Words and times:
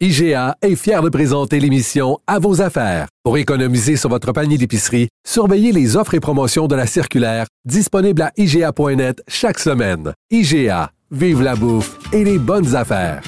IGA 0.00 0.56
est 0.60 0.74
fier 0.74 1.02
de 1.02 1.08
présenter 1.08 1.60
l'émission 1.60 2.18
À 2.26 2.40
vos 2.40 2.60
affaires. 2.60 3.06
Pour 3.22 3.38
économiser 3.38 3.96
sur 3.96 4.10
votre 4.10 4.32
panier 4.32 4.58
d'épicerie, 4.58 5.08
surveillez 5.24 5.70
les 5.70 5.96
offres 5.96 6.14
et 6.14 6.20
promotions 6.20 6.66
de 6.66 6.74
la 6.74 6.88
circulaire 6.88 7.46
disponible 7.64 8.22
à 8.22 8.32
IGA.net 8.36 9.22
chaque 9.28 9.60
semaine. 9.60 10.12
IGA, 10.32 10.90
vive 11.12 11.42
la 11.42 11.54
bouffe 11.54 11.96
et 12.12 12.24
les 12.24 12.40
bonnes 12.40 12.74
affaires. 12.74 13.22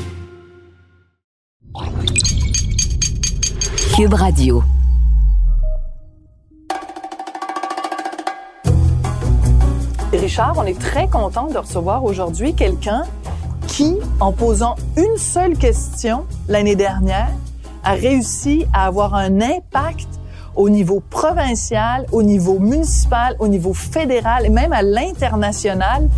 Cube 3.94 4.14
Radio. 4.14 4.64
Richard, 10.12 10.54
on 10.58 10.64
est 10.64 10.80
très 10.80 11.06
content 11.06 11.46
de 11.46 11.58
recevoir 11.58 12.02
aujourd'hui 12.02 12.54
quelqu'un 12.54 13.04
qui, 13.76 13.98
en 14.20 14.32
posant 14.32 14.74
une 14.96 15.18
seule 15.18 15.54
question 15.54 16.24
l'année 16.48 16.76
dernière, 16.76 17.28
a 17.84 17.92
réussi 17.92 18.64
à 18.72 18.86
avoir 18.86 19.14
un 19.14 19.42
impact 19.42 20.08
au 20.54 20.70
niveau 20.70 21.02
provincial, 21.10 22.06
au 22.10 22.22
niveau 22.22 22.58
municipal, 22.58 23.36
au 23.38 23.48
niveau 23.48 23.74
fédéral 23.74 24.46
et 24.46 24.48
même 24.48 24.72
à 24.72 24.80
l'international. 24.80 26.08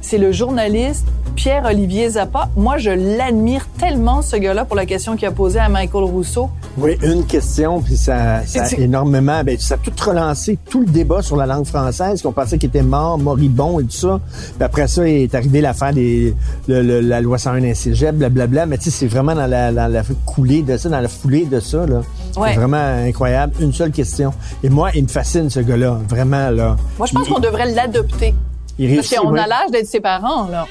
C'est 0.00 0.18
le 0.18 0.32
journaliste 0.32 1.06
Pierre-Olivier 1.36 2.10
Zappa. 2.10 2.48
Moi, 2.56 2.78
je 2.78 2.90
l'admire 2.90 3.66
tellement, 3.78 4.22
ce 4.22 4.36
gars-là, 4.36 4.64
pour 4.64 4.74
la 4.74 4.86
question 4.86 5.16
qu'il 5.16 5.28
a 5.28 5.30
posée 5.30 5.58
à 5.58 5.68
Michael 5.68 6.04
Rousseau. 6.04 6.48
Oui, 6.78 6.96
une 7.02 7.24
question, 7.24 7.80
puis 7.80 7.96
ça, 7.96 8.44
ça 8.46 8.64
a 8.64 8.72
énormément, 8.78 9.42
ben, 9.44 9.56
ça 9.58 9.74
a 9.74 9.78
tout 9.78 9.92
relancé, 10.02 10.58
tout 10.68 10.80
le 10.80 10.86
débat 10.86 11.22
sur 11.22 11.36
la 11.36 11.46
langue 11.46 11.66
française, 11.66 12.22
qu'on 12.22 12.32
pensait 12.32 12.58
qu'il 12.58 12.68
était 12.68 12.82
mort, 12.82 13.18
moribond 13.18 13.80
et 13.80 13.84
tout 13.84 13.96
ça. 13.96 14.20
Puis 14.56 14.64
après 14.64 14.88
ça, 14.88 15.06
est 15.08 15.34
arrivé 15.34 15.60
l'affaire 15.60 15.92
des, 15.92 16.34
la 16.68 17.20
loi 17.20 17.38
101 17.38 17.74
cégep, 17.74 18.16
blablabla. 18.16 18.66
Mais 18.66 18.78
tu 18.78 18.84
sais, 18.84 18.90
c'est 18.90 19.06
vraiment 19.06 19.34
dans 19.34 19.46
la, 19.46 19.70
la, 19.70 20.02
foulée 20.02 20.62
de 20.62 20.76
ça, 20.76 20.88
dans 20.88 21.00
la 21.00 21.08
foulée 21.08 21.44
de 21.44 21.60
ça, 21.60 21.86
là. 21.86 22.02
C'est 22.32 22.54
vraiment 22.54 22.76
incroyable. 22.76 23.54
Une 23.60 23.72
seule 23.72 23.90
question. 23.90 24.32
Et 24.62 24.68
moi, 24.68 24.90
il 24.94 25.04
me 25.04 25.08
fascine, 25.08 25.48
ce 25.50 25.60
gars-là. 25.60 25.98
Vraiment, 26.08 26.50
là. 26.50 26.76
Moi, 26.98 27.06
je 27.06 27.14
pense 27.14 27.28
qu'on 27.28 27.40
devrait 27.40 27.72
l'adopter. 27.72 28.34
Parce 28.78 29.14
qu'on 29.14 29.34
a 29.34 29.46
l'âge 29.46 29.70
d'être 29.70 29.86
ses 29.86 30.00
parents, 30.00 30.48
là. 30.48 30.66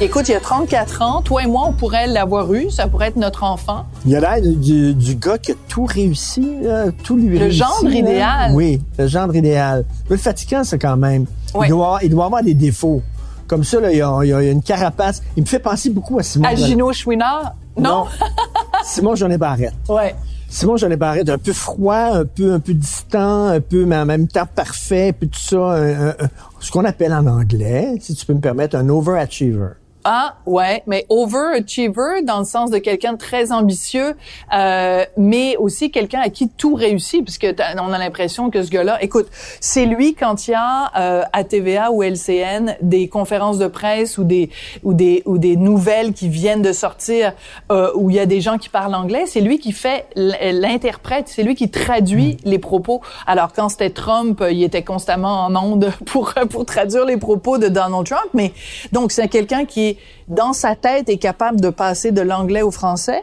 Écoute, 0.00 0.28
il 0.28 0.32
y 0.32 0.34
a 0.34 0.40
34 0.40 1.02
ans, 1.02 1.22
toi 1.22 1.44
et 1.44 1.46
moi, 1.46 1.62
on 1.68 1.72
pourrait 1.72 2.08
l'avoir 2.08 2.52
eu, 2.52 2.72
ça 2.72 2.88
pourrait 2.88 3.06
être 3.06 3.16
notre 3.16 3.44
enfant. 3.44 3.84
Il 4.04 4.16
a 4.16 4.20
l'air 4.20 4.42
du, 4.42 4.94
du, 4.94 5.14
gars 5.14 5.38
qui 5.38 5.52
a 5.52 5.54
tout 5.68 5.84
réussi, 5.84 6.56
tout 7.04 7.16
lui 7.16 7.38
Le 7.38 7.50
gendre 7.50 7.88
idéal. 7.88 8.50
Oui, 8.52 8.80
le 8.98 9.06
gendre 9.06 9.36
idéal. 9.36 9.84
Le 10.08 10.16
fatigant, 10.16 10.64
c'est 10.64 10.80
quand 10.80 10.96
même. 10.96 11.26
Il, 11.62 11.68
doit, 11.68 12.00
il 12.02 12.10
doit 12.10 12.24
avoir 12.24 12.42
des 12.42 12.54
défauts. 12.54 13.00
Comme 13.46 13.62
ça, 13.62 13.78
là, 13.78 13.92
il, 13.92 13.98
y 13.98 14.02
a, 14.02 14.24
il 14.24 14.32
a 14.32 14.42
une 14.42 14.62
carapace. 14.62 15.22
Il 15.36 15.44
me 15.44 15.48
fait 15.48 15.60
penser 15.60 15.90
beaucoup 15.90 16.18
à 16.18 16.24
Simon. 16.24 16.48
À 16.48 16.56
Gino 16.56 16.92
Chouinard? 16.92 17.54
Non? 17.76 17.82
non. 17.82 18.04
Simon 18.84 19.14
Jeannet 19.14 19.38
Barrette. 19.38 19.74
Ouais. 19.88 20.16
Simon 20.52 20.76
Jeannet 20.76 20.98
Barrette, 20.98 21.30
un 21.30 21.38
peu 21.38 21.54
froid, 21.54 21.94
un 21.94 22.26
peu 22.26 22.52
un 22.52 22.60
peu 22.60 22.74
distant, 22.74 23.46
un 23.46 23.60
peu 23.60 23.86
mais 23.86 23.96
en 23.96 24.04
même 24.04 24.28
temps 24.28 24.46
parfait, 24.46 25.14
puis 25.18 25.30
tout 25.30 25.40
ça, 25.40 26.14
ce 26.60 26.70
qu'on 26.70 26.84
appelle 26.84 27.14
en 27.14 27.26
anglais, 27.26 27.94
si 28.00 28.14
tu 28.14 28.26
peux 28.26 28.34
me 28.34 28.40
permettre, 28.40 28.76
un 28.76 28.86
overachiever. 28.90 29.70
Ah 30.04 30.34
ouais, 30.46 30.82
mais 30.88 31.06
overachiever 31.08 32.22
dans 32.24 32.40
le 32.40 32.44
sens 32.44 32.70
de 32.70 32.78
quelqu'un 32.78 33.12
de 33.12 33.18
très 33.18 33.52
ambitieux, 33.52 34.14
euh, 34.52 35.04
mais 35.16 35.56
aussi 35.58 35.92
quelqu'un 35.92 36.20
à 36.20 36.28
qui 36.28 36.48
tout 36.48 36.74
réussit, 36.74 37.24
puisque 37.24 37.46
on 37.78 37.92
a 37.92 37.98
l'impression 37.98 38.50
que 38.50 38.62
ce 38.64 38.70
gars-là, 38.70 39.00
écoute, 39.00 39.28
c'est 39.60 39.86
lui 39.86 40.14
quand 40.14 40.48
il 40.48 40.52
y 40.52 40.54
a 40.54 40.90
euh, 40.98 41.22
à 41.32 41.44
TVA 41.44 41.92
ou 41.92 42.02
LCN 42.02 42.76
des 42.82 43.08
conférences 43.08 43.58
de 43.58 43.68
presse 43.68 44.18
ou 44.18 44.24
des 44.24 44.50
ou 44.82 44.92
des 44.92 45.22
ou 45.24 45.38
des 45.38 45.56
nouvelles 45.56 46.14
qui 46.14 46.28
viennent 46.28 46.62
de 46.62 46.72
sortir 46.72 47.34
euh, 47.70 47.92
où 47.94 48.10
il 48.10 48.16
y 48.16 48.20
a 48.20 48.26
des 48.26 48.40
gens 48.40 48.58
qui 48.58 48.68
parlent 48.68 48.96
anglais, 48.96 49.26
c'est 49.26 49.40
lui 49.40 49.60
qui 49.60 49.70
fait 49.70 50.06
l'interprète, 50.16 51.28
c'est 51.28 51.44
lui 51.44 51.54
qui 51.54 51.70
traduit 51.70 52.38
mm. 52.44 52.48
les 52.48 52.58
propos. 52.58 53.02
Alors 53.28 53.52
quand 53.52 53.68
c'était 53.68 53.90
Trump, 53.90 54.42
il 54.50 54.64
était 54.64 54.82
constamment 54.82 55.44
en 55.44 55.54
onde 55.54 55.92
pour 56.06 56.34
pour 56.50 56.66
traduire 56.66 57.04
les 57.04 57.18
propos 57.18 57.58
de 57.58 57.68
Donald 57.68 58.04
Trump, 58.04 58.28
mais 58.34 58.52
donc 58.90 59.12
c'est 59.12 59.28
quelqu'un 59.28 59.64
qui 59.64 59.90
est 59.90 59.91
dans 60.28 60.52
sa 60.52 60.74
tête, 60.76 61.08
est 61.08 61.18
capable 61.18 61.60
de 61.60 61.70
passer 61.70 62.12
de 62.12 62.20
l'anglais 62.20 62.62
au 62.62 62.70
français. 62.70 63.22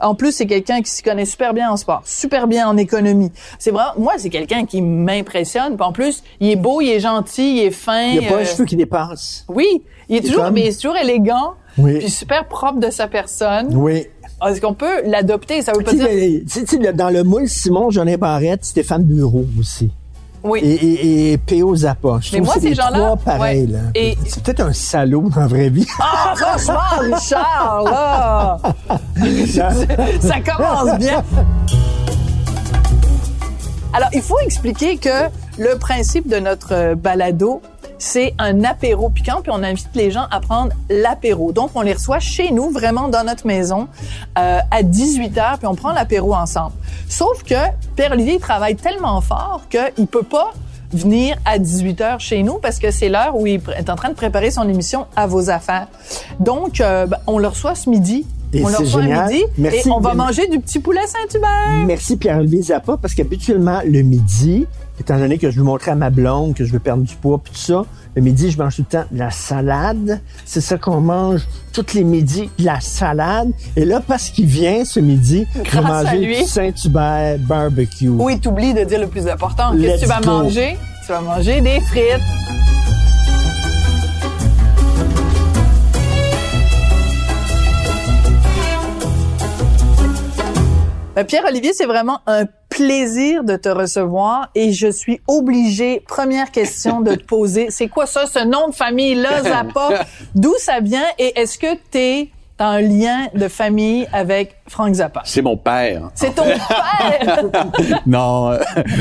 En 0.00 0.14
plus, 0.14 0.32
c'est 0.32 0.46
quelqu'un 0.46 0.80
qui 0.80 0.90
s'y 0.90 1.02
connaît 1.02 1.26
super 1.26 1.52
bien 1.52 1.70
en 1.70 1.76
sport, 1.76 2.02
super 2.06 2.46
bien 2.46 2.66
en 2.68 2.76
économie. 2.76 3.32
C'est 3.58 3.70
vraiment, 3.70 3.92
moi, 3.98 4.14
c'est 4.16 4.30
quelqu'un 4.30 4.64
qui 4.64 4.80
m'impressionne. 4.80 5.76
en 5.78 5.92
plus, 5.92 6.22
il 6.40 6.48
est 6.48 6.56
beau, 6.56 6.80
il 6.80 6.88
est 6.88 7.00
gentil, 7.00 7.58
il 7.58 7.64
est 7.64 7.70
fin. 7.70 8.12
Il 8.12 8.26
a 8.26 8.28
pas 8.30 8.36
un 8.36 8.40
euh, 8.40 8.44
cheveu 8.44 8.64
qui 8.64 8.76
dépasse. 8.76 9.44
Oui, 9.48 9.82
il 10.08 10.16
est 10.16 10.20
toujours, 10.22 10.50
mais 10.50 10.62
il 10.62 10.66
est 10.68 10.80
toujours 10.80 10.96
élégant. 10.96 11.54
Oui. 11.76 11.98
Puis 11.98 12.10
super 12.10 12.48
propre 12.48 12.80
de 12.80 12.90
sa 12.90 13.08
personne. 13.08 13.74
Oui. 13.76 14.06
Est-ce 14.46 14.60
qu'on 14.60 14.74
peut 14.74 15.02
l'adopter? 15.04 15.60
Ça 15.60 15.72
veut 15.72 15.84
pas 15.84 15.92
dire... 15.92 16.94
Dans 16.94 17.10
le 17.10 17.22
moule 17.22 17.46
Simon, 17.46 17.90
Jeannet 17.90 18.16
Barrette, 18.16 18.64
Stéphane 18.64 19.04
Bureau 19.04 19.44
aussi. 19.58 19.90
Oui. 20.42 20.60
Et, 20.60 21.32
et, 21.32 21.38
P.O. 21.38 21.74
Zappa. 21.76 22.18
Je 22.20 22.32
Mais 22.32 22.40
moi, 22.40 22.54
ces 22.60 22.74
gens-là. 22.74 23.16
pareil, 23.24 23.66
là. 23.66 23.78
Et... 23.94 24.16
C'est 24.26 24.42
peut-être 24.42 24.60
un 24.60 24.72
salaud 24.72 25.28
dans 25.28 25.40
la 25.40 25.46
vraie 25.46 25.68
vie. 25.68 25.86
Ah, 26.00 26.34
franchement, 26.34 27.14
Richard, 27.14 27.82
là! 27.84 28.58
ça 30.20 30.40
commence 30.40 30.98
bien. 30.98 31.22
Alors, 33.92 34.08
il 34.12 34.22
faut 34.22 34.38
expliquer 34.40 34.96
que 34.96 35.28
le 35.58 35.76
principe 35.76 36.28
de 36.28 36.36
notre 36.36 36.94
balado, 36.94 37.60
c'est 38.00 38.34
un 38.38 38.64
apéro 38.64 39.10
piquant, 39.10 39.42
puis 39.42 39.52
on 39.54 39.62
invite 39.62 39.90
les 39.94 40.10
gens 40.10 40.26
à 40.30 40.40
prendre 40.40 40.72
l'apéro. 40.88 41.52
Donc, 41.52 41.70
on 41.74 41.82
les 41.82 41.92
reçoit 41.92 42.18
chez 42.18 42.50
nous, 42.50 42.70
vraiment 42.70 43.08
dans 43.08 43.24
notre 43.24 43.46
maison, 43.46 43.88
euh, 44.38 44.58
à 44.70 44.82
18 44.82 45.36
h 45.36 45.58
puis 45.58 45.66
on 45.66 45.74
prend 45.74 45.92
l'apéro 45.92 46.34
ensemble. 46.34 46.72
Sauf 47.08 47.42
que 47.44 47.54
Pierre-Olivier 47.96 48.38
travaille 48.40 48.76
tellement 48.76 49.20
fort 49.20 49.62
qu'il 49.68 50.06
peut 50.06 50.22
pas 50.22 50.52
venir 50.92 51.36
à 51.44 51.58
18 51.58 52.00
h 52.00 52.18
chez 52.18 52.42
nous 52.42 52.54
parce 52.54 52.78
que 52.78 52.90
c'est 52.90 53.08
l'heure 53.08 53.36
où 53.36 53.46
il 53.46 53.60
est 53.76 53.90
en 53.90 53.96
train 53.96 54.08
de 54.08 54.14
préparer 54.14 54.50
son 54.50 54.68
émission 54.68 55.06
à 55.14 55.26
vos 55.26 55.50
affaires. 55.50 55.86
Donc, 56.40 56.80
euh, 56.80 57.06
ben, 57.06 57.18
on 57.26 57.38
le 57.38 57.48
reçoit 57.48 57.74
ce 57.74 57.90
midi 57.90 58.26
et 58.52 58.64
on 58.64 58.68
le 58.68 58.76
reçoit 58.76 59.02
midi 59.02 59.44
Merci. 59.58 59.88
et 59.88 59.92
on 59.92 60.00
va 60.00 60.14
manger 60.14 60.48
du 60.48 60.60
petit 60.60 60.78
poulet 60.78 61.06
Saint-Hubert. 61.06 61.86
Merci 61.86 62.16
Pierre-Olivier 62.16 62.62
Zappa 62.62 62.96
parce 62.96 63.14
qu'habituellement, 63.14 63.80
le 63.84 64.02
midi, 64.02 64.66
étant 65.00 65.18
donné 65.18 65.38
que 65.38 65.50
je 65.50 65.58
veux 65.58 65.64
montrer 65.64 65.92
à 65.92 65.94
ma 65.94 66.10
blonde 66.10 66.54
que 66.54 66.64
je 66.64 66.72
veux 66.72 66.78
perdre 66.78 67.02
du 67.02 67.14
poids 67.14 67.40
puis 67.42 67.52
tout 67.52 67.60
ça, 67.60 67.84
le 68.16 68.22
midi, 68.22 68.50
je 68.50 68.58
mange 68.58 68.76
tout 68.76 68.84
le 68.90 68.98
temps 68.98 69.06
de 69.10 69.18
la 69.18 69.30
salade. 69.30 70.20
C'est 70.44 70.60
ça 70.60 70.78
qu'on 70.78 71.00
mange 71.00 71.46
tous 71.72 71.94
les 71.94 72.02
midis, 72.02 72.50
de 72.58 72.64
la 72.64 72.80
salade. 72.80 73.52
Et 73.76 73.84
là, 73.84 74.00
parce 74.04 74.30
qu'il 74.30 74.46
vient 74.46 74.84
ce 74.84 74.98
midi, 74.98 75.46
je 75.64 75.70
vais 75.70 75.80
manger 75.80 76.40
du 76.40 76.44
Saint-Hubert 76.44 77.38
barbecue. 77.38 78.08
Oui, 78.08 78.40
t'oublies 78.40 78.74
de 78.74 78.82
dire 78.82 79.00
le 79.00 79.06
plus 79.06 79.28
important. 79.28 79.72
Qu'est-ce 79.80 79.96
que 79.96 80.00
tu 80.00 80.06
vas 80.06 80.20
manger? 80.20 80.76
Tu 81.06 81.12
vas 81.12 81.20
manger 81.20 81.60
des 81.60 81.80
frites. 81.80 82.69
Pierre-Olivier, 91.24 91.72
c'est 91.72 91.86
vraiment 91.86 92.20
un 92.26 92.44
plaisir 92.68 93.44
de 93.44 93.56
te 93.56 93.68
recevoir 93.68 94.50
et 94.54 94.72
je 94.72 94.88
suis 94.88 95.20
obligée, 95.26 96.02
première 96.06 96.50
question 96.50 97.00
de 97.00 97.14
te 97.14 97.24
poser, 97.24 97.70
c'est 97.70 97.88
quoi 97.88 98.06
ça, 98.06 98.26
ce 98.26 98.44
nom 98.44 98.68
de 98.68 98.74
famille-là, 98.74 99.42
Zappa? 99.42 100.04
D'où 100.34 100.54
ça 100.58 100.80
vient 100.80 101.06
et 101.18 101.38
est-ce 101.40 101.58
que 101.58 101.74
tu 101.90 102.30
es 102.60 102.64
un 102.64 102.80
lien 102.80 103.26
de 103.34 103.48
famille 103.48 104.06
avec 104.12 104.56
Frank 104.68 104.94
Zappa. 104.94 105.22
C'est 105.24 105.42
mon 105.42 105.56
père. 105.56 106.10
C'est 106.14 106.34
ton 106.34 106.44
père! 106.44 107.44
non. 108.06 108.50
euh, 108.52 108.58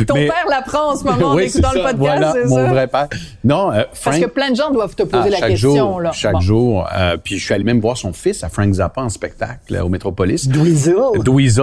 Ton 0.07 0.15
mais- 0.15 0.27
père 0.27 0.45
l'apprend 0.49 0.91
en 0.91 0.95
ce 0.95 1.03
moment 1.03 1.27
en 1.31 1.35
Oui, 1.35 1.43
écoutant 1.43 1.69
c'est 1.73 1.77
le 1.79 1.83
ça. 1.83 1.89
podcast, 1.93 2.17
Voilà, 2.17 2.33
c'est 2.33 2.45
mon 2.49 2.55
ça? 2.55 2.63
vrai 2.65 2.87
père. 2.87 3.07
Non, 3.43 3.71
euh, 3.71 3.83
Frank. 3.93 4.13
Parce 4.13 4.19
que 4.19 4.25
plein 4.25 4.51
de 4.51 4.55
gens 4.55 4.71
doivent 4.71 4.95
te 4.95 5.03
poser 5.03 5.23
Ah, 5.27 5.29
la 5.29 5.37
chaque 5.37 5.49
question. 5.49 5.75
jour, 5.75 6.01
là. 6.01 6.11
chaque 6.11 6.33
Bon. 6.33 6.39
jour. 6.39 6.87
Euh, 6.97 7.17
puis 7.23 7.37
je 7.37 7.45
suis 7.45 7.53
allé 7.53 7.63
même 7.63 7.79
voir 7.79 7.97
son 7.97 8.13
fils, 8.13 8.43
à 8.43 8.49
Frank 8.49 8.71
Zappa, 8.73 9.01
en 9.01 9.09
spectacle 9.09 9.75
euh, 9.75 9.83
au 9.83 9.89
Métropolis. 9.89 10.47
Dweezil. 10.47 10.95
Dweezil. 11.23 11.59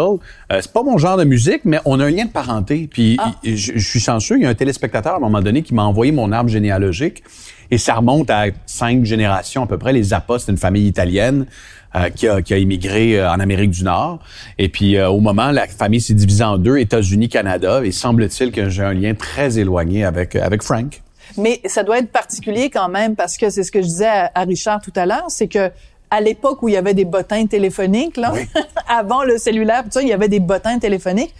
Euh, 0.52 0.58
c'est 0.60 0.72
pas 0.72 0.82
mon 0.82 0.98
genre 0.98 1.16
de 1.16 1.24
musique, 1.24 1.62
mais 1.64 1.80
on 1.84 1.98
a 2.00 2.04
un 2.06 2.10
lien 2.10 2.24
de 2.26 2.30
parenté. 2.30 2.88
Puis 2.92 3.16
Ah. 3.20 3.32
je, 3.42 3.54
je 3.74 3.88
suis 3.88 4.00
chanceux, 4.00 4.36
il 4.36 4.42
y 4.42 4.46
a 4.46 4.48
un 4.48 4.54
téléspectateur 4.54 5.14
à 5.14 5.16
un 5.16 5.20
moment 5.20 5.40
donné 5.40 5.62
qui 5.62 5.74
m'a 5.74 5.84
envoyé 5.84 6.12
mon 6.12 6.30
arbre 6.32 6.50
généalogique. 6.50 7.22
Et 7.70 7.78
ça 7.78 7.94
remonte 7.94 8.30
à 8.30 8.44
cinq 8.64 9.04
générations 9.04 9.64
à 9.64 9.66
peu 9.66 9.76
près. 9.76 9.92
Les 9.92 10.04
Zappa, 10.04 10.38
c'est 10.38 10.52
une 10.52 10.56
famille 10.58 10.86
italienne 10.86 11.46
euh, 11.96 12.10
qui, 12.10 12.28
a, 12.28 12.42
qui 12.42 12.52
a 12.52 12.58
immigré 12.58 13.18
euh, 13.18 13.30
en 13.30 13.40
Amérique 13.40 13.70
du 13.70 13.84
Nord. 13.84 14.18
Et 14.58 14.68
puis 14.68 14.96
euh, 14.96 15.08
au 15.08 15.20
moment, 15.20 15.50
la 15.50 15.66
famille 15.66 16.00
s'est 16.00 16.14
divisée 16.14 16.44
en 16.44 16.58
deux, 16.58 16.76
États-Unis, 16.78 17.28
Canada. 17.28 17.80
Et 17.84 17.92
semble-t-il 17.92 18.52
que 18.52 18.68
j'ai 18.68 18.82
un 18.82 18.92
lien 18.92 19.14
très 19.14 19.58
éloigné 19.58 20.04
avec, 20.04 20.36
avec 20.36 20.62
Frank. 20.62 21.02
Mais 21.38 21.60
ça 21.64 21.82
doit 21.82 21.98
être 21.98 22.10
particulier 22.10 22.70
quand 22.70 22.88
même 22.88 23.16
parce 23.16 23.36
que 23.36 23.50
c'est 23.50 23.62
ce 23.62 23.72
que 23.72 23.80
je 23.80 23.86
disais 23.86 24.06
à, 24.06 24.30
à 24.34 24.42
Richard 24.42 24.80
tout 24.80 24.92
à 24.94 25.06
l'heure, 25.06 25.26
c'est 25.28 25.48
que 25.48 25.70
à 26.10 26.20
l'époque 26.20 26.62
où 26.62 26.68
il 26.68 26.74
y 26.74 26.76
avait 26.76 26.94
des 26.94 27.04
bottins 27.04 27.46
téléphoniques, 27.46 28.16
là, 28.16 28.32
avant 28.88 29.24
le 29.24 29.38
cellulaire, 29.38 29.82
tout 29.84 29.90
ça, 29.92 30.02
il 30.02 30.08
y 30.08 30.12
avait 30.12 30.28
des 30.28 30.40
bottins 30.40 30.78
téléphoniques, 30.78 31.34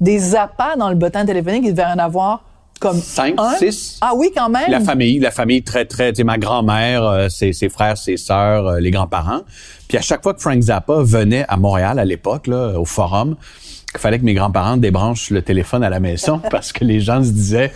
des 0.00 0.34
appâts 0.34 0.76
dans 0.76 0.90
le 0.90 0.96
bottin 0.96 1.24
téléphonique, 1.24 1.62
il 1.64 1.74
devait 1.74 1.84
en 1.84 1.98
avoir 1.98 2.44
comme 2.82 3.00
Cinq, 3.00 3.34
un. 3.38 3.56
six? 3.56 3.98
Ah 4.00 4.12
oui, 4.14 4.30
quand 4.36 4.48
même. 4.48 4.68
La 4.68 4.80
famille, 4.80 5.20
la 5.20 5.30
famille 5.30 5.62
très, 5.62 5.84
très, 5.84 6.12
tu 6.12 6.16
sais, 6.16 6.24
ma 6.24 6.36
grand-mère, 6.36 7.04
euh, 7.04 7.28
ses, 7.28 7.52
ses 7.52 7.68
frères, 7.68 7.96
ses 7.96 8.16
sœurs, 8.16 8.66
euh, 8.66 8.80
les 8.80 8.90
grands-parents. 8.90 9.42
Puis 9.88 9.96
à 9.96 10.00
chaque 10.00 10.22
fois 10.22 10.34
que 10.34 10.40
Frank 10.40 10.60
Zappa 10.60 10.96
venait 11.02 11.44
à 11.48 11.56
Montréal 11.56 12.00
à 12.00 12.04
l'époque, 12.04 12.48
là, 12.48 12.78
au 12.78 12.84
forum, 12.84 13.36
il 13.94 14.00
fallait 14.00 14.18
que 14.18 14.24
mes 14.24 14.34
grands-parents 14.34 14.76
débranchent 14.76 15.30
le 15.30 15.42
téléphone 15.42 15.84
à 15.84 15.90
la 15.90 16.00
maison 16.00 16.40
parce 16.50 16.72
que 16.72 16.84
les 16.84 16.98
gens 16.98 17.22
se 17.22 17.30
disaient 17.30 17.72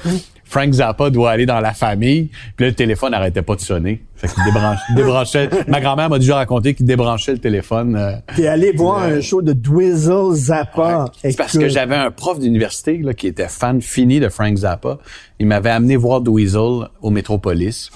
Frank 0.48 0.72
Zappa 0.72 1.10
doit 1.10 1.32
aller 1.32 1.44
dans 1.44 1.58
la 1.60 1.72
famille. 1.75 2.31
Puis 2.56 2.64
là, 2.64 2.69
le 2.69 2.75
téléphone 2.75 3.10
n'arrêtait 3.10 3.43
pas 3.43 3.56
de 3.56 3.60
sonner. 3.60 4.02
Fait 4.14 4.28
qu'il 4.28 4.44
débranche, 4.44 4.78
débranchait. 4.94 5.50
Ma 5.66 5.81
grand-mère 5.81 6.08
m'a 6.08 6.19
déjà 6.20 6.37
raconté 6.37 6.72
qu'il 6.75 6.87
débranchait 6.87 7.32
le 7.32 7.38
téléphone. 7.38 7.96
euh, 7.96 8.12
T'es 8.37 8.46
allé 8.46 8.70
voir 8.72 9.02
un 9.02 9.20
show 9.20 9.43
de 9.43 9.52
Dweezil 9.52 10.32
Zappa. 10.34 11.06
c'est 11.20 11.37
parce 11.37 11.58
que 11.58 11.69
j'avais 11.69 11.96
un 11.96 12.10
prof 12.12 12.38
d'université 12.38 12.98
là, 12.98 13.12
qui 13.12 13.26
était 13.26 13.48
fan 13.48 13.82
fini 13.82 14.20
de 14.20 14.28
Frank 14.28 14.56
Zappa. 14.56 14.98
Il 15.40 15.46
m'avait 15.46 15.70
amené 15.70 15.96
voir 15.96 16.20
Dweezil 16.20 16.87
au 17.02 17.10
Métropolis. 17.10 17.90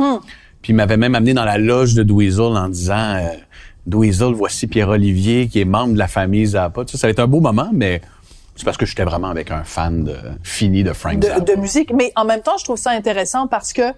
Puis 0.61 0.73
il 0.73 0.77
m'avait 0.77 0.97
même 0.97 1.15
amené 1.15 1.33
dans 1.35 1.45
la 1.45 1.57
loge 1.57 1.95
de 1.95 2.03
Dweezil 2.03 2.41
en 2.41 2.69
disant 2.69 3.15
euh, 3.15 3.29
Dweezil, 3.87 4.35
voici 4.35 4.67
Pierre-Olivier 4.67 5.47
qui 5.49 5.61
est 5.61 5.65
membre 5.65 5.95
de 5.95 5.99
la 5.99 6.09
famille 6.09 6.47
Zappa. 6.47 6.85
Tu 6.85 6.93
sais, 6.93 6.99
ça 6.99 7.07
va 7.07 7.13
être 7.13 7.21
un 7.21 7.27
beau 7.29 7.41
moment, 7.41 7.71
mais 7.73 8.01
c'est 8.61 8.65
parce 8.65 8.77
que 8.77 8.87
j'étais 8.87 9.05
vraiment 9.05 9.29
avec 9.29 9.51
un 9.51 9.65
fan 9.65 10.05
de, 10.05 10.17
fini 10.43 10.85
de 10.85 10.93
Frank 10.93 11.23
Zappa. 11.23 11.41
de, 11.41 11.53
de 11.55 11.59
musique. 11.61 11.93
Mais 11.93 12.13
en 12.17 12.25
même 12.25 12.43
temps, 12.43 12.57
je 12.59 12.65
trouve 12.65 12.77
ça 12.79 12.91
intéressant 12.91 13.47
parce 13.47 13.73
que, 13.73 13.91
tu 13.91 13.95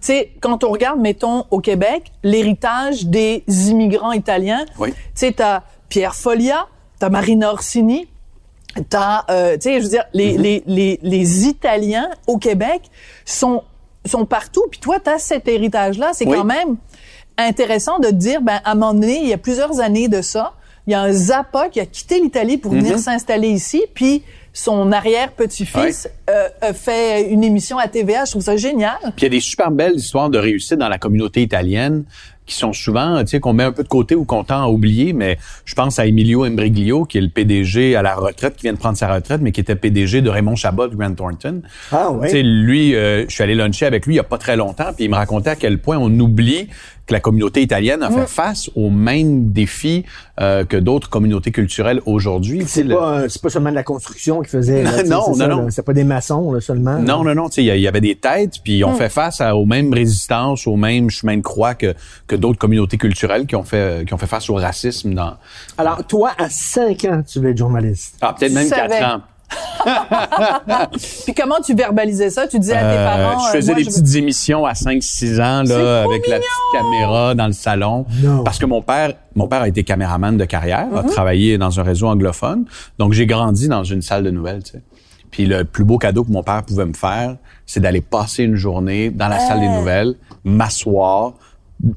sais, 0.00 0.32
quand 0.40 0.62
on 0.64 0.70
regarde, 0.70 1.00
mettons, 1.00 1.44
au 1.50 1.60
Québec, 1.60 2.12
l'héritage 2.22 3.06
des 3.06 3.42
immigrants 3.68 4.12
italiens, 4.12 4.64
Oui. 4.78 4.92
tu 4.92 4.98
sais, 5.14 5.32
t'as 5.32 5.62
Pierre 5.88 6.14
Folia, 6.14 6.66
t'as 6.98 7.08
Marina 7.08 7.50
Orsini, 7.52 8.06
t'as, 8.88 9.24
euh, 9.30 9.54
tu 9.54 9.62
sais, 9.62 9.78
je 9.78 9.84
veux 9.84 9.90
dire, 9.90 10.04
Mm-hmm. 10.14 10.18
les, 10.18 10.36
les, 10.38 10.62
les, 10.66 11.00
les 11.02 11.46
Italiens 11.46 12.08
au 12.26 12.38
Québec 12.38 12.82
sont, 13.24 13.62
sont 14.04 14.24
partout. 14.26 14.64
Puis 14.70 14.80
toi, 14.80 14.98
t'as 15.02 15.18
cet 15.18 15.48
héritage-là. 15.48 16.10
C'est 16.12 16.26
Oui. 16.26 16.36
quand 16.36 16.44
même 16.44 16.76
intéressant 17.38 17.98
de 17.98 18.08
te 18.08 18.14
dire, 18.14 18.40
ben, 18.42 18.60
à 18.64 18.72
un 18.72 18.74
moment 18.74 18.94
donné, 18.94 19.20
il 19.22 19.28
y 19.28 19.32
a 19.32 19.38
plusieurs 19.38 19.80
années 19.80 20.08
de 20.08 20.22
ça, 20.22 20.52
il 20.86 20.92
y 20.92 20.94
a 20.94 21.00
un 21.00 21.12
Zappa 21.12 21.68
qui 21.68 21.80
a 21.80 21.86
quitté 21.86 22.20
l'Italie 22.20 22.58
pour 22.58 22.72
venir 22.72 22.98
s'installer 22.98 23.48
ici, 23.48 23.82
puis 23.94 24.22
son 24.52 24.90
arrière-petit-fils 24.90 26.08
euh, 26.30 26.48
a 26.62 26.72
fait 26.72 27.28
une 27.28 27.44
émission 27.44 27.78
à 27.78 27.88
TVA. 27.88 28.24
Je 28.24 28.30
trouve 28.30 28.42
ça 28.42 28.56
génial. 28.56 28.96
Puis 29.02 29.12
il 29.18 29.22
y 29.24 29.26
a 29.26 29.30
des 29.30 29.40
super 29.40 29.70
belles 29.70 29.96
histoires 29.96 30.30
de 30.30 30.38
réussite 30.38 30.78
dans 30.78 30.88
la 30.88 30.98
communauté 30.98 31.42
italienne 31.42 32.04
qui 32.46 32.54
sont 32.54 32.72
souvent, 32.72 33.18
tu 33.20 33.26
sais, 33.26 33.40
qu'on 33.40 33.52
met 33.52 33.64
un 33.64 33.72
peu 33.72 33.82
de 33.82 33.88
côté 33.88 34.14
ou 34.14 34.24
qu'on 34.24 34.44
tend 34.44 34.62
à 34.62 34.68
oublier, 34.68 35.12
mais 35.12 35.36
je 35.64 35.74
pense 35.74 35.98
à 35.98 36.06
Emilio 36.06 36.44
Imbriglio, 36.44 37.04
qui 37.04 37.18
est 37.18 37.20
le 37.20 37.28
PDG 37.28 37.96
à 37.96 38.02
la 38.02 38.14
retraite, 38.14 38.54
qui 38.56 38.62
vient 38.62 38.72
de 38.72 38.78
prendre 38.78 38.96
sa 38.96 39.12
retraite, 39.12 39.40
mais 39.42 39.50
qui 39.50 39.60
était 39.60 39.74
PDG 39.74 40.22
de 40.22 40.30
Raymond 40.30 40.54
Chabot 40.54 40.86
de 40.86 40.94
Grant 40.94 41.14
Thornton. 41.14 41.62
Ah 41.90 42.12
ouais. 42.12 42.28
Tu 42.28 42.36
sais, 42.36 42.42
lui, 42.42 42.94
euh, 42.94 43.24
je 43.28 43.34
suis 43.34 43.42
allé 43.42 43.56
luncher 43.56 43.84
avec 43.86 44.06
lui 44.06 44.14
il 44.14 44.16
y 44.18 44.20
a 44.20 44.24
pas 44.24 44.38
très 44.38 44.56
longtemps, 44.56 44.92
puis 44.94 45.06
il 45.06 45.10
me 45.10 45.16
racontait 45.16 45.50
à 45.50 45.56
quel 45.56 45.78
point 45.78 45.98
on 45.98 46.20
oublie 46.20 46.68
que 47.06 47.12
la 47.14 47.20
communauté 47.20 47.62
italienne 47.62 48.02
a 48.02 48.10
fait 48.10 48.26
face 48.26 48.70
aux 48.74 48.90
mêmes 48.90 49.52
défis 49.52 50.04
euh, 50.40 50.64
que 50.64 50.76
d'autres 50.76 51.08
communautés 51.08 51.52
culturelles 51.52 52.00
aujourd'hui. 52.04 52.64
C'est 52.66 52.84
pas, 52.84 53.22
pas 53.42 53.48
seulement 53.48 53.70
de 53.70 53.74
la 53.76 53.82
construction 53.84 54.40
là, 54.40 54.48
tu 54.50 54.62
sais, 54.62 54.82
Non, 54.82 54.90
c'est 54.96 55.04
non, 55.08 55.34
ça, 55.34 55.46
non. 55.46 55.66
C'est 55.70 55.84
pas 55.84 55.92
des 55.92 56.04
maçons 56.04 56.52
là, 56.52 56.60
seulement. 56.60 56.98
Non, 56.98 57.22
non, 57.24 57.34
non. 57.34 57.48
Tu 57.48 57.56
sais, 57.56 57.64
il 57.64 57.80
y 57.80 57.88
avait 57.88 58.00
des 58.00 58.16
têtes, 58.16 58.54
puis 58.64 58.82
on 58.84 58.94
fait 58.94 59.08
face 59.08 59.40
à, 59.40 59.56
aux 59.56 59.66
mêmes 59.66 59.92
résistances, 59.94 60.66
aux 60.66 60.76
mêmes 60.76 61.08
chemins 61.10 61.36
de 61.36 61.42
croix 61.42 61.74
que, 61.74 61.94
que 62.26 62.36
d'autres 62.36 62.58
communautés 62.58 62.98
culturelles 62.98 63.46
qui 63.46 63.56
ont 63.56 63.62
fait 63.64 64.04
qui 64.06 64.12
ont 64.12 64.18
fait 64.18 64.26
face 64.26 64.50
au 64.50 64.54
racisme 64.54 65.14
dans 65.14 65.34
Alors, 65.78 66.04
toi, 66.06 66.32
à 66.38 66.48
5 66.50 67.04
ans, 67.04 67.22
tu 67.26 67.40
veux 67.40 67.50
être 67.50 67.58
journaliste. 67.58 68.16
ah, 68.20 68.34
peut-être 68.38 68.52
même 68.52 68.66
savais. 68.66 68.98
quatre 68.98 69.14
ans. 69.16 69.20
Puis 71.24 71.34
comment 71.34 71.60
tu 71.64 71.74
verbalisais 71.74 72.30
ça? 72.30 72.46
Tu 72.46 72.58
disais 72.58 72.74
à 72.74 72.80
tes 72.80 72.98
Euh, 72.98 73.04
parents... 73.04 73.38
je 73.44 73.48
euh, 73.48 73.52
faisais 73.52 73.72
moi, 73.72 73.78
des 73.78 73.84
je 73.84 73.90
petites 73.90 74.14
émissions 74.16 74.66
à 74.66 74.72
5-6 74.72 75.40
ans 75.40 75.62
là 75.62 75.74
trop 76.02 76.10
avec 76.10 76.26
la 76.28 76.36
petite 76.38 76.50
caméra 76.72 77.34
dans 77.34 77.46
le 77.46 77.52
salon 77.52 78.06
Non. 78.22 78.42
parce 78.44 78.58
que 78.58 78.66
mon 78.66 78.82
père 78.82 79.12
mon 79.34 79.46
père 79.48 79.62
a 79.62 79.68
été 79.68 79.84
caméraman 79.84 80.36
de 80.36 80.44
carrière, 80.44 80.86
Mm-hmm. 80.86 80.98
a 80.98 81.02
travaillé 81.04 81.58
dans 81.58 81.78
un 81.78 81.82
réseau 81.82 82.06
anglophone. 82.08 82.64
Donc 82.98 83.12
j'ai 83.12 83.26
grandi 83.26 83.68
dans 83.68 83.84
une 83.84 84.02
salle 84.02 84.24
de 84.24 84.30
nouvelles, 84.30 84.62
tu 84.62 84.72
sais. 84.72 84.82
Puis 85.30 85.44
le 85.46 85.64
plus 85.64 85.84
beau 85.84 85.98
cadeau 85.98 86.24
que 86.24 86.30
mon 86.32 86.42
père 86.42 86.62
pouvait 86.62 86.86
me 86.86 86.94
faire, 86.94 87.36
c'est 87.66 87.80
d'aller 87.80 88.00
passer 88.00 88.44
une 88.44 88.54
journée 88.56 89.10
dans 89.10 89.28
la 89.28 89.38
salle 89.38 89.60
des 89.60 89.68
nouvelles, 89.68 90.14
m'asseoir, 90.44 91.34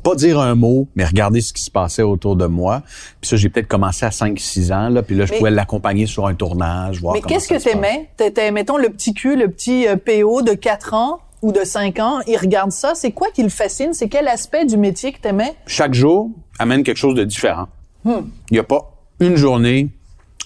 pas 0.03 0.15
dire 0.15 0.39
un 0.39 0.55
mot, 0.55 0.87
mais 0.95 1.05
regarder 1.05 1.41
ce 1.41 1.53
qui 1.53 1.63
se 1.63 1.71
passait 1.71 2.01
autour 2.03 2.35
de 2.35 2.45
moi. 2.45 2.83
Puis 3.21 3.29
ça, 3.29 3.37
j'ai 3.37 3.49
peut-être 3.49 3.67
commencé 3.67 4.05
à 4.05 4.09
5-6 4.09 4.71
ans, 4.73 4.89
là, 4.89 5.01
puis 5.03 5.15
là, 5.15 5.25
je 5.25 5.31
Mais- 5.31 5.37
pouvais 5.37 5.51
l'accompagner 5.51 6.05
sur 6.05 6.27
un 6.27 6.35
tournage, 6.35 6.99
voir 7.01 7.13
Mais 7.15 7.21
qu'est-ce 7.21 7.47
que 7.47 7.61
t'aimais? 7.61 8.09
T'étais, 8.17 8.51
mettons, 8.51 8.77
le 8.77 8.89
petit 8.89 9.13
cul, 9.13 9.35
le 9.35 9.49
petit 9.49 9.87
euh, 9.87 9.95
PO 9.95 10.41
de 10.41 10.53
4 10.53 10.93
ans 10.93 11.19
ou 11.41 11.51
de 11.53 11.63
5 11.63 11.99
ans, 11.99 12.19
il 12.27 12.35
regarde 12.37 12.71
ça. 12.71 12.93
C'est 12.95 13.11
quoi 13.11 13.29
qui 13.33 13.41
le 13.43 13.49
fascine? 13.49 13.93
C'est 13.93 14.09
quel 14.09 14.27
aspect 14.27 14.65
du 14.65 14.75
métier 14.77 15.13
que 15.13 15.19
t'aimais? 15.21 15.55
chaque 15.65 15.93
jour 15.93 16.29
amène 16.59 16.83
quelque 16.83 16.97
chose 16.97 17.15
de 17.15 17.23
différent. 17.23 17.67
Il 18.05 18.23
n'y 18.51 18.59
a 18.59 18.63
pas 18.63 18.91
une 19.21 19.35
journée 19.37 19.89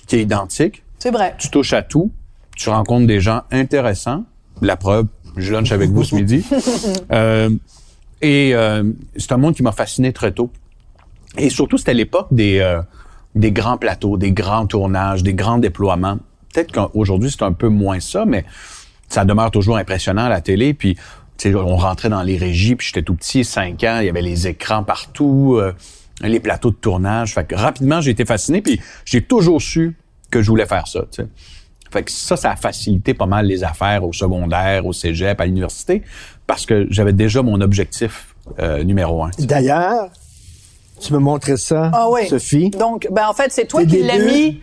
qui 0.08 0.18
est 0.18 0.22
identique. 0.22 0.84
C'est 1.00 1.12
vrai. 1.12 1.34
Tu 1.40 1.50
touches 1.50 1.74
à 1.74 1.82
tout. 1.82 2.12
Tu 2.56 2.70
rencontres 2.70 3.08
des 3.08 3.20
gens 3.20 3.42
intéressants. 3.52 4.24
La 4.62 4.76
preuve, 4.78 5.08
je 5.38 5.52
lunch 5.52 5.72
avec 5.72 5.90
vous 5.90 6.04
ce 6.04 6.14
midi. 6.16 6.46
Euh, 7.12 7.50
et 8.24 8.56
euh, 8.56 8.84
c'est 9.18 9.34
un 9.34 9.38
monde 9.38 9.54
qui 9.54 9.64
m'a 9.64 9.74
fasciné 9.74 10.14
très 10.14 10.32
tôt. 10.32 10.50
Et 11.38 11.50
surtout, 11.50 11.78
c'était 11.78 11.94
l'époque 11.94 12.28
des, 12.32 12.60
euh, 12.60 12.82
des 13.36 13.52
grands 13.52 13.78
plateaux, 13.78 14.18
des 14.18 14.32
grands 14.32 14.66
tournages, 14.66 15.24
des 15.24 15.34
grands 15.34 15.58
déploiements. 15.58 16.18
Peut-être 16.54 16.72
qu'aujourd'hui, 16.72 17.30
c'est 17.30 17.44
un 17.44 17.52
peu 17.52 17.68
moins 17.68 18.00
ça, 18.00 18.26
mais 18.26 18.46
ça 19.10 19.26
demeure 19.26 19.52
toujours 19.52 19.76
impressionnant 19.76 20.26
à 20.26 20.30
la 20.30 20.40
télé. 20.40 20.74
Puis, 20.74 20.98
on 21.46 21.76
rentrait 21.76 22.08
dans 22.08 22.24
les 22.24 22.38
régies, 22.38 22.76
puis 22.76 22.88
j'étais 22.88 23.02
tout 23.02 23.16
petit, 23.16 23.44
5 23.44 23.84
ans, 23.84 23.98
il 24.00 24.06
y 24.06 24.10
avait 24.10 24.22
les 24.22 24.48
écrans 24.48 24.84
partout, 24.84 25.58
euh, 25.60 25.74
les 26.22 26.40
plateaux 26.40 26.72
de 26.72 26.76
tournage. 26.76 27.34
Fait 27.34 27.46
que 27.46 27.56
rapidement, 27.56 28.00
j'ai 28.00 28.12
été 28.12 28.24
fasciné, 28.24 28.62
puis 28.62 28.80
j'ai 29.04 29.22
toujours 29.22 29.62
su 29.62 29.98
que 30.32 30.42
je 30.42 30.50
voulais 30.50 30.66
faire 30.66 30.88
ça, 30.88 31.02
tu 31.12 31.24
sais. 31.24 31.28
Fait 31.92 32.02
que 32.02 32.10
ça, 32.10 32.36
ça 32.36 32.52
a 32.52 32.56
facilité 32.56 33.14
pas 33.14 33.28
mal 33.28 33.46
les 33.46 33.64
affaires 33.64 34.04
au 34.04 34.14
secondaire, 34.14 34.88
au 34.88 34.94
cégep, 34.94 35.40
à 35.40 35.46
l'université, 35.46 36.02
parce 36.48 36.66
que 36.66 36.88
j'avais 36.90 37.14
déjà 37.14 37.42
mon 37.42 37.62
objectif 37.62 38.36
euh, 38.60 38.84
numéro 38.84 39.24
un. 39.24 39.30
tu. 39.32 39.46
D'ailleurs, 39.46 40.10
tu 41.00 41.14
me 41.14 41.20
montrais 41.20 41.58
ça, 41.58 41.90
Ah 41.94 42.10
oui. 42.10 42.28
Sophie. 42.28 42.70
Donc, 42.70 43.08
ben 43.12 43.28
en 43.28 43.34
fait, 43.34 43.52
c'est 43.52 43.66
toi 43.66 43.86
qui 43.86 44.02
l'as 44.04 44.20
mis. 44.20 44.62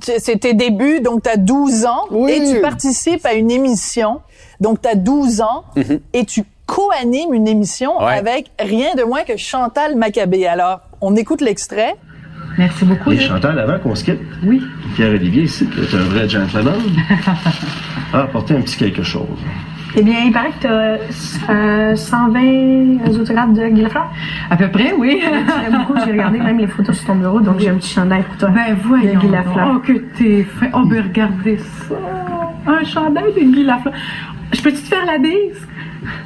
Tu- 0.00 0.12
C'est 0.18 0.36
tes 0.38 0.52
débuts, 0.54 1.00
donc 1.00 1.22
tu 1.22 1.30
as 1.30 1.36
12 1.38 1.86
ans 1.86 2.02
Oui. 2.10 2.32
et 2.32 2.52
tu 2.54 2.60
participes 2.60 3.24
à 3.24 3.32
une 3.34 3.50
émission. 3.50 4.20
Donc, 4.60 4.82
tu 4.82 4.88
as 4.88 4.94
12 4.94 5.40
ans 5.40 5.64
et 6.12 6.24
tu 6.24 6.44
co-animes 6.66 7.32
une 7.32 7.48
émission. 7.48 7.96
Ouais. 8.04 8.12
avec 8.18 8.50
rien 8.58 8.94
de 8.94 9.04
moins 9.04 9.22
que 9.22 9.36
Chantal 9.36 9.96
Maccabé. 9.96 10.46
Alors, 10.46 10.80
on 11.00 11.14
écoute 11.16 11.40
l'extrait. 11.40 11.94
Merci 12.58 12.84
beaucoup. 12.84 13.12
Et 13.12 13.18
Chantal, 13.20 13.58
avant 13.58 13.78
qu'on 13.78 13.94
se 13.94 14.04
quitte, 14.04 14.20
Oui. 14.44 14.62
Pierre-Olivier 14.96 15.42
ici, 15.44 15.66
qui 15.68 15.80
est 15.80 15.94
un 15.98 16.04
vrai 16.04 16.28
gentleman, 16.28 16.80
a 18.12 18.22
apporté 18.22 18.54
un 18.54 18.60
petit 18.62 18.76
quelque 18.76 19.02
chose. 19.02 19.26
Eh 19.98 20.02
bien, 20.02 20.24
il 20.26 20.32
paraît 20.32 20.50
que 20.50 20.60
tu 20.60 21.50
as 21.50 21.96
120 21.96 23.18
autographes 23.18 23.54
de 23.54 23.68
Guy 23.68 23.80
Lafleur. 23.80 24.10
À 24.50 24.56
peu 24.56 24.68
près, 24.68 24.92
oui. 24.98 25.22
J'aime 25.22 25.78
beaucoup, 25.78 25.94
j'ai 26.04 26.12
regardé 26.12 26.38
même 26.38 26.58
les 26.58 26.66
photos 26.66 26.98
sur 26.98 27.06
ton 27.06 27.14
bureau, 27.14 27.40
donc 27.40 27.60
j'ai 27.60 27.70
un 27.70 27.76
petit 27.76 27.94
chandail 27.94 28.22
pour 28.24 28.36
toi. 28.36 28.50
Ben 28.50 28.76
voyons. 28.84 29.14
De 29.14 29.18
Guy 29.20 29.28
Lafleur. 29.28 29.72
Oh, 29.74 29.78
que 29.78 29.92
t'es 29.92 30.42
fin. 30.42 30.66
Oh, 30.74 30.84
ben 30.84 31.02
regardez 31.02 31.56
ça. 31.56 31.94
Un 32.66 32.84
chandail 32.84 33.32
de 33.32 33.40
Guy 33.40 33.64
Lafleur. 33.64 33.94
Je 34.52 34.60
peux-tu 34.60 34.82
te 34.82 34.88
faire 34.88 35.06
la 35.06 35.16
bise? 35.16 35.66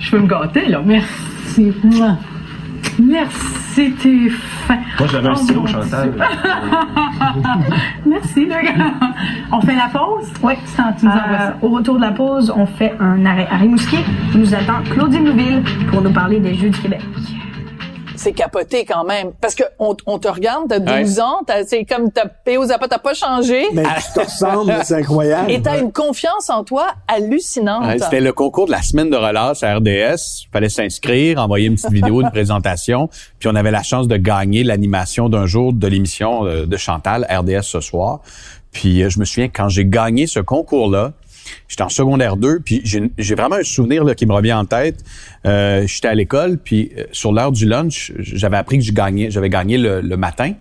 Je 0.00 0.10
peux 0.10 0.18
me 0.18 0.26
gâter, 0.26 0.66
là. 0.66 0.82
Merci. 0.84 1.72
Mouah. 1.84 2.16
Merci, 3.02 3.92
t'es 4.02 4.28
fin. 4.28 4.76
Moi, 4.98 5.08
j'avais 5.10 5.28
un 5.28 5.32
Oh, 5.32 5.36
stylo, 5.36 5.66
Chantal. 5.66 6.12
Merci, 8.06 8.44
Luc. 8.44 8.74
On 9.52 9.60
fait 9.60 9.74
la 9.74 9.88
pause? 9.88 10.30
Oui, 10.42 10.54
Tu 10.98 11.06
nous 11.06 11.10
envoies 11.12 11.38
ça. 11.38 11.56
au 11.62 11.68
retour 11.68 11.96
de 11.96 12.00
la 12.02 12.10
pause, 12.12 12.52
on 12.54 12.66
fait 12.66 12.94
un 13.00 13.24
arrêt 13.24 13.48
à 13.50 13.56
Rimouski. 13.56 13.96
Qui 14.32 14.38
nous 14.38 14.54
attend 14.54 14.82
Claudine 14.90 15.24
Louville 15.26 15.62
pour 15.90 16.02
nous 16.02 16.12
parler 16.12 16.40
des 16.40 16.54
Jeux 16.54 16.70
du 16.70 16.78
Québec. 16.78 17.00
C'est 18.22 18.32
capoté 18.32 18.84
quand 18.84 19.04
même. 19.04 19.32
Parce 19.40 19.54
que 19.54 19.62
on, 19.78 19.96
on 20.06 20.18
te 20.18 20.28
regarde, 20.28 20.64
t'as 20.68 20.78
12 20.78 21.16
Ouais. 21.16 21.20
ans, 21.22 21.38
t'as- 21.46 21.64
c'est 21.64 21.84
comme 21.86 22.12
t'as 22.12 22.26
P.O. 22.26 22.66
Zappa, 22.66 22.86
t'as 22.86 22.98
pas 22.98 23.14
changé. 23.14 23.64
Mais 23.72 23.82
tu 23.84 24.12
te 24.12 24.20
ressembles, 24.26 24.74
c'est 24.84 24.96
incroyable. 24.96 25.50
Et 25.50 25.62
t'as 25.62 25.78
une 25.80 25.90
confiance 25.90 26.50
en 26.50 26.62
toi 26.62 26.88
hallucinante. 27.08 27.86
Ouais, 27.86 27.98
C'était 27.98 28.20
le 28.20 28.32
concours 28.32 28.66
de 28.66 28.72
la 28.72 28.82
semaine 28.82 29.08
de 29.08 29.16
relâche 29.16 29.62
à 29.62 29.74
RDS. 29.76 30.48
fallait 30.52 30.68
s'inscrire, 30.68 31.38
envoyer 31.40 31.66
une 31.68 31.76
petite 31.76 31.92
vidéo, 31.92 32.20
une 32.20 32.30
présentation. 32.30 33.08
Puis 33.38 33.48
on 33.48 33.54
avait 33.54 33.70
la 33.70 33.82
chance 33.82 34.06
de 34.06 34.16
gagner 34.16 34.64
l'animation 34.64 35.28
d'un 35.30 35.46
jour 35.46 35.72
de 35.72 35.86
l'émission 35.86 36.44
euh, 36.46 36.66
de 36.66 36.76
Chantal, 36.76 37.26
RDS 37.30 37.62
ce 37.62 37.80
soir. 37.80 38.20
Puis 38.72 39.02
euh, 39.02 39.08
je 39.08 39.18
me 39.18 39.24
souviens, 39.24 39.48
quand 39.48 39.68
j'ai 39.68 39.86
gagné 39.86 40.26
ce 40.26 40.40
concours-là, 40.40 41.12
j'étais 41.68 41.82
en 41.82 41.88
secondaire 41.88 42.36
2, 42.36 42.60
puis 42.60 42.80
j'ai 42.84 43.10
j'ai 43.18 43.34
vraiment 43.34 43.56
un 43.56 43.62
souvenir 43.62 44.04
là, 44.04 44.14
qui 44.14 44.26
me 44.26 44.32
revient 44.32 44.52
en 44.52 44.64
tête. 44.64 45.04
Euh, 45.46 45.84
j'étais 45.86 46.08
à 46.08 46.14
l'école, 46.14 46.58
puis 46.58 46.92
euh, 46.98 47.04
sur 47.12 47.32
l'heure 47.32 47.52
du 47.52 47.66
lunch, 47.66 48.12
j'avais 48.18 48.56
appris 48.56 48.78
que 48.78 48.84
j'ai 48.84 48.92
gagné, 48.92 49.30
j'avais 49.30 49.48
gagné 49.50 49.78
le, 49.78 50.00
le 50.00 50.16
matin. 50.16 50.52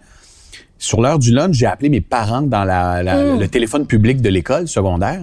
Sur 0.82 1.02
l'heure 1.02 1.20
du 1.20 1.34
lunch, 1.34 1.56
j'ai 1.56 1.66
appelé 1.66 1.90
mes 1.90 2.00
parents 2.00 2.42
dans 2.42 2.64
la, 2.64 3.04
la- 3.04 3.36
le 3.36 3.48
téléphone 3.50 3.86
public 3.86 4.22
de 4.22 4.30
l'école 4.30 4.68
secondaire. 4.70 5.20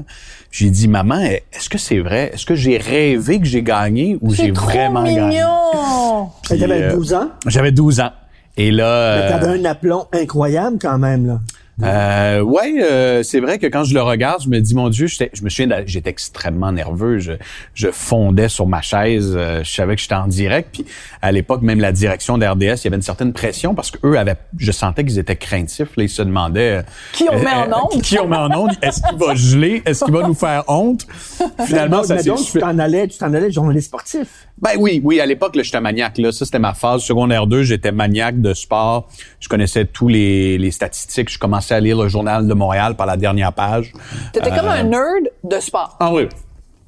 J'ai 0.51 0.69
dit, 0.69 0.87
maman, 0.87 1.19
est-ce 1.21 1.71
que 1.71 1.79
c'est 1.79 1.99
vrai? 1.99 2.31
Est-ce 2.35 2.45
que 2.45 2.55
j'ai 2.55 2.77
rêvé 2.77 3.39
que 3.41 3.47
j'ai 3.47 3.63
gagné 3.63 4.19
ou 4.21 4.35
j'ai 4.35 4.51
vraiment 4.51 5.05
gagné? 5.05 5.29
mignon. 5.39 6.29
Puis, 6.43 6.59
T'avais 6.59 6.83
euh, 6.83 6.93
12 6.95 7.15
ans, 7.15 7.31
J'avais 7.47 7.73
12 7.73 8.01
ans. 8.01 8.11
Et 8.59 8.71
là, 8.71 9.17
mais 9.17 9.23
euh, 9.23 9.29
t'avais 9.39 9.59
un 9.61 9.65
aplomb 9.65 10.07
incroyable 10.13 10.77
quand 10.81 10.99
même, 10.99 11.27
là. 11.27 11.41
Euh, 11.83 12.41
ouais, 12.41 12.75
euh, 12.83 13.23
c'est 13.23 13.41
vrai 13.41 13.59
que 13.59 13.67
quand 13.67 13.85
je 13.85 13.93
le 13.93 14.01
regarde, 14.01 14.43
je 14.43 14.49
me 14.49 14.61
dis 14.61 14.75
mon 14.75 14.89
Dieu, 14.89 15.07
j'étais- 15.07 15.31
je 15.35 15.43
me 15.43 15.51
souviens, 15.51 15.83
j'étais 15.85 16.09
extrêmement 16.11 16.73
nerveux, 16.73 17.19
je, 17.19 17.33
je 17.75 17.89
fondais 17.91 18.49
sur 18.49 18.67
ma 18.67 18.81
chaise, 18.81 19.35
euh, 19.37 19.63
je 19.63 19.71
savais 19.71 19.95
que 19.95 20.01
j'étais 20.01 20.15
en 20.15 20.27
direct, 20.27 20.71
puis 20.73 20.87
à 21.21 21.33
l'époque 21.33 21.61
même 21.63 21.81
la 21.81 21.93
direction 21.93 22.39
d'RDS, 22.39 22.81
il 22.81 22.85
y 22.85 22.87
avait 22.87 22.97
une 22.97 23.03
certaine 23.03 23.33
pression 23.35 23.75
parce 23.75 23.91
que 23.91 23.99
eux 24.07 24.19
avaient, 24.19 24.37
je 24.59 24.73
sentais 24.73 25.05
qu'ils 25.05 25.19
étaient 25.19 25.37
craintifs, 25.37 25.97
là, 25.97 26.05
ils 26.05 26.09
se 26.09 26.23
demandaient 26.23 26.79
euh, 26.79 26.83
Qui 27.13 27.27
on 27.31 27.39
met 27.39 27.51
en 27.53 27.71
euh, 27.71 27.75
onde? 27.93 28.03
qui 28.03 28.19
on 28.19 28.29
met 28.29 28.37
en 28.37 28.51
onde, 28.53 28.71
est-ce 28.81 29.03
qu'il 29.03 29.19
va 29.19 29.35
geler, 29.35 29.83
est-ce 29.85 30.05
qu'il 30.05 30.15
va 30.15 30.27
nous 30.27 30.35
faire 30.35 30.65
honte? 30.69 31.07
Finalement, 31.67 32.01
mais 32.01 32.07
ça 32.07 32.19
s'est 32.19 32.31
tu 32.53 32.59
t'en 32.59 32.79
allais, 32.79 33.07
tu 33.09 33.19
t'en 33.19 33.33
allais 33.35 33.51
journaliste 33.51 33.89
sportif? 33.89 34.47
ben 34.59 34.71
oui, 34.79 35.01
oui, 35.05 35.21
à 35.21 35.27
l'époque, 35.27 35.55
là, 35.55 35.63
j'étais 35.63 35.81
maniaque. 35.81 36.17
Là. 36.19 36.33
Ça, 36.33 36.47
c'était 36.47 36.59
ma 36.59 36.73
phase 36.73 37.03
secondaire 37.03 37.47
2. 37.47 37.63
J'étais 37.63 37.93
maniaque 37.93 38.41
de 38.41 38.55
sport. 38.55 39.09
Je 39.39 39.49
connaissais 39.49 39.85
tous 39.85 40.09
les, 40.09 40.57
les 40.57 40.71
statistiques. 40.71 41.31
Je 41.31 41.39
commençais 41.39 41.66
à 41.75 41.81
lire 41.81 41.97
le 41.97 42.09
journal 42.09 42.47
de 42.47 42.55
Montréal 42.55 42.95
par 42.95 43.07
la 43.07 43.17
dernière 43.17 43.53
page. 43.53 43.93
T'étais 44.33 44.51
comme 44.51 44.69
un 44.69 44.83
nerd 44.85 45.31
de 45.45 45.61
sport. 45.61 45.97
Ah 46.01 46.13
oui. 46.13 46.29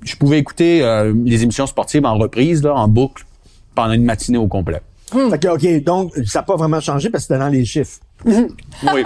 Je 0.02 0.14
pouvais 0.16 0.38
écouter 0.38 0.82
euh, 0.82 1.12
les 1.24 1.42
émissions 1.42 1.66
sportives 1.66 2.04
en 2.06 2.16
reprise, 2.16 2.62
là, 2.62 2.74
en 2.74 2.86
boucle, 2.88 3.24
pendant 3.74 3.92
une 3.92 4.04
matinée 4.04 4.38
au 4.38 4.46
complet. 4.46 4.80
Hmm. 5.12 5.30
Fait 5.30 5.38
que, 5.38 5.48
OK, 5.48 5.84
donc, 5.84 6.12
ça 6.26 6.40
n'a 6.40 6.42
pas 6.44 6.56
vraiment 6.56 6.80
changé 6.80 7.10
parce 7.10 7.24
que 7.24 7.28
c'était 7.34 7.40
dans 7.40 7.48
les 7.48 7.64
chiffres. 7.64 7.98
Oui. 8.94 9.02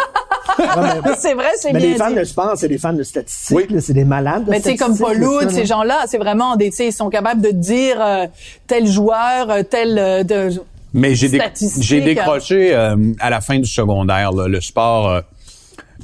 C'est 1.19 1.33
vrai, 1.35 1.49
c'est 1.57 1.73
mais 1.73 1.79
bien 1.81 1.91
les 1.93 1.97
fans 1.97 2.11
dit. 2.11 2.17
de 2.17 2.25
sport, 2.25 2.53
c'est 2.57 2.69
des 2.69 2.77
fans 2.77 2.93
de 2.93 3.03
statistiques, 3.03 3.57
Oui. 3.57 3.67
là, 3.71 3.81
c'est 3.81 3.95
des 3.95 4.05
malades. 4.05 4.45
de 4.45 4.51
Mais 4.51 4.61
tu 4.61 4.71
sais, 4.71 4.77
comme 4.77 4.97
Paul 4.99 5.17
ces 5.49 5.61
là. 5.61 5.65
gens-là, 5.65 6.01
c'est 6.07 6.19
vraiment 6.19 6.57
des, 6.57 6.69
tu 6.71 6.77
sais, 6.77 6.87
ils 6.89 6.93
sont 6.93 7.09
capables 7.09 7.41
de 7.41 7.51
dire 7.53 7.97
euh, 8.01 8.27
tel 8.67 8.87
joueur, 8.87 9.49
euh, 9.51 9.63
tel, 9.63 9.99
euh, 9.99 10.23
de, 10.25 10.51
Mais 10.93 11.15
j'ai, 11.15 11.29
déc- 11.31 11.41
Statistiques, 11.41 11.83
j'ai 11.83 12.01
décroché 12.03 12.75
euh, 12.75 12.97
à 13.19 13.31
la 13.31 13.41
fin 13.41 13.59
du 13.59 13.65
secondaire, 13.69 14.33
là, 14.33 14.47
le 14.49 14.61
sport... 14.61 15.23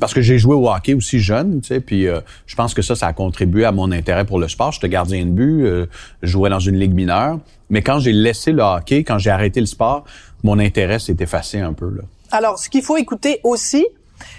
parce 0.01 0.15
que 0.15 0.21
j'ai 0.21 0.39
joué 0.39 0.55
au 0.55 0.69
hockey 0.69 0.95
aussi 0.95 1.19
jeune, 1.21 1.61
tu 1.61 1.69
sais, 1.69 1.81
puis 1.81 2.07
euh, 2.07 2.21
je 2.47 2.55
pense 2.57 2.75
que 2.75 2.83
ça, 2.83 2.95
ça 2.95 3.07
a 3.09 3.13
contribué 3.13 3.65
à 3.65 3.73
mon 3.73 3.91
intérêt 3.93 4.25
pour 4.25 4.39
le 4.39 4.49
sport. 4.49 4.73
J'étais 4.73 4.89
gardien 4.89 5.25
de 5.25 5.31
but, 5.31 5.65
euh, 5.65 5.87
je 6.23 6.31
jouais 6.31 6.51
dans 6.51 6.59
une 6.61 6.77
ligue 6.77 6.95
mineure. 6.95 7.39
Mais 7.71 7.83
quand 7.83 7.99
j'ai 7.99 8.13
laissé 8.13 8.53
le 8.53 8.63
hockey, 8.63 9.05
quand 9.05 9.19
j'ai 9.19 9.31
arrêté 9.31 9.61
le 9.61 9.67
sport, 9.67 10.05
mon 10.43 10.59
intérêt 10.59 10.99
s'est 10.99 11.17
effacé 11.21 11.59
un 11.61 11.73
peu. 11.73 11.87
Là. 11.91 12.03
Alors, 12.31 12.59
ce 12.59 12.69
qu'il 12.69 12.83
faut 12.83 12.97
écouter 12.97 13.41
aussi, 13.45 13.87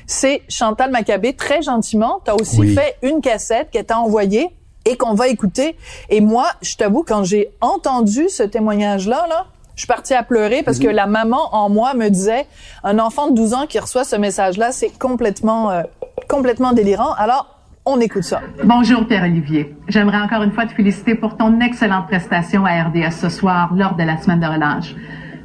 c'est 0.08 0.42
Chantal 0.50 0.92
Maccabé, 0.92 1.34
très 1.34 1.62
gentiment, 1.62 2.22
t'as 2.24 2.34
aussi 2.36 2.60
Oui. 2.60 2.76
fait 2.76 2.96
une 3.02 3.22
cassette 3.22 3.70
qu'elle 3.72 3.86
t'a 3.86 4.00
envoyée 4.00 4.48
et 4.86 4.98
qu'on 4.98 5.14
va 5.14 5.28
écouter. 5.28 5.76
Et 6.10 6.22
moi, 6.22 6.48
je 6.62 6.76
t'avoue, 6.76 7.04
quand 7.04 7.24
j'ai 7.24 7.50
entendu 7.62 8.30
ce 8.30 8.44
témoignage-là, 8.44 9.26
là, 9.30 9.46
je 9.80 9.84
suis 9.84 9.88
partie 9.88 10.14
à 10.14 10.24
pleurer 10.24 10.62
parce 10.62 10.78
que 10.78 10.90
la 10.90 11.08
maman 11.08 11.56
en 11.56 11.70
moi 11.70 11.94
me 11.94 12.10
disait, 12.10 12.46
un 12.84 13.00
enfant 13.00 13.30
de 13.30 13.36
12 13.36 13.54
ans 13.54 13.66
qui 13.66 13.80
reçoit 13.80 14.04
ce 14.04 14.18
message-là, 14.18 14.74
c'est 14.74 14.92
complètement, 15.00 15.72
euh, 15.72 15.84
complètement 16.28 16.74
délirant. 16.74 17.14
Alors, 17.14 17.58
on 17.86 18.02
écoute 18.02 18.24
ça. 18.24 18.42
Bonjour 18.66 19.08
Pierre-Olivier. 19.08 19.74
J'aimerais 19.88 20.18
encore 20.18 20.44
une 20.44 20.52
fois 20.52 20.66
te 20.66 20.74
féliciter 20.74 21.16
pour 21.16 21.38
ton 21.38 21.62
excellente 21.62 22.08
prestation 22.08 22.66
à 22.66 22.84
RDS 22.84 23.12
ce 23.22 23.30
soir 23.30 23.74
lors 23.74 23.96
de 23.96 24.04
la 24.04 24.18
semaine 24.18 24.42
de 24.42 24.48
relâche. 24.48 24.96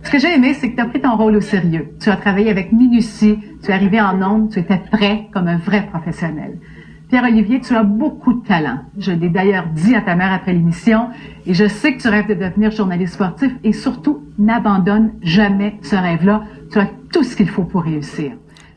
Ce 0.02 0.10
que 0.10 0.18
j'ai 0.18 0.34
aimé, 0.34 0.52
c'est 0.54 0.72
que 0.72 0.74
tu 0.74 0.82
as 0.82 0.86
pris 0.86 1.00
ton 1.00 1.16
rôle 1.16 1.36
au 1.36 1.40
sérieux. 1.40 1.94
Tu 2.00 2.10
as 2.10 2.16
travaillé 2.16 2.50
avec 2.50 2.72
minutie, 2.72 3.38
tu 3.62 3.70
es 3.70 3.72
arrivé 3.72 4.00
en 4.00 4.20
ondes, 4.20 4.50
tu 4.50 4.58
étais 4.58 4.82
prêt 4.90 5.28
comme 5.32 5.46
un 5.46 5.58
vrai 5.58 5.86
professionnel. 5.86 6.58
Pierre-Olivier, 7.08 7.60
tu 7.60 7.74
as 7.76 7.82
beaucoup 7.84 8.32
de 8.32 8.46
talent. 8.46 8.78
Je 8.98 9.12
l'ai 9.12 9.28
d'ailleurs 9.28 9.66
dit 9.74 9.94
à 9.94 10.00
ta 10.00 10.14
mère 10.16 10.32
après 10.32 10.52
l'émission 10.52 11.08
et 11.46 11.54
je 11.54 11.68
sais 11.68 11.94
que 11.94 12.02
tu 12.02 12.08
rêves 12.08 12.28
de 12.28 12.34
devenir 12.34 12.70
journaliste 12.70 13.14
sportif 13.14 13.52
et 13.62 13.72
surtout, 13.72 14.24
n'abandonne 14.38 15.12
jamais 15.22 15.76
ce 15.82 15.96
rêve-là. 15.96 16.42
Tu 16.72 16.78
as 16.78 16.88
tout 17.12 17.22
ce 17.22 17.36
qu'il 17.36 17.48
faut 17.48 17.64
pour 17.64 17.82
réussir. 17.82 18.32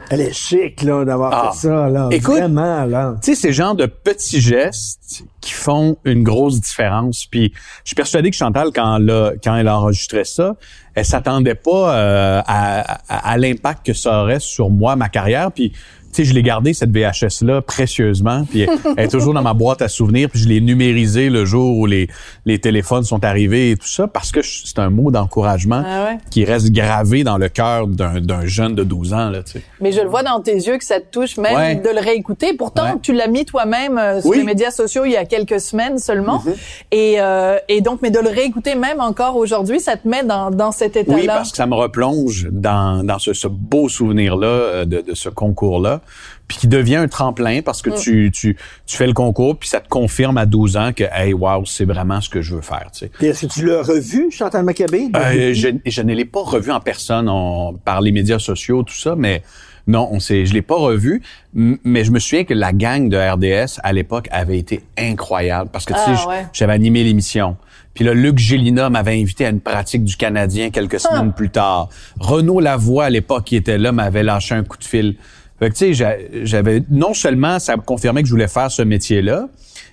Elle 0.09 0.21
est 0.21 0.31
chic, 0.33 0.83
là, 0.83 1.03
d'avoir 1.03 1.33
Ah. 1.33 1.51
fait 1.51 1.67
ça, 1.67 1.89
là. 1.89 2.07
Écoute, 2.11 2.37
Vraiment, 2.37 2.85
là. 2.85 3.15
Tu 3.21 3.33
sais, 3.33 3.35
ces 3.41 3.51
genres 3.51 3.75
de 3.75 3.87
petits 3.87 4.39
gestes 4.39 5.25
qui 5.41 5.51
font 5.51 5.97
une 6.05 6.23
grosse 6.23 6.61
différence. 6.61 7.25
Puis, 7.25 7.51
je 7.83 7.89
suis 7.89 7.95
persuadé 7.95 8.29
que 8.29 8.35
Chantal, 8.37 8.69
quand 8.73 8.97
elle 8.97 9.09
a, 9.09 9.31
quand 9.43 9.55
elle 9.57 9.67
a 9.67 9.77
enregistré 9.77 10.23
ça, 10.23 10.55
elle 10.95 11.03
s'attendait 11.03 11.55
pas 11.55 11.93
euh, 11.97 12.41
à, 12.47 12.79
à- 13.09 13.31
à 13.31 13.37
l'impact 13.37 13.85
que 13.85 13.93
ça 13.93 14.21
aurait 14.23 14.39
sur 14.39 14.69
moi, 14.69 14.95
ma 14.95 15.09
carrière. 15.09 15.51
Puis, 15.51 15.73
sais, 16.17 16.29
je 16.29 16.33
l'ai 16.33 16.43
gardé 16.43 16.73
cette 16.73 16.91
VHS-là 16.91 17.61
précieusement. 17.61 18.45
Puis, 18.49 18.67
elle 18.97 19.05
est 19.05 19.07
toujours 19.07 19.33
dans 19.33 19.41
ma 19.41 19.53
boîte 19.53 19.81
à 19.81 19.87
souvenirs. 19.87 20.29
Puis, 20.29 20.39
je 20.41 20.47
l'ai 20.47 20.61
numérisée 20.61 21.29
le 21.29 21.45
jour 21.45 21.77
où 21.77 21.85
les, 21.85 22.07
les 22.45 22.59
téléphones 22.59 23.03
sont 23.03 23.23
arrivés 23.23 23.71
et 23.71 23.77
tout 23.77 23.87
ça 23.87 24.07
parce 24.07 24.31
que 24.31 24.41
c'est 24.43 24.79
un 24.79 24.89
mot 24.89 25.11
d'encouragement 25.11 25.83
Ah 25.85 26.05
ouais? 26.05 26.17
qui 26.31 26.43
reste 26.45 26.71
gravé 26.71 27.23
dans 27.23 27.37
le 27.37 27.49
cœur 27.49 27.87
d'un 27.87 28.45
jeune 28.45 28.75
de 28.75 28.83
12 28.83 29.13
ans. 29.13 29.29
Là, 29.29 29.43
tu 29.43 29.53
sais. 29.53 29.61
Mais 29.81 29.91
je 29.91 30.01
le 30.01 30.07
vois 30.07 30.23
dans 30.23 30.39
tes 30.41 30.55
yeux 30.55 30.77
que 30.77 30.85
ça 30.85 30.99
te 30.99 31.05
touche 31.11 31.37
même 31.37 31.55
Ouais. 31.55 31.75
de 31.75 31.89
le 31.89 31.99
réécouter. 31.99 32.53
Pourtant, 32.53 32.83
Ouais. 32.93 32.99
tu 33.01 33.13
l'as 33.13 33.27
mis 33.27 33.45
toi-même 33.45 33.97
euh, 33.97 34.21
sur 34.21 34.29
Oui. 34.31 34.37
les 34.39 34.43
médias 34.43 34.71
sociaux 34.71 35.05
il 35.05 35.11
y 35.11 35.17
a 35.17 35.25
quelques 35.25 35.59
semaines 35.59 35.97
seulement. 35.97 36.39
Mm-hmm. 36.39 36.55
et, 36.91 37.15
euh, 37.19 37.57
et 37.69 37.81
donc, 37.81 37.99
mais 38.01 38.11
de 38.11 38.19
le 38.19 38.29
réécouter 38.29 38.75
même 38.75 38.99
encore 38.99 39.35
aujourd'hui, 39.37 39.79
ça 39.79 39.95
te 39.97 40.07
met 40.07 40.23
dans, 40.23 40.51
dans 40.51 40.71
cet 40.71 40.95
état-là. 40.95 41.17
Oui, 41.17 41.25
parce 41.27 41.51
que 41.51 41.57
ça 41.57 41.65
me 41.65 41.73
replonge 41.75 42.47
dans, 42.51 43.03
dans 43.03 43.19
ce, 43.19 43.33
ce 43.33 43.47
beau 43.47 43.89
souvenir-là 43.89 44.47
euh, 44.47 44.85
de, 44.85 45.01
de 45.01 45.13
ce 45.15 45.29
concours-là, 45.29 46.01
puis 46.47 46.57
qui 46.57 46.67
devient 46.67 46.95
un 46.95 47.07
tremplin 47.07 47.61
parce 47.61 47.85
Mm. 47.85 47.89
que 47.91 47.99
tu, 47.99 48.31
tu, 48.33 48.57
tu 48.85 48.97
fais 48.97 49.07
le 49.07 49.13
concours, 49.13 49.57
puis 49.57 49.69
ça 49.69 49.79
te 49.79 49.87
confirme 49.89 50.37
à 50.37 50.45
12 50.45 50.77
ans 50.77 50.91
que, 50.93 51.03
hey, 51.13 51.33
wow, 51.33 51.65
c'est 51.65 51.85
vraiment 51.85 52.21
ce 52.21 52.29
que 52.29 52.41
je 52.41 52.55
veux 52.55 52.61
faire, 52.61 52.89
tu 52.93 53.07
sais. 53.19 53.25
Est-ce 53.27 53.45
que 53.47 53.51
tu 53.53 53.65
l'as 53.65 53.81
revu, 53.81 54.31
Chantal 54.31 54.63
Maccabé? 54.63 55.09
Euh, 55.15 55.53
je, 55.53 55.69
je 55.85 56.01
ne 56.01 56.13
l'ai 56.13 56.25
pas 56.25 56.41
revu 56.41 56.71
en 56.71 56.79
personne 56.79 57.27
on- 57.29 57.73
par 57.73 58.01
les 58.01 58.11
médias 58.11 58.39
sociaux, 58.39 58.83
tout 58.83 58.95
ça, 58.95 59.15
mais 59.17 59.43
non, 59.87 60.09
on 60.11 60.19
s'est, 60.19 60.45
je 60.45 60.53
l'ai 60.53 60.61
pas 60.61 60.75
revu. 60.75 61.21
Mais 61.53 62.03
je 62.03 62.11
me 62.11 62.19
souviens 62.19 62.43
que 62.43 62.53
la 62.53 62.73
gang 62.73 63.07
de 63.07 63.17
RDS 63.17 63.79
à 63.83 63.93
l'époque 63.93 64.27
avait 64.31 64.57
été 64.57 64.83
incroyable 64.97 65.69
parce 65.71 65.85
que 65.85 65.93
tu 65.93 65.99
Ah, 66.01 66.05
sais, 66.15 66.21
j- 66.21 66.27
ouais. 66.27 66.45
j'avais 66.53 66.73
animé 66.73 67.03
l'émission. 67.05 67.55
Puis 67.93 68.03
là, 68.05 68.13
Luc 68.13 68.37
Gélina 68.37 68.89
m'avait 68.89 69.19
invité 69.19 69.45
à 69.45 69.49
une 69.49 69.61
pratique 69.61 70.03
du 70.03 70.17
Canadien 70.17 70.69
quelques 70.71 70.99
semaines 70.99 71.31
plus 71.33 71.49
tard. 71.49 71.89
Renaud 72.19 72.59
Lavoie, 72.59 73.05
à 73.05 73.09
l'époque, 73.09 73.45
qui 73.45 73.55
était 73.55 73.77
là, 73.77 73.91
m'avait 73.91 74.23
lâché 74.23 74.53
un 74.55 74.63
coup 74.63 74.77
de 74.77 74.83
fil. 74.83 75.15
Fait 75.59 75.69
que, 75.69 75.73
tu 75.73 75.77
sais, 75.79 75.93
j'a- 75.93 76.17
j'avais, 76.43 76.83
non 76.89 77.13
sellement 77.13 77.59
ça 77.59 77.75
me 77.77 77.81
confirmait 77.81 78.21
que 78.21 78.27
je 78.27 78.33
voulais 78.33 78.47
faire 78.47 78.69
ce 78.71 78.81
métier-là, 78.83 79.47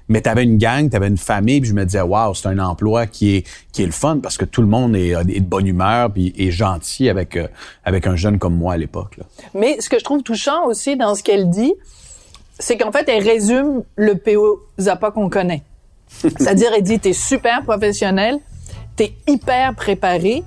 mais 0.08 0.20
tu 0.20 0.28
avais 0.28 0.42
une 0.44 0.58
gang, 0.58 0.90
tu 0.90 0.96
avais 0.96 1.08
une 1.08 1.16
famille, 1.16 1.60
puis 1.62 1.70
je 1.70 1.74
me 1.74 1.84
disais, 1.84 2.02
waouh, 2.02 2.34
c'est 2.34 2.48
un 2.48 2.58
emploi 2.58 3.06
qui 3.06 3.36
est, 3.36 3.46
qui 3.72 3.82
est 3.82 3.86
le 3.86 3.92
fun 3.92 4.18
parce 4.22 4.36
que 4.36 4.44
tout 4.44 4.60
le 4.60 4.66
monde 4.68 4.94
est, 4.94 5.10
est 5.12 5.40
de 5.40 5.46
bonne 5.46 5.66
humeur 5.66 6.10
puis 6.12 6.34
est 6.36 6.50
gentil 6.50 7.08
avec, 7.08 7.36
euh, 7.36 7.48
avec 7.84 8.06
un 8.06 8.14
jeune 8.14 8.38
comme 8.38 8.54
moi 8.54 8.74
à 8.74 8.76
l'époque. 8.76 9.18
Mais 9.54 9.80
ce 9.80 9.88
que 9.88 9.98
je 9.98 10.04
trouve 10.04 10.22
touchant 10.22 10.66
aussi 10.66 10.96
dans 10.96 11.14
ce 11.14 11.22
qu'elle 11.22 11.48
dit, 11.48 11.72
c'est 12.58 12.76
qu'en 12.76 12.92
fait, 12.92 13.08
elle 13.08 13.24
résume 13.24 13.82
le 13.96 14.14
PO 14.16 14.60
Zappa 14.78 15.10
qu'on 15.10 15.30
connaît. 15.30 15.62
C'est-à-dire, 16.08 16.68
elle 16.76 16.82
dit, 16.82 16.98
t'es 17.00 17.14
super 17.14 17.62
professionnel, 17.62 18.36
t'es 18.96 19.14
hyper 19.26 19.74
préparé 19.74 20.44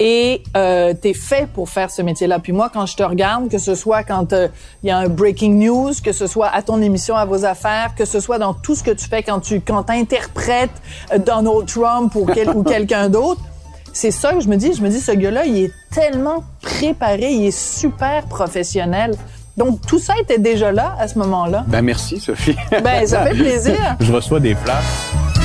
et 0.00 0.42
euh, 0.56 0.94
t'es 0.94 1.12
fait 1.12 1.46
pour 1.46 1.68
faire 1.68 1.90
ce 1.90 2.00
métier-là. 2.00 2.38
Puis 2.38 2.52
moi, 2.52 2.70
quand 2.72 2.86
je 2.86 2.96
te 2.96 3.02
regarde, 3.02 3.50
que 3.50 3.58
ce 3.58 3.74
soit 3.74 4.02
quand 4.02 4.32
euh, 4.32 4.48
il 4.82 4.88
y 4.88 4.90
a 4.90 4.96
un 4.96 5.08
breaking 5.08 5.58
news, 5.62 5.92
que 6.02 6.12
ce 6.12 6.26
soit 6.26 6.48
à 6.48 6.62
ton 6.62 6.80
émission 6.80 7.14
à 7.14 7.26
vos 7.26 7.44
affaires, 7.44 7.94
que 7.94 8.06
ce 8.06 8.18
soit 8.18 8.38
dans 8.38 8.54
tout 8.54 8.74
ce 8.74 8.82
que 8.82 8.90
tu 8.90 9.06
fais 9.06 9.22
quand 9.22 9.40
tu 9.40 9.60
quand 9.60 9.82
t'interprètes 9.84 10.70
euh, 11.12 11.18
Donald 11.18 11.66
Trump 11.66 12.14
ou, 12.14 12.24
quel, 12.24 12.48
ou 12.48 12.62
quelqu'un 12.62 13.10
d'autre, 13.10 13.42
c'est 13.92 14.10
ça 14.10 14.32
que 14.32 14.40
je 14.40 14.48
me 14.48 14.56
dis. 14.56 14.72
Je 14.72 14.82
me 14.82 14.88
dis, 14.88 15.00
ce 15.00 15.12
gars-là, 15.12 15.44
il 15.44 15.64
est 15.64 15.72
tellement 15.92 16.44
préparé, 16.62 17.32
il 17.32 17.46
est 17.46 17.58
super 17.58 18.24
professionnel. 18.24 19.14
Donc, 19.58 19.84
tout 19.86 19.98
ça 19.98 20.14
était 20.18 20.38
déjà 20.38 20.72
là 20.72 20.96
à 20.98 21.08
ce 21.08 21.18
moment-là. 21.18 21.64
Ben 21.68 21.82
merci, 21.82 22.18
Sophie. 22.18 22.56
Ben, 22.82 23.06
ça 23.06 23.26
fait 23.26 23.34
plaisir. 23.34 23.96
je 24.00 24.10
reçois 24.10 24.40
des 24.40 24.54
flashs. 24.54 25.39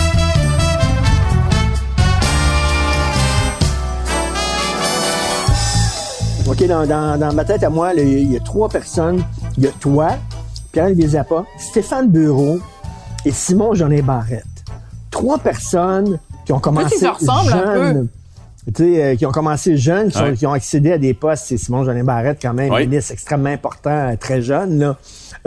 OK, 6.48 6.64
dans, 6.68 6.86
dans, 6.86 7.18
dans 7.20 7.34
ma 7.34 7.44
tête 7.44 7.64
à 7.64 7.70
moi, 7.70 7.94
il 7.96 8.32
y 8.32 8.38
a 8.38 8.40
trois 8.40 8.70
personnes. 8.70 9.24
Il 9.58 9.64
y 9.64 9.68
a 9.68 9.72
toi, 9.72 10.10
Pierre-Olivier 10.72 11.08
Zappa, 11.10 11.44
Stéphane 11.58 12.10
Bureau 12.10 12.60
et 13.26 13.32
Simon 13.32 13.74
Jeanin 13.74 14.04
Barrette. 14.04 14.46
Trois 15.10 15.40
personnes 15.40 16.20
qui 16.46 16.54
ont 16.54 16.60
commencé 16.60 17.04
un 17.06 17.44
jeunes. 17.50 18.08
Tu 18.76 18.84
sais, 18.84 19.04
euh, 19.04 19.16
qui 19.16 19.26
ont 19.28 19.32
commencé 19.32 19.78
jeunes, 19.78 20.08
qui, 20.12 20.18
sont- 20.18 20.24
Ouais. 20.24 20.34
qui 20.36 20.46
ont 20.48 20.52
accédé 20.54 20.92
à 20.92 20.98
des 20.98 21.14
postes. 21.14 21.46
C'est 21.48 21.58
Simon 21.58 21.84
Jeanin 21.84 22.04
Barrette, 22.04 22.40
quand 22.42 22.54
même, 22.54 22.72
Oui. 22.74 22.88
ministre 22.88 23.12
extrêmement 23.12 23.50
important, 23.52 23.90
euh, 23.92 24.16
très 24.20 24.42
jeune, 24.42 24.80
là. 24.80 24.98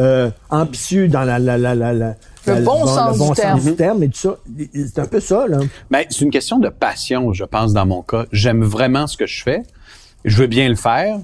Euh, 0.00 0.30
ambitieux 0.50 1.08
dans 1.08 1.22
la, 1.22 1.38
la, 1.40 1.58
la, 1.58 1.74
la, 1.74 1.92
la- 1.92 2.14
Le 2.46 2.54
la- 2.54 2.60
bon 2.60 2.86
sens 2.86 3.18
du 3.18 3.32
terme. 3.34 3.60
du 3.60 3.74
terme 3.74 4.02
et 4.04 4.08
tout 4.08 4.18
ça. 4.18 4.36
C'est 4.72 4.98
un 5.00 5.06
peu 5.06 5.18
ça, 5.20 5.46
là. 5.48 5.58
Ben, 5.90 6.04
c'est 6.10 6.24
une 6.24 6.30
question 6.30 6.58
de 6.58 6.68
passion, 6.68 7.32
je 7.32 7.44
pense, 7.44 7.72
dans 7.72 7.86
mon 7.86 8.02
cas. 8.02 8.24
J'aime 8.32 8.62
vraiment 8.64 9.06
ce 9.08 9.16
que 9.16 9.26
je 9.26 9.42
fais 9.42 9.62
je 10.24 10.36
veux 10.36 10.46
bien 10.46 10.68
le 10.68 10.76
faire. 10.76 11.18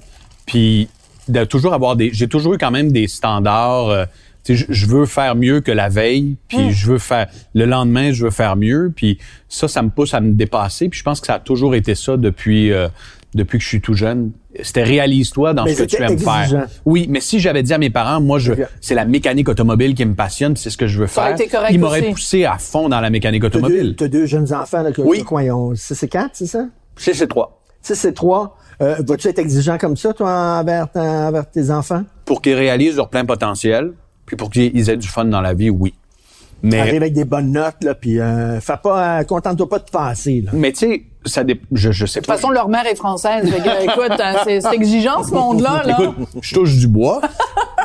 Puis 0.45 0.89
de 1.27 1.43
toujours 1.43 1.73
avoir 1.73 1.95
des. 1.95 2.11
J'ai 2.13 2.27
toujours 2.27 2.53
eu 2.53 2.57
quand 2.57 2.71
même 2.71 2.91
des 2.91 3.07
standards. 3.07 3.89
Euh, 3.89 4.05
je 4.47 4.85
veux 4.85 5.07
faire 5.07 5.35
mieux 5.35 5.59
que 5.61 5.71
la 5.71 5.89
veille, 5.89 6.35
puis 6.47 6.67
mm. 6.67 6.69
je 6.69 6.91
veux 6.91 6.97
faire 6.99 7.27
le 7.55 7.65
lendemain, 7.65 8.11
je 8.11 8.25
veux 8.25 8.31
faire 8.31 8.55
mieux, 8.55 8.93
puis 8.95 9.17
ça, 9.49 9.67
ça 9.67 9.81
me 9.81 9.89
pousse 9.89 10.13
à 10.13 10.21
me 10.21 10.33
dépasser. 10.33 10.87
Puis 10.87 10.99
je 10.99 11.03
pense 11.03 11.19
que 11.19 11.25
ça 11.25 11.35
a 11.35 11.39
toujours 11.39 11.73
été 11.73 11.95
ça 11.95 12.15
depuis 12.15 12.71
euh, 12.71 12.87
depuis 13.33 13.57
que 13.57 13.63
je 13.63 13.69
suis 13.69 13.81
tout 13.81 13.95
jeune. 13.95 14.31
C'était 14.61 14.83
réalise-toi 14.83 15.53
dans 15.53 15.65
ce 15.65 15.73
que 15.73 15.83
tu 15.83 16.01
aimes 16.01 16.17
faire. 16.17 16.67
Oui, 16.85 17.07
mais 17.09 17.19
si 17.19 17.39
j'avais 17.39 17.63
dit 17.63 17.73
à 17.73 17.77
mes 17.77 17.89
parents, 17.89 18.21
moi, 18.21 18.39
je, 18.39 18.53
c'est 18.79 18.95
la 18.95 19.03
mécanique 19.03 19.49
automobile 19.49 19.93
qui 19.93 20.05
me 20.05 20.15
passionne, 20.15 20.55
c'est 20.55 20.69
ce 20.69 20.77
que 20.77 20.87
je 20.87 20.99
veux 20.99 21.07
faire. 21.07 21.35
Ils 21.69 21.79
m'auraient 21.79 22.11
poussé 22.11 22.45
à 22.45 22.57
fond 22.57 22.87
dans 22.87 23.01
la 23.01 23.09
mécanique 23.09 23.43
automobile. 23.43 23.95
Tu 23.97 24.05
as, 24.05 24.07
deux 24.07 24.25
jeunes 24.25 24.53
enfants 24.53 24.81
là, 24.81 24.91
que, 24.93 25.01
oui. 25.01 25.23
quoi, 25.23 25.43
ils 25.43 25.51
ont 25.51 25.73
c'est 25.75 25.95
ça? 26.45 26.65
6 26.97 27.21
et 27.21 27.27
3. 27.27 27.64
Tu 27.85 27.93
sais, 27.93 28.01
ces 28.01 28.13
trois, 28.15 28.57
euh, 28.81 28.95
vas-tu 29.07 29.27
être 29.27 29.37
exigeant 29.37 29.77
comme 29.77 29.95
ça, 29.95 30.11
toi, 30.11 30.59
envers, 30.59 30.89
tes 31.51 31.69
enfants? 31.69 32.01
Pour 32.25 32.41
qu'ils 32.41 32.55
réalisent 32.55 32.95
leur 32.95 33.09
plein 33.09 33.25
potentiel, 33.25 33.93
puis 34.25 34.35
pour 34.35 34.49
qu'ils 34.49 34.89
aient 34.89 34.97
du 34.97 35.07
fun 35.07 35.25
dans 35.25 35.41
la 35.41 35.53
vie, 35.53 35.69
oui. 35.69 35.93
Mais, 36.63 36.79
Arrive 36.79 37.03
avec 37.03 37.13
des 37.13 37.25
bonnes 37.25 37.51
notes, 37.51 37.83
là, 37.83 37.93
puis 37.93 38.19
euh, 38.19 38.59
pas, 38.81 39.19
euh, 39.19 39.23
contente-toi 39.23 39.69
pas 39.69 39.77
de 39.77 39.91
passer. 39.91 40.45
Mais 40.51 40.71
tu 40.71 40.79
sais, 40.79 41.03
ça 41.25 41.43
dé... 41.43 41.61
je, 41.73 41.91
sais 42.07 42.21
pas. 42.21 42.21
De 42.21 42.25
toute 42.25 42.41
façon, 42.41 42.49
leur 42.49 42.69
mère 42.69 42.87
est 42.87 42.95
française. 42.95 43.45
Écoute, 43.45 44.19
hein, 44.19 44.37
c'est, 44.45 44.73
exigeant 44.73 45.23
ce 45.23 45.29
monde-là. 45.31 45.83
Écoute, 45.87 46.27
je 46.41 46.55
touche 46.55 46.75
du 46.77 46.87
bois. 46.87 47.21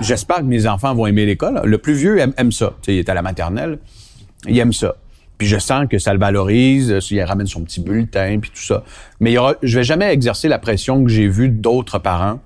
J'espère 0.00 0.38
que 0.38 0.45
mes 0.45 0.66
enfants 0.66 0.95
vont 0.95 1.07
aimer 1.07 1.26
l'école. 1.26 1.61
Le 1.62 1.76
plus 1.76 1.92
vieux 1.92 2.19
aime, 2.21 2.33
aime 2.38 2.52
ça. 2.52 2.73
Tu 2.80 2.87
sais, 2.87 2.95
il 2.95 2.99
est 3.00 3.09
à 3.11 3.14
la 3.14 3.21
maternelle. 3.21 3.78
Il 4.49 4.59
aime 4.59 4.73
ça. 4.73 4.95
Puis 5.41 5.49
je 5.49 5.59
sens 5.59 5.87
que 5.91 5.99
ça 5.99 6.13
le 6.13 6.19
valorise. 6.21 6.93
euh, 6.93 7.01
Il 7.11 7.23
ramène 7.23 7.47
son 7.47 7.63
petit 7.63 7.81
bulletin, 7.81 8.39
puis 8.43 8.51
tout 8.55 8.63
ça. 8.63 8.85
Mais 9.21 9.31
il 9.31 9.35
y 9.35 9.39
aura, 9.39 9.55
je 9.63 9.79
vais 9.79 9.85
jamais 9.85 10.13
exercer 10.13 10.49
la 10.49 10.59
pression 10.59 11.03
que 11.03 11.09
j'ai 11.11 11.29
vue 11.29 11.49
d'autres 11.49 11.99
parents 11.99 12.41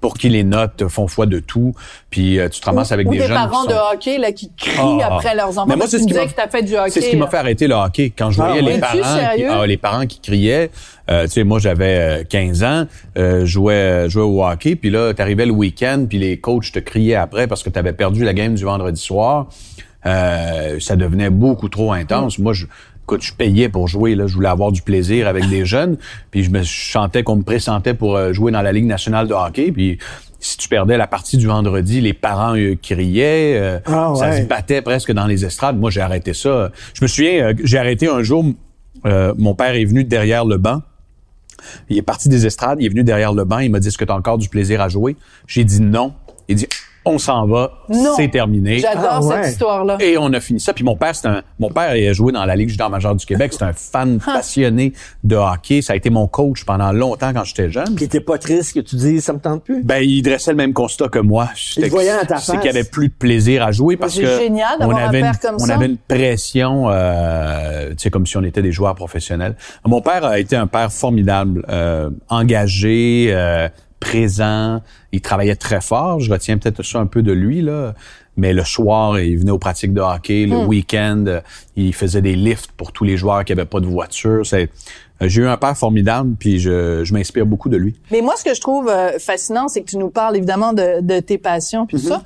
pour 0.00 0.14
qui 0.14 0.30
les 0.30 0.44
notes 0.44 0.88
font 0.88 1.08
foi 1.08 1.26
de 1.26 1.40
tout. 1.40 1.74
Puis 2.08 2.38
euh, 2.38 2.48
tu 2.48 2.60
te 2.60 2.64
ramasses 2.66 2.92
avec 2.92 3.06
Ou 3.06 3.10
des, 3.10 3.18
des 3.18 3.26
jeunes 3.26 3.34
parents 3.36 3.64
qui 3.66 3.72
sont... 3.74 3.76
de 3.76 3.94
hockey 3.94 4.18
là, 4.18 4.32
qui 4.32 4.50
crient 4.56 5.00
Ah. 5.02 5.16
après 5.16 5.34
leurs 5.34 5.50
enfants. 5.50 5.66
Mais 5.66 5.76
moi, 5.76 5.86
c'est 5.88 5.96
que 5.98 6.02
ce 6.04 6.08
tu 6.08 6.14
qui 6.14 6.26
que 6.28 6.34
t'as 6.34 6.48
fait 6.48 6.62
du 6.62 6.74
hockey. 6.74 6.90
C'est 6.90 7.00
ce 7.02 7.10
qui 7.10 7.16
m'a 7.16 7.26
fait 7.26 7.36
arrêter 7.36 7.66
le 7.66 7.74
hockey. 7.74 8.10
Quand 8.16 8.30
je 8.30 8.40
Ah, 8.40 8.46
voyais 8.46 8.62
les 8.62 8.78
parents, 8.78 8.92
qui, 9.36 9.44
ah, 9.44 9.66
les 9.66 9.76
parents 9.76 10.06
qui 10.06 10.20
criaient, 10.20 10.70
euh, 11.10 11.24
tu 11.24 11.32
sais, 11.32 11.44
moi 11.44 11.58
j'avais 11.58 12.20
euh, 12.20 12.24
15 12.26 12.62
ans, 12.64 12.86
euh, 13.18 13.40
je 13.40 13.44
jouais, 13.46 14.08
jouais 14.08 14.22
au 14.22 14.42
hockey, 14.42 14.74
puis 14.76 14.88
là, 14.88 15.12
t'arrivais 15.12 15.44
le 15.44 15.52
week-end, 15.52 16.06
puis 16.08 16.16
les 16.18 16.38
coachs 16.38 16.72
te 16.72 16.78
criaient 16.78 17.16
après 17.16 17.46
parce 17.46 17.62
que 17.62 17.68
t'avais 17.68 17.92
perdu 17.92 18.24
la 18.24 18.32
game 18.32 18.54
du 18.54 18.64
vendredi 18.64 19.00
soir. 19.02 19.48
Euh, 20.06 20.78
ça 20.80 20.96
devenait 20.96 21.30
beaucoup 21.30 21.68
trop 21.68 21.92
intense. 21.92 22.38
Moi, 22.38 22.52
je, 22.52 22.66
écoute, 23.02 23.22
je 23.22 23.32
payais 23.34 23.68
pour 23.68 23.86
jouer. 23.88 24.14
Là, 24.14 24.26
je 24.26 24.34
voulais 24.34 24.48
avoir 24.48 24.72
du 24.72 24.82
plaisir 24.82 25.28
avec 25.28 25.48
des 25.48 25.64
jeunes, 25.74 25.96
puis 26.30 26.42
je 26.42 26.50
me 26.50 26.62
chantais 26.62 27.22
qu'on 27.22 27.36
me 27.36 27.42
pressentait 27.42 27.94
pour 27.94 28.16
euh, 28.16 28.32
jouer 28.32 28.52
dans 28.52 28.62
la 28.62 28.72
Ligue 28.72 28.86
nationale 28.86 29.28
de 29.28 29.34
hockey, 29.34 29.72
puis 29.72 29.98
si 30.42 30.56
tu 30.56 30.68
perdais 30.70 30.96
la 30.96 31.06
partie 31.06 31.36
du 31.36 31.46
vendredi, 31.46 32.00
les 32.00 32.14
parents 32.14 32.56
euh, 32.56 32.74
criaient, 32.80 33.58
euh, 33.60 33.78
Ah 33.84 34.14
ça 34.16 34.30
ouais. 34.30 34.40
se 34.42 34.46
battait 34.46 34.80
presque 34.80 35.12
dans 35.12 35.26
les 35.26 35.44
estrades. 35.44 35.76
Moi, 35.78 35.90
j'ai 35.90 36.00
arrêté 36.00 36.32
ça. 36.32 36.70
Je 36.94 37.04
me 37.04 37.08
souviens, 37.08 37.48
euh, 37.48 37.54
j'ai 37.62 37.76
arrêté 37.76 38.08
un 38.08 38.22
jour. 38.22 38.44
euh, 39.04 39.34
mon 39.36 39.54
père 39.54 39.74
est 39.74 39.84
venu 39.84 40.02
derrière 40.04 40.46
le 40.46 40.56
banc. 40.56 40.80
Il 41.90 41.98
est 41.98 42.02
parti 42.02 42.30
des 42.30 42.46
estrades, 42.46 42.78
il 42.80 42.86
est 42.86 42.88
venu 42.88 43.04
derrière 43.04 43.34
le 43.34 43.44
banc, 43.44 43.58
il 43.58 43.70
m'a 43.70 43.80
dit 43.80 43.88
est-ce 43.88 43.98
que 43.98 44.04
tu 44.06 44.12
as 44.12 44.16
encore 44.16 44.38
du 44.38 44.48
plaisir 44.48 44.80
à 44.80 44.88
jouer? 44.88 45.14
J'ai 45.46 45.62
dit 45.64 45.82
non. 45.82 46.14
Il 46.48 46.56
dit 46.56 46.66
on 47.04 47.18
s'en 47.18 47.46
va, 47.46 47.72
Non. 47.88 48.12
c'est 48.16 48.28
terminé. 48.28 48.78
J'adore 48.78 49.04
Ah, 49.10 49.20
ouais. 49.22 49.42
cette 49.42 49.52
histoire-là. 49.52 49.96
Et 50.00 50.18
on 50.18 50.32
a 50.34 50.40
fini 50.40 50.60
ça. 50.60 50.72
Puis 50.74 50.84
mon 50.84 50.96
père, 50.96 51.14
c'est 51.14 51.26
un, 51.28 51.42
mon 51.58 51.70
père 51.70 51.96
il 51.96 52.06
a 52.06 52.12
joué 52.12 52.32
dans 52.32 52.44
la 52.44 52.54
Ligue 52.56 52.68
junior 52.68 52.90
majeure 52.90 53.14
du 53.14 53.24
Québec. 53.24 53.52
C'est 53.54 53.64
un 53.64 53.72
fan 53.72 54.18
passionné 54.18 54.92
de 55.24 55.36
hockey. 55.36 55.80
Ça 55.82 55.94
a 55.94 55.96
été 55.96 56.10
mon 56.10 56.26
coach 56.26 56.64
pendant 56.64 56.92
longtemps 56.92 57.32
quand 57.32 57.44
j'étais 57.44 57.70
jeune. 57.70 57.94
Puis 57.94 58.06
t'es 58.08 58.20
pas 58.20 58.36
triste 58.38 58.74
que 58.74 58.80
tu 58.80 58.96
dises 58.96 59.24
ça 59.24 59.32
me 59.32 59.38
tente 59.38 59.64
plus? 59.64 59.82
Ben, 59.82 60.02
il 60.02 60.22
dressait 60.22 60.50
le 60.50 60.56
même 60.58 60.72
constat 60.74 61.08
que 61.08 61.18
moi. 61.18 61.48
Il 61.76 61.88
voyait 61.88 62.12
dans 62.12 62.26
ta 62.26 62.36
c'est 62.38 62.52
face. 62.52 62.60
qu'il 62.60 62.66
y 62.66 62.74
avait 62.76 62.84
plus 62.84 63.08
de 63.08 63.14
plaisir 63.14 63.62
à 63.64 63.72
jouer 63.72 63.96
parce 63.96 64.14
c'est 64.14 64.22
que 64.22 64.38
génial 64.38 64.74
on 64.76 64.80
d'avoir 64.88 64.98
un 64.98 65.08
avait 65.08 65.20
père 65.22 65.32
une, 65.32 65.38
comme 65.40 65.54
on 65.56 65.66
ça. 65.66 65.74
avait 65.74 65.86
une 65.86 65.96
pression, 65.96 66.90
euh, 66.90 67.90
tu 67.90 67.94
sais, 67.98 68.10
comme 68.10 68.26
si 68.26 68.36
on 68.36 68.42
était 68.42 68.62
des 68.62 68.72
joueurs 68.72 68.94
professionnels. 68.94 69.56
Mon 69.86 70.02
père 70.02 70.24
a 70.24 70.38
été 70.38 70.54
un 70.56 70.66
père 70.66 70.92
formidable, 70.92 71.64
euh, 71.70 72.10
engagé, 72.28 73.28
euh, 73.30 73.68
présent. 74.00 74.80
Il 75.12 75.20
travaillait 75.20 75.56
très 75.56 75.80
fort. 75.80 76.20
Je 76.20 76.32
retiens 76.32 76.58
peut-être 76.58 76.82
ça 76.82 76.98
un 76.98 77.06
peu 77.06 77.22
de 77.22 77.32
lui 77.32 77.62
là. 77.62 77.94
Mais 78.36 78.52
le 78.54 78.64
soir, 78.64 79.20
il 79.20 79.38
venait 79.38 79.50
aux 79.50 79.58
pratiques 79.58 79.92
de 79.92 80.00
hockey. 80.00 80.46
Hmm. 80.46 80.50
Le 80.50 80.56
week-end, 80.64 81.24
euh, 81.26 81.40
il 81.76 81.92
faisait 81.94 82.22
des 82.22 82.34
lifts 82.36 82.72
pour 82.76 82.92
tous 82.92 83.04
les 83.04 83.16
joueurs 83.16 83.44
qui 83.44 83.52
avaient 83.52 83.66
pas 83.66 83.80
de 83.80 83.86
voiture. 83.86 84.46
C'est, 84.46 84.70
euh, 85.20 85.28
j'ai 85.28 85.42
eu 85.42 85.46
un 85.46 85.58
père 85.58 85.76
formidable, 85.76 86.34
puis 86.38 86.58
je, 86.58 87.04
je 87.04 87.12
m'inspire 87.12 87.44
beaucoup 87.44 87.68
de 87.68 87.76
lui. 87.76 87.96
Mais 88.10 88.22
moi, 88.22 88.34
ce 88.36 88.44
que 88.44 88.54
je 88.54 88.60
trouve 88.60 88.88
euh, 88.88 89.18
fascinant, 89.18 89.68
c'est 89.68 89.82
que 89.82 89.90
tu 89.90 89.98
nous 89.98 90.08
parles 90.08 90.36
évidemment 90.36 90.72
de, 90.72 91.00
de 91.02 91.20
tes 91.20 91.38
passions 91.38 91.86
puis 91.86 91.98
tout 91.98 92.04
Mm-hmm. 92.04 92.08
ça. 92.08 92.22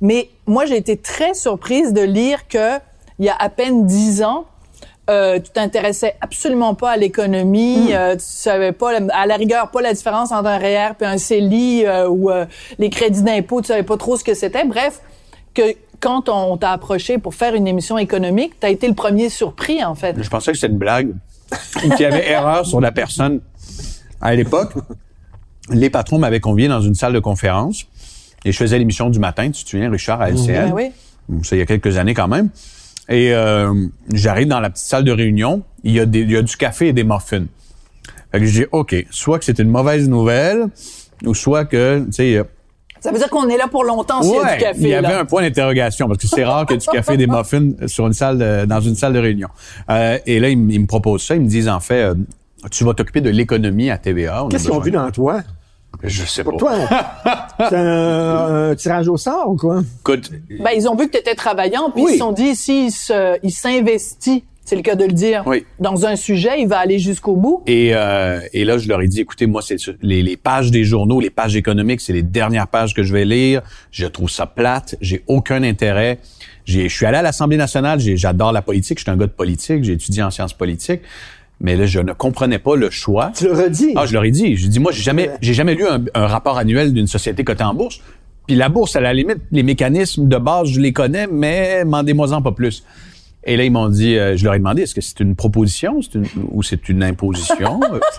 Mais 0.00 0.30
moi, 0.46 0.66
j'ai 0.66 0.76
été 0.76 0.96
très 0.96 1.34
surprise 1.34 1.92
de 1.92 2.02
lire 2.02 2.48
que 2.48 2.78
il 3.20 3.26
y 3.26 3.28
a 3.28 3.36
à 3.36 3.48
peine 3.48 3.86
dix 3.86 4.22
ans, 4.24 4.46
euh, 5.10 5.40
tu 5.40 5.50
t'intéressais 5.50 6.14
absolument 6.20 6.74
pas 6.74 6.90
à 6.92 6.96
l'économie, 6.96 7.88
Mm. 7.88 7.92
euh, 7.92 8.12
tu 8.16 8.24
savais 8.24 8.72
pas, 8.72 8.92
à 9.12 9.26
la 9.26 9.36
rigueur, 9.36 9.70
pas 9.70 9.82
la 9.82 9.92
différence 9.92 10.30
entre 10.32 10.48
un 10.48 10.58
REER 10.58 10.92
et 11.00 11.04
un 11.04 11.18
CELI 11.18 11.84
euh, 11.86 12.08
ou 12.08 12.30
euh, 12.30 12.46
les 12.78 12.88
crédits 12.90 13.22
d'impôt, 13.22 13.60
tu 13.60 13.68
savais 13.68 13.82
pas 13.82 13.96
trop 13.96 14.16
ce 14.16 14.24
que 14.24 14.34
c'était. 14.34 14.64
Bref, 14.64 15.00
que 15.54 15.62
quand 16.00 16.28
on 16.28 16.56
t'a 16.56 16.70
approché 16.72 17.18
pour 17.18 17.34
faire 17.34 17.54
une 17.54 17.66
émission 17.66 17.98
économique, 17.98 18.58
tu 18.60 18.66
as 18.66 18.70
été 18.70 18.88
le 18.88 18.94
premier 18.94 19.28
surpris, 19.28 19.84
en 19.84 19.94
fait. 19.94 20.16
Je 20.20 20.28
pensais 20.30 20.52
que 20.52 20.58
c'était 20.58 20.72
une 20.72 20.78
blague. 20.78 21.12
Qu'il 21.80 21.98
y 22.00 22.04
avait 22.04 22.28
erreur 22.30 22.64
sur 22.64 22.80
la 22.80 22.92
personne. 22.92 23.40
À 24.20 24.34
l'époque, 24.34 24.72
les 25.68 25.90
patrons 25.90 26.18
m'avaient 26.18 26.40
convié 26.40 26.66
dans 26.66 26.80
une 26.80 26.94
salle 26.94 27.12
de 27.12 27.18
conférence 27.18 27.84
et 28.44 28.52
je 28.52 28.56
faisais 28.56 28.78
l'émission 28.78 29.10
du 29.10 29.18
matin, 29.18 29.50
tu 29.50 29.62
te 29.64 29.68
souviens, 29.70 29.90
Richard, 29.90 30.20
à 30.22 30.30
LCL. 30.30 30.72
Oui. 30.74 30.90
Ça, 31.42 31.54
il 31.54 31.58
y 31.58 31.62
a 31.62 31.66
quelques 31.66 31.98
années 31.98 32.14
quand 32.14 32.26
même. 32.28 32.48
Et 33.08 33.34
euh, 33.34 33.72
j'arrive 34.12 34.48
dans 34.48 34.60
la 34.60 34.70
petite 34.70 34.86
salle 34.86 35.04
de 35.04 35.12
réunion, 35.12 35.62
il 35.84 35.92
y, 35.92 36.00
a 36.00 36.06
des, 36.06 36.20
il 36.20 36.30
y 36.30 36.36
a 36.36 36.42
du 36.42 36.56
café 36.56 36.88
et 36.88 36.92
des 36.92 37.04
muffins. 37.04 37.46
Fait 38.30 38.38
que 38.40 38.46
je 38.46 38.60
dis, 38.62 38.66
OK, 38.72 38.94
soit 39.10 39.38
que 39.38 39.44
c'est 39.44 39.58
une 39.58 39.68
mauvaise 39.68 40.08
nouvelle, 40.08 40.68
ou 41.24 41.34
soit 41.34 41.64
que, 41.64 42.04
tu 42.06 42.12
sais, 42.12 42.36
euh, 42.36 42.44
Ça 43.00 43.10
veut 43.10 43.18
dire 43.18 43.28
qu'on 43.28 43.48
est 43.48 43.56
là 43.58 43.68
pour 43.68 43.84
longtemps 43.84 44.22
s'il 44.22 44.34
y 44.34 44.38
a 44.38 44.54
du 44.54 44.62
café. 44.62 44.78
il 44.80 44.88
y 44.88 44.94
avait 44.94 45.08
là. 45.08 45.20
un 45.20 45.24
point 45.24 45.42
d'interrogation 45.42 46.06
parce 46.06 46.18
que 46.20 46.28
c'est 46.28 46.44
rare 46.44 46.64
que 46.66 46.74
du 46.74 46.86
café 46.86 47.14
et 47.14 47.16
des 47.16 47.26
muffins 47.26 47.70
sur 47.86 48.06
une 48.06 48.12
salle 48.12 48.38
de- 48.38 48.64
dans 48.64 48.80
une 48.80 48.94
salle 48.94 49.12
de 49.12 49.18
réunion. 49.18 49.48
Euh, 49.90 50.18
et 50.24 50.38
là, 50.40 50.48
ils, 50.48 50.56
me 50.58 50.86
proposent 50.86 51.24
ça. 51.24 51.34
Ils 51.34 51.42
me 51.42 51.48
disent 51.48 51.68
en 51.68 51.80
fait, 51.80 52.02
euh, 52.04 52.14
tu 52.70 52.84
vas 52.84 52.94
t'occuper 52.94 53.20
de 53.20 53.30
l'économie 53.30 53.90
à 53.90 53.98
TVA. 53.98 54.46
Qu'est-ce 54.50 54.64
qu'ils 54.64 54.72
ont 54.72 54.80
vu 54.80 54.92
dans 54.92 55.10
toi? 55.10 55.42
Je 56.02 56.24
sais 56.24 56.42
Pour 56.42 56.56
pas. 56.56 56.58
toi, 56.58 57.46
c'est 57.68 57.76
un, 57.76 58.70
un 58.70 58.74
tirage 58.74 59.08
au 59.08 59.16
sort 59.16 59.48
ou 59.50 59.56
quoi? 59.56 59.82
Écoute, 60.00 60.30
Ben, 60.58 60.70
ils 60.76 60.88
ont 60.88 60.96
vu 60.96 61.06
que 61.06 61.12
tu 61.12 61.18
étais 61.18 61.34
travaillant, 61.34 61.90
puis 61.94 62.02
Oui. 62.04 62.10
ils 62.10 62.14
se 62.14 62.18
sont 62.18 62.32
dit, 62.32 62.56
s'il 62.56 62.90
se, 62.90 63.38
il 63.42 63.52
s'investit, 63.52 64.44
c'est 64.64 64.74
le 64.76 64.82
cas 64.82 64.94
de 64.96 65.04
le 65.04 65.12
dire, 65.12 65.42
Oui. 65.46 65.64
dans 65.78 66.06
un 66.06 66.16
sujet, 66.16 66.60
il 66.60 66.66
va 66.68 66.78
aller 66.78 66.98
jusqu'au 66.98 67.36
bout. 67.36 67.62
et, 67.66 67.90
euh, 67.94 68.40
et 68.52 68.64
là, 68.64 68.78
je 68.78 68.88
leur 68.88 69.00
ai 69.00 69.06
dit, 69.08 69.20
écoutez, 69.20 69.46
moi, 69.46 69.62
c'est 69.62 69.76
les, 70.02 70.22
les 70.22 70.36
pages 70.36 70.70
des 70.70 70.84
journaux, 70.84 71.20
les 71.20 71.30
pages 71.30 71.54
économiques, 71.56 72.00
c'est 72.00 72.12
les 72.12 72.22
dernières 72.22 72.68
pages 72.68 72.94
que 72.94 73.02
je 73.02 73.12
vais 73.12 73.24
lire. 73.24 73.62
Je 73.92 74.06
trouve 74.06 74.30
ça 74.30 74.46
plate. 74.46 74.96
J'ai 75.00 75.22
aucun 75.28 75.62
intérêt. 75.62 76.18
J'ai- 76.64 76.88
Je 76.88 76.94
suis 76.94 77.06
allé 77.06 77.18
à 77.18 77.22
l'Assemblée 77.22 77.56
nationale. 77.56 77.98
j'ai- 78.00 78.16
J'adore 78.16 78.52
la 78.52 78.62
politique. 78.62 78.98
Je 78.98 79.02
suis 79.04 79.10
un 79.10 79.16
gars 79.16 79.26
de 79.26 79.32
politique. 79.32 79.82
J'ai 79.84 79.92
étudié 79.94 80.22
en 80.22 80.30
sciences 80.30 80.52
politiques. 80.54 81.02
Mais 81.62 81.76
là, 81.76 81.86
je 81.86 82.00
ne 82.00 82.12
comprenais 82.12 82.58
pas 82.58 82.76
le 82.76 82.90
choix. 82.90 83.30
Tu 83.34 83.44
le 83.44 83.52
redis. 83.54 83.92
Ah, 83.96 84.04
je 84.04 84.12
leur 84.12 84.24
ai 84.24 84.30
dit. 84.32 84.56
J'ai 84.56 84.68
dit, 84.68 84.80
moi, 84.80 84.92
j'ai 84.92 85.02
jamais, 85.02 85.30
j'ai 85.40 85.54
jamais 85.54 85.74
lu 85.74 85.86
un, 85.86 86.02
un 86.14 86.26
rapport 86.26 86.58
annuel 86.58 86.92
d'une 86.92 87.06
société 87.06 87.44
cotée 87.44 87.62
en 87.64 87.72
bourse. 87.72 88.00
Puis 88.48 88.56
la 88.56 88.68
bourse, 88.68 88.96
à 88.96 89.00
la 89.00 89.14
limite, 89.14 89.38
les 89.52 89.62
mécanismes 89.62 90.26
de 90.26 90.36
base, 90.36 90.68
je 90.68 90.80
les 90.80 90.92
connais, 90.92 91.28
mais 91.28 91.84
demandez-moi-en 91.84 92.42
pas 92.42 92.50
plus. 92.52 92.82
Et 93.44 93.56
là, 93.56 93.64
ils 93.64 93.70
m'ont 93.72 93.88
dit, 93.88 94.16
euh, 94.16 94.36
je 94.36 94.44
leur 94.44 94.54
ai 94.54 94.58
demandé, 94.58 94.82
est-ce 94.82 94.94
que 94.94 95.00
c'est 95.00 95.18
une 95.20 95.34
proposition? 95.36 96.00
Une- 96.14 96.26
ou 96.50 96.62
c'est 96.62 96.88
une 96.88 97.02
imposition? 97.02 97.80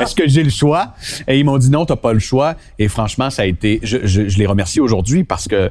Est-ce 0.00 0.14
que 0.14 0.26
j'ai 0.28 0.42
le 0.42 0.50
choix? 0.50 0.94
Et 1.28 1.38
ils 1.38 1.44
m'ont 1.44 1.58
dit, 1.58 1.70
non, 1.70 1.86
t'as 1.86 1.96
pas 1.96 2.12
le 2.12 2.18
choix. 2.18 2.54
Et 2.78 2.88
franchement, 2.88 3.30
ça 3.30 3.42
a 3.42 3.46
été, 3.46 3.78
je, 3.82 3.98
je, 4.04 4.28
je 4.28 4.38
les 4.38 4.46
remercie 4.46 4.80
aujourd'hui 4.80 5.22
parce 5.24 5.46
que 5.48 5.54
euh, 5.56 5.68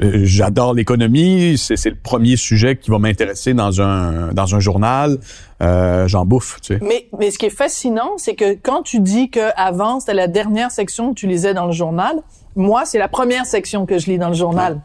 j'adore 0.00 0.74
l'économie. 0.74 1.56
C'est, 1.58 1.76
c'est 1.76 1.90
le 1.90 1.96
premier 1.96 2.36
sujet 2.36 2.76
qui 2.76 2.90
va 2.90 2.98
m'intéresser 2.98 3.54
dans 3.54 3.80
un, 3.80 4.32
dans 4.32 4.54
un 4.54 4.60
journal. 4.60 5.18
Euh, 5.62 6.06
j'en 6.06 6.24
bouffe, 6.24 6.60
tu 6.60 6.74
sais. 6.74 6.80
Mais, 6.82 7.08
mais 7.18 7.30
ce 7.30 7.38
qui 7.38 7.46
est 7.46 7.50
fascinant, 7.50 8.12
c'est 8.16 8.34
que 8.34 8.54
quand 8.54 8.82
tu 8.82 9.00
dis 9.00 9.30
que 9.30 9.50
avant 9.56 10.00
c'était 10.00 10.14
la 10.14 10.28
dernière 10.28 10.70
section 10.70 11.10
que 11.10 11.20
tu 11.20 11.26
lisais 11.26 11.54
dans 11.54 11.66
le 11.66 11.72
journal, 11.72 12.22
moi, 12.54 12.84
c'est 12.84 12.98
la 12.98 13.08
première 13.08 13.46
section 13.46 13.86
que 13.86 13.98
je 13.98 14.06
lis 14.06 14.18
dans 14.18 14.28
le 14.28 14.34
journal. 14.34 14.80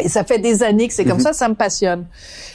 Et 0.00 0.08
ça 0.08 0.24
fait 0.24 0.38
des 0.38 0.62
années 0.62 0.88
que 0.88 0.94
c'est 0.94 1.04
comme 1.04 1.20
ça, 1.20 1.32
ça 1.32 1.48
me 1.48 1.54
passionne. 1.54 2.06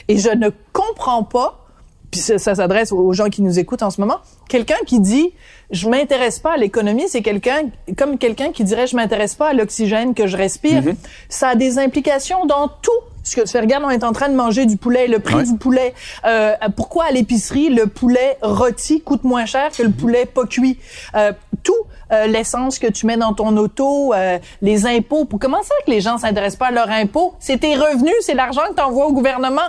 Et 0.08 0.18
je 0.18 0.28
ne 0.28 0.50
comprends 0.72 1.22
pas, 1.22 1.66
puis 2.10 2.20
ça, 2.20 2.38
ça 2.38 2.54
s'adresse 2.54 2.92
aux 2.92 3.12
gens 3.12 3.28
qui 3.28 3.42
nous 3.42 3.58
écoutent 3.58 3.82
en 3.82 3.90
ce 3.90 4.00
moment, 4.00 4.18
quelqu'un 4.48 4.76
qui 4.86 5.00
dit 5.00 5.32
je 5.70 5.88
m'intéresse 5.88 6.38
pas 6.38 6.54
à 6.54 6.56
l'économie, 6.56 7.04
c'est 7.08 7.22
quelqu'un 7.22 7.62
comme 7.96 8.18
quelqu'un 8.18 8.52
qui 8.52 8.64
dirait 8.64 8.86
je 8.86 8.96
m'intéresse 8.96 9.34
pas 9.34 9.48
à 9.50 9.52
l'oxygène 9.52 10.14
que 10.14 10.26
je 10.26 10.36
respire. 10.36 10.82
Ça 11.28 11.48
a 11.50 11.54
des 11.54 11.78
implications 11.78 12.44
dans 12.46 12.68
tout 12.68 12.90
ce 13.22 13.36
que 13.36 13.42
tu 13.42 13.48
fais. 13.48 13.60
Regarde, 13.60 13.84
on 13.86 13.90
est 13.90 14.02
en 14.02 14.12
train 14.12 14.28
de 14.30 14.34
manger 14.34 14.64
du 14.66 14.76
poulet, 14.76 15.06
le 15.06 15.18
prix 15.18 15.34
Ouais. 15.34 15.42
du 15.44 15.56
poulet. 15.56 15.94
Euh, 16.24 16.54
pourquoi 16.74 17.04
à 17.04 17.10
l'épicerie 17.10 17.68
le 17.68 17.86
poulet 17.86 18.38
rôti 18.42 19.02
coûte 19.02 19.24
moins 19.24 19.44
cher 19.46 19.70
que 19.76 19.82
le 19.82 19.90
poulet 19.90 20.24
pas 20.26 20.46
cuit? 20.46 20.78
Euh, 21.14 21.32
Tout 21.62 21.74
euh, 22.12 22.26
l'essence 22.26 22.78
que 22.78 22.86
tu 22.86 23.04
mets 23.06 23.18
dans 23.18 23.34
ton 23.34 23.54
auto, 23.58 24.14
euh, 24.14 24.38
les 24.62 24.86
impôts. 24.86 25.26
Pour 25.26 25.38
comment 25.38 25.62
ça 25.62 25.74
que 25.86 25.90
les 25.90 26.00
gens 26.00 26.16
s'intéressent 26.16 26.58
pas 26.58 26.68
à 26.68 26.70
leurs 26.72 26.88
impôts? 26.90 27.34
C'est 27.38 27.58
tes 27.58 27.76
revenus, 27.76 28.14
c'est 28.22 28.34
l'argent 28.34 28.62
que 28.70 28.74
tu 28.74 28.82
envoies 28.82 29.06
au 29.06 29.12
gouvernement. 29.12 29.68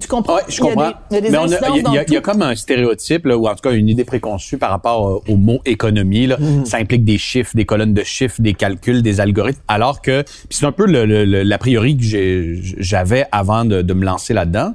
Tu- 0.00 0.08
comprends? 0.08 0.38
Je 0.48 0.54
Il 0.56 0.64
y 0.64 0.68
a 0.68 0.70
comprends. 0.74 0.88
des- 0.88 0.94
Il 1.10 1.14
y 1.14 1.16
a 1.16 1.20
des, 1.20 1.30
Mais 1.30 1.36
a- 1.36 1.44
il 1.44 1.50
y 1.50 1.54
a, 1.98 2.04
il 2.08 2.14
y 2.14 2.16
a- 2.16 2.20
comme 2.22 2.40
un 2.42 2.54
stéréotype, 2.54 3.26
là, 3.26 3.36
ou 3.36 3.46
en 3.46 3.50
tout 3.54 3.60
cas 3.68 3.72
une 3.72 3.88
idée 3.90 4.04
préconçue 4.04 4.56
par 4.56 4.70
rapport 4.70 5.08
euh, 5.08 5.20
au 5.32 5.36
mot 5.36 5.60
économie. 5.66 6.26
Là. 6.26 6.38
Mm. 6.38 6.64
Ça 6.64 6.78
implique 6.78 7.04
des 7.04 7.18
chiffres, 7.18 7.52
des 7.54 7.66
colonnes 7.66 7.92
de 7.94 8.02
chiffres, 8.02 8.40
des 8.40 8.54
calculs, 8.54 9.02
des 9.02 9.20
algorithmes. 9.20 9.60
Alors 9.68 10.00
que 10.00 10.24
c'est 10.48 10.64
un 10.64 10.72
peu 10.72 10.86
le, 10.86 11.04
le- 11.04 11.24
le- 11.26 11.42
l'a 11.42 11.58
priori 11.58 11.96
que 11.98 12.02
j'avais 12.78 13.26
avant 13.32 13.64
de, 13.66 13.82
de 13.82 13.94
me 13.94 14.04
lancer 14.04 14.32
là-dedans. 14.32 14.72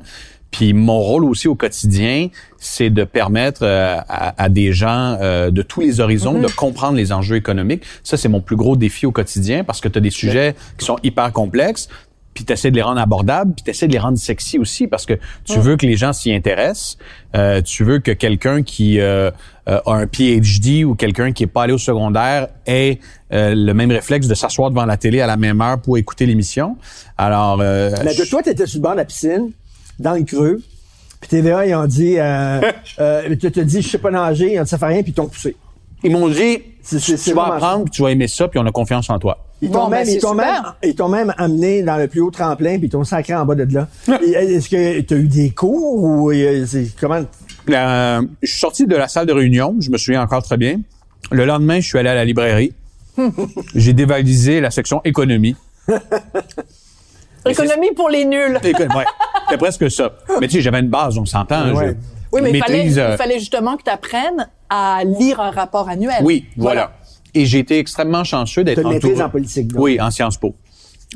Puis 0.50 0.72
mon 0.74 1.00
rôle 1.00 1.26
aussi 1.26 1.48
au 1.50 1.56
quotidien, 1.56 2.30
c'est 2.58 2.90
de 2.90 3.04
permettre 3.04 3.62
euh, 3.64 3.98
à, 4.08 4.42
à 4.42 4.50
des 4.50 4.72
gens 4.72 5.18
euh, 5.22 5.52
de 5.52 5.62
tous 5.62 5.82
les 5.82 6.00
horizons 6.00 6.40
Mm-hmm. 6.40 6.48
de 6.48 6.52
comprendre 6.56 6.96
les 6.96 7.12
enjeux 7.12 7.36
économiques. 7.36 7.84
Ça, 8.04 8.16
c'est 8.18 8.30
mon 8.30 8.40
plus 8.40 8.56
gros 8.56 8.76
défi 8.78 9.06
au 9.06 9.12
quotidien 9.12 9.64
parce 9.66 9.82
que 9.82 9.90
tu 9.90 9.98
as 9.98 10.02
des 10.02 10.10
sujets 10.10 10.56
qui 10.78 10.86
sont 10.86 10.98
hyper 11.04 11.32
complexes 11.34 11.90
puis 12.38 12.46
tu 12.46 12.54
essaies 12.54 12.70
de 12.70 12.76
les 12.76 12.84
rendre 12.84 13.02
abordables, 13.02 13.56
puis 13.56 13.64
tu 13.64 13.72
essaies 13.72 13.88
de 13.88 13.94
les 13.94 13.98
rendre 13.98 14.20
sexy 14.20 14.60
aussi 14.60 14.86
parce 14.86 15.08
que 15.08 15.16
tu 15.44 15.58
veux 15.58 15.76
que 15.76 15.88
les 15.88 15.98
gens 15.98 16.14
s'y 16.14 16.32
intéressent. 16.32 17.00
Euh, 17.36 17.64
tu 17.64 17.84
veux 17.84 17.98
que 17.98 18.12
quelqu'un 18.12 18.62
qui 18.62 19.00
euh, 19.00 19.32
euh, 19.68 19.80
a 19.84 19.94
un 19.96 20.06
PhD 20.06 20.86
ou 20.86 20.94
quelqu'un 20.94 21.32
qui 21.32 21.42
est 21.42 21.48
pas 21.48 21.64
allé 21.64 21.74
au 21.74 21.80
secondaire 21.80 22.50
ait 22.68 23.00
euh, 23.34 23.56
le 23.56 23.74
même 23.74 23.90
réflexe 23.90 24.28
de 24.28 24.36
s'asseoir 24.36 24.70
devant 24.70 24.86
la 24.86 24.98
télé 24.98 25.20
à 25.20 25.26
la 25.26 25.36
même 25.36 25.62
heure 25.62 25.82
pour 25.82 25.98
écouter 25.98 26.28
l'émission. 26.28 26.78
Alors, 27.18 27.60
euh, 27.60 27.90
Mais 28.06 28.14
de 28.14 28.30
toi, 28.30 28.44
t'étais 28.44 28.68
sur 28.68 28.78
le 28.78 28.84
bord 28.84 28.92
de 28.92 28.98
la 28.98 29.06
piscine, 29.06 29.50
dans 29.98 30.14
le 30.14 30.22
creux, 30.22 30.62
puis 31.20 31.30
TVA, 31.30 31.66
ils 31.66 31.74
ont 31.74 31.88
dit, 31.88 32.20
euh, 32.20 32.62
euh, 33.00 33.36
tu 33.36 33.52
te 33.52 33.62
dis, 33.62 33.82
je 33.82 33.90
sais 33.90 33.98
pas 33.98 34.12
nager, 34.12 34.54
ils 34.54 34.60
ont 34.60 34.64
dit, 34.64 34.70
ça 34.70 34.78
fait 34.78 34.86
rien, 34.86 35.02
puis 35.02 35.12
ils 35.12 35.16
t'ont 35.16 35.26
poussé. 35.26 35.56
Ils 36.04 36.12
m'ont 36.12 36.28
dit, 36.30 36.60
C'est- 36.82 37.00
c'est- 37.00 37.18
tu 37.18 37.34
vas 37.34 37.54
apprendre, 37.56 37.84
puis 37.86 37.92
tu 37.92 38.02
vas 38.02 38.12
aimer 38.12 38.28
ça, 38.28 38.48
puis 38.48 38.60
on 38.60 38.66
a 38.66 38.72
confiance 38.72 39.10
en 39.10 39.20
toi. 39.20 39.38
Ils 39.62 39.72
t'ont 39.72 39.90
ben, 39.90 40.06
même, 40.06 40.20
t'ont 40.20 40.34
même, 40.36 40.56
super. 40.56 40.76
ils 40.84 40.96
t'ont 40.96 41.10
même 41.10 41.34
amené 41.38 41.82
dans 41.82 41.98
le 41.98 42.08
plus 42.08 42.22
haut 42.22 42.30
tremplin, 42.32 42.78
puis 42.78 42.88
ils 42.88 42.90
t'ont 42.92 43.04
sacré 43.04 43.34
en 43.34 43.46
bas 43.46 43.56
de 43.56 43.74
là. 43.74 43.88
Et 44.24 44.32
Est-ce 44.32 44.70
que 44.70 45.02
tu 45.02 45.14
as 45.14 45.18
eu 45.18 45.28
des 45.28 45.50
cours 45.50 46.04
ou 46.04 46.32
euh, 46.32 46.66
c'est 46.68 46.88
comment? 47.00 47.24
Euh, 47.70 48.22
je 48.44 48.50
suis 48.50 48.60
sorti 48.60 48.86
de 48.86 48.96
la 48.96 49.08
salle 49.08 49.26
de 49.26 49.34
réunion, 49.34 49.76
je 49.80 49.90
me 49.90 49.98
souviens 49.98 50.22
encore 50.22 50.44
très 50.44 50.58
bien. 50.58 50.80
Le 51.32 51.44
lendemain, 51.46 51.80
je 51.80 51.88
suis 51.88 51.98
allé 51.98 52.10
à 52.10 52.16
la 52.16 52.24
librairie. 52.24 52.74
J'ai 53.76 53.94
dévalisé 53.94 54.62
la 54.62 54.70
section 54.72 55.02
économie. 55.04 55.56
Économie 57.46 57.92
pour 57.96 58.10
les 58.10 58.26
nuls. 58.26 58.60
Ouais, 58.64 59.06
c'est 59.50 59.58
presque 59.58 59.90
ça. 59.90 60.14
Mais 60.42 60.48
tu 60.48 60.56
sais, 60.58 60.62
j'avais 60.62 60.80
une 60.80 60.90
base, 60.90 61.18
on 61.18 61.26
s'entend. 61.26 61.74
Ouais. 61.74 61.90
je 61.90 61.94
Oui, 62.34 62.42
mais 62.44 62.52
il 62.52 62.60
fallait, 62.60 62.98
euh, 63.00 63.16
fallait 63.18 63.40
justement 63.40 63.78
que 63.78 63.84
tu 63.84 63.90
apprennes 63.90 64.48
à 64.70 65.02
lire 65.06 65.40
un 65.40 65.52
rapport 65.52 65.90
annuel. 65.90 66.18
Oui, 66.24 66.46
voilà. 66.58 66.92
Et 67.34 67.46
j'ai 67.46 67.60
été 67.60 67.78
extrêmement 67.80 68.24
chanceux 68.24 68.64
d'être 68.64 68.78
T'as 68.78 68.82
une 68.84 68.90
maîtrise 68.90 69.12
entouré- 69.20 69.24
en 69.24 69.30
politique, 69.30 69.68
donc. 69.68 69.82
Oui, 69.82 70.00
en 70.02 70.10
Sciences 70.12 70.38
Po. 70.38 70.56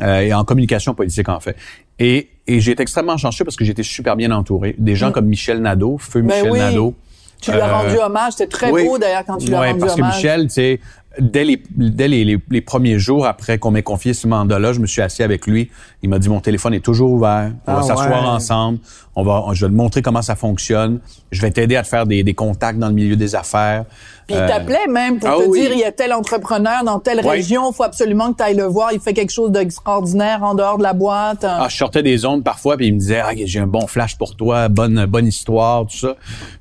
Euh, 0.01 0.19
et 0.21 0.33
en 0.33 0.43
communication 0.45 0.93
politique, 0.93 1.27
en 1.29 1.39
fait. 1.39 1.55
Et, 1.99 2.29
et 2.47 2.59
j'ai 2.59 2.71
été 2.71 2.81
extrêmement 2.83 3.17
chanceux 3.17 3.43
parce 3.43 3.55
que 3.57 3.65
j'étais 3.65 3.83
super 3.83 4.15
bien 4.15 4.31
entouré. 4.31 4.75
Des 4.77 4.95
gens 4.95 5.11
comme 5.11 5.25
Michel 5.25 5.61
Nadeau, 5.61 5.97
feu 5.97 6.21
Ben 6.21 6.35
Michel 6.37 6.51
oui. 6.51 6.59
Nadeau. 6.59 6.95
Tu 7.41 7.51
lui 7.51 7.59
as 7.59 7.67
Euh, 7.67 7.73
rendu 7.73 7.97
hommage. 7.97 8.33
C'était 8.33 8.47
très 8.51 8.71
oui. 8.71 8.85
beau 8.85 8.97
d'ailleurs 8.99 9.25
quand 9.25 9.37
tu 9.37 9.47
lui 9.47 9.55
as 9.55 9.59
Ouais, 9.59 9.67
rendu 9.69 9.79
parce 9.79 9.95
que 9.95 10.01
hommage. 10.01 10.15
Michel, 10.15 10.43
tu 10.47 10.53
sais, 10.53 10.79
dès 11.19 11.43
les 11.43 11.61
dès 11.75 12.07
les, 12.07 12.23
les, 12.23 12.39
les 12.49 12.61
premiers 12.61 12.99
jours 12.99 13.25
après 13.25 13.57
qu'on 13.59 13.71
m'ait 13.71 13.83
confié 13.83 14.13
ce 14.13 14.27
mandat-là, 14.27 14.73
je 14.73 14.79
me 14.79 14.87
suis 14.87 15.01
assis 15.01 15.23
avec 15.23 15.45
lui. 15.47 15.69
Il 16.03 16.09
m'a 16.09 16.19
dit 16.19 16.29
mon 16.29 16.39
téléphone 16.39 16.73
est 16.73 16.79
toujours 16.79 17.11
ouvert. 17.11 17.51
On 17.67 17.71
Ah 17.71 17.75
va 17.77 17.81
s'asseoir 17.83 18.23
ouais. 18.23 18.29
ensemble. 18.29 18.79
On 19.15 19.23
va, 19.23 19.43
je 19.53 19.65
vais 19.65 19.71
te 19.71 19.75
montrer 19.75 20.01
comment 20.01 20.21
ça 20.21 20.35
fonctionne. 20.35 20.99
Je 21.31 21.41
vais 21.41 21.51
t'aider 21.51 21.75
à 21.75 21.83
te 21.83 21.87
faire 21.87 22.05
des, 22.07 22.23
des 22.23 22.33
contacts 22.33 22.79
dans 22.79 22.87
le 22.87 22.93
milieu 22.93 23.15
des 23.17 23.35
affaires. 23.35 23.85
Puis 24.27 24.35
il 24.35 24.41
Euh, 24.41 24.47
t'appelait 24.47 24.87
même 24.87 25.19
pour 25.19 25.29
ah 25.29 25.35
te 25.43 25.47
oui. 25.49 25.59
dire 25.61 25.71
il 25.73 25.79
y 25.79 25.83
a 25.83 25.91
tel 25.91 26.13
entrepreneur 26.13 26.83
dans 26.83 26.99
telle 26.99 27.19
Ouais. 27.21 27.31
région, 27.31 27.71
il 27.71 27.75
faut 27.75 27.83
absolument 27.83 28.31
que 28.31 28.37
tu 28.37 28.43
ailles 28.43 28.55
le 28.55 28.63
voir, 28.65 28.93
il 28.93 28.99
fait 28.99 29.13
quelque 29.13 29.31
chose 29.31 29.51
d'extraordinaire 29.51 30.43
en 30.43 30.53
dehors 30.55 30.77
de 30.77 30.83
la 30.83 30.93
boîte. 30.93 31.43
Ah, 31.43 31.67
je 31.69 31.75
sortais 31.77 32.03
des 32.03 32.25
ondes 32.25 32.43
parfois, 32.43 32.77
puis 32.77 32.87
il 32.87 32.93
me 32.93 32.99
disait, 32.99 33.19
ah, 33.19 33.31
j'ai 33.35 33.59
un 33.59 33.67
bon 33.67 33.87
flash 33.87 34.17
pour 34.17 34.35
toi, 34.35 34.67
bonne 34.69 35.05
bonne 35.05 35.27
histoire, 35.27 35.85
tout 35.87 35.97
ça. 35.97 36.15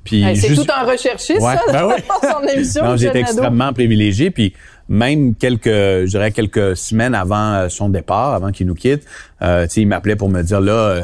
Puis 0.04 0.22
Hey, 0.22 0.36
c'est 0.36 0.48
juste- 0.48 0.66
tout 0.66 0.72
un 0.72 0.84
recherchiste, 0.84 1.40
Ouais, 1.40 1.54
ça, 1.66 1.72
ben 1.72 1.86
oui. 1.86 1.94
dans 2.22 2.28
son 2.40 2.46
émission. 2.48 2.84
Non, 2.84 2.96
j'étais 2.96 3.20
extrêmement 3.20 3.72
privilégié. 3.72 4.30
Puis 4.30 4.54
même 4.88 5.34
quelques, 5.36 5.66
je 5.68 6.06
dirais 6.06 6.32
quelques 6.32 6.76
semaines 6.76 7.14
avant 7.14 7.52
euh, 7.54 7.68
son 7.68 7.88
départ, 7.88 8.34
avant 8.34 8.50
qu'il 8.50 8.66
nous 8.66 8.74
quitte, 8.74 9.04
euh, 9.42 9.64
tu 9.66 9.74
sais, 9.74 9.80
il 9.82 9.86
m'appelait 9.86 10.16
pour 10.16 10.28
me 10.28 10.42
dire 10.42 10.60
là, 10.60 10.72
euh, 10.72 11.02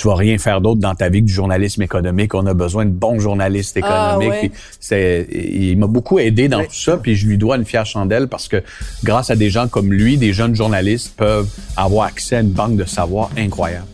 tu 0.00 0.08
vas 0.08 0.14
rien 0.14 0.38
faire 0.38 0.62
d'autre 0.62 0.80
dans 0.80 0.94
ta 0.94 1.10
vie 1.10 1.20
que 1.20 1.26
du 1.26 1.32
journalisme 1.32 1.82
économique. 1.82 2.34
On 2.34 2.46
a 2.46 2.54
besoin 2.54 2.86
de 2.86 2.90
bons 2.90 3.18
journalistes 3.20 3.78
Ah, 3.82 4.14
économiques. 4.16 4.42
ouais. 4.42 4.48
Puis 4.48 4.58
c'est, 4.80 5.26
il 5.30 5.76
m'a 5.78 5.86
beaucoup 5.86 6.18
aidé 6.18 6.48
dans 6.48 6.60
tout 6.64 6.72
ça. 6.72 6.96
Puis 6.96 7.16
je 7.16 7.26
lui 7.26 7.36
dois 7.36 7.56
une 7.56 7.66
fière 7.66 7.84
chandelle 7.84 8.26
parce 8.26 8.48
que 8.48 8.62
grâce 9.04 9.28
à 9.28 9.36
des 9.36 9.50
gens 9.50 9.68
comme 9.68 9.92
lui, 9.92 10.16
des 10.16 10.32
jeunes 10.32 10.54
journalistes 10.54 11.12
peuvent 11.18 11.48
avoir 11.76 12.06
accès 12.06 12.36
à 12.36 12.40
une 12.40 12.50
banque 12.50 12.76
de 12.76 12.84
savoir 12.86 13.28
incroyable. 13.36 13.84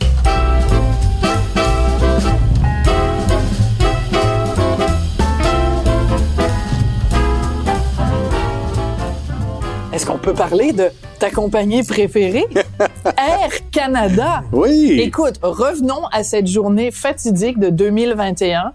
Est-ce 9.96 10.04
qu'on 10.04 10.18
peut 10.18 10.34
parler 10.34 10.74
de 10.74 10.90
ta 11.18 11.30
compagnie 11.30 11.82
préférée? 11.82 12.44
Air 13.16 13.70
Canada. 13.70 14.42
Oui. 14.52 15.00
Écoute, 15.00 15.36
revenons 15.40 16.04
à 16.12 16.22
cette 16.22 16.48
journée 16.48 16.90
fatidique 16.90 17.58
de 17.58 17.70
2021 17.70 18.74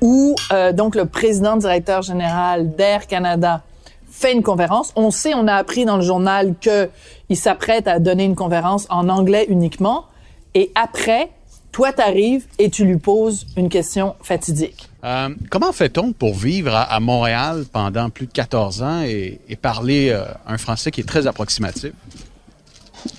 où 0.00 0.34
euh, 0.52 0.72
donc 0.72 0.94
le 0.94 1.04
président 1.04 1.58
directeur 1.58 2.00
général 2.00 2.74
d'Air 2.74 3.06
Canada 3.06 3.64
fait 4.10 4.32
une 4.32 4.42
conférence. 4.42 4.94
On 4.96 5.10
sait, 5.10 5.34
on 5.34 5.46
a 5.46 5.52
appris 5.52 5.84
dans 5.84 5.96
le 5.96 6.02
journal 6.02 6.54
que 6.58 6.88
il 7.28 7.36
s'apprête 7.36 7.86
à 7.86 7.98
donner 7.98 8.24
une 8.24 8.34
conférence 8.34 8.86
en 8.88 9.10
anglais 9.10 9.44
uniquement. 9.50 10.06
Et 10.54 10.72
après, 10.74 11.28
toi, 11.76 11.92
t'arrives 11.92 12.46
et 12.58 12.70
tu 12.70 12.86
lui 12.86 12.96
poses 12.96 13.44
une 13.54 13.68
question 13.68 14.14
fatidique. 14.22 14.88
Euh, 15.04 15.28
comment 15.50 15.72
fait-on 15.72 16.14
pour 16.14 16.34
vivre 16.34 16.74
à, 16.74 16.84
à 16.84 17.00
Montréal 17.00 17.66
pendant 17.70 18.08
plus 18.08 18.26
de 18.26 18.32
14 18.32 18.82
ans 18.82 19.02
et, 19.02 19.40
et 19.46 19.56
parler 19.56 20.08
euh, 20.08 20.24
un 20.46 20.56
français 20.56 20.90
qui 20.90 21.02
est 21.02 21.04
très 21.04 21.26
approximatif? 21.26 21.92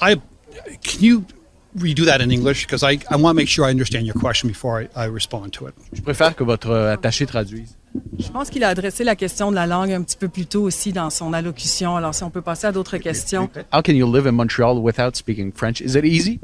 I 0.01 0.15
can 0.83 1.01
you 1.01 1.23
redo 1.79 2.03
that 2.05 2.19
in 2.19 2.31
English? 2.31 2.65
Because 2.65 2.81
I, 2.81 2.97
I 3.11 3.21
want 3.21 3.29
to 3.29 3.35
make 3.35 3.47
sure 3.47 3.63
I 3.63 3.69
understand 3.69 4.07
your 4.07 4.15
question 4.19 4.47
before 4.49 4.81
I, 4.81 4.87
I 4.95 5.07
respond 5.07 5.51
to 5.51 5.67
it. 5.67 5.75
Je 5.93 6.01
préfère 6.01 6.35
que 6.35 6.43
votre 6.43 6.71
euh, 6.71 6.93
attaché 6.93 7.27
traduise. 7.27 7.77
Je 8.17 8.29
pense 8.29 8.49
qu'il 8.49 8.63
a 8.63 8.69
adressé 8.69 9.03
la 9.03 9.15
question 9.15 9.51
de 9.51 9.55
la 9.55 9.67
langue 9.67 9.91
un 9.91 10.01
petit 10.01 10.17
peu 10.17 10.29
plus 10.29 10.47
tôt 10.47 10.63
aussi 10.63 10.91
dans 10.91 11.11
son 11.11 11.31
allocution. 11.33 11.95
Alors, 11.95 12.15
si 12.15 12.23
on 12.23 12.31
peut 12.31 12.41
passer 12.41 12.65
à 12.65 12.71
d'autres 12.71 12.97
questions. 12.97 13.51
How 13.71 13.83
can 13.83 13.93
you 13.93 14.11
live 14.11 14.25
in 14.25 14.31
Montreal 14.31 14.79
without 14.79 15.15
speaking 15.15 15.51
French? 15.53 15.79
Is 15.79 15.95
it 15.95 16.05
easy? 16.05 16.39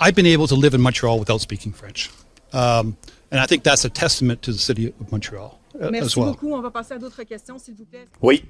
I've 0.00 0.14
been 0.14 0.26
able 0.26 0.46
to 0.48 0.54
live 0.56 0.74
in 0.74 0.80
Montreal 0.80 1.18
without 1.18 1.40
speaking 1.40 1.72
French, 1.72 2.10
um, 2.52 2.94
and 3.32 3.38
I 3.40 3.46
think 3.46 3.62
that's 3.62 3.84
a 3.84 3.90
testament 3.90 4.40
to 4.42 4.52
the 4.52 4.58
city 4.58 4.92
of 5.00 5.10
Montreal 5.12 5.58
uh, 5.80 5.88
Merci 5.90 6.18
well. 6.18 6.30
beaucoup. 6.30 6.52
On 6.52 6.60
va 6.60 6.70
passer 6.70 6.94
à 6.94 6.98
d'autres 6.98 7.22
questions, 7.24 7.58
s'il 7.58 7.74
vous 7.74 7.84
plaît. 7.84 8.06
Oui. 8.22 8.44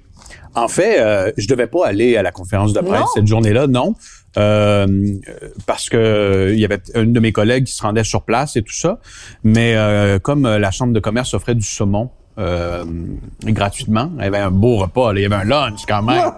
En 0.55 0.67
fait, 0.67 0.99
euh, 0.99 1.31
je 1.37 1.47
devais 1.47 1.67
pas 1.67 1.85
aller 1.87 2.17
à 2.17 2.23
la 2.23 2.31
conférence 2.31 2.73
de 2.73 2.79
presse 2.81 2.99
Non. 3.01 3.07
cette 3.15 3.27
journée-là, 3.27 3.67
non, 3.67 3.95
Euh, 4.37 4.87
parce 5.65 5.89
que 5.89 5.97
euh, 5.97 6.53
il 6.53 6.59
y 6.59 6.63
avait 6.63 6.79
une 6.95 7.11
de 7.11 7.19
mes 7.19 7.33
collègues 7.33 7.65
qui 7.65 7.73
se 7.75 7.81
rendait 7.81 8.05
sur 8.05 8.21
place 8.23 8.55
et 8.55 8.61
tout 8.61 8.71
ça. 8.73 8.99
Mais 9.43 9.75
euh, 9.75 10.19
comme 10.19 10.45
euh, 10.45 10.57
la 10.57 10.71
chambre 10.71 10.93
de 10.93 11.01
commerce 11.01 11.33
offrait 11.33 11.53
du 11.53 11.65
saumon 11.67 12.09
euh, 12.37 12.85
gratuitement, 13.43 14.09
il 14.19 14.23
y 14.23 14.27
avait 14.27 14.37
un 14.37 14.49
beau 14.51 14.77
repas, 14.77 15.11
là, 15.11 15.19
il 15.19 15.23
y 15.23 15.25
avait 15.25 15.35
un 15.35 15.43
lunch 15.43 15.81
quand 15.85 16.01
même. 16.01 16.31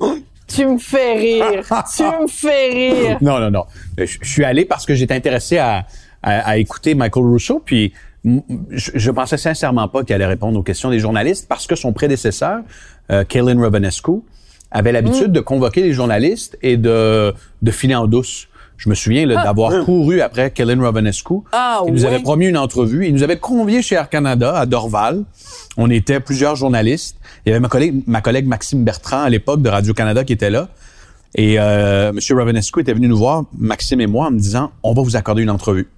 Tu 0.48 0.66
me 0.66 0.78
fais 0.78 1.14
rire. 1.14 1.62
tu 1.96 2.02
me 2.02 2.26
fais 2.26 2.70
rire. 2.70 3.18
Non, 3.20 3.38
non, 3.38 3.50
non. 3.50 3.64
Je, 3.96 4.04
je 4.20 4.28
suis 4.28 4.44
allé 4.44 4.64
parce 4.64 4.86
que 4.86 4.94
j'étais 4.94 5.14
intéressé 5.14 5.58
à, 5.58 5.86
à, 6.22 6.50
à 6.50 6.56
écouter 6.56 6.94
Michael 6.94 7.24
Rousseau, 7.24 7.62
puis 7.64 7.92
je, 8.24 8.90
je 8.94 9.10
pensais 9.10 9.36
sincèrement 9.36 9.88
pas 9.88 10.02
qu'il 10.04 10.14
allait 10.14 10.26
répondre 10.26 10.58
aux 10.58 10.62
questions 10.62 10.90
des 10.90 10.98
journalistes 10.98 11.46
parce 11.48 11.66
que 11.66 11.76
son 11.76 11.92
prédécesseur, 11.92 12.60
euh, 13.10 13.24
Kaylin 13.24 13.60
Rovanescu, 13.60 14.22
avait 14.70 14.92
l'habitude 14.92 15.32
de 15.32 15.40
convoquer 15.40 15.80
les 15.80 15.92
journalistes 15.94 16.58
et 16.60 16.76
de, 16.76 17.32
de 17.62 17.70
filer 17.70 17.94
en 17.94 18.06
douce. 18.06 18.47
Je 18.78 18.88
me 18.88 18.94
souviens 18.94 19.26
là, 19.26 19.42
d'avoir 19.42 19.84
couru 19.84 20.20
après 20.20 20.50
Kaylin 20.52 20.80
Rovanescu. 20.80 21.34
Ah, 21.52 21.82
il 21.86 21.92
nous 21.92 22.04
avait 22.04 22.20
promis 22.20 22.46
une 22.46 22.56
entrevue. 22.56 23.06
Il 23.06 23.12
nous 23.14 23.22
avait 23.24 23.36
conviés 23.38 23.82
chez 23.82 23.96
Air 23.96 24.08
Canada 24.08 24.56
à 24.56 24.66
Dorval. 24.66 25.24
On 25.76 25.90
était 25.90 26.20
plusieurs 26.20 26.54
journalistes. 26.56 27.16
Il 27.44 27.48
y 27.50 27.52
avait 27.52 27.60
ma 27.60 27.68
collègue, 27.68 28.02
ma 28.06 28.20
collègue 28.20 28.46
Maxime 28.46 28.84
Bertrand 28.84 29.22
à 29.22 29.28
l'époque 29.30 29.62
de 29.62 29.68
Radio-Canada 29.68 30.22
qui 30.24 30.32
était 30.32 30.50
là. 30.50 30.68
Et 31.34 31.56
euh, 31.58 32.10
M. 32.10 32.18
Rovanescu 32.38 32.80
était 32.80 32.94
venu 32.94 33.08
nous 33.08 33.18
voir, 33.18 33.44
Maxime 33.58 34.00
et 34.00 34.06
moi, 34.06 34.26
en 34.28 34.30
me 34.30 34.38
disant, 34.38 34.70
on 34.84 34.94
va 34.94 35.02
vous 35.02 35.16
accorder 35.16 35.42
une 35.42 35.50
entrevue. 35.50 35.88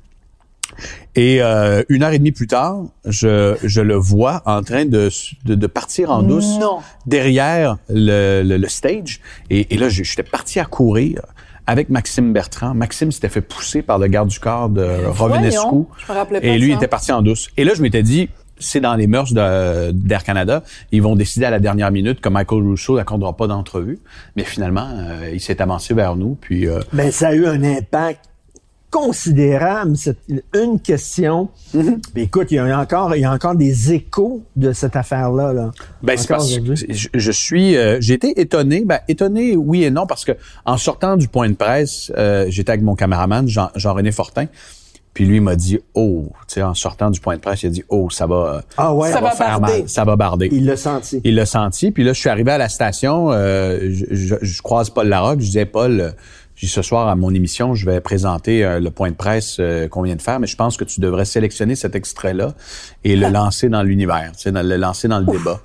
Et 1.17 1.43
euh, 1.43 1.83
une 1.89 2.03
heure 2.03 2.13
et 2.13 2.19
demie 2.19 2.33
plus 2.33 2.47
tard, 2.47 2.79
je, 3.05 3.57
je 3.63 3.81
le 3.81 3.95
vois 3.97 4.43
en 4.47 4.63
train 4.63 4.85
de, 4.87 5.11
de, 5.45 5.55
de 5.55 5.67
partir 5.67 6.11
en 6.11 6.23
douce 6.23 6.59
Non. 6.61 6.79
derrière 7.07 7.77
le, 7.89 8.43
le, 8.43 8.57
le 8.57 8.69
stage. 8.69 9.21
Et, 9.51 9.75
et 9.75 9.77
là, 9.79 9.89
je- 9.89 10.03
j'étais 10.05 10.23
parti 10.23 10.61
à 10.61 10.65
courir 10.65 11.21
avec 11.71 11.89
Maxime 11.89 12.33
Bertrand. 12.33 12.75
Maxime 12.75 13.13
s'était 13.13 13.29
fait 13.29 13.41
pousser 13.41 13.81
par 13.83 13.99
le 14.01 14.09
garde 14.09 14.29
du 14.29 14.41
corps 14.41 14.69
de 14.69 14.83
Rovanescu. 15.07 15.61
voyons, 15.61 15.87
je 16.05 16.13
me 16.13 16.19
rappelais 16.19 16.41
pas 16.41 16.47
Et 16.49 16.59
lui 16.59 16.71
ça. 16.73 16.77
était 16.79 16.89
parti 16.89 17.13
en 17.13 17.23
douce. 17.23 17.49
Et 17.57 17.63
là, 17.63 17.75
je 17.77 17.83
m'étais 17.83 18.03
dit, 18.03 18.29
c'est 18.59 18.81
dans 18.81 18.97
les 18.97 19.07
mœurs 19.07 19.33
de- 19.33 19.93
d'Air 19.93 20.25
Canada. 20.25 20.65
Ils 20.91 21.01
vont 21.01 21.15
décider 21.15 21.47
à 21.47 21.51
la 21.51 21.61
dernière 21.61 21.93
minute 21.93 22.21
que 22.21 22.29
Michael 22.29 22.63
Rousseau 22.65 22.97
n'accordera 22.97 23.37
pas 23.37 23.47
d'entrevue. 23.47 24.01
Mais 24.35 24.43
finalement, 24.43 24.89
euh, 24.93 25.31
il 25.33 25.41
s'est 25.41 25.63
avancé 25.63 25.95
vers 25.95 26.17
nous. 26.17 26.37
Puis 26.41 26.67
euh, 26.67 26.81
Ben, 26.93 27.13
ça 27.13 27.29
a 27.29 27.35
eu 27.35 27.47
un 27.47 27.63
impact 27.63 28.25
considérable, 28.91 29.97
cette, 29.97 30.19
une 30.55 30.81
question. 30.81 31.49
Mais 31.75 32.23
écoute, 32.25 32.49
il 32.51 32.57
y 32.57 32.59
a 32.59 32.79
encore, 32.79 33.15
il 33.17 33.21
y 33.21 33.25
a 33.25 33.33
encore 33.33 33.55
des 33.55 33.93
échos 33.93 34.43
de 34.57 34.73
cette 34.73 34.97
affaire-là, 34.97 35.53
là. 35.53 35.71
Ben, 36.03 36.17
c'est 36.17 36.29
parce 36.29 36.59
que 36.59 36.75
je, 36.75 37.09
je 37.13 37.31
suis, 37.33 37.77
euh, 37.77 37.99
j'ai 38.01 38.15
été 38.15 38.41
étonné, 38.41 38.83
ben, 38.85 38.99
étonné, 39.09 39.57
oui 39.57 39.85
et 39.85 39.91
non, 39.91 40.07
parce 40.07 40.25
que 40.25 40.33
en 40.65 40.77
sortant 40.77 41.17
du 41.17 41.29
point 41.29 41.49
de 41.49 41.55
presse, 41.55 42.13
euh, 42.17 42.47
j'étais 42.49 42.71
avec 42.73 42.83
mon 42.83 42.95
caméraman, 42.95 43.47
Jean- 43.49 43.71
Jean-René 43.77 44.13
Fortin, 44.13 44.47
puis 45.13 45.25
lui 45.25 45.41
m'a 45.41 45.57
dit, 45.57 45.81
oh, 45.95 46.27
tu 46.47 46.55
sais, 46.55 46.63
en 46.63 46.75
sortant 46.75 47.11
du 47.11 47.19
point 47.21 47.35
de 47.37 47.41
presse, 47.41 47.65
il 47.65 47.67
a 47.67 47.71
dit, 47.71 47.83
oh, 47.89 48.11
ça 48.11 48.27
va, 48.27 48.63
Ah 48.77 48.95
ouais? 48.95 49.11
Ça 49.11 49.21
va 49.21 49.33
faire 49.33 49.59
barder. 49.61 49.81
mal, 49.81 49.89
ça 49.89 50.05
va 50.05 50.15
barder. 50.17 50.49
Il 50.53 50.65
l'a 50.67 50.77
senti. 50.77 51.21
Il 51.25 51.35
l'a 51.35 51.47
senti. 51.47 51.91
Puis 51.91 52.05
là, 52.05 52.13
je 52.13 52.21
suis 52.21 52.29
arrivé 52.29 52.53
à 52.53 52.59
la 52.59 52.69
station. 52.69 53.31
euh, 53.33 53.91
je, 53.91 54.05
je- 54.15 54.35
je 54.41 54.63
croise 54.63 54.89
Paul 54.91 55.09
Larocque. 55.09 55.41
Je 55.41 55.47
disais, 55.47 55.67
Paul, 55.67 56.15
dis, 56.61 56.69
ce 56.69 56.83
soir 56.83 57.09
à 57.09 57.15
mon 57.17 57.33
émission, 57.35 57.75
je 57.75 57.87
vais 57.87 58.01
présenter 58.01 58.65
euh, 58.65 58.81
le 58.81 58.91
point 58.91 59.11
de 59.11 59.15
presse 59.17 59.57
euh, 59.61 59.89
qu'on 59.89 60.03
vient 60.03 60.17
de 60.17 60.23
faire, 60.23 60.41
mais 60.41 60.47
je 60.47 60.57
pense 60.57 60.77
que 60.77 60.85
tu 60.85 61.01
devrais 61.01 61.25
sélectionner 61.25 61.75
cet 61.77 61.95
extrait-là 61.95 62.55
et 63.05 63.17
le 63.17 63.29
lancer 63.29 63.69
dans 63.69 63.83
l'univers, 63.83 64.33
tu 64.37 64.43
sais, 64.43 64.51
le 64.53 64.77
lancer 64.77 65.09
dans 65.09 65.19
le 65.21 65.27
débat. 65.27 65.61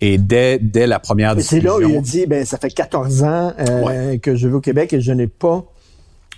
Et 0.00 0.18
dès, 0.18 0.58
dès 0.58 0.86
la 0.88 0.98
première 0.98 1.38
Et 1.38 1.42
c'est 1.42 1.60
là 1.60 1.76
où 1.76 1.80
il 1.80 1.84
a 1.84 2.00
discussion, 2.00 2.20
dit, 2.22 2.26
ben, 2.26 2.44
ça 2.44 2.58
fait 2.58 2.70
14 2.70 3.22
ans 3.22 3.52
euh, 3.58 3.82
Ouais. 3.84 4.18
que 4.18 4.34
je 4.34 4.48
vais 4.48 4.54
au 4.54 4.60
Québec 4.60 4.92
et 4.92 5.00
je 5.00 5.12
n'ai 5.12 5.28
pas, 5.28 5.64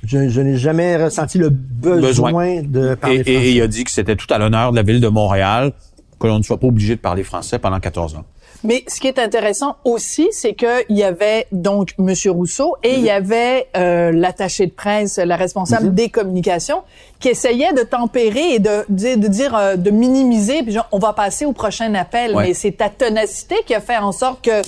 je, 0.05 0.29
je 0.29 0.41
n'ai 0.43 0.59
jamais 0.59 1.03
ressenti 1.03 1.39
le 1.39 1.49
besoin, 1.49 2.01
Besoin. 2.31 2.63
de 2.63 2.95
parler 2.95 3.17
et, 3.21 3.23
français. 3.25 3.33
et 3.49 3.53
il 3.53 3.63
a 3.63 3.67
dit 3.67 3.85
que 3.85 3.91
c'était 3.91 4.17
tout 4.17 4.27
à 4.29 4.37
l'honneur 4.39 4.71
de 4.73 4.77
la 4.77 4.83
ville 4.83 5.01
de 5.01 5.09
Montréal 5.09 5.73
que 6.21 6.27
l'on 6.27 6.39
ne 6.39 6.43
soit 6.43 6.59
pas 6.61 6.67
obligé 6.67 6.95
de 6.97 7.01
parler 7.01 7.23
français 7.25 7.59
pendant 7.59 7.81
14 7.81 8.17
ans. 8.17 8.25
Mais 8.65 8.83
ce 8.89 8.99
qui 9.01 9.09
est 9.09 9.19
intéressant 9.19 9.77
aussi, 9.85 10.29
c'est 10.33 10.55
que 10.55 10.83
il 10.89 10.97
y 10.97 11.03
avait 11.03 11.47
donc 11.53 11.91
Monsieur 11.99 12.31
Rousseau 12.31 12.77
et 12.83 12.95
il 12.95 13.03
y 13.03 13.11
avait 13.11 13.69
euh, 13.77 14.11
l'attaché 14.13 14.67
de 14.67 14.73
presse, 14.73 15.19
la 15.19 15.37
responsable 15.37 15.95
des 15.95 16.09
communications, 16.09 16.83
qui 17.21 17.29
essayait 17.29 17.73
de 17.75 17.83
tempérer 17.83 18.55
et 18.55 18.59
de, 18.59 18.85
de, 18.89 19.17
de 19.21 19.29
dire, 19.29 19.55
euh, 19.55 19.77
de 19.77 19.91
minimiser, 19.91 20.63
puis 20.63 20.73
genre, 20.73 20.89
on 20.93 20.99
va 20.99 21.13
passer 21.13 21.45
au 21.45 21.53
prochain 21.53 21.95
appel. 21.95 22.35
Ouais. 22.35 22.49
Mais 22.49 22.55
c'est 22.55 22.73
ta 22.73 22.89
ténacité 22.89 23.57
qui 23.67 23.75
a 23.75 23.81
fait 23.81 23.99
en 23.99 24.13
sorte 24.13 24.43
que 24.43 24.63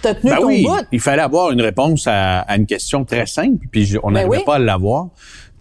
t'as 0.00 0.14
tenu 0.14 0.30
Ben 0.32 0.38
ton 0.38 0.46
oui, 0.46 0.64
bout. 0.64 0.86
il 0.92 1.00
fallait 1.00 1.22
avoir 1.22 1.50
une 1.50 1.60
réponse 1.60 2.06
à, 2.06 2.40
à 2.40 2.56
une 2.56 2.66
question 2.66 3.04
très 3.04 3.26
simple, 3.26 3.66
puis 3.70 3.84
je- 3.84 3.98
on 4.02 4.08
Ben 4.08 4.14
n'arrivait 4.14 4.38
oui. 4.38 4.44
pas 4.44 4.54
à 4.56 4.58
l'avoir. 4.58 5.08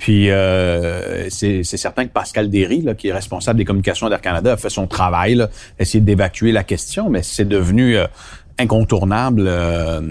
Puis 0.01 0.31
euh, 0.31 1.29
c'est 1.29 1.61
c'est 1.63 1.77
certain 1.77 2.05
que 2.05 2.11
Pascal 2.11 2.49
Derry, 2.49 2.81
là, 2.81 2.95
qui 2.95 3.09
est 3.09 3.13
responsable 3.13 3.59
des 3.59 3.65
communications 3.65 4.09
d'Air 4.09 4.19
Canada, 4.19 4.53
a 4.53 4.57
fait 4.57 4.71
son 4.71 4.87
travail, 4.87 5.35
là, 5.35 5.49
essayer 5.77 6.01
d'évacuer 6.01 6.51
la 6.51 6.63
question, 6.63 7.07
mais 7.11 7.21
c'est 7.21 7.47
devenu 7.47 7.97
euh, 7.97 8.07
incontournable 8.57 9.43
euh, 9.45 10.01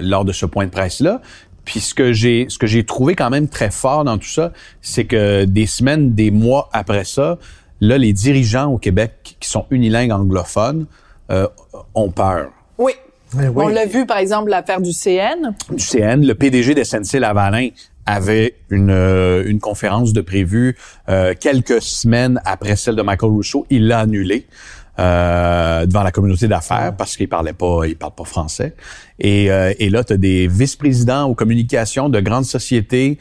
lors 0.00 0.24
de 0.24 0.30
ce 0.30 0.46
point 0.46 0.66
de 0.66 0.70
presse-là. 0.70 1.20
Puis 1.64 1.80
ce 1.80 1.92
que 1.92 2.12
j'ai 2.12 2.46
ce 2.48 2.56
que 2.56 2.68
j'ai 2.68 2.84
trouvé 2.84 3.16
quand 3.16 3.30
même 3.30 3.48
très 3.48 3.72
fort 3.72 4.04
dans 4.04 4.16
tout 4.16 4.28
ça, 4.28 4.52
c'est 4.80 5.06
que 5.06 5.44
des 5.44 5.66
semaines, 5.66 6.14
des 6.14 6.30
mois 6.30 6.70
après 6.72 7.02
ça, 7.02 7.38
là, 7.80 7.98
les 7.98 8.12
dirigeants 8.12 8.70
au 8.70 8.78
Québec 8.78 9.38
qui 9.40 9.48
sont 9.48 9.66
unilingues 9.72 10.12
anglophones 10.12 10.86
euh, 11.32 11.48
ont 11.96 12.12
peur. 12.12 12.52
Oui. 12.78 12.92
Eh 13.34 13.48
oui. 13.48 13.64
On 13.64 13.68
l'a 13.68 13.86
vu, 13.86 14.06
par 14.06 14.18
exemple, 14.18 14.50
l'affaire 14.50 14.80
du 14.80 14.92
CN. 14.92 15.54
du 15.70 15.82
CN, 15.82 16.24
le 16.24 16.34
PDG 16.34 16.74
de 16.74 16.84
SNC 16.84 17.18
Lavalin 17.18 17.70
avait 18.06 18.56
une, 18.70 18.90
euh, 18.90 19.44
une 19.46 19.60
conférence 19.60 20.12
de 20.12 20.20
prévue 20.20 20.76
euh, 21.08 21.34
quelques 21.38 21.80
semaines 21.80 22.40
après 22.44 22.76
celle 22.76 22.96
de 22.96 23.02
Michael 23.02 23.30
Rousseau. 23.30 23.66
Il 23.70 23.86
l'a 23.86 24.00
annulée 24.00 24.46
euh, 24.98 25.86
devant 25.86 26.02
la 26.02 26.10
communauté 26.10 26.48
d'affaires 26.48 26.94
parce 26.96 27.16
qu'il 27.16 27.28
parlait 27.28 27.54
pas, 27.54 27.80
il 27.86 27.96
parle 27.96 28.14
pas 28.14 28.24
français. 28.24 28.74
Et, 29.18 29.50
euh, 29.50 29.72
et 29.78 29.88
là, 29.88 30.04
tu 30.04 30.12
as 30.12 30.16
des 30.16 30.46
vice-présidents 30.48 31.24
aux 31.24 31.34
communications 31.34 32.08
de 32.08 32.20
grandes 32.20 32.44
sociétés 32.44 33.18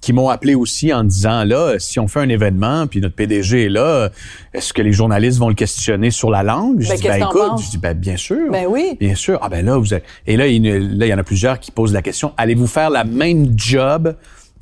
qui 0.00 0.12
m'ont 0.12 0.28
appelé 0.28 0.54
aussi 0.54 0.92
en 0.92 1.02
disant 1.04 1.44
là, 1.44 1.74
si 1.78 1.98
on 1.98 2.06
fait 2.08 2.20
un 2.20 2.28
événement 2.28 2.86
puis 2.86 3.00
notre 3.00 3.14
PDG 3.16 3.64
est 3.64 3.68
là, 3.68 4.10
est-ce 4.54 4.72
que 4.72 4.82
les 4.82 4.92
journalistes 4.92 5.38
vont 5.38 5.48
le 5.48 5.54
questionner 5.54 6.10
sur 6.10 6.30
la 6.30 6.42
langue? 6.42 6.80
Je 6.80 6.88
Ben, 6.90 6.96
dis 6.96 7.08
ben 7.08 7.16
écoute, 7.26 7.62
je 7.64 7.70
dis 7.70 7.78
ben 7.78 7.94
bien 7.94 8.16
sûr. 8.16 8.50
Ben 8.52 8.66
oui. 8.68 8.96
Bien 9.00 9.14
sûr. 9.14 9.38
Ah 9.42 9.48
ben 9.48 9.64
là, 9.66 9.76
vous 9.76 9.92
avez- 9.92 10.04
et 10.26 10.36
là, 10.36 10.46
il, 10.46 10.62
là, 10.98 11.06
il 11.06 11.08
y 11.08 11.14
en 11.14 11.18
a 11.18 11.24
plusieurs 11.24 11.58
qui 11.58 11.70
posent 11.70 11.92
la 11.92 12.02
question 12.02 12.32
allez-vous 12.36 12.66
faire 12.68 12.90
la 12.90 13.04
même 13.04 13.54
job 13.58 14.14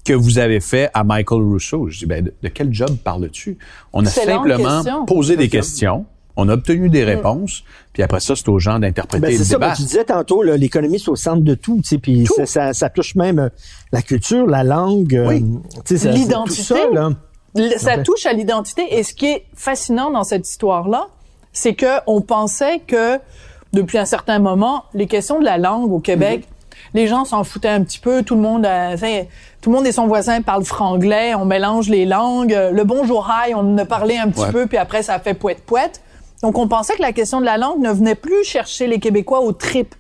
que 0.05 0.13
vous 0.13 0.39
avez 0.39 0.61
fait 0.61 0.89
à 0.95 1.03
Michael 1.05 1.43
Rousseau? 1.43 1.89
Je 1.91 1.99
dis 1.99 2.07
ben 2.07 2.25
de, 2.25 2.33
de 2.43 2.49
quel 2.49 2.73
job 2.73 2.97
parles-tu? 3.03 3.59
On 3.93 4.05
a 4.07 4.09
simplement 4.09 4.83
question. 4.83 5.05
posé 5.05 5.37
des 5.37 5.49
questions, 5.49 6.07
on 6.37 6.49
a 6.49 6.55
obtenu 6.55 6.89
des 6.91 7.05
réponses, 7.05 7.65
puis 7.93 8.03
après 8.03 8.21
ça, 8.21 8.37
c'est 8.37 8.49
aux 8.49 8.59
gens 8.59 8.79
d'interpréter 8.79 9.23
Ben, 9.23 9.33
le 9.33 9.39
c'est 9.39 9.45
ça, 9.45 9.55
débat. 9.55 9.67
comme 9.69 9.77
tu 9.77 9.83
disais 9.83 10.05
tantôt, 10.05 10.43
là, 10.43 10.57
l'économie, 10.57 10.99
c'est 10.99 11.09
au 11.09 11.17
centre 11.17 11.43
de 11.43 11.55
tout, 11.55 11.77
tu 11.83 11.89
sais, 11.89 11.99
puis 11.99 12.27
ça, 12.27 12.45
ça, 12.47 12.73
ça 12.75 12.89
touche 12.91 13.15
même 13.15 13.39
euh, 13.39 13.49
la 13.93 14.03
culture, 14.03 14.47
la 14.47 14.63
langue, 14.65 15.15
euh, 15.15 15.29
Oui. 15.29 15.45
tu 15.85 15.97
sais, 15.99 16.13
L'identité. 16.13 16.63
Ça, 16.63 16.75
là. 16.93 17.11
Ça 17.79 17.97
Ouais. 17.97 18.03
touche 18.03 18.27
à 18.27 18.33
l'identité. 18.35 18.83
Et 18.99 19.03
ce 19.03 19.15
qui 19.15 19.27
est 19.27 19.47
fascinant 19.55 20.11
dans 20.11 20.25
cette 20.25 20.47
histoire-là, 20.49 21.07
c'est 21.55 21.73
que 21.75 21.87
on 22.07 22.21
pensait 22.21 22.81
que 22.87 23.19
depuis 23.73 23.97
un 23.97 24.05
certain 24.05 24.39
moment, 24.39 24.85
les 24.93 25.07
questions 25.07 25.41
de 25.41 25.45
la 25.47 25.57
langue 25.57 25.91
au 25.91 25.99
Québec, 26.01 26.47
les 26.93 27.07
gens 27.07 27.25
s'en 27.25 27.45
foutaient 27.45 27.69
un 27.71 27.83
petit 27.83 27.99
peu. 27.99 28.23
Tout 28.23 28.35
le 28.35 28.43
monde, 28.43 28.67
euh, 28.67 28.93
tu 28.93 28.99
sais, 28.99 29.29
tout 29.63 29.71
le 29.71 29.77
monde 29.77 29.87
et 29.87 29.93
son 29.93 30.07
voisin 30.07 30.43
parlent 30.43 30.65
franglais. 30.67 31.35
On 31.35 31.47
mélange 31.47 31.89
les 31.89 32.05
langues. 32.05 32.57
Le 32.73 32.85
bonjour 32.85 33.27
hi, 33.31 33.55
on 33.55 33.61
en 33.61 33.79
a 33.79 33.87
parlé 33.87 34.19
un 34.19 34.29
petit 34.29 34.43
Ouais. 34.43 34.53
peu, 34.53 34.67
puis 34.67 34.77
après 34.77 35.03
ça 35.03 35.19
fait 35.19 35.33
poète 35.35 35.63
poète. 35.65 36.03
Donc 36.43 36.59
on 36.59 36.69
pensait 36.69 36.95
que 36.97 37.03
la 37.03 37.13
question 37.13 37.41
de 37.41 37.47
la 37.47 37.57
langue 37.59 37.81
ne 37.83 37.91
venait 37.91 38.15
plus 38.15 38.45
chercher 38.45 38.87
les 38.87 38.99
Québécois 38.99 39.41
au 39.41 39.53
trip. 39.53 39.95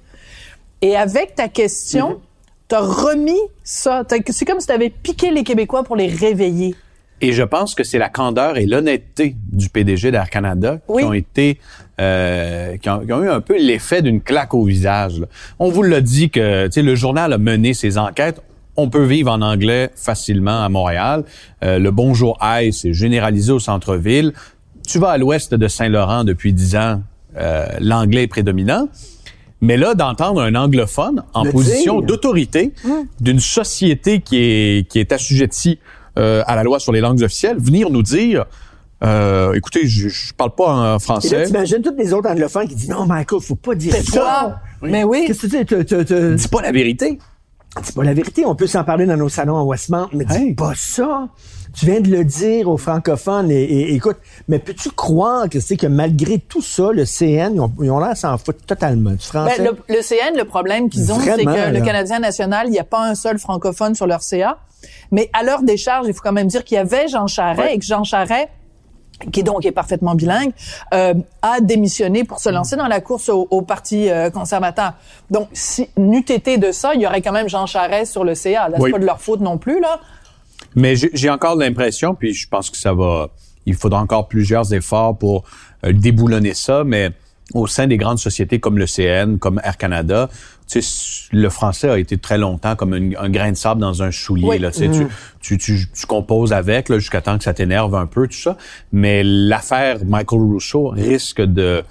Et 0.83 0.97
avec 0.97 1.35
ta 1.35 1.49
question, 1.49 2.21
t'as 2.69 2.81
remis 2.81 3.41
ça. 3.65 4.05
C'est 4.29 4.45
comme 4.45 4.61
si 4.61 4.67
t'avais 4.67 4.91
piqué 4.91 5.31
les 5.31 5.43
Québécois 5.45 5.83
pour 5.85 5.97
les 5.97 6.09
réveiller. 6.09 6.75
Et 7.23 7.33
je 7.33 7.43
pense 7.43 7.75
que 7.75 7.83
c'est 7.83 7.97
la 7.99 8.11
candeur 8.11 8.59
et 8.59 8.67
l'honnêteté 8.67 9.37
du 9.51 9.71
PDG 9.71 10.11
d'Air 10.11 10.29
Canada 10.29 10.81
Oui. 10.87 11.03
qui 11.03 11.09
ont 11.09 11.13
été, 11.15 11.59
euh, 11.99 12.77
qui, 12.77 12.91
ont, 12.91 13.01
qui 13.07 13.13
ont 13.15 13.23
eu 13.23 13.31
un 13.31 13.41
peu 13.41 13.57
l'effet 13.57 14.03
d'une 14.03 14.21
claque 14.21 14.53
au 14.53 14.65
visage. 14.65 15.21
là. 15.21 15.27
On 15.59 15.71
vous 15.71 15.83
l'a 15.83 16.03
dit 16.03 16.29
que, 16.29 16.67
tu 16.67 16.73
sais, 16.73 16.83
le 16.83 16.95
journal 16.95 17.33
a 17.33 17.39
mené 17.39 17.73
ses 17.73 17.97
enquêtes. 17.97 18.43
On 18.77 18.91
peut 18.91 19.05
vivre 19.05 19.33
en 19.33 19.41
anglais 19.41 19.89
facilement 19.97 20.63
à 20.63 20.69
Montréal. 20.69 21.25
Euh, 21.65 21.79
le 21.79 21.91
bonjour 21.91 22.37
hi, 22.43 22.71
c'est 22.75 22.93
généralisé 22.93 23.51
au 23.51 23.61
centre-ville. 23.61 24.35
Tu 24.87 24.99
vas 24.99 25.11
à 25.11 25.19
l'ouest 25.19 25.55
de 25.55 25.69
Saint-Laurent 25.69 26.25
depuis 26.25 26.53
dix 26.53 26.77
ans, 26.77 27.03
euh, 27.37 27.67
l'anglais 27.81 28.23
est 28.25 28.29
prédominant. 28.29 28.89
Mais 29.61 29.77
là, 29.77 29.95
d'entendre 29.95 30.43
un 30.43 30.55
anglophone 30.55 31.25
en 31.33 31.45
Le 31.45 31.51
position 31.51 32.01
d'autorité 32.01 32.73
d'une 33.21 33.41
société 33.41 34.21
qui 34.21 34.37
est, 34.39 34.89
qui 34.89 34.99
est 34.99 35.13
assujettie 35.13 35.79
euh, 36.19 36.43
à 36.47 36.57
la 36.57 36.63
loi 36.63 36.79
sur 36.79 36.93
les 36.93 37.01
langues 37.01 37.23
officielles, 37.23 37.57
venir 37.59 37.91
nous 37.91 38.03
dire, 38.03 38.45
euh, 39.03 39.55
écoutez, 39.55 39.87
je, 39.87 40.09
je 40.09 40.35
parle 40.35 40.55
pas 40.55 40.69
en 40.69 40.85
Et 40.85 40.93
là, 40.93 40.99
français. 40.99 41.45
t'imagines 41.45 41.83
tous 41.83 41.95
les 41.97 42.13
autres 42.13 42.29
anglophones 42.31 42.69
qui 42.69 42.75
disent, 42.75 42.91
non, 42.91 43.07
Michael, 43.07 43.41
faut 43.41 43.57
pas 43.57 43.75
dire 43.75 43.95
ça. 43.97 44.61
Mais 44.83 45.05
oui. 45.05 45.25
Qu'est-ce 45.27 45.47
que 45.47 46.23
tu 46.33 46.37
Dis 46.37 46.49
pas 46.49 46.63
la 46.63 46.73
vérité. 46.73 47.19
C'est 47.83 47.95
pas 47.95 48.05
la 48.05 48.15
vérité. 48.15 48.45
On 48.47 48.55
peut 48.55 48.67
s'en 48.67 48.85
parler 48.85 49.07
dans 49.07 49.17
nos 49.17 49.29
salons 49.29 49.59
à 49.59 49.63
Westmount, 49.63 50.09
mais 50.13 50.25
dis 50.25 50.55
pas 50.55 50.73
ça. 50.77 51.29
Tu 51.79 51.85
viens 51.87 52.01
de 52.01 52.09
le 52.11 52.25
dire 52.25 52.69
aux 52.71 52.79
francophones. 52.79 53.51
Et, 53.51 53.63
et- 53.63 53.95
écoute, 53.95 54.17
mais 54.49 54.59
peux-tu 54.59 54.91
croire 54.91 55.49
que 55.51 55.61
c'est 55.61 55.77
que 55.77 55.87
malgré 55.87 56.39
tout 56.39 56.63
ça, 56.63 56.91
le 56.91 57.05
CN, 57.05 57.51
ils 57.55 57.61
ont, 57.61 57.71
ils 57.83 57.91
ont 57.91 57.99
l'air 57.99 58.13
de 58.13 58.17
s'en 58.17 58.39
foutre 58.39 58.65
totalement 58.65 59.11
du 59.11 59.19
français? 59.19 59.59
Ben, 59.59 59.73
le, 59.89 59.95
le 59.95 60.01
CN, 60.03 60.37
le 60.37 60.45
problème 60.45 60.89
qu'ils 60.89 61.13
ont, 61.13 61.19
c'est 61.21 61.37
que 61.45 61.73
le. 61.79 61.81
Canadien 61.85 62.19
national, 62.19 62.69
il 62.69 62.71
n'y 62.71 62.79
a 62.79 62.85
pas 62.85 63.05
un 63.07 63.15
seul 63.15 63.39
francophone 63.39 63.95
sur 63.95 64.07
leur 64.07 64.23
CA. 64.23 64.59
Mais 65.11 65.29
à 65.35 65.43
leur 65.43 65.63
décharge, 65.63 66.07
il 66.09 66.15
faut 66.15 66.23
quand 66.23 66.33
même 66.33 66.47
dire 66.49 66.65
qu'il 66.65 66.77
y 66.77 66.79
avait 66.79 67.09
Jean 67.09 67.27
Charest 67.27 67.71
et 67.73 67.79
que 67.79 67.85
Jean 67.85 68.05
Charest 68.05 68.49
qui 69.33 69.43
donc 69.43 69.65
est 69.65 69.73
parfaitement 69.73 70.15
bilingue, 70.15 70.53
euh, 70.95 71.15
a 71.43 71.61
démissionné 71.61 72.25
pour 72.25 72.41
se 72.41 72.49
lancer 72.49 72.77
dans 72.77 72.87
la 72.87 73.01
course 73.01 73.29
au, 73.29 73.47
au 73.51 73.63
Parti 73.63 74.11
euh, 74.11 74.31
conservateur. 74.31 74.93
Donc, 75.31 75.49
si 75.53 75.89
n'eût 75.97 76.25
été 76.29 76.59
de 76.59 76.73
ça, 76.73 76.95
il 76.95 77.01
y 77.01 77.07
aurait 77.07 77.23
quand 77.23 77.33
même 77.33 77.49
Jean 77.49 77.67
Charest 77.67 78.13
sur 78.13 78.25
le 78.25 78.35
CA. 78.35 78.69
Là, 78.69 78.77
Oui. 78.79 78.85
C'est 78.87 78.93
pas 78.93 78.99
de 78.99 79.07
leur 79.07 79.21
faute 79.21 79.41
non 79.41 79.59
plus, 79.59 79.81
là. 79.81 80.01
Mais 80.75 80.95
j'ai 80.97 81.31
encore 81.31 81.57
l'impression, 81.57 82.15
puis 82.15 82.35
je 82.35 82.47
pense 82.49 82.69
que 82.69 82.77
ça 82.77 82.93
va, 82.93 83.31
il 83.65 83.75
faudra 83.75 84.01
encore 84.01 84.29
plusieurs 84.29 84.75
efforts 84.75 85.17
pour 85.17 85.45
euh, 85.85 85.93
déboulonner 85.93 86.53
ça, 86.53 86.85
mais 86.85 87.11
au 87.55 87.67
sein 87.67 87.87
des 87.87 87.97
grandes 87.97 88.19
sociétés 88.19 88.61
comme 88.61 88.77
le 88.77 88.87
CN, 88.87 89.39
comme 89.39 89.61
Air 89.65 89.79
Canada, 89.79 90.29
tu 90.69 90.83
sais, 90.83 91.29
le 91.33 91.49
français 91.49 91.89
a 91.89 91.99
été 91.99 92.19
très 92.19 92.39
longtemps 92.39 92.77
comme 92.77 92.93
un, 92.93 93.11
un 93.19 93.31
grain 93.31 93.51
de 93.51 93.57
sable 93.57 93.81
dans 93.81 94.03
un 94.03 94.11
soulier. 94.11 94.47
Oui. 94.47 94.59
Là, 94.59 94.71
tu, 94.71 94.79
sais, 94.79 94.91
tu, 94.91 95.07
tu, 95.41 95.59
tu, 95.59 95.89
tu 95.93 96.07
composes 96.07 96.53
avec 96.53 96.93
jusqu'à 96.93 97.21
temps 97.21 97.39
que 97.39 97.45
ça 97.45 97.55
t'énerve 97.55 97.95
un 97.95 98.07
peu, 98.07 98.27
tout 98.27 98.37
ça. 98.37 98.57
Mais 98.93 99.23
l'affaire 99.25 99.99
Michael 100.05 100.41
Rousseau 100.41 100.89
risque 100.89 101.41
de 101.41 101.83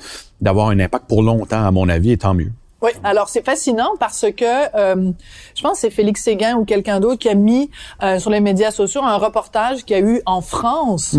d'avoir 0.41 0.67
un 0.69 0.79
impact 0.79 1.05
pour 1.07 1.23
longtemps, 1.23 1.65
à 1.65 1.71
mon 1.71 1.87
avis, 1.87 2.11
et 2.11 2.17
tant 2.17 2.33
mieux. 2.33 2.51
Oui, 2.81 2.91
alors 3.03 3.29
c'est 3.29 3.43
fascinant 3.43 3.91
parce 3.99 4.25
que 4.35 4.45
euh, 4.75 5.11
je 5.55 5.61
pense 5.61 5.73
que 5.73 5.77
c'est 5.79 5.89
Félix 5.89 6.21
Séguin 6.21 6.55
ou 6.55 6.65
quelqu'un 6.65 6.99
d'autre 6.99 7.17
qui 7.17 7.29
a 7.29 7.33
mis 7.33 7.71
euh, 8.03 8.19
sur 8.19 8.29
les 8.29 8.41
médias 8.41 8.71
sociaux 8.71 9.01
un 9.01 9.17
reportage 9.17 9.85
qu'il 9.85 9.97
y 9.97 9.99
a 9.99 10.03
eu 10.03 10.21
en 10.25 10.41
France 10.41 11.15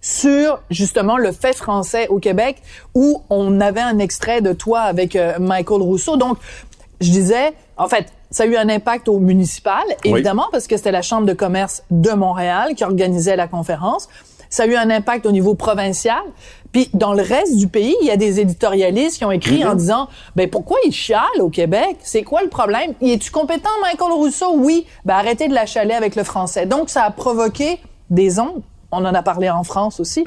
sur 0.00 0.60
justement 0.70 1.16
le 1.16 1.32
fait 1.32 1.56
français 1.56 2.08
au 2.08 2.18
Québec 2.18 2.62
où 2.94 3.22
on 3.30 3.60
avait 3.60 3.80
un 3.80 3.98
extrait 3.98 4.40
de 4.42 4.52
toi 4.52 4.80
avec 4.80 5.16
euh, 5.16 5.38
Michael 5.38 5.82
Rousseau. 5.82 6.16
Donc, 6.16 6.38
je 7.00 7.10
disais, 7.10 7.52
en 7.76 7.88
fait, 7.88 8.06
ça 8.30 8.42
a 8.42 8.46
eu 8.46 8.56
un 8.56 8.68
impact 8.68 9.08
au 9.08 9.18
municipal, 9.18 9.82
Oui. 10.04 10.10
évidemment, 10.12 10.46
parce 10.52 10.66
que 10.66 10.76
c'était 10.76 10.92
la 10.92 11.02
Chambre 11.02 11.26
de 11.26 11.32
commerce 11.32 11.82
de 11.90 12.10
Montréal 12.10 12.74
qui 12.74 12.84
organisait 12.84 13.36
la 13.36 13.46
conférence. 13.48 14.08
Ça 14.50 14.64
a 14.64 14.66
eu 14.66 14.76
un 14.76 14.90
impact 14.90 15.26
au 15.26 15.32
niveau 15.32 15.54
provincial. 15.54 16.22
Puis 16.72 16.90
dans 16.92 17.14
le 17.14 17.22
reste 17.22 17.56
du 17.56 17.68
pays, 17.68 17.94
il 18.02 18.06
y 18.06 18.10
a 18.10 18.16
des 18.16 18.40
éditorialistes 18.40 19.18
qui 19.18 19.24
ont 19.24 19.30
écrit 19.30 19.64
en 19.64 19.74
disant 19.74 20.08
ben 20.36 20.48
pourquoi 20.50 20.76
il 20.84 20.92
chiale 20.92 21.22
au 21.40 21.48
Québec? 21.48 21.96
C'est 22.02 22.22
quoi 22.22 22.42
le 22.42 22.48
problème? 22.48 22.92
Y 23.00 23.12
es-tu 23.12 23.30
compétent 23.30 23.70
Michael 23.82 24.12
Rousseau? 24.12 24.54
Oui. 24.56 24.86
Ben 25.06 25.14
arrêtez 25.14 25.48
de 25.48 25.54
la 25.54 25.64
chaler 25.66 25.94
avec 25.94 26.14
le 26.16 26.24
français. 26.24 26.66
Donc 26.66 26.90
ça 26.90 27.04
a 27.04 27.10
provoqué 27.10 27.78
des 28.10 28.38
ondes. 28.38 28.62
On 28.90 29.04
en 29.04 29.14
a 29.14 29.22
parlé 29.22 29.48
en 29.50 29.64
France 29.64 29.98
aussi. 30.00 30.26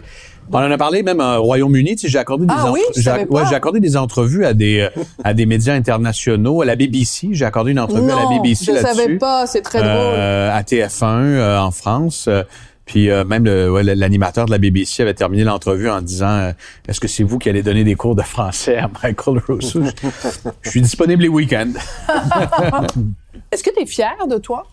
On 0.53 0.57
en 0.57 0.71
a 0.71 0.77
parlé 0.77 1.01
même 1.03 1.19
au 1.19 1.43
Royaume-Uni. 1.43 1.95
Tu 1.95 2.01
sais, 2.01 2.07
j'ai 2.09 2.17
accordé 2.17 2.45
des 2.45 2.53
Ah 2.55 2.71
oui, 2.71 2.81
ouais, 3.29 3.43
accordé 3.55 3.79
entrevues 3.95 4.45
à 4.45 4.53
des 4.53 4.87
à 5.23 5.33
des 5.33 5.45
médias 5.45 5.73
internationaux, 5.73 6.61
à 6.61 6.65
la 6.65 6.75
BBC. 6.75 7.29
J'ai 7.31 7.45
accordé 7.45 7.71
une 7.71 7.79
entrevue 7.79 8.11
à 8.11 8.15
la 8.15 8.25
BBC 8.27 8.65
je 8.65 8.71
là-dessus. 8.73 8.95
savais 9.01 9.17
pas, 9.17 9.47
c'est 9.47 9.61
très 9.61 9.79
Euh, 9.81 10.51
à 10.51 10.61
TF1 10.61 11.03
euh, 11.05 11.59
en 11.59 11.71
France. 11.71 12.25
Euh, 12.27 12.43
puis 12.85 13.07
même 13.25 13.45
ouais, 13.45 13.83
l'animateur 13.83 14.45
de 14.47 14.51
la 14.51 14.57
BBC 14.57 15.03
avait 15.03 15.13
terminé 15.13 15.45
l'entrevue 15.45 15.89
en 15.89 16.01
disant 16.01 16.51
Est-ce 16.87 16.99
que 16.99 17.07
c'est 17.07 17.23
vous 17.23 17.37
qui 17.37 17.47
allez 17.47 17.63
donner 17.63 17.85
des 17.85 17.95
cours 17.95 18.15
de 18.15 18.21
français 18.23 18.77
à 18.77 18.89
Michael 19.01 19.41
Rousseau? 19.47 19.83
Je 20.61 20.69
suis 20.69 20.81
disponible 20.81 21.21
les 21.21 21.29
week-ends. 21.29 21.71
Est-ce 23.51 23.63
que 23.63 23.69
tu 23.73 23.81
es 23.81 23.85
fier 23.85 24.11
de 24.29 24.37
toi? 24.37 24.65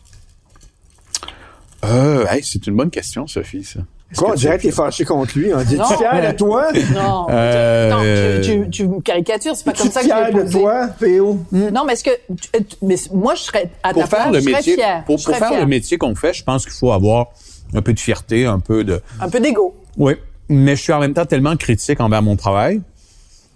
Euh, 1.85 2.26
hey, 2.28 2.42
c'est 2.42 2.66
une 2.66 2.76
bonne 2.76 2.90
question, 2.90 3.26
Sophie. 3.26 3.62
Ça. 3.62 3.81
Quoi, 4.16 4.29
que 4.29 4.33
on 4.33 4.35
tu 4.37 4.40
dirait 4.40 4.55
es 4.55 4.57
que 4.59 4.62
t'es 4.62 4.68
fier? 4.73 4.85
fâché 4.85 5.05
contre 5.05 5.38
lui. 5.38 5.53
On 5.55 5.62
dit, 5.62 5.77
Non. 5.77 5.85
tu 5.88 5.97
fier 5.97 6.33
de 6.33 6.37
toi? 6.37 6.68
Non. 6.94 7.27
Euh, 7.31 7.90
Non, 7.90 8.40
tu, 8.42 8.49
tu, 8.64 8.71
tu 8.71 8.88
me 8.88 9.01
caricatures, 9.03 9.55
c'est 9.55 9.64
pas 9.66 9.73
comme 9.75 9.90
ça 9.90 10.01
que 10.01 10.07
je 10.09 10.12
fier 10.12 10.31
l'ai 10.33 10.44
de 10.44 10.51
toi, 10.51 10.88
P.O.? 10.99 11.38
Non, 11.53 11.85
mais 11.85 11.92
est-ce 11.92 12.05
que 12.05 12.11
tu- 12.35 12.64
tu- 12.64 12.77
mais 12.81 12.97
moi 13.12 13.35
je 13.35 13.42
serais 13.42 13.71
à 13.83 13.92
pour 13.92 14.03
ta 14.03 14.09
faire 14.09 14.18
place, 14.31 14.33
le 14.33 14.38
je 14.40 14.44
serais 14.44 14.57
métier, 14.57 14.75
fière. 14.77 15.05
pour, 15.05 15.18
Je 15.18 15.25
pour 15.25 15.35
serais 15.35 15.38
faire 15.40 15.49
fière. 15.49 15.61
le 15.61 15.66
métier 15.66 15.99
qu'on 15.99 16.14
fait, 16.14 16.33
je 16.33 16.42
pense 16.42 16.64
qu'il 16.64 16.73
faut 16.73 16.90
avoir 16.92 17.27
un 17.75 17.83
peu 17.83 17.92
de 17.92 18.01
fierté, 18.01 18.47
un 18.47 18.61
peu 18.61 18.83
de. 18.83 19.03
Un 19.21 19.29
peu 19.29 19.40
d'ego. 19.40 19.75
Oui, 19.99 20.14
mais 20.49 20.75
je 20.75 20.83
suis 20.83 20.92
en 20.94 21.01
même 21.01 21.12
temps 21.12 21.27
tellement 21.27 21.57
critique 21.57 22.01
envers 22.01 22.23
mon 22.23 22.37
travail. 22.37 22.81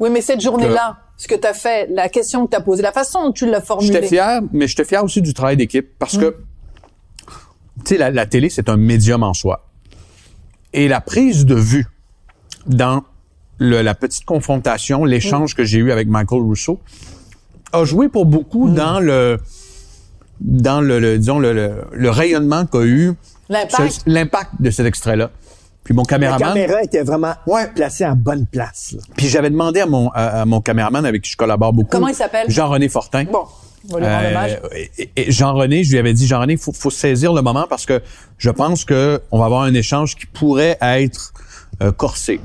Oui, 0.00 0.10
mais 0.10 0.20
cette 0.20 0.40
journée-là, 0.42 0.96
ce 1.16 1.28
que 1.28 1.34
tu 1.34 1.46
as 1.46 1.54
fait, 1.54 1.88
la 1.90 2.08
question 2.10 2.44
que 2.44 2.50
tu 2.50 2.56
as 2.56 2.60
posée, 2.60 2.82
la 2.82 2.92
façon 2.92 3.24
dont 3.26 3.32
tu 3.32 3.48
l'as 3.48 3.60
formulée. 3.62 3.90
J'étais 3.92 4.06
fier, 4.06 4.40
mais 4.52 4.66
j'étais 4.68 4.84
fier 4.84 5.02
aussi 5.02 5.22
du 5.22 5.32
travail 5.32 5.56
d'équipe 5.56 5.88
parce 5.98 6.14
Mm. 6.16 6.20
que, 6.20 6.36
tu 7.84 7.86
sais, 7.86 7.96
la, 7.96 8.10
la 8.10 8.26
télé, 8.26 8.50
c'est 8.50 8.68
un 8.68 8.76
médium 8.76 9.22
en 9.22 9.32
soi. 9.32 9.64
Et 10.72 10.88
la 10.88 11.00
prise 11.00 11.44
de 11.46 11.54
vue 11.54 11.86
dans 12.66 13.02
le- 13.58 13.82
la 13.82 13.94
petite 13.94 14.24
confrontation, 14.24 15.04
l'échange 15.04 15.54
que 15.54 15.64
j'ai 15.64 15.78
eu 15.78 15.92
avec 15.92 16.08
Michael 16.08 16.40
Rousseau, 16.42 16.80
a 17.72 17.84
joué 17.84 18.08
pour 18.08 18.26
beaucoup 18.26 18.68
Mm. 18.68 18.74
dans 18.74 19.00
le 19.00 19.38
dans 20.40 20.80
le, 20.80 20.98
le- 20.98 21.18
disons 21.18 21.38
le, 21.38 21.52
le, 21.52 21.84
le 21.92 22.10
rayonnement 22.10 22.66
qu'a 22.66 22.82
eu 22.82 23.12
L'impact. 23.48 23.92
ce- 23.92 24.00
l'impact 24.06 24.50
de 24.60 24.70
cet 24.70 24.86
extrait-là. 24.86 25.30
Puis 25.84 25.94
mon 25.94 26.02
La 26.02 26.06
caméraman, 26.06 26.48
caméra 26.48 26.82
était 26.82 27.02
vraiment 27.02 27.34
placée 27.74 28.04
en 28.06 28.14
bonne 28.16 28.46
place. 28.46 28.94
là. 28.96 29.02
puis 29.16 29.28
j'avais 29.28 29.50
demandé 29.50 29.80
à 29.80 29.86
mon 29.86 30.08
à, 30.10 30.40
à 30.42 30.44
mon 30.44 30.60
caméraman 30.60 31.04
avec 31.06 31.22
qui 31.22 31.30
je 31.30 31.36
collabore 31.36 31.72
beaucoup, 31.72 31.90
Comment 31.90 32.08
il 32.08 32.14
s'appelle? 32.14 32.46
Jean-René 32.48 32.88
Fortin. 32.88 33.24
Bon, 33.24 33.44
Euh, 33.90 34.30
hommage. 34.30 34.58
et- 34.98 35.10
et 35.16 35.32
Jean-René, 35.32 35.82
je 35.84 35.92
lui 35.92 35.98
avais 35.98 36.12
dit, 36.12 36.26
Jean-René, 36.26 36.52
il 36.54 36.58
faut, 36.58 36.72
faut 36.72 36.90
saisir 36.90 37.32
le 37.32 37.42
moment 37.42 37.66
parce 37.68 37.84
que 37.86 38.00
je 38.38 38.50
pense 38.50 38.84
que 38.84 39.20
on 39.30 39.38
va 39.38 39.46
avoir 39.46 39.62
un 39.62 39.74
échange 39.74 40.14
qui 40.16 40.26
pourrait 40.26 40.78
être 40.80 41.32
euh, 41.82 41.90
corsé. 41.92 42.40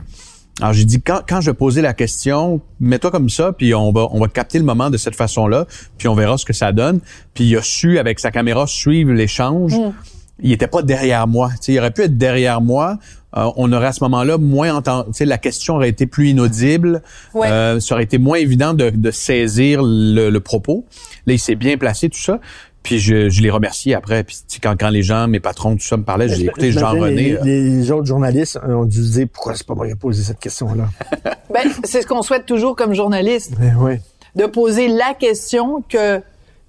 Alors 0.60 0.74
j'ai 0.74 0.86
dit 0.86 1.00
quand, 1.02 1.22
quand 1.30 1.40
je 1.42 1.52
posais 1.52 1.84
la 1.84 1.94
question, 1.94 2.60
mets-toi 2.80 3.12
comme 3.12 3.30
ça, 3.30 3.54
puis 3.54 3.76
on 3.76 3.92
va 3.92 4.08
on 4.12 4.20
va 4.20 4.28
capter 4.28 4.58
le 4.58 4.66
moment 4.66 4.90
de 4.90 4.98
cette 4.98 5.16
façon-là, 5.16 5.68
puis 6.00 6.08
on 6.08 6.16
verra 6.16 6.38
ce 6.40 6.46
que 6.46 6.54
ça 6.54 6.72
donne. 6.72 7.00
Puis 7.36 7.44
il 7.46 7.56
a 7.58 7.62
su 7.62 8.00
avec 8.00 8.20
sa 8.20 8.32
caméra 8.32 8.66
suivre 8.66 9.12
l'échange. 9.14 9.74
Mm. 9.78 9.94
Il 10.42 10.52
était 10.52 10.68
pas 10.68 10.82
derrière 10.82 11.28
moi. 11.28 11.50
Tu 11.54 11.58
sais, 11.62 11.74
il 11.74 11.80
aurait 11.80 11.92
pu 11.92 12.04
être 12.04 12.18
derrière 12.18 12.62
moi. 12.62 12.98
Euh, 13.36 13.50
on 13.58 13.72
aurait 13.74 13.88
à 13.88 13.92
ce 13.92 14.04
moment-là 14.04 14.38
moins 14.38 14.74
entendu. 14.76 15.08
Tu 15.12 15.18
sais, 15.18 15.26
la 15.26 15.38
question 15.38 15.76
aurait 15.76 15.90
été 15.90 16.06
plus 16.08 16.30
inaudible. 16.30 17.02
Ouais. 17.34 17.48
Euh, 17.50 17.80
ça 17.80 17.96
aurait 17.96 18.04
été 18.04 18.18
moins 18.18 18.38
évident 18.38 18.74
de, 18.74 18.90
de 18.90 19.12
saisir 19.12 19.82
le, 19.84 20.30
le 20.30 20.40
propos. 20.40 20.86
Là, 21.26 21.34
il 21.34 21.40
s'est 21.40 21.56
bien 21.56 21.78
placé, 21.78 22.10
tout 22.10 22.20
ça. 22.20 22.40
Puis 22.84 23.00
je, 23.00 23.30
je 23.30 23.42
l'ai 23.42 23.50
remercié 23.50 23.96
après. 23.96 24.24
Puis 24.24 24.36
tu 24.38 24.44
sais, 24.56 24.60
quand, 24.62 24.76
quand 24.80 24.90
les 24.90 25.04
gens, 25.04 25.28
mes 25.28 25.42
patrons, 25.42 25.76
tout 25.76 25.82
ça 25.86 25.98
me 25.98 26.04
parlaient, 26.04 26.30
j'ai 26.30 26.46
écouté 26.46 26.72
J'imagine 26.72 26.98
Jean-René. 27.00 27.16
Les, 27.16 27.34
euh, 27.36 27.44
les 27.44 27.92
autres 27.92 28.06
journalistes 28.08 28.58
ont 28.66 28.86
dû 28.86 29.04
se 29.04 29.12
dire, 29.14 29.28
pourquoi 29.32 29.56
c'est 29.56 29.68
pas 29.68 29.76
moi 29.76 29.88
qui 29.88 29.92
ai 29.92 29.96
posé 29.96 30.24
cette 30.24 30.40
question-là? 30.40 30.86
Ben, 31.54 31.70
c'est 31.86 32.02
ce 32.02 32.08
qu'on 32.08 32.22
souhaite 32.22 32.46
toujours 32.46 32.76
comme 32.76 32.94
journaliste, 32.94 33.54
Eh 33.62 33.74
oui. 33.80 33.94
de 34.36 34.46
poser 34.46 34.90
la 34.90 35.14
question 35.18 35.82
que 35.88 36.22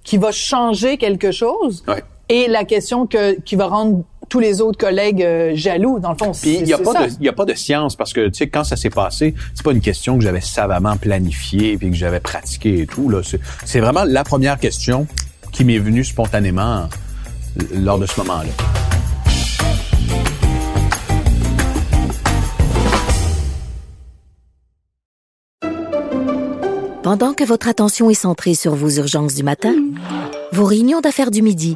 qui 0.03 0.17
va 0.17 0.31
changer 0.31 0.97
quelque 0.97 1.31
chose 1.31 1.83
Ouais. 1.87 2.01
Et 2.29 2.47
la 2.47 2.63
question 2.63 3.07
que 3.07 3.39
qui 3.41 3.55
va 3.55 3.67
rendre 3.67 4.03
tous 4.29 4.39
les 4.39 4.61
autres 4.61 4.77
collègues 4.77 5.23
euh, 5.23 5.51
jaloux. 5.55 5.99
Dans 5.99 6.11
le 6.11 6.17
fond, 6.17 6.31
Puis 6.39 6.57
il 6.59 6.63
n'y 6.63 6.73
a, 6.73 6.77
c'est 6.77 6.83
pas 6.83 6.93
ça. 6.93 7.07
de- 7.07 7.23
y 7.23 7.27
a 7.27 7.33
pas 7.33 7.45
de 7.45 7.55
science 7.55 7.95
parce 7.95 8.13
que, 8.13 8.27
tu 8.27 8.35
sais, 8.37 8.47
quand 8.47 8.63
ça 8.63 8.75
s'est 8.75 8.91
passé, 8.91 9.33
c'est 9.55 9.63
pas 9.63 9.71
une 9.71 9.81
question 9.81 10.17
que 10.19 10.23
j'avais 10.23 10.39
savamment 10.41 10.97
planifiée 10.97 11.77
puis 11.77 11.89
que 11.89 11.95
j'avais 11.95 12.19
pratiquée 12.19 12.81
et 12.81 12.85
tout. 12.87 13.09
là. 13.09 13.21
C'est- 13.23 13.39
C'est 13.65 13.79
vraiment 13.79 14.03
la 14.05 14.23
première 14.23 14.59
question 14.59 15.07
qui 15.51 15.63
m'est 15.65 15.79
venue 15.79 16.03
spontanément 16.03 16.81
euh, 16.83 17.63
lors 17.73 17.97
de 17.97 18.05
ce 18.05 18.19
moment-là. 18.21 18.49
Pendant 27.03 27.33
que 27.33 27.43
votre 27.43 27.67
attention 27.67 28.09
est 28.09 28.13
centrée 28.13 28.53
sur 28.53 28.75
vos 28.75 28.89
urgences 28.89 29.33
du 29.35 29.43
matin, 29.43 29.73
vos 30.51 30.65
réunions 30.65 31.01
d'affaires 31.01 31.31
du 31.31 31.41
midi, 31.41 31.75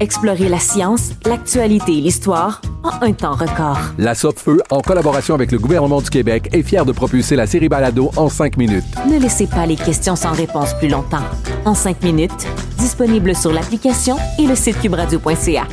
Explorez 0.00 0.48
la 0.48 0.58
science, 0.58 1.12
l'actualité 1.24 1.92
et 1.98 2.00
l'histoire 2.00 2.60
en 2.82 3.06
un 3.06 3.12
temps 3.12 3.34
record. 3.34 3.78
La 3.96 4.14
Feu, 4.14 4.60
en 4.70 4.80
collaboration 4.80 5.34
avec 5.34 5.52
le 5.52 5.58
gouvernement 5.58 6.00
du 6.00 6.10
Québec, 6.10 6.48
est 6.52 6.62
fière 6.62 6.84
de 6.84 6.92
propulser 6.92 7.36
la 7.36 7.46
série 7.46 7.68
Balado 7.68 8.10
en 8.16 8.28
cinq 8.28 8.56
minutes. 8.56 8.84
Ne 9.08 9.20
laissez 9.20 9.46
pas 9.46 9.66
les 9.66 9.76
questions 9.76 10.16
sans 10.16 10.32
réponse 10.32 10.74
plus 10.78 10.88
longtemps. 10.88 11.22
En 11.64 11.74
cinq 11.74 12.02
minutes, 12.02 12.46
disponible 12.78 13.36
sur 13.36 13.52
l'application 13.52 14.16
et 14.38 14.46
le 14.46 14.56
site 14.56 14.80
cubradio.ca. 14.80 15.64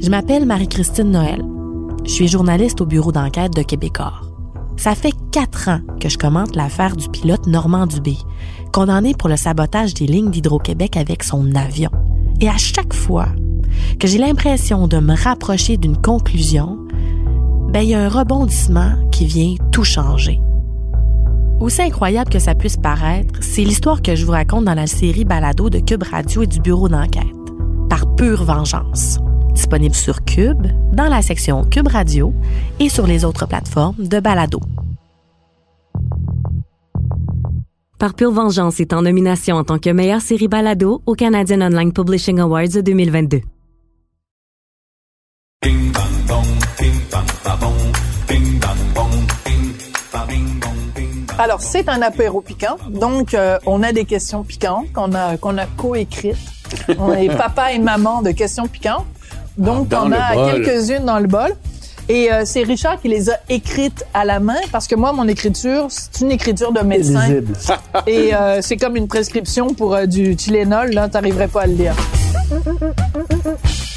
Je 0.00 0.10
m'appelle 0.10 0.46
Marie-Christine 0.46 1.10
Noël. 1.10 1.42
Je 2.04 2.10
suis 2.10 2.28
journaliste 2.28 2.80
au 2.80 2.86
bureau 2.86 3.12
d'enquête 3.12 3.54
de 3.54 3.62
Québecor. 3.62 4.30
Ça 4.76 4.94
fait 4.94 5.12
quatre 5.32 5.68
ans 5.68 5.80
que 6.00 6.08
je 6.08 6.18
commente 6.18 6.56
l'affaire 6.56 6.96
du 6.96 7.08
pilote 7.08 7.46
Normand 7.46 7.86
Dubé, 7.86 8.16
condamné 8.74 9.14
pour 9.14 9.28
le 9.28 9.36
sabotage 9.36 9.94
des 9.94 10.08
lignes 10.08 10.32
d'Hydro-Québec 10.32 10.96
avec 10.96 11.22
son 11.22 11.54
avion. 11.54 11.90
Et 12.40 12.48
à 12.48 12.56
chaque 12.56 12.92
fois 12.92 13.28
que 14.00 14.08
j'ai 14.08 14.18
l'impression 14.18 14.88
de 14.88 14.98
me 14.98 15.14
rapprocher 15.14 15.76
d'une 15.76 15.96
conclusion, 15.96 16.76
ben, 17.72 17.82
il 17.82 17.90
y 17.90 17.94
a 17.94 18.00
un 18.00 18.08
rebondissement 18.08 18.94
qui 19.12 19.26
vient 19.26 19.54
tout 19.70 19.84
changer. 19.84 20.40
Aussi 21.60 21.82
incroyable 21.82 22.30
que 22.30 22.40
ça 22.40 22.56
puisse 22.56 22.76
paraître, 22.76 23.38
c'est 23.40 23.62
l'histoire 23.62 24.02
que 24.02 24.16
je 24.16 24.26
vous 24.26 24.32
raconte 24.32 24.64
dans 24.64 24.74
la 24.74 24.88
série 24.88 25.24
Balado 25.24 25.70
de 25.70 25.78
Cube 25.78 26.02
Radio 26.02 26.42
et 26.42 26.48
du 26.48 26.58
bureau 26.58 26.88
d'enquête, 26.88 27.22
par 27.88 28.12
pure 28.16 28.42
vengeance. 28.42 29.20
Disponible 29.54 29.94
sur 29.94 30.24
Cube, 30.24 30.66
dans 30.92 31.08
la 31.08 31.22
section 31.22 31.62
Cube 31.62 31.86
Radio 31.86 32.34
et 32.80 32.88
sur 32.88 33.06
les 33.06 33.24
autres 33.24 33.46
plateformes 33.46 33.94
de 34.04 34.18
Balado. 34.18 34.58
Par 38.04 38.12
pure 38.12 38.32
vengeance 38.32 38.80
est 38.80 38.92
en 38.92 39.00
nomination 39.00 39.56
en 39.56 39.64
tant 39.64 39.78
que 39.78 39.88
meilleure 39.88 40.20
série 40.20 40.46
Balado 40.46 41.00
au 41.06 41.14
Canadian 41.14 41.62
Online 41.62 41.90
Publishing 41.90 42.38
Awards 42.38 42.82
2022. 42.84 43.40
Alors, 51.38 51.62
c'est 51.62 51.88
un 51.88 52.02
apéro 52.02 52.42
piquant. 52.42 52.76
Donc, 52.90 53.32
euh, 53.32 53.56
on 53.64 53.82
a 53.82 53.92
des 53.92 54.04
questions 54.04 54.44
piquantes 54.44 54.92
qu'on 54.92 55.14
a, 55.14 55.38
qu'on 55.38 55.56
a 55.56 55.64
coécrites. 55.64 56.36
On 56.98 57.10
est 57.14 57.34
papa 57.38 57.72
et 57.72 57.78
maman 57.78 58.20
de 58.20 58.32
questions 58.32 58.68
piquantes. 58.68 59.06
Donc, 59.56 59.88
on 59.92 60.12
a 60.12 60.52
quelques-unes 60.52 61.06
dans 61.06 61.20
le 61.20 61.26
bol. 61.26 61.56
Et 62.08 62.30
euh, 62.30 62.42
c'est 62.44 62.62
Richard 62.64 63.00
qui 63.00 63.08
les 63.08 63.30
a 63.30 63.38
écrites 63.48 64.04
à 64.12 64.24
la 64.26 64.38
main 64.38 64.60
parce 64.70 64.86
que 64.86 64.94
moi, 64.94 65.12
mon 65.12 65.26
écriture, 65.26 65.86
c'est 65.88 66.20
une 66.20 66.30
écriture 66.32 66.70
de 66.72 66.80
médecin. 66.80 67.26
Lisible. 67.28 67.56
Et 68.06 68.34
euh, 68.34 68.60
c'est 68.60 68.76
comme 68.76 68.96
une 68.96 69.08
prescription 69.08 69.72
pour 69.72 69.94
euh, 69.94 70.04
du 70.06 70.36
Tylenol. 70.36 70.90
Là, 70.90 71.08
t'arriverais 71.08 71.48
pas 71.48 71.62
à 71.62 71.66
le 71.66 71.74
lire. 71.74 71.94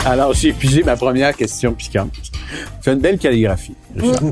Alors, 0.05 0.33
j'ai 0.33 0.49
épuisé 0.49 0.83
ma 0.83 0.95
première 0.95 1.35
question 1.35 1.73
piquante. 1.73 2.13
Tu 2.81 2.89
as 2.89 2.93
une 2.93 2.99
belle 2.99 3.17
calligraphie. 3.17 3.75
Richard. 3.95 4.31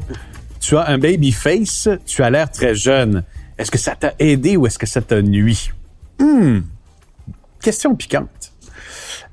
tu 0.62 0.78
as 0.78 0.88
un 0.88 0.98
baby 0.98 1.34
face, 1.34 1.90
tu 2.06 2.24
as 2.24 2.30
l'air 2.30 2.50
très 2.50 2.76
jeune. 2.76 3.24
Est-ce 3.58 3.72
que 3.72 3.78
ça 3.78 3.96
t'a 3.96 4.14
aidé 4.20 4.56
ou 4.56 4.68
est-ce 4.68 4.80
que 4.80 4.86
ça 4.86 5.02
t'a 5.02 5.22
nuit? 5.22 5.72
Hmm. 6.20 6.60
Question 7.62 7.94
piquante. 7.96 8.30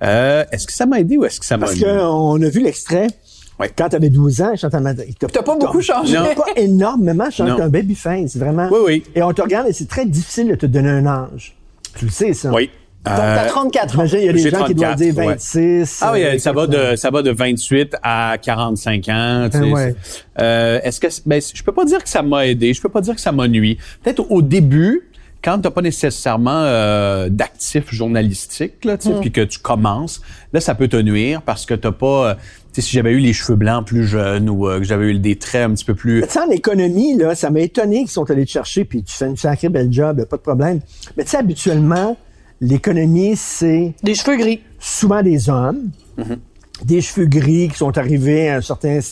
Euh, 0.03 0.45
est-ce 0.51 0.67
que 0.67 0.73
ça 0.73 0.85
m'a 0.87 0.99
aidé 0.99 1.17
ou 1.17 1.25
est-ce 1.25 1.39
que 1.39 1.47
ça 1.47 1.57
m'a 1.57 1.67
Parce 1.67 1.77
nuit? 1.77 1.85
qu'on 1.85 2.43
a 2.43 2.49
vu 2.49 2.61
l'extrait. 2.61 3.07
Quand 3.77 3.89
tu 3.89 3.97
avais 3.97 4.11
12 4.11 4.41
ans, 4.43 4.57
Chantal 4.57 4.83
Matin, 4.83 5.03
T'as 5.19 5.43
pas 5.43 5.57
beaucoup 5.57 5.81
changé. 5.81 6.15
T'as 6.15 6.35
pas 6.35 6.47
énormément 6.57 7.31
changé. 7.31 7.51
Non. 7.53 7.57
T'as 7.59 7.65
un 7.65 7.69
baby 7.69 7.95
face, 7.95 8.37
vraiment. 8.37 8.69
Oui, 8.73 8.79
oui. 8.85 9.05
Et 9.15 9.23
on 9.23 9.33
te 9.33 9.43
regarde 9.43 9.69
et 9.69 9.73
c'est 9.73 9.89
très 9.89 10.05
difficile 10.07 10.49
de 10.49 10.55
te 10.57 10.67
donner 10.67 10.91
un 10.91 11.07
âge. 11.07 11.55
Tu 11.97 12.07
le 12.07 12.11
sais, 12.11 12.33
ça. 12.35 12.51
Oui. 12.53 12.71
Donc, 13.05 13.17
t'as 13.17 13.45
Euh, 13.47 13.49
34 13.49 13.99
ans. 14.01 14.07
J'imagine, 14.07 14.19
il 14.21 14.27
y 14.27 14.29
a 14.29 14.33
des 14.33 14.51
gens 14.51 14.65
qui 14.65 14.75
doivent 14.75 14.97
34, 14.97 14.99
dire 14.99 15.17
ouais. 15.19 15.27
26. 15.35 15.99
Ah 16.03 16.13
oui, 16.13 16.23
euh, 16.25 16.39
ça 16.39 16.53
va 16.53 16.67
de 16.69 16.95
ça 16.97 17.11
va 17.11 17.23
de 17.23 17.31
28 17.33 17.97
à 18.03 18.37
45 18.41 19.09
ans. 19.09 19.49
Tu 19.51 19.59
sais, 19.59 19.65
Ah 19.65 19.75
ouais. 19.75 19.95
euh, 20.41 20.81
Est-ce 20.85 21.01
que 21.01 21.09
ben, 21.27 21.41
je 21.55 21.63
peux 21.65 21.73
pas 21.73 21.85
dire 21.85 22.03
que 22.03 22.09
ça 22.09 22.23
m'a 22.23 22.47
aidé, 22.47 22.73
je 22.73 22.81
peux 22.81 22.89
pas 22.89 23.01
dire 23.01 23.15
que 23.17 23.21
ça 23.21 23.33
m'a 23.33 23.49
nuit. 23.49 23.77
Peut-être 24.05 24.25
au 24.31 24.41
début, 24.41 25.03
quand 25.43 25.59
t'as 25.61 25.71
pas 25.71 25.83
nécessairement 25.83 26.63
euh, 26.65 27.29
d'actif 27.29 27.93
journalistique, 27.93 28.85
là, 28.85 28.97
tu 28.97 29.09
sais, 29.09 29.15
Mm. 29.15 29.21
puis 29.21 29.33
que 29.33 29.41
tu 29.41 29.59
commences, 29.59 30.21
là 30.53 30.61
ça 30.61 30.75
peut 30.75 30.89
te 30.89 30.97
nuire 30.97 31.43
parce 31.43 31.67
que 31.67 31.75
t'as 31.75 31.93
pas. 31.93 32.31
euh, 32.31 32.35
tu 32.73 32.81
sais, 32.81 32.89
si 32.89 32.93
j'avais 32.97 33.13
eu 33.13 33.19
les 33.19 33.33
cheveux 33.35 33.57
blancs 33.57 33.87
plus 33.87 34.07
jeunes 34.07 34.49
ou 34.49 34.67
euh, 34.69 34.79
que 34.79 34.85
j'avais 34.85 35.11
eu 35.11 35.19
des 35.19 35.37
traits 35.37 35.69
un 35.71 35.75
petit 35.75 35.85
peu 35.85 35.95
plus. 35.95 36.21
Mais 36.21 36.27
tu 36.27 36.33
sais, 36.35 36.41
en 36.41 36.51
économie, 36.51 37.17
là, 37.19 37.35
ça 37.35 37.51
m'a 37.51 37.61
étonné 37.61 37.99
qu'ils 37.99 38.09
sont 38.11 38.31
allés 38.31 38.47
te 38.47 38.51
chercher, 38.51 38.85
puis 38.85 39.03
tu 39.03 39.13
fais 39.15 39.27
une 39.27 39.37
sacrée 39.37 39.69
belle 39.69 39.93
job, 39.93 40.19
là, 40.19 40.27
pas 40.27 40.37
de 40.39 40.43
problème. 40.43 40.81
Mais 41.17 41.25
tu 41.25 41.31
sais, 41.31 41.37
habituellement, 41.37 42.17
l'économie, 42.61 43.35
c'est 43.37 43.93
Des 44.03 44.15
cheveux 44.15 44.37
gris. 44.37 44.61
souvent 44.79 45.23
des 45.23 45.51
hommes, 45.51 45.91
des 46.85 47.01
cheveux 47.01 47.27
gris 47.27 47.69
qui 47.69 47.77
sont 47.77 47.97
arrivés 47.99 48.49
à 48.49 48.57
un 48.57 48.61
certain. 48.61 48.99
Oui. 48.99 49.03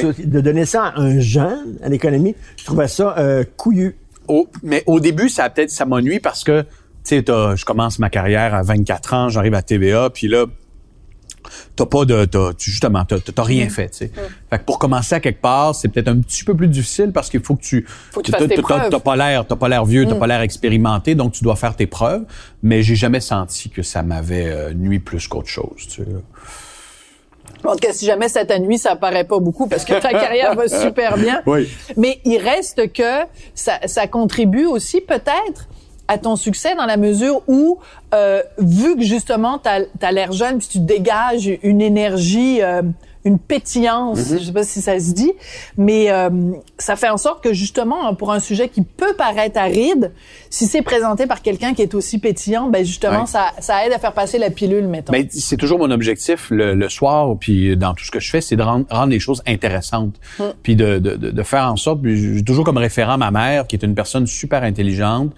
tu 0.00 0.12
sais, 0.14 0.26
De 0.26 0.40
donner 0.40 0.64
ça 0.66 0.86
à 0.86 1.00
un 1.00 1.20
jeune 1.20 1.78
à 1.82 1.88
l'économie, 1.88 2.34
je 2.56 2.64
trouvais 2.64 2.88
ça 2.88 3.14
euh, 3.18 3.44
couillu. 3.56 3.96
Au- 4.28 4.48
mais 4.62 4.82
au 4.86 5.00
début, 5.00 5.28
ça 5.28 5.44
a 5.44 5.50
peut-être 5.50 5.70
ça 5.70 5.84
m'a 5.86 6.00
nuit 6.00 6.20
parce 6.20 6.44
que 6.44 6.62
tu 6.62 7.16
sais, 7.18 7.24
je 7.26 7.64
commence 7.64 7.98
ma 7.98 8.08
carrière 8.10 8.54
à 8.54 8.62
24 8.62 9.12
ans, 9.14 9.28
j'arrive 9.28 9.54
à 9.54 9.60
TVA, 9.62 10.08
puis 10.10 10.26
là, 10.28 10.46
t'as 11.76 11.84
pas 11.84 12.06
de, 12.06 12.24
t'as- 12.24 12.54
tu- 12.54 12.70
justement, 12.70 13.04
t'as, 13.04 13.18
t'as 13.20 13.42
rien 13.42 13.68
fait, 13.68 13.90
tu 13.90 13.98
sais. 13.98 14.10
Fait 14.48 14.58
que 14.58 14.64
pour 14.64 14.78
commencer 14.78 15.14
à 15.14 15.20
quelque 15.20 15.42
part, 15.42 15.74
c'est 15.74 15.88
peut-être 15.88 16.08
un 16.08 16.18
petit 16.20 16.42
peu 16.44 16.56
plus 16.56 16.68
difficile 16.68 17.12
parce 17.12 17.28
qu'il 17.28 17.40
faut 17.42 17.56
que 17.56 17.62
tu, 17.62 17.84
Faut 18.12 18.20
que 18.20 18.26
tu 18.26 18.32
t'as- 18.32 19.00
pas 19.00 19.16
l'air, 19.16 19.46
t'as 19.46 19.56
pas 19.56 19.68
l'air 19.68 19.84
vieux, 19.84 20.06
t'as 20.06 20.14
pas 20.18 20.26
l'air 20.26 20.40
expérimenté, 20.40 21.14
donc 21.14 21.32
tu 21.32 21.44
dois 21.44 21.56
faire 21.56 21.76
tes 21.76 21.86
preuves. 21.86 22.24
Mais 22.62 22.82
j'ai 22.82 22.96
jamais 22.96 23.20
senti 23.20 23.68
que 23.68 23.82
ça 23.82 24.02
m'avait 24.02 24.48
euh, 24.48 24.72
nuit 24.72 25.00
plus 25.00 25.28
qu'autre 25.28 25.48
chose, 25.48 25.86
tu 25.88 26.02
sais. 26.02 26.08
En 27.64 27.72
tout 27.72 27.78
cas, 27.78 27.92
si 27.92 28.06
jamais 28.06 28.28
ça 28.28 28.44
t'a 28.44 28.58
nuit, 28.58 28.78
ça 28.78 28.96
paraît 28.96 29.24
pas 29.24 29.38
beaucoup 29.38 29.66
parce 29.66 29.84
que 29.84 29.94
ta 29.94 30.10
carrière 30.12 30.54
va 30.54 30.68
super 30.68 31.16
bien. 31.16 31.42
Oui. 31.46 31.68
Mais 31.96 32.20
il 32.24 32.38
reste 32.38 32.92
que 32.92 33.24
ça, 33.54 33.78
ça 33.86 34.06
contribue 34.06 34.66
aussi 34.66 35.00
peut-être 35.00 35.68
à 36.08 36.18
ton 36.18 36.36
succès 36.36 36.74
dans 36.74 36.86
la 36.86 36.96
mesure 36.96 37.42
où, 37.48 37.78
euh, 38.12 38.42
vu 38.58 38.96
que 38.96 39.02
justement 39.02 39.58
t'as 39.58 39.80
as, 40.02 40.12
l'air 40.12 40.32
jeune, 40.32 40.58
puis 40.58 40.68
tu 40.70 40.78
dégages 40.80 41.50
une 41.62 41.80
énergie, 41.80 42.62
euh, 42.62 42.82
une 43.24 43.38
pétillance, 43.38 44.18
Mm-hmm. 44.18 44.38
je 44.38 44.44
sais 44.44 44.52
pas 44.52 44.64
si 44.64 44.80
ça 44.80 44.98
se 45.00 45.12
dit, 45.12 45.32
mais 45.76 46.10
euh, 46.10 46.30
ça 46.78 46.96
fait 46.96 47.08
en 47.08 47.16
sorte 47.16 47.42
que 47.42 47.52
justement 47.52 48.14
pour 48.14 48.32
un 48.32 48.40
sujet 48.40 48.68
qui 48.68 48.82
peut 48.82 49.14
paraître 49.16 49.58
aride, 49.58 50.12
si 50.50 50.66
c'est 50.66 50.82
présenté 50.82 51.26
par 51.26 51.42
quelqu'un 51.42 51.74
qui 51.74 51.82
est 51.82 51.94
aussi 51.94 52.18
pétillant, 52.18 52.68
ben 52.68 52.84
justement 52.84 53.20
Ouais. 53.20 53.26
ça, 53.26 53.52
ça 53.60 53.86
aide 53.86 53.92
à 53.92 53.98
faire 53.98 54.12
passer 54.12 54.38
la 54.38 54.50
pilule, 54.50 54.86
mettons. 54.88 55.12
Ben, 55.12 55.26
c'est 55.30 55.56
toujours 55.56 55.78
mon 55.78 55.90
objectif 55.90 56.48
le, 56.50 56.74
le 56.74 56.88
soir, 56.88 57.34
puis 57.38 57.76
dans 57.76 57.94
tout 57.94 58.04
ce 58.04 58.10
que 58.10 58.20
je 58.20 58.30
fais, 58.30 58.40
c'est 58.40 58.56
de 58.56 58.62
rendre, 58.62 58.86
rendre 58.90 59.10
les 59.10 59.20
choses 59.20 59.42
intéressantes, 59.46 60.14
puis 60.62 60.76
de, 60.76 60.98
de, 60.98 61.16
de, 61.16 61.42
faire 61.42 61.70
en 61.70 61.76
sorte. 61.76 62.02
Puis 62.02 62.36
j'ai 62.36 62.44
toujours 62.44 62.64
comme 62.64 62.78
référent 62.78 63.18
ma 63.18 63.30
mère, 63.30 63.66
qui 63.66 63.76
est 63.76 63.84
une 63.84 63.94
personne 63.94 64.26
super 64.26 64.62
intelligente, 64.62 65.32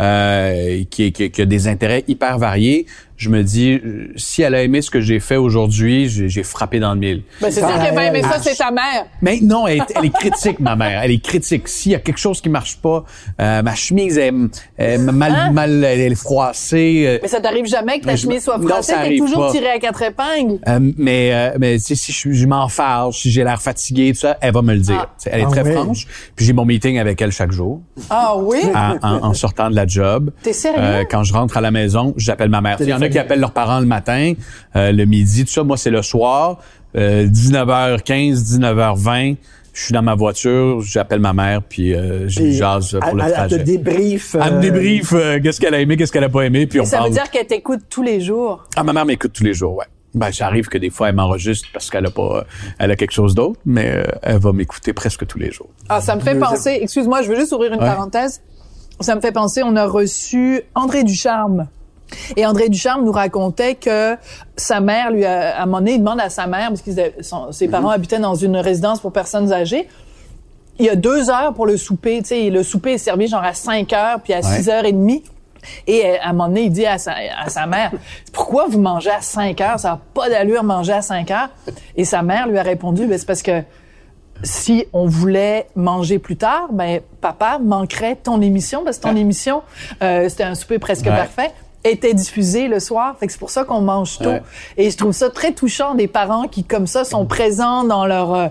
euh, 0.00 0.82
qui, 0.90 1.12
qui, 1.12 1.30
qui 1.30 1.42
a 1.42 1.46
des 1.46 1.68
intérêts 1.68 2.04
hyper 2.08 2.38
variés. 2.38 2.86
Je 3.16 3.28
me 3.28 3.42
dis, 3.42 3.72
euh, 3.84 4.10
si 4.16 4.40
elle 4.40 4.54
a 4.54 4.62
aimé 4.62 4.80
ce 4.80 4.90
que 4.90 5.02
j'ai 5.02 5.20
fait 5.20 5.36
aujourd'hui, 5.36 6.08
j'ai 6.08 6.30
j'ai 6.30 6.42
frappé 6.42 6.80
dans 6.80 6.94
le 6.94 7.00
mille. 7.00 7.22
Ben, 7.42 7.50
c'est 7.50 7.60
sûr 7.60 7.68
qu'elle 7.78 7.94
va 7.94 8.06
aimer 8.06 8.22
ça, 8.22 8.38
c'est 8.40 8.54
ta 8.56 8.70
mère. 8.70 9.04
Mais 9.20 9.40
non, 9.42 9.66
elle, 9.66 9.76
est- 9.80 9.92
elle 9.94 10.06
est 10.06 10.14
critique, 10.14 10.58
ma 10.58 10.74
mère. 10.74 11.02
Elle 11.02 11.10
est 11.10 11.22
critique. 11.22 11.68
S'il 11.68 11.92
y 11.92 11.94
a 11.94 11.98
quelque 11.98 12.16
chose 12.18 12.40
qui 12.40 12.48
marche 12.48 12.78
pas, 12.78 13.04
euh, 13.42 13.60
ma 13.60 13.74
chemise 13.74 14.16
est, 14.16 14.32
est 14.78 14.96
mal, 14.96 15.32
Hein? 15.36 15.52
mal, 15.52 15.84
elle 15.84 16.00
est 16.00 16.14
froissée. 16.14 17.04
euh, 17.06 17.18
Mais 17.20 17.28
ça 17.28 17.42
t'arrive 17.42 17.66
jamais 17.66 18.00
que 18.00 18.06
ta 18.06 18.16
chemise 18.16 18.42
soit 18.42 18.58
froissée, 18.58 18.94
t'es 19.06 19.16
toujours 19.18 19.48
pas. 19.48 19.52
tiré 19.52 19.68
à 19.68 19.78
quatre 19.78 20.00
épingles. 20.00 20.58
Euh, 20.66 20.78
mais 20.96 21.30
euh, 21.34 21.56
mais 21.60 21.76
tu 21.76 21.84
sais, 21.84 21.94
si 21.96 22.12
je, 22.12 22.32
je 22.32 22.46
m'en 22.46 22.68
fâche, 22.68 23.18
si 23.18 23.30
j'ai 23.30 23.44
l'air 23.44 23.60
fatigué, 23.60 24.12
tout 24.14 24.20
ça, 24.20 24.38
elle 24.40 24.54
va 24.54 24.62
me 24.62 24.72
le 24.72 24.80
dire. 24.80 24.96
Ah. 24.98 25.14
Tu 25.18 25.24
sais, 25.24 25.30
Elle 25.34 25.40
est 25.42 25.46
Ah 25.46 25.50
très 25.62 25.72
franche. 25.74 26.06
Puis 26.36 26.46
j'ai 26.46 26.54
mon 26.54 26.64
meeting 26.64 26.98
avec 26.98 27.20
elle 27.20 27.32
chaque 27.32 27.52
jour 27.52 27.82
Ah 28.08 28.34
oui? 28.38 28.60
en, 28.74 28.96
en- 29.06 29.24
en 29.26 29.34
sortant 29.34 29.68
de 29.68 29.76
la 29.76 29.86
job. 29.90 30.30
T'es 30.42 30.52
sérieux? 30.54 30.78
Euh, 30.80 31.04
quand 31.10 31.24
je 31.24 31.32
rentre 31.34 31.56
à 31.56 31.60
la 31.60 31.70
maison, 31.70 32.14
j'appelle 32.16 32.48
ma 32.48 32.60
mère. 32.62 32.76
Il 32.80 32.88
y 32.88 32.94
en 32.94 33.02
a 33.02 33.08
qui 33.08 33.18
appellent 33.18 33.40
leurs 33.40 33.52
parents 33.52 33.80
le 33.80 33.86
matin, 33.86 34.32
euh, 34.76 34.92
le 34.92 35.04
midi, 35.04 35.44
tout 35.44 35.50
ça. 35.52 35.64
Moi, 35.64 35.76
c'est 35.76 35.90
le 35.90 36.00
soir, 36.02 36.58
euh, 36.96 37.26
19h15, 37.26 38.42
19h20. 38.42 39.36
Je 39.72 39.82
suis 39.84 39.92
dans 39.92 40.02
ma 40.02 40.14
voiture, 40.16 40.80
j'appelle 40.82 41.20
ma 41.20 41.32
mère, 41.32 41.62
puis 41.62 41.94
euh, 41.94 42.28
je 42.28 42.40
lui 42.40 42.52
jase 42.54 42.98
pour 43.00 43.08
elle- 43.10 43.14
le 43.16 43.20
elle- 43.22 43.28
elle 43.28 43.34
trajet. 43.34 43.58
te 43.58 43.62
débrief. 43.62 44.34
Elle 44.34 44.52
me 44.54 44.56
euh, 44.56 44.60
débriefe 44.60 45.12
euh, 45.14 45.40
qu'est-ce 45.40 45.60
qu'elle 45.60 45.74
a 45.74 45.80
aimé, 45.80 45.96
qu'est-ce 45.96 46.10
qu'elle 46.12 46.24
a 46.24 46.28
pas 46.28 46.42
aimé, 46.42 46.66
puis 46.66 46.80
on 46.80 46.84
ça 46.84 46.98
parle. 46.98 47.10
veut 47.10 47.14
dire 47.14 47.30
qu'elle 47.30 47.46
t'écoute 47.46 47.80
tous 47.88 48.02
les 48.02 48.20
jours? 48.20 48.64
Ah, 48.76 48.82
ma 48.82 48.92
mère 48.92 49.06
m'écoute 49.06 49.32
tous 49.32 49.44
les 49.44 49.54
jours, 49.54 49.76
ouais. 49.76 49.84
Ben, 50.12 50.32
j'arrive 50.32 50.66
que 50.66 50.76
des 50.76 50.90
fois, 50.90 51.10
elle 51.10 51.14
m'enregistre 51.14 51.68
parce 51.72 51.88
qu'elle 51.88 52.04
a 52.04 52.10
pas, 52.10 52.44
elle 52.80 52.90
a 52.90 52.96
quelque 52.96 53.12
chose 53.12 53.36
d'autre, 53.36 53.60
mais 53.64 53.92
euh, 53.94 54.02
elle 54.24 54.38
va 54.38 54.52
m'écouter 54.52 54.92
presque 54.92 55.24
tous 55.24 55.38
les 55.38 55.52
jours. 55.52 55.70
Ah, 55.88 56.00
ça 56.00 56.16
me 56.16 56.20
fait 56.20 56.34
penser, 56.36 56.80
excuse-moi, 56.82 57.22
je 57.22 57.28
veux 57.28 57.36
juste 57.36 57.52
ouvrir 57.52 57.72
une 57.72 57.78
Ouais. 57.78 57.86
parenthèse. 57.86 58.42
Ça 59.00 59.14
me 59.14 59.20
fait 59.20 59.32
penser, 59.32 59.62
on 59.62 59.76
a 59.76 59.86
reçu 59.86 60.62
André 60.74 61.04
Ducharme 61.04 61.68
Et 62.36 62.44
André 62.44 62.68
Ducharme 62.68 63.04
nous 63.04 63.12
racontait 63.12 63.76
que 63.76 64.16
sa 64.56 64.80
mère 64.80 65.10
lui 65.10 65.24
a, 65.24 65.56
à 65.58 65.62
un 65.62 65.66
moment 65.66 65.78
donné, 65.78 65.92
il 65.92 65.98
demande 66.00 66.20
à 66.20 66.28
sa 66.28 66.46
mère, 66.46 66.68
parce 66.68 66.82
que 66.82 66.90
ses 67.52 67.66
Mhm. 67.66 67.70
parents 67.70 67.90
habitaient 67.90 68.18
dans 68.18 68.34
une 68.34 68.56
résidence 68.56 69.00
pour 69.00 69.12
personnes 69.12 69.52
âgées, 69.52 69.88
il 70.78 70.86
y 70.86 70.90
a 70.90 70.96
deux 70.96 71.30
heures 71.30 71.54
pour 71.54 71.66
le 71.66 71.76
souper, 71.76 72.18
tu 72.22 72.28
sais, 72.28 72.50
le 72.50 72.62
souper 72.62 72.94
est 72.94 72.98
servi 72.98 73.28
genre 73.28 73.44
à 73.44 73.54
5 73.54 73.92
heures, 73.92 74.20
puis 74.22 74.32
à 74.32 74.38
Ouais. 74.38 74.42
6 74.42 74.68
heures 74.70 74.84
et 74.84 74.92
demie. 74.92 75.22
Et 75.86 76.04
euh, 76.06 76.16
à 76.22 76.30
un 76.30 76.32
moment 76.32 76.48
donné, 76.48 76.62
il 76.64 76.70
dit 76.70 76.86
à 76.86 76.98
sa, 76.98 77.12
à 77.38 77.48
sa 77.48 77.66
mère, 77.66 77.92
pourquoi 78.32 78.66
vous 78.68 78.80
mangez 78.80 79.10
à 79.10 79.20
5 79.20 79.60
heures? 79.60 79.78
Ça 79.78 79.90
n'a 79.90 80.00
pas 80.14 80.28
d'allure 80.30 80.64
manger 80.64 80.94
à 80.94 81.02
5 81.02 81.30
heures. 81.30 81.50
Et 81.96 82.04
sa 82.04 82.22
mère 82.22 82.48
lui 82.48 82.58
a 82.58 82.62
répondu, 82.62 83.06
ben, 83.06 83.18
c'est 83.18 83.26
parce 83.26 83.42
que 83.42 83.62
si 84.42 84.86
on 84.92 85.06
voulait 85.06 85.66
manger 85.76 86.18
plus 86.18 86.36
tard, 86.36 86.68
ben 86.72 87.00
papa 87.20 87.58
manquerait 87.62 88.16
ton 88.16 88.40
émission 88.40 88.82
parce 88.84 88.98
que 88.98 89.02
ton 89.02 89.16
émission, 89.16 89.62
euh, 90.02 90.28
c'était 90.28 90.44
un 90.44 90.54
souper 90.54 90.78
presque 90.78 91.06
Ouais. 91.06 91.10
parfait 91.16 91.50
était 91.82 92.12
diffusée 92.12 92.68
le 92.68 92.78
soir. 92.78 93.16
Fait 93.18 93.26
que 93.26 93.32
c'est 93.32 93.38
pour 93.38 93.50
ça 93.50 93.64
qu'on 93.64 93.80
mange 93.80 94.18
tôt. 94.18 94.28
Ouais. 94.30 94.42
Et 94.76 94.90
je 94.90 94.96
trouve 94.98 95.12
ça 95.12 95.30
très 95.30 95.52
touchant 95.52 95.94
des 95.94 96.08
parents 96.08 96.46
qui, 96.46 96.62
comme 96.62 96.86
ça, 96.86 97.04
sont 97.04 97.24
présents 97.24 97.84
dans 97.84 98.04
leur... 98.06 98.34
euh, 98.34 98.48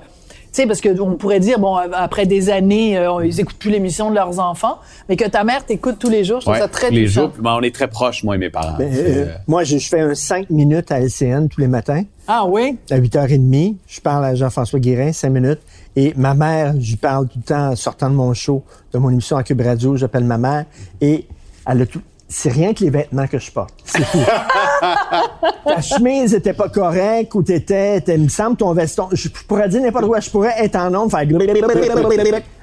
tu 0.52 0.64
sais, 0.64 0.66
parce 0.66 0.82
que 0.82 1.00
on 1.00 1.14
pourrait 1.14 1.40
dire, 1.40 1.60
bon, 1.60 1.78
euh, 1.78 1.82
après 1.94 2.26
des 2.26 2.50
années, 2.50 2.98
euh, 2.98 3.24
ils 3.24 3.40
écoutent 3.40 3.60
plus 3.60 3.70
l'émission 3.70 4.10
de 4.10 4.16
leurs 4.16 4.40
enfants, 4.40 4.80
mais 5.08 5.16
que 5.16 5.26
ta 5.30 5.44
mère 5.44 5.64
t'écoute 5.64 5.98
tous 6.00 6.10
les 6.10 6.24
jours, 6.24 6.40
je 6.40 6.46
trouve 6.46 6.56
Ouais, 6.56 6.60
ça 6.60 6.68
très 6.68 6.90
les 6.90 7.06
touchant. 7.06 7.22
jours, 7.22 7.32
ben, 7.38 7.56
on 7.60 7.62
est 7.62 7.74
très 7.74 7.88
proches, 7.88 8.24
moi 8.24 8.34
et 8.34 8.40
mes 8.40 8.50
parents. 8.50 8.76
Ben, 8.80 8.92
euh, 8.92 8.98
euh, 9.28 9.34
moi, 9.48 9.64
je, 9.64 9.78
je 9.78 9.88
fais 9.88 10.00
un 10.00 10.16
5 10.16 10.50
minutes 10.50 10.92
à 10.92 11.00
LCN 11.00 11.50
tous 11.50 11.62
les 11.62 11.68
matins. 11.68 12.02
Ah 12.28 12.46
oui? 12.48 12.80
À 12.90 12.98
8h30, 12.98 13.76
je 13.88 14.02
parle 14.02 14.26
à 14.26 14.34
Jean-François 14.34 14.80
Guérin, 14.80 15.12
5 15.14 15.30
minutes. 15.30 15.60
Et 15.96 16.14
ma 16.16 16.34
mère, 16.34 16.74
lui 16.74 16.96
parle 16.96 17.28
tout 17.28 17.40
le 17.40 17.44
temps 17.44 17.70
en 17.72 17.76
sortant 17.76 18.10
de 18.10 18.16
mon 18.16 18.34
show, 18.34 18.64
de 18.94 18.98
mon 18.98 19.10
émission 19.10 19.38
à 19.38 19.44
Cube 19.44 19.62
Radio, 19.62 19.96
j'appelle 19.96 20.24
ma 20.24 20.38
mère. 20.38 20.66
Et 21.02 21.28
elle 21.66 21.82
a 21.82 21.86
tout. 21.86 22.02
C'est 22.32 22.52
rien 22.52 22.76
que 22.76 22.84
les 22.84 22.92
vêtements 22.92 23.26
que 23.26 23.40
je 23.40 23.52
porte. 23.52 23.74
C'est 23.84 24.04
tout. 24.12 24.20
Ta 25.66 25.82
chemise 25.82 26.36
était 26.36 26.54
pas 26.54 26.70
correcte 26.70 27.34
ou 27.34 27.42
t'étais, 27.42 28.04
il 28.08 28.24
me 28.24 28.30
semble 28.30 28.56
ton 28.56 28.72
veston. 28.72 29.10
Je 29.12 29.30
pourrais 29.48 29.68
dire 29.68 29.82
n'importe 29.82 30.06
quoi. 30.06 30.20
Je 30.20 30.30
pourrais 30.30 30.54
être 30.64 30.76
en 30.76 30.94
onde, 30.94 31.10
faire. 31.10 31.22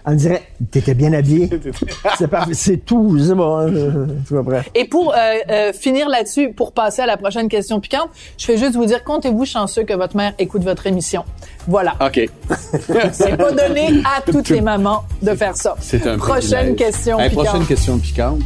On 0.09 0.13
me 0.13 0.17
dirait, 0.17 0.43
t'étais 0.71 0.95
bien 0.95 1.13
habillé. 1.13 1.51
C'est 2.17 2.29
parfait. 2.29 2.55
C'est 2.55 2.77
tout. 2.77 3.19
C'est 3.19 3.35
bon. 3.35 3.59
hein, 3.59 4.07
vois 4.31 4.45
prêt. 4.45 4.63
Et 4.73 4.85
pour 4.85 5.13
euh, 5.13 5.17
euh, 5.51 5.73
finir 5.73 6.09
là-dessus, 6.09 6.53
pour 6.53 6.71
passer 6.71 7.03
à 7.03 7.07
la 7.07 7.17
prochaine 7.17 7.49
question 7.49 7.81
piquante, 7.81 8.11
je 8.39 8.47
vais 8.47 8.57
juste 8.57 8.77
vous 8.77 8.87
dire, 8.87 9.03
comptez-vous 9.03 9.45
chanceux 9.45 9.83
que 9.83 9.95
votre 9.95 10.17
mère 10.17 10.33
écoute 10.39 10.63
votre 10.63 10.87
émission. 10.87 11.25
Voilà. 11.67 11.95
OK. 12.01 12.21
C'est 13.13 13.37
pas 13.37 13.51
donné 13.51 14.01
à 14.05 14.21
toutes 14.23 14.49
les 14.49 14.61
mamans 14.61 15.03
de 15.23 15.35
faire 15.35 15.57
ça. 15.57 15.75
C'est 15.81 16.07
un 16.07 16.19
Prochaine 16.19 16.77
privilège. 16.77 16.77
question 16.77 17.19
Hey, 17.19 17.31
piquante. 17.31 17.47
Prochaine 17.47 17.67
question 17.67 17.99
piquante. 17.99 18.43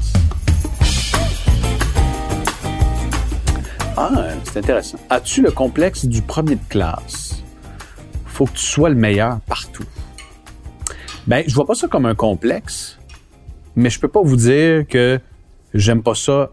Ah, 4.02 4.10
c'est 4.44 4.58
intéressant. 4.58 4.98
As-tu 5.10 5.42
le 5.42 5.50
complexe 5.50 6.06
du 6.06 6.22
premier 6.22 6.54
de 6.54 6.64
classe? 6.68 7.42
Faut 8.26 8.46
que 8.46 8.52
tu 8.52 8.64
sois 8.64 8.88
le 8.88 8.94
meilleur 8.94 9.40
partout. 9.40 9.84
Ben, 11.26 11.44
je 11.46 11.54
vois 11.54 11.66
pas 11.66 11.74
ça 11.74 11.86
comme 11.86 12.06
un 12.06 12.14
complexe, 12.14 12.98
mais 13.76 13.90
je 13.90 14.00
peux 14.00 14.08
pas 14.08 14.22
vous 14.22 14.36
dire 14.36 14.86
que 14.88 15.20
j'aime 15.74 16.02
pas 16.02 16.14
ça 16.14 16.50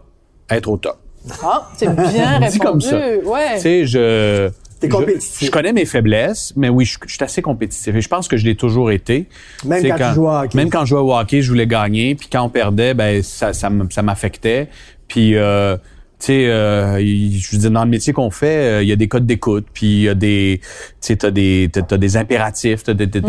être 0.50 0.68
au 0.68 0.76
top. 0.76 0.98
Ah, 1.42 1.68
c'est 1.76 1.88
bien 1.96 2.38
répondu. 2.38 2.50
Dit 2.52 2.58
comme 2.58 2.80
ça. 2.80 2.98
Ouais. 3.24 3.54
Tu 3.56 3.60
sais, 3.60 3.86
je. 3.86 4.50
T'es 4.80 4.88
compétitif. 4.88 5.46
Je, 5.46 5.50
connais 5.50 5.72
mes 5.72 5.86
faiblesses, 5.86 6.52
mais 6.54 6.68
oui, 6.68 6.84
je, 6.84 6.98
je 7.04 7.12
suis 7.14 7.24
assez 7.24 7.42
compétitif. 7.42 7.92
Et 7.96 8.00
je 8.00 8.08
pense 8.08 8.28
que 8.28 8.36
je 8.36 8.44
l'ai 8.44 8.54
toujours 8.54 8.92
été. 8.92 9.28
Même 9.64 9.80
C'est 9.82 9.88
quand 9.88 10.08
tu 10.10 10.14
jouais 10.14 10.28
au 10.28 10.30
hockey. 10.30 10.56
Même 10.56 10.70
quand 10.70 10.84
je 10.84 10.90
jouais 10.90 11.00
au 11.00 11.16
hockey, 11.16 11.42
je 11.42 11.48
voulais 11.50 11.66
gagner. 11.66 12.14
Puis 12.14 12.28
quand 12.30 12.42
on 12.44 12.48
perdait, 12.48 12.94
ben 12.94 13.20
ça, 13.24 13.52
ça, 13.52 13.66
m- 13.68 13.88
ça 13.90 14.02
m'affectait. 14.02 14.68
Puis, 15.08 15.34
euh, 15.34 15.76
tu 16.18 16.26
sais, 16.26 16.46
euh, 16.48 16.98
je 16.98 17.52
veux 17.52 17.58
dire, 17.58 17.70
dans 17.70 17.84
le 17.84 17.90
métier 17.90 18.12
qu'on 18.12 18.30
fait, 18.30 18.78
euh, 18.78 18.82
il 18.82 18.88
y 18.88 18.92
a 18.92 18.96
des 18.96 19.08
codes 19.08 19.26
d'écoute. 19.26 19.66
Puis 19.72 19.86
il 19.86 20.02
y 20.02 20.08
a 20.08 20.14
des, 20.14 20.60
tu 20.62 20.66
sais, 21.00 21.16
t'as 21.16 21.30
des, 21.30 21.70
t'as, 21.72 21.96
des 21.96 22.16
impératifs, 22.16 22.82
t'as 22.82 22.94
des, 22.94 23.06
des- 23.06 23.20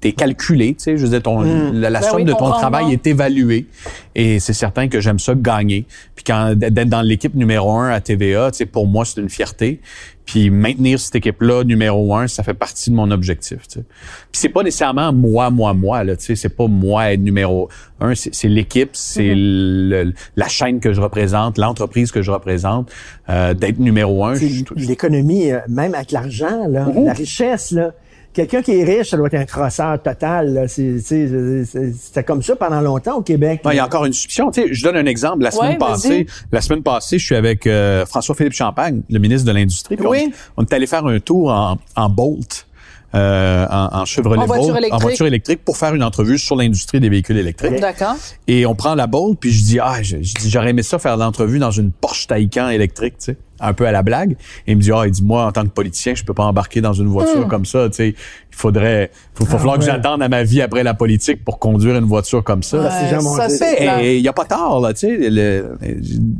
t'es 0.00 0.12
calculé, 0.12 0.74
tu 0.74 0.84
sais, 0.84 0.96
je 0.98 1.02
veux 1.04 1.08
dire, 1.10 1.22
ton, 1.22 1.40
la, 1.72 1.88
la 1.90 2.00
Ben 2.00 2.06
somme 2.06 2.16
oui, 2.16 2.24
de 2.24 2.32
ton 2.32 2.50
travail 2.50 2.92
est 2.92 3.06
évaluée. 3.06 3.66
Et 4.14 4.38
c'est 4.40 4.52
certain 4.52 4.88
que 4.88 5.00
j'aime 5.00 5.18
ça 5.18 5.34
gagner. 5.34 5.86
Puis 6.14 6.24
quand 6.24 6.54
d'être 6.54 6.88
dans 6.88 7.02
l'équipe 7.02 7.34
numéro 7.34 7.70
un 7.72 7.88
à 7.90 8.00
TVA, 8.00 8.50
tu 8.50 8.58
sais, 8.58 8.66
pour 8.66 8.86
moi, 8.86 9.04
c'est 9.04 9.20
une 9.20 9.30
fierté. 9.30 9.80
Puis 10.26 10.50
maintenir 10.50 10.98
cette 10.98 11.14
équipe-là 11.14 11.62
numéro 11.62 12.12
un, 12.14 12.26
ça 12.26 12.42
fait 12.42 12.52
partie 12.52 12.90
de 12.90 12.96
mon 12.96 13.10
objectif. 13.12 13.68
Tu 13.68 13.78
sais. 13.78 13.84
Puis 14.32 14.40
c'est 14.40 14.48
pas 14.48 14.64
nécessairement 14.64 15.12
moi, 15.12 15.50
moi, 15.50 15.72
moi. 15.72 16.02
Là, 16.02 16.16
tu 16.16 16.24
sais, 16.24 16.34
c'est 16.36 16.48
pas 16.48 16.66
moi 16.66 17.12
être 17.12 17.20
numéro 17.20 17.68
un. 18.00 18.14
C'est, 18.16 18.34
c'est 18.34 18.48
l'équipe, 18.48 18.90
c'est 18.92 19.34
le- 19.36 20.12
la 20.34 20.48
chaîne 20.48 20.80
que 20.80 20.92
je 20.92 21.00
représente, 21.00 21.58
l'entreprise 21.58 22.10
que 22.10 22.22
je 22.22 22.32
représente. 22.32 22.90
Euh, 23.30 23.54
d'être 23.54 23.78
numéro 23.78 24.24
un. 24.24 24.34
L'économie, 24.76 25.52
euh, 25.52 25.60
même 25.68 25.94
avec 25.94 26.10
l'argent, 26.10 26.66
là, 26.68 26.86
la 27.04 27.12
richesse, 27.12 27.70
là. 27.70 27.92
Quelqu'un 28.36 28.60
qui 28.60 28.72
est 28.78 28.84
riche, 28.84 29.08
ça 29.08 29.16
doit 29.16 29.28
être 29.28 29.34
un 29.34 29.46
crosseur 29.46 30.00
total. 30.02 30.66
C'était 30.68 32.22
comme 32.24 32.42
ça 32.42 32.54
pendant 32.54 32.82
longtemps 32.82 33.16
au 33.16 33.22
Québec. 33.22 33.62
Ouais, 33.64 33.72
il 33.74 33.76
y 33.78 33.80
a 33.80 33.86
encore 33.86 34.04
une 34.04 34.12
suspicion. 34.12 34.50
Tu 34.50 34.60
sais, 34.62 34.74
je 34.74 34.82
donne 34.84 34.96
un 34.96 35.06
exemple. 35.06 35.42
La 35.42 35.50
semaine 35.50 35.72
Ouais, 35.72 35.78
passée, 35.78 36.26
la 36.52 36.60
semaine 36.60 36.82
passée, 36.82 37.18
je 37.18 37.24
suis 37.24 37.34
avec 37.34 37.66
euh, 37.66 38.04
François-Philippe 38.04 38.52
Champagne, 38.52 39.00
le 39.08 39.18
ministre 39.18 39.46
de 39.48 39.52
l'Industrie. 39.56 39.96
Oui. 40.04 40.32
On, 40.56 40.62
on 40.62 40.66
est 40.66 40.72
allé 40.74 40.86
faire 40.86 41.06
un 41.06 41.18
tour 41.18 41.50
en, 41.50 41.78
en 41.96 42.08
Bolt. 42.10 42.66
euh, 43.14 43.66
en, 43.70 44.00
en 44.00 44.04
Chevrolet 44.04 44.42
En 44.42 44.46
voiture 44.46 44.74
Bolt, 44.74 44.92
en 44.92 44.98
voiture 44.98 45.26
électrique 45.26 45.64
pour 45.64 45.78
faire 45.78 45.94
une 45.94 46.02
entrevue 46.02 46.36
sur 46.38 46.56
l'industrie 46.56 47.00
des 47.00 47.08
véhicules 47.08 47.38
électriques. 47.38 47.80
D'accord. 47.80 48.16
Et 48.46 48.66
on 48.66 48.74
prend 48.74 48.94
la 48.94 49.06
Bolt, 49.06 49.38
puis 49.40 49.50
je 49.52 49.64
dis 49.64 49.78
ah, 49.80 50.02
je, 50.02 50.18
je 50.20 50.34
dis 50.34 50.50
j'aurais 50.50 50.70
aimé 50.70 50.82
ça 50.82 50.98
faire 50.98 51.16
l'entrevue 51.16 51.58
dans 51.58 51.70
une 51.70 51.90
Porsche 51.92 52.26
Taycan 52.26 52.68
électrique, 52.68 53.14
tu 53.18 53.24
sais, 53.32 53.38
un 53.60 53.72
peu 53.72 53.86
à 53.86 53.92
la 53.92 54.02
blague. 54.02 54.32
Et 54.66 54.72
il 54.72 54.76
me 54.76 54.82
dit 54.82 54.90
ah, 54.92 55.02
il 55.06 55.10
dit 55.10 55.22
moi 55.24 55.44
en 55.46 55.52
tant 55.52 55.62
que 55.62 55.68
politicien, 55.70 56.14
je 56.14 56.24
peux 56.24 56.34
pas 56.34 56.44
embarquer 56.44 56.80
dans 56.80 56.92
une 56.92 57.08
voiture 57.08 57.46
Hmm. 57.46 57.48
comme 57.48 57.64
ça, 57.64 57.88
tu 57.88 57.94
sais. 57.96 58.08
Il 58.08 58.56
faudrait, 58.58 59.10
faut, 59.34 59.44
faut 59.44 59.56
Ah, 59.56 59.58
falloir 59.58 59.78
que 59.78 59.84
j'attende 59.84 60.22
à 60.22 60.28
ma 60.30 60.42
vie 60.42 60.62
après 60.62 60.82
la 60.82 60.94
politique 60.94 61.44
pour 61.44 61.58
conduire 61.58 61.96
une 61.96 62.04
voiture 62.06 62.42
comme 62.42 62.62
ça. 62.62 62.88
Ça, 62.88 62.90
c'est 62.90 63.08
Jean 63.14 63.20
ça. 63.20 64.02
Et 64.02 64.16
il 64.16 64.22
y 64.22 64.28
a 64.28 64.32
pas 64.32 64.46
tard 64.46 64.80
là, 64.80 64.94
tu 64.94 65.00
sais, 65.30 65.62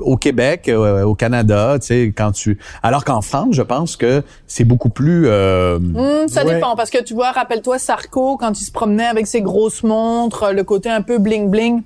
au 0.01 0.17
Québec, 0.17 0.69
euh, 0.69 1.03
au 1.05 1.15
Canada, 1.15 1.79
tu 1.81 1.87
sais, 1.89 2.13
quand 2.17 2.33
tu, 2.33 2.59
alors 2.83 3.05
qu'en 3.05 3.21
France, 3.21 3.49
je 3.55 3.63
pense 3.63 3.97
que 3.97 4.23
c'est 4.47 4.65
beaucoup 4.65 4.89
plus. 4.89 5.27
euh, 5.27 5.77
Hum, 5.77 6.29
ça 6.29 6.45
Ouais. 6.45 6.55
dépend 6.55 6.75
parce 6.77 6.91
que 6.91 7.03
tu 7.03 7.13
vois, 7.15 7.33
rappelle-toi 7.33 7.79
Sarko 7.79 8.37
quand 8.39 8.59
il 8.61 8.65
se 8.65 8.73
promenait 8.73 9.07
avec 9.07 9.27
ses 9.27 9.43
grosses 9.43 9.83
montres, 9.83 10.53
le 10.55 10.65
côté 10.65 10.89
un 10.89 11.03
peu 11.03 11.19
bling 11.19 11.51
bling. 11.51 11.83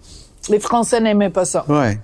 Les 0.48 0.60
Français 0.60 1.00
n'aimaient 1.00 1.30
pas 1.30 1.44
ça. 1.44 1.64
Ouais. 1.68 1.98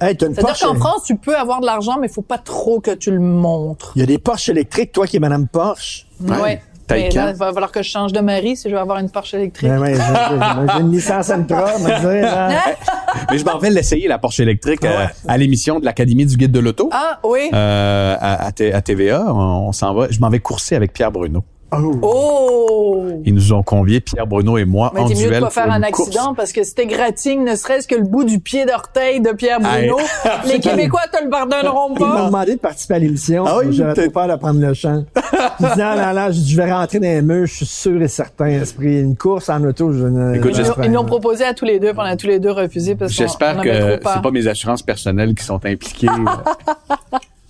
Hey, 0.00 0.14
une 0.20 0.34
C'est-à-dire 0.34 0.58
qu'en 0.58 0.74
France, 0.74 1.02
tu 1.06 1.16
peux 1.16 1.36
avoir 1.36 1.60
de 1.60 1.66
l'argent, 1.66 1.96
mais 2.00 2.06
il 2.08 2.12
faut 2.12 2.22
pas 2.22 2.38
trop 2.38 2.80
que 2.80 2.90
tu 2.92 3.10
le 3.10 3.20
montres. 3.20 3.92
Il 3.96 4.00
y 4.00 4.02
a 4.02 4.06
des 4.06 4.18
Porsche 4.18 4.50
électriques, 4.50 4.92
toi 4.92 5.06
qui 5.06 5.16
es 5.16 5.20
Madame 5.20 5.46
Porsche. 5.48 6.06
Ouais. 6.20 6.40
Ouais. 6.40 6.62
Mais 6.88 7.10
là, 7.10 7.30
il 7.30 7.36
va 7.36 7.52
falloir 7.52 7.72
que 7.72 7.82
je 7.82 7.88
change 7.90 8.12
de 8.12 8.20
mari 8.20 8.56
si 8.56 8.68
je 8.70 8.74
veux 8.74 8.80
avoir 8.80 8.98
une 8.98 9.10
Porsche 9.10 9.34
électrique. 9.34 9.68
Ben 9.68 9.84
j'ai- 9.86 10.80
une 10.80 10.92
licence 10.92 11.26
Sentra, 11.26 11.70
hein. 11.70 11.78
Mais 13.30 13.38
je 13.38 13.44
m'en 13.44 13.58
vais 13.58 13.70
l'essayer 13.70 14.06
la 14.06 14.18
Porsche 14.18 14.40
électrique 14.40 14.84
euh, 14.84 15.06
à 15.26 15.36
l'émission 15.36 15.80
de 15.80 15.84
l'Académie 15.84 16.26
du 16.26 16.36
guide 16.36 16.52
de 16.52 16.60
l'auto. 16.60 16.88
Ah 16.92 17.18
oui. 17.24 17.50
Euh, 17.52 18.16
à, 18.20 18.44
à 18.46 18.52
T- 18.52 18.72
à 18.72 18.82
TVA, 18.82 19.24
on, 19.26 19.68
on 19.68 19.72
s'en 19.72 19.94
va. 19.94 20.06
Je 20.10 20.20
m'en 20.20 20.28
vais 20.28 20.38
courser 20.38 20.76
avec 20.76 20.92
Pierre 20.92 21.10
Bruno. 21.10 21.42
Oh. 21.72 21.98
Oh. 22.02 23.04
Ils 23.24 23.34
nous 23.34 23.52
ont 23.52 23.62
conviés, 23.62 24.00
Pierre 24.00 24.26
Bruno 24.26 24.56
et 24.56 24.64
moi, 24.64 24.92
Mais 24.94 25.00
en 25.00 25.08
t'es 25.08 25.14
mieux 25.14 25.22
de 25.24 25.28
duel 25.28 25.40
pas 25.42 25.50
faire 25.50 25.64
pour 25.64 25.72
un 25.72 25.82
accident 25.82 26.32
parce 26.34 26.52
que 26.52 26.62
si 26.62 26.74
t'égratignes 26.74 27.42
ne 27.44 27.56
serait-ce 27.56 27.88
que 27.88 27.96
le 27.96 28.04
bout 28.04 28.22
du 28.24 28.38
pied 28.38 28.64
d'orteil 28.64 29.20
de 29.20 29.32
Pierre 29.32 29.58
Bruno, 29.60 29.98
Hey. 30.24 30.52
les 30.52 30.60
Québécois 30.60 31.02
te 31.12 31.22
le 31.22 31.28
pardonneront 31.28 31.88
Ils 31.96 32.00
m'ont 32.00 32.08
pas. 32.08 32.26
demandé 32.26 32.54
de 32.54 32.60
participer 32.60 32.94
à 32.94 32.98
l'émission. 33.00 33.44
Ah 33.46 33.58
oui, 33.58 33.72
J'avais 33.72 33.94
trop 33.94 34.10
peur 34.10 34.28
de 34.28 34.36
prendre 34.36 34.60
le 34.60 34.74
champ. 34.74 35.04
Je 35.60 35.66
dis, 35.74 35.80
non, 35.80 35.96
non, 35.96 36.14
non, 36.14 36.28
je 36.32 36.56
vais 36.56 36.72
rentrer 36.72 36.98
dans 37.00 37.08
les 37.08 37.22
murs, 37.22 37.46
je 37.46 37.54
suis 37.54 37.66
sûr 37.66 38.00
et 38.00 38.08
certain. 38.08 38.46
Esprit, 38.46 39.00
une 39.00 39.16
course 39.16 39.48
en 39.48 39.62
auto, 39.64 39.92
je 39.92 40.06
ne. 40.06 40.36
Écoute, 40.36 40.52
Ils 40.56 40.62
l'ont- 40.64 40.84
Ils 40.84 40.92
l'ont 40.92 41.04
proposé 41.04 41.44
à 41.44 41.54
tous 41.54 41.64
les 41.64 41.78
deux, 41.80 41.88
puis 41.90 41.98
on 41.98 42.02
a 42.02 42.16
tous 42.16 42.26
les 42.28 42.38
deux 42.38 42.52
refusé 42.52 42.94
parce 42.94 43.10
qu'on 43.12 43.22
J'espère 43.24 43.60
que 43.60 43.98
c'est 44.04 44.22
pas 44.22 44.30
mes 44.30 44.46
assurances 44.46 44.82
personnelles 44.82 45.34
qui 45.34 45.44
sont 45.44 45.56
impliquées. 45.64 46.06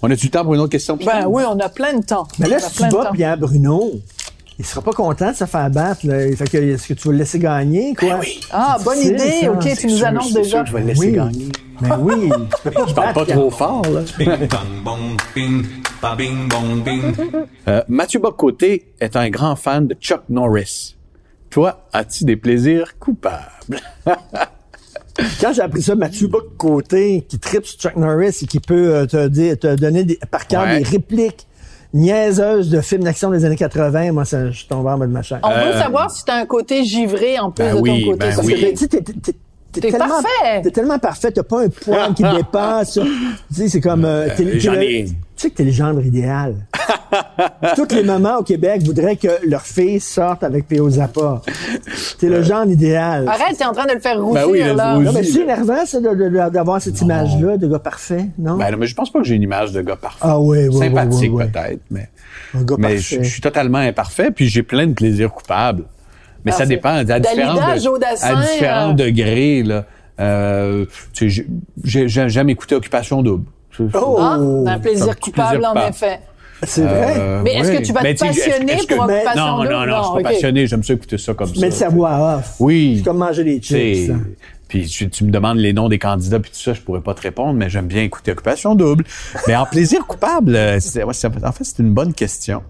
on 0.07 0.11
a 0.11 0.17
du 0.17 0.31
temps 0.31 0.45
pour 0.45 0.55
une 0.55 0.61
autre 0.61 0.71
question? 0.73 0.97
Ben 0.97 1.27
oui, 1.27 1.43
on 1.49 1.59
a 1.61 1.69
plein 1.69 1.95
de 1.95 2.05
temps. 2.05 2.27
Mais 2.39 2.49
là, 2.49 2.57
On 2.65 2.69
si 2.69 2.83
tu 2.83 2.89
temps. 2.89 3.13
Pierre 3.13 3.37
Bruno, 3.39 3.93
il 4.59 4.65
sera 4.65 4.81
pas 4.81 4.93
content 4.93 5.33
de 5.33 5.37
se 5.37 5.45
faire 5.45 5.69
battre. 5.71 6.07
Là. 6.07 6.35
Fait 6.37 6.49
que, 6.49 6.57
est-ce 6.57 6.89
que 6.89 6.95
tu 6.95 7.09
vas 7.09 7.13
le 7.13 7.19
laisser 7.19 7.39
gagner, 7.39 7.95
quoi? 7.95 8.21
Ah, 8.51 8.79
bonne 8.85 8.99
idée. 9.01 9.43
ça. 9.43 9.53
OK, 9.53 9.63
C'est 9.65 9.77
tu 9.77 9.87
nous 9.89 9.97
sûr, 9.97 10.07
annonces 10.07 10.33
déjà. 10.33 10.49
sûr 10.49 10.61
que 10.65 10.67
je 10.71 10.73
vais 10.75 10.81
le 10.81 10.87
laisser 10.87 11.07
Oui. 11.07 11.13
gagner. 11.13 11.49
Ben 11.81 11.99
oui, 12.01 12.31
tu 12.31 12.63
peux 12.65 12.71
pas 12.71 12.87
Je 12.87 12.95
parle 12.95 13.13
pas 13.15 13.27
trop 13.27 13.51
fort, 13.51 13.83
là. 13.91 14.01
Bing 14.17 14.29
bang 14.49 14.83
bong 14.83 15.21
bing 15.35 15.67
ba 16.01 16.15
bing 16.17 16.49
bong 16.49 16.83
bing. 16.83 17.13
Euh, 17.69 17.83
Mathieu 17.89 18.19
Bocoté 18.19 18.93
est 18.99 19.15
un 19.15 19.29
grand 19.29 19.57
fan 19.57 19.87
de 19.87 19.95
Chuck 19.95 20.23
Norris. 20.31 20.97
Toi, 21.51 21.87
as-tu 21.93 22.25
des 22.25 22.37
plaisirs 22.37 22.99
coupables? 22.99 23.81
Quand 25.41 25.53
j'ai 25.53 25.63
appris 25.63 25.83
ça, 25.83 25.95
Mathieu 25.95 26.29
Bock 26.29 26.57
côté 26.57 27.25
qui 27.29 27.39
tripe 27.39 27.65
sur 27.67 27.79
Chuck 27.79 27.97
Norris 27.97 28.39
et 28.43 28.47
qui 28.47 28.61
peut 28.61 28.95
euh, 28.95 29.07
te, 29.07 29.29
dire- 29.29 29.59
te 29.59 29.75
donner 29.75 30.05
des, 30.05 30.19
par 30.31 30.47
cœur 30.47 30.63
Ouais. 30.65 30.79
des 30.79 30.85
répliques 30.85 31.47
niaiseuses 31.95 32.69
de 32.69 32.81
films 32.81 33.05
d'action 33.05 33.31
des 33.31 33.45
années 33.45 33.57
80, 33.57 34.13
moi, 34.13 34.25
ça, 34.25 34.51
je 34.51 34.57
suis 34.59 34.67
tombé 34.69 34.91
en 34.91 34.99
bas 34.99 35.07
de 35.07 35.13
ma 35.13 35.23
chaîne. 35.23 35.41
On 35.43 35.49
veut 35.51 35.73
savoir 35.73 36.11
si 36.11 36.25
t'as 36.25 36.37
un 36.41 36.47
côté 36.47 36.85
givré 36.85 37.39
en 37.39 37.51
plus 37.51 37.65
Ben 37.65 37.77
de 37.77 37.81
oui, 37.81 38.05
ton 38.05 38.11
côté. 38.13 38.19
ben 38.19 38.31
ça 38.31 38.37
Parce 38.37 38.49
oui. 38.49 38.55
que, 38.61 38.79
tu 38.79 38.89
sais, 39.25 39.33
t'es- 39.81 39.91
tellement, 39.91 40.07
parfait. 40.09 40.63
T'es 40.63 40.71
tellement 40.71 40.99
parfait, 40.99 41.31
t'as 41.33 41.43
pas 41.43 41.63
un 41.65 41.69
poil 41.69 42.15
qui 42.15 42.23
dépasse. 42.37 42.95
tu 42.95 43.01
sais, 43.55 43.69
c'est 43.69 43.81
comme, 43.81 44.05
euh, 44.05 44.29
t'es- 44.37 44.45
le- 44.45 44.83
ai. 44.83 45.05
tu 45.07 45.13
sais 45.37 45.51
que 45.51 45.57
t'es 45.57 45.65
le 45.65 45.71
gendre 45.73 46.05
idéal. 46.05 46.55
Toutes 47.77 47.93
les 47.93 48.03
mamans 48.03 48.39
au 48.39 48.43
Québec 48.43 48.83
voudraient 48.83 49.17
que 49.17 49.29
leur 49.47 49.63
fille 49.63 50.01
sorte 50.01 50.43
avec 50.45 50.67
P.O. 50.69 50.89
Zappa. 50.91 51.43
T'es 52.19 52.29
le 52.29 52.43
genre 52.43 52.65
idéal. 52.67 53.27
Arrête, 53.29 53.57
t'es 53.59 53.65
en 53.65 53.73
train 53.73 53.87
de 53.87 53.93
le 53.95 54.01
faire 54.01 54.21
rougir, 54.23 54.47
Ben 54.47 54.51
oui, 54.51 54.59
là. 54.61 54.95
rougir. 54.95 55.13
Non, 55.13 55.19
mais 55.19 55.25
c'est 55.25 55.41
énervant, 55.41 55.85
ça, 55.87 56.01
de- 56.01 56.09
de- 56.15 56.51
d'avoir 56.51 56.81
cette 56.81 57.01
image-là 57.01 57.57
de 57.57 57.67
gars 57.67 57.79
parfait, 57.79 58.27
non? 58.39 58.57
Ben, 58.57 58.71
non, 58.71 58.79
mais 58.79 58.87
je 58.87 58.95
pense 58.95 59.11
pas 59.11 59.19
que 59.21 59.25
j'ai 59.27 59.35
une 59.35 59.43
image 59.43 59.73
de 59.73 59.83
gars 59.83 59.97
parfait. 59.97 60.19
ah 60.23 60.39
oui, 60.41 60.69
oui, 60.69 60.79
Sympathique 60.79 61.13
oui, 61.21 61.29
oui, 61.29 61.45
oui. 61.45 61.51
peut-être, 61.53 61.81
mais, 61.91 62.09
Un 62.55 62.63
gars 62.63 62.77
mais 62.79 62.99
je 62.99 63.23
suis 63.23 63.41
totalement 63.41 63.79
imparfait, 63.79 64.31
puis 64.31 64.49
j'ai 64.49 64.63
plein 64.63 64.87
de 64.87 64.93
plaisirs 64.95 65.33
coupables. 65.33 65.85
Mais 66.47 66.53
ça 66.53 66.65
dépend, 66.67 66.95
à 66.95 67.05
différents, 67.05 67.59
à 67.59 67.77
différents 67.77 68.91
euh, 68.91 68.93
degrés. 68.95 69.63
Là. 69.63 69.85
Euh, 70.19 70.87
j'aime 71.85 72.49
écouter 72.49 72.75
Occupation 72.75 73.23
Double. 73.23 73.45
Oh! 73.95 74.17
Ah, 74.19 74.35
un 74.39 74.67
Un 74.67 74.79
plaisir 74.79 75.15
petit 75.17 75.31
coupable, 75.33 75.59
plaisir 75.61 75.71
en 75.85 75.89
effet. 75.89 76.21
C'est 76.63 76.81
vrai? 76.83 77.15
Euh, 77.19 77.43
Mais 77.45 77.55
est-ce 77.57 77.73
que 77.73 77.83
tu 77.85 77.93
vas 77.93 78.01
Ben, 78.01 78.15
te 78.15 78.21
passionner 78.21 78.73
est-ce 78.73 78.87
que- 78.87 78.95
pour 78.95 79.05
Mais- 79.07 79.17
Occupation 79.17 79.45
Non, 79.45 79.57
non, 79.59 79.63
Double? 79.65 79.91
non, 79.91 79.97
je 79.99 80.05
suis 80.15 80.23
pas 80.23 80.31
passionné, 80.31 80.67
j'aime 80.67 80.83
ça 80.83 80.93
écouter 80.95 81.19
ça 81.19 81.35
comme 81.35 81.51
Mais 81.61 81.67
le 81.67 81.71
ça. 81.73 81.79
cerveau 81.81 82.07
à 82.07 82.37
off. 82.39 82.55
Oui. 82.61 82.95
C'est 82.99 83.05
comme 83.05 83.19
manger 83.19 83.45
des 83.45 83.59
chips. 83.61 84.07
Ça? 84.07 84.15
Puis 84.69 84.87
tu, 84.87 85.11
tu 85.11 85.25
me 85.25 85.31
demandes 85.31 85.59
les 85.59 85.73
noms 85.75 85.89
des 85.91 85.99
candidats 85.99 86.41
puis 86.41 86.51
tout 86.51 86.57
ça, 86.59 86.73
je 86.73 86.81
pourrais 86.81 87.03
pas 87.03 87.13
te 87.13 87.21
répondre, 87.21 87.53
mais 87.53 87.69
j'aime 87.69 87.87
bien 87.87 88.03
écouter 88.03 88.33
Occupation 88.33 88.75
Double. 88.75 89.05
mais 89.47 89.55
en 89.55 89.67
plaisir 89.67 90.07
coupable, 90.07 90.57
euh, 90.57 90.79
c'est- 90.81 91.05
ouais, 91.05 91.13
c'est- 91.13 91.27
en 91.27 91.53
fait, 91.53 91.65
c'est 91.65 91.79
une 91.81 91.93
bonne 91.93 92.15
question. 92.15 92.63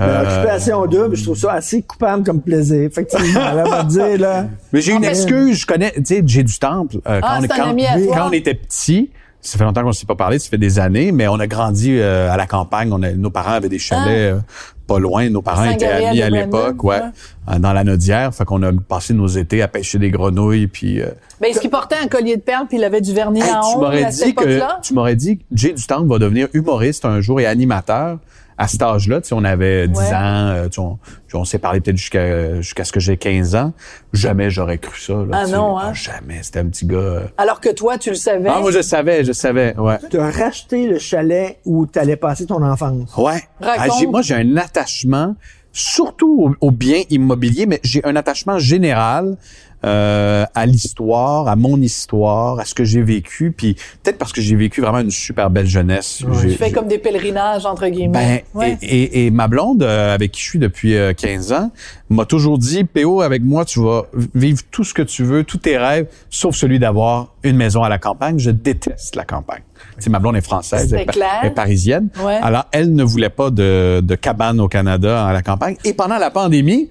Mais 0.00 0.72
Euh, 0.72 0.86
double, 0.86 1.16
je 1.16 1.24
trouve 1.24 1.36
ça 1.36 1.52
assez 1.52 1.82
coupable 1.82 2.24
comme 2.24 2.40
plaisir. 2.40 2.82
Effectivement, 2.82 3.52
là, 3.52 3.64
on 3.66 3.70
va 3.70 3.84
te 3.84 3.88
dire, 3.88 4.18
là. 4.18 4.46
Mais 4.72 4.80
j'ai 4.80 4.92
une 4.92 5.02
fait- 5.04 5.10
excuse, 5.10 5.60
je 5.60 5.66
connais, 5.66 5.92
tu 5.92 6.02
sais, 6.04 6.22
j'ai 6.24 6.42
du 6.42 6.58
temple. 6.58 6.96
euh, 7.06 7.20
quand, 7.20 7.26
Ah, 7.28 7.38
on, 7.42 7.46
quand, 7.46 7.74
toi. 7.76 8.16
quand 8.16 8.28
on 8.28 8.32
était 8.32 8.54
petit, 8.54 9.10
ça 9.40 9.56
fait 9.58 9.64
longtemps 9.64 9.82
qu'on 9.82 9.88
ne 9.88 9.92
s'est 9.92 10.06
pas 10.06 10.14
parlé, 10.16 10.38
ça 10.38 10.48
fait 10.50 10.58
des 10.58 10.78
années, 10.78 11.12
mais 11.12 11.26
on 11.28 11.38
a 11.40 11.46
grandi 11.46 11.96
euh, 11.98 12.30
à 12.30 12.36
la 12.36 12.46
campagne. 12.46 12.90
On 12.92 13.02
a, 13.02 13.12
nos 13.12 13.30
parents 13.30 13.52
avaient 13.52 13.68
des 13.70 13.78
chalets 13.78 14.34
euh, 14.34 14.38
pas 14.86 14.98
loin. 14.98 15.30
Nos 15.30 15.40
parents 15.40 15.64
étaient 15.70 15.86
amis 15.86 16.20
à 16.20 16.28
l'époque, 16.30 16.82
ouais, 16.84 17.00
ouais. 17.48 17.58
dans 17.58 17.72
la 17.72 17.84
Nodière. 17.84 18.34
Fait 18.34 18.44
qu'on 18.44 18.62
a 18.62 18.70
passé 18.72 19.14
nos 19.14 19.28
étés 19.28 19.62
à 19.62 19.68
pêcher 19.68 19.98
des 19.98 20.10
grenouilles, 20.10 20.66
puis. 20.66 21.00
euh, 21.00 21.06
Ben, 21.40 21.48
est-ce 21.50 21.60
qu'il 21.60 21.70
portait 21.70 21.96
un 22.02 22.06
collier 22.08 22.36
de 22.36 22.42
perles 22.42 22.66
puis 22.68 22.76
il 22.76 22.84
avait 22.84 23.00
du 23.00 23.14
vernis 23.14 23.40
Hey, 23.40 23.48
à 23.50 23.60
tu 23.60 23.76
ongles 23.76 23.84
m'aurais 23.84 24.04
à 24.04 24.10
cette 24.10 24.26
dit 24.26 24.34
que 24.34 24.42
époque-là? 24.44 24.78
tu 24.82 24.92
m'aurais 24.94 25.16
dit 25.16 25.38
que 25.38 25.42
Jay 25.54 25.72
Dutemps 25.72 26.04
va 26.04 26.18
devenir 26.18 26.48
humoriste 26.52 27.04
un 27.06 27.20
jour 27.22 27.40
et 27.40 27.46
animateur 27.46 28.18
à 28.62 28.68
cet 28.68 28.82
âge-là. 28.82 29.20
Tu 29.22 29.28
sais, 29.28 29.34
on 29.34 29.42
avait 29.44 29.88
10 29.88 29.98
Ouais. 29.98 30.06
ans, 30.14 30.48
euh, 30.50 30.64
tu 30.68 30.74
sais, 30.74 30.80
on, 30.80 30.96
tu 30.96 31.10
sais, 31.28 31.36
on 31.36 31.44
s'est 31.46 31.58
parlé 31.58 31.80
peut-être 31.80 31.96
jusqu'à 31.96 32.60
jusqu'à 32.60 32.84
ce 32.84 32.92
que 32.92 33.00
j'ai 33.00 33.16
15 33.16 33.54
ans. 33.56 33.72
Jamais 34.12 34.50
j'aurais 34.50 34.76
cru 34.78 35.00
ça. 35.00 35.14
Là, 35.14 35.24
Ah 35.32 35.40
tu 35.44 35.50
sais. 35.50 35.56
non, 35.56 35.78
hein? 35.78 35.94
Jamais. 35.94 36.40
C'était 36.42 36.58
un 36.58 36.66
petit 36.66 36.84
gars. 36.86 36.96
euh. 36.98 37.20
Alors 37.38 37.60
que 37.60 37.70
toi, 37.70 37.96
tu 37.96 38.10
le 38.10 38.16
savais. 38.16 38.48
Ah, 38.52 38.60
moi 38.60 38.70
je 38.70 38.82
savais, 38.82 39.24
je 39.24 39.32
savais. 39.32 39.74
Ouais. 39.78 39.98
Tu 40.10 40.18
as 40.18 40.30
racheté 40.30 40.86
le 40.86 40.98
chalet 40.98 41.58
où 41.64 41.86
tu 41.86 41.98
allais 41.98 42.16
passer 42.16 42.44
ton 42.46 42.62
enfance. 42.62 43.16
Ouais. 43.16 43.42
Raconte. 43.60 43.86
Ah, 43.90 43.96
j'ai- 43.98 44.06
moi, 44.06 44.20
j'ai 44.22 44.34
un 44.34 44.56
attachement, 44.58 45.34
surtout 45.72 46.54
au, 46.60 46.66
au 46.66 46.70
bien 46.70 47.02
immobilier, 47.10 47.64
mais 47.66 47.80
j'ai 47.82 48.04
un 48.04 48.16
attachement 48.16 48.58
général 48.58 49.36
euh, 49.84 50.44
à 50.54 50.66
l'histoire, 50.66 51.48
à 51.48 51.56
mon 51.56 51.80
histoire, 51.80 52.58
à 52.60 52.64
ce 52.64 52.74
que 52.74 52.84
j'ai 52.84 53.02
vécu, 53.02 53.52
puis 53.56 53.74
peut-être 54.02 54.18
parce 54.18 54.32
que 54.32 54.40
j'ai 54.40 54.56
vécu 54.56 54.80
vraiment 54.80 54.98
une 55.00 55.10
super 55.10 55.50
belle 55.50 55.66
jeunesse. 55.66 56.22
Tu 56.42 56.50
fais 56.50 56.70
comme 56.70 56.86
des 56.88 56.98
pèlerinages, 56.98 57.64
entre 57.66 57.82
ben, 57.82 57.90
guillemets. 57.92 58.44
Ouais. 58.54 58.76
et, 58.82 59.02
et- 59.02 59.26
et 59.26 59.30
ma 59.30 59.48
blonde, 59.48 59.82
euh, 59.82 60.14
avec 60.14 60.32
qui 60.32 60.40
je 60.42 60.46
suis 60.46 60.58
depuis 60.58 60.94
euh, 60.96 61.12
15 61.14 61.52
ans, 61.52 61.70
m'a 62.10 62.24
toujours 62.24 62.58
dit, 62.58 62.84
PO, 62.84 63.20
avec 63.22 63.42
moi, 63.42 63.64
tu 63.64 63.80
vas 63.80 64.04
vivre 64.34 64.60
tout 64.70 64.84
ce 64.84 64.92
que 64.94 65.02
tu 65.02 65.24
veux, 65.24 65.44
tous 65.44 65.58
tes 65.58 65.78
rêves, 65.78 66.06
sauf 66.28 66.54
celui 66.56 66.78
d'avoir 66.78 67.34
une 67.42 67.56
maison 67.56 67.82
à 67.82 67.88
la 67.88 67.98
campagne. 67.98 68.38
Je 68.38 68.50
déteste 68.50 69.16
la 69.16 69.24
campagne. 69.24 69.62
Ma 70.08 70.18
blonde 70.20 70.36
est 70.36 70.40
française, 70.40 70.88
C'est 70.90 71.00
elle, 71.00 71.06
clair. 71.06 71.40
elle 71.42 71.48
est 71.48 71.54
parisienne. 71.54 72.08
Ouais. 72.24 72.38
Alors, 72.40 72.64
elle 72.72 72.94
ne 72.94 73.04
voulait 73.04 73.28
pas 73.28 73.50
de, 73.50 74.00
de 74.02 74.14
cabane 74.14 74.60
au 74.60 74.68
Canada 74.68 75.26
à 75.26 75.32
la 75.32 75.42
campagne. 75.42 75.76
Et 75.84 75.92
pendant 75.92 76.16
la 76.16 76.30
pandémie, 76.30 76.88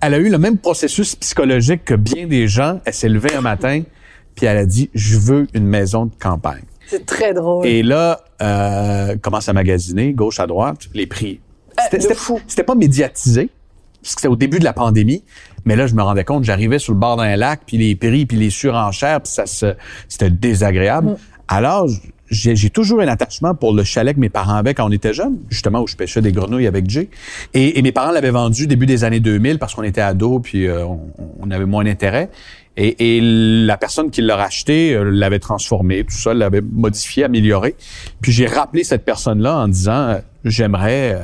elle 0.00 0.14
a 0.14 0.18
eu 0.18 0.28
le 0.30 0.38
même 0.38 0.58
processus 0.58 1.16
psychologique 1.16 1.84
que 1.84 1.94
bien 1.94 2.26
des 2.26 2.46
gens. 2.46 2.80
Elle 2.84 2.94
s'est 2.94 3.08
levée 3.08 3.34
un 3.34 3.40
matin, 3.40 3.82
puis 4.36 4.46
elle 4.46 4.58
a 4.58 4.66
dit, 4.66 4.90
je 4.94 5.18
veux 5.18 5.46
une 5.54 5.66
maison 5.66 6.06
de 6.06 6.12
campagne. 6.20 6.62
C'est 6.86 7.06
très 7.06 7.32
drôle. 7.32 7.66
Et 7.66 7.82
là, 7.82 8.20
euh, 8.42 9.16
commence 9.16 9.48
à 9.48 9.52
magasiner, 9.54 10.12
gauche 10.12 10.38
à 10.40 10.46
droite, 10.46 10.88
les 10.94 11.06
prix. 11.06 11.40
C'était- 11.84 11.96
Euh, 11.96 12.00
C'était 12.02 12.14
fou. 12.14 12.38
c'était 12.46 12.64
pas 12.64 12.74
médiatisé, 12.74 13.48
parce 14.02 14.14
que 14.14 14.20
c'était 14.20 14.28
au 14.32 14.36
début 14.36 14.58
de 14.58 14.64
la 14.64 14.72
pandémie. 14.74 15.24
Mais 15.64 15.74
là, 15.76 15.86
je 15.86 15.94
me 15.94 16.02
rendais 16.02 16.24
compte, 16.24 16.42
j'arrivais 16.44 16.78
sur 16.80 16.92
le 16.92 16.98
bord 16.98 17.16
d'un 17.16 17.36
lac, 17.36 17.60
puis 17.66 17.78
les 17.78 17.94
prix, 17.94 18.26
puis 18.26 18.36
les 18.36 18.50
surenchères, 18.50 19.20
puis 19.22 19.32
ça 19.32 19.46
se, 19.46 19.74
c'était 20.08 20.28
désagréable. 20.28 21.10
Mm. 21.12 21.16
Alors, 21.48 21.86
j'ai 22.32 22.70
toujours 22.70 23.00
un 23.00 23.08
attachement 23.08 23.54
pour 23.54 23.74
le 23.74 23.84
chalet 23.84 24.14
que 24.14 24.20
mes 24.20 24.30
parents 24.30 24.54
avaient 24.54 24.72
quand 24.72 24.88
on 24.88 24.90
était 24.90 25.12
jeunes, 25.12 25.38
justement 25.50 25.82
où 25.82 25.86
je 25.86 25.96
pêchais 25.96 26.22
des 26.22 26.32
grenouilles 26.32 26.66
avec 26.66 26.88
Jay. 26.88 27.10
Et, 27.52 27.80
mes 27.82 27.92
parents 27.92 28.10
l'avaient 28.10 28.30
vendu 28.30 28.66
début 28.66 28.86
des 28.86 29.04
années 29.04 29.20
2000 29.20 29.58
parce 29.58 29.74
qu'on 29.74 29.82
était 29.82 30.00
ados, 30.00 30.40
puis 30.42 30.66
euh, 30.66 30.84
on, 31.40 31.50
avait 31.50 31.66
moins 31.66 31.84
d'intérêt. 31.84 32.30
Et, 32.76 33.20
la 33.20 33.76
personne 33.76 34.10
qui 34.10 34.22
l'a 34.22 34.36
racheté 34.36 34.94
euh, 34.94 35.04
l'avait 35.04 35.40
transformé, 35.40 36.04
tout 36.04 36.16
ça, 36.16 36.32
l'avait 36.32 36.62
modifié, 36.62 37.24
amélioré. 37.24 37.76
Puis 38.22 38.32
j'ai 38.32 38.46
rappelé 38.46 38.82
cette 38.82 39.04
personne-là 39.04 39.58
en 39.58 39.68
disant, 39.68 40.08
euh, 40.08 40.18
j'aimerais 40.44 41.20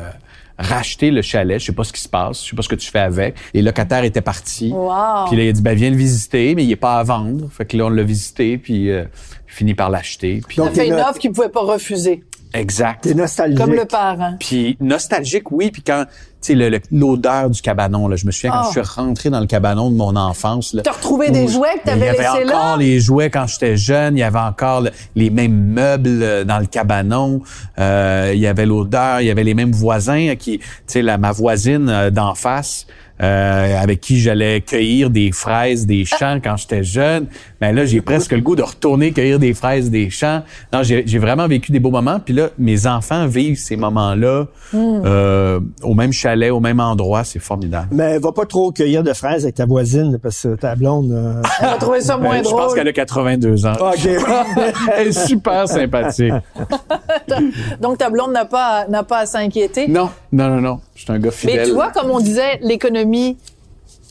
racheter 0.58 1.10
le 1.10 1.22
chalet, 1.22 1.60
je 1.60 1.66
sais 1.66 1.72
pas 1.72 1.84
ce 1.84 1.92
qui 1.92 2.00
se 2.00 2.08
passe, 2.08 2.44
je 2.44 2.50
sais 2.50 2.56
pas 2.56 2.62
ce 2.62 2.68
que 2.68 2.74
tu 2.74 2.90
fais 2.90 2.98
avec. 2.98 3.36
Les 3.54 3.62
locataires 3.62 4.04
étaient 4.04 4.20
partis. 4.20 4.72
Wow. 4.72 5.26
Puis 5.28 5.36
là, 5.36 5.44
il 5.44 5.48
a 5.48 5.52
dit, 5.52 5.62
ben 5.62 5.76
viens 5.76 5.90
le 5.90 5.96
visiter, 5.96 6.54
mais 6.54 6.64
il 6.64 6.72
est 6.72 6.76
pas 6.76 6.98
à 6.98 7.02
vendre. 7.04 7.48
Fait 7.50 7.64
que 7.64 7.76
là, 7.76 7.86
on 7.86 7.90
l'a 7.90 8.02
visité, 8.02 8.58
puis 8.58 8.90
euh, 8.90 9.04
fini 9.46 9.74
par 9.74 9.90
l'acheter. 9.90 10.40
Puis 10.46 10.56
Il 10.58 10.62
a 10.62 10.66
Donc, 10.66 10.74
fait 10.74 10.88
une 10.88 10.94
offre 10.94 11.18
qu'il 11.18 11.32
pouvait 11.32 11.48
pas 11.48 11.60
refuser. 11.62 12.24
Exact. 12.54 13.02
T'es 13.04 13.14
nostalgique. 13.14 13.58
Comme 13.58 13.74
le 13.74 13.84
parent. 13.84 14.34
Puis 14.40 14.76
nostalgique, 14.80 15.50
oui. 15.52 15.70
Puis 15.70 15.82
quand, 15.82 16.04
tu 16.40 16.56
sais, 16.58 16.80
l'odeur 16.90 17.50
du 17.50 17.60
cabanon, 17.62 18.08
là, 18.08 18.16
je 18.16 18.26
me 18.26 18.30
souviens 18.30 18.50
quand 18.50 18.62
Oh. 18.64 18.72
je 18.74 18.80
suis 18.82 18.94
rentré 18.94 19.30
dans 19.30 19.40
le 19.40 19.46
cabanon 19.46 19.90
de 19.90 19.96
mon 19.96 20.14
enfance. 20.16 20.72
là, 20.74 20.82
T'as 20.82 20.92
retrouvé 20.92 21.30
des 21.30 21.48
jouets 21.48 21.74
que 21.80 21.84
t'avais 21.86 21.98
Il 22.00 22.04
y 22.04 22.08
avait 22.08 22.18
laissés 22.18 22.28
encore 22.54 22.70
là? 22.70 22.76
les 22.78 23.00
jouets 23.00 23.30
quand 23.30 23.46
j'étais 23.46 23.76
jeune. 23.76 24.16
Il 24.16 24.20
y 24.20 24.22
avait 24.22 24.38
encore 24.38 24.82
le- 24.82 24.90
les 25.16 25.30
mêmes 25.30 25.52
meubles 25.72 26.22
euh, 26.22 26.44
dans 26.44 26.58
le 26.58 26.66
cabanon. 26.66 27.40
Euh, 27.78 28.32
il 28.34 28.40
y 28.40 28.46
avait 28.46 28.66
l'odeur. 28.66 29.20
Il 29.20 29.26
y 29.26 29.30
avait 29.30 29.44
les 29.44 29.54
mêmes 29.54 29.72
voisins 29.72 30.34
qui, 30.38 30.58
tu 30.58 30.64
sais, 30.86 31.02
la 31.02 31.18
ma 31.18 31.32
voisine 31.32 31.88
euh, 31.88 32.10
d'en 32.10 32.34
face. 32.34 32.86
Euh, 33.22 33.80
avec 33.82 34.00
qui 34.00 34.20
j'allais 34.20 34.60
cueillir 34.60 35.10
des 35.10 35.32
fraises 35.32 35.86
des 35.86 36.04
champs 36.04 36.38
quand 36.42 36.56
j'étais 36.56 36.84
jeune. 36.84 37.26
Mais 37.60 37.72
là, 37.72 37.84
j'ai 37.84 38.00
presque 38.00 38.32
le 38.32 38.40
goût 38.40 38.56
de 38.56 38.62
retourner 38.62 39.12
cueillir 39.12 39.38
des 39.38 39.54
fraises 39.54 39.90
des 39.90 40.10
champs. 40.10 40.42
Non, 40.72 40.82
j'ai 40.82 41.18
vraiment 41.18 41.46
vécu 41.48 41.72
des 41.72 41.80
beaux 41.80 41.90
moments. 41.90 42.20
Puis 42.20 42.34
là, 42.34 42.48
mes 42.58 42.86
enfants 42.86 43.26
vivent 43.26 43.58
ces 43.58 43.76
moments-là 43.76 44.46
Hmm. 44.70 45.00
euh, 45.06 45.60
au 45.82 45.94
même 45.94 46.12
chalet, 46.12 46.50
au 46.50 46.60
même 46.60 46.78
endroit. 46.78 47.24
C'est 47.24 47.38
formidable. 47.38 47.88
Mais 47.90 48.18
va 48.18 48.32
pas 48.32 48.44
trop 48.44 48.70
cueillir 48.70 49.02
de 49.02 49.14
fraises 49.14 49.44
avec 49.44 49.54
ta 49.54 49.64
voisine, 49.64 50.18
parce 50.22 50.42
que 50.42 50.56
ta 50.56 50.74
blonde... 50.74 51.10
euh, 51.10 51.40
Elle 51.62 51.68
a 51.68 51.76
trouvé 51.78 52.02
ça 52.02 52.18
moins 52.18 52.36
Ben, 52.36 52.44
je 52.44 52.50
pense 52.50 52.60
drôle. 52.60 52.74
qu'elle 52.76 52.88
a 52.88 52.92
82 52.92 53.64
ans. 53.66 53.72
OK. 53.80 54.06
Elle 54.94 55.08
est 55.08 55.26
super 55.26 55.66
sympathique. 55.66 56.34
Donc 57.80 57.98
ta 57.98 58.10
blonde 58.10 58.32
n'a 58.32 58.44
pas 58.44 58.86
n'a 58.88 59.02
pas 59.02 59.20
à 59.20 59.26
s'inquiéter. 59.26 59.88
Non, 59.88 60.10
non, 60.32 60.48
non, 60.48 60.60
non. 60.60 60.80
Je 60.94 61.02
suis 61.02 61.12
un 61.12 61.18
gars 61.18 61.30
fidèle. 61.30 61.56
Mais 61.60 61.64
tu 61.66 61.72
vois, 61.72 61.90
comme 61.90 62.10
on 62.10 62.20
disait, 62.20 62.58
l'économie, 62.62 63.36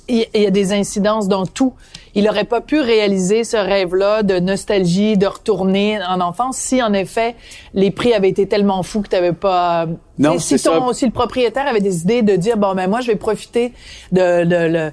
il 0.09 0.25
y 0.33 0.45
a 0.45 0.51
des 0.51 0.71
incidences 0.73 1.27
dans 1.27 1.45
tout. 1.45 1.73
Il 2.15 2.23
n'aurait 2.23 2.45
pas 2.45 2.61
pu 2.61 2.79
réaliser 2.79 3.43
ce 3.43 3.57
rêve-là 3.57 4.23
de 4.23 4.39
nostalgie, 4.39 5.17
de 5.17 5.27
retourner 5.27 5.99
en 6.01 6.19
enfance 6.21 6.57
si, 6.57 6.81
en 6.81 6.93
effet, 6.93 7.35
les 7.75 7.91
prix 7.91 8.13
avaient 8.13 8.29
été 8.29 8.47
tellement 8.47 8.81
fous 8.83 9.01
que 9.01 9.09
tu 9.09 9.15
n'avais 9.15 9.33
pas... 9.33 9.85
Non, 10.17 10.39
si, 10.39 10.55
ton- 10.59 10.87
ça. 10.87 10.93
si 10.93 11.05
le 11.05 11.11
propriétaire 11.11 11.67
avait 11.67 11.81
des 11.81 12.01
idées 12.01 12.21
de 12.23 12.35
dire, 12.37 12.57
bon, 12.57 12.73
ben 12.73 12.89
moi, 12.89 13.01
je 13.01 13.07
vais 13.07 13.17
profiter 13.17 13.73
de, 14.13 14.45
de- 14.45 14.91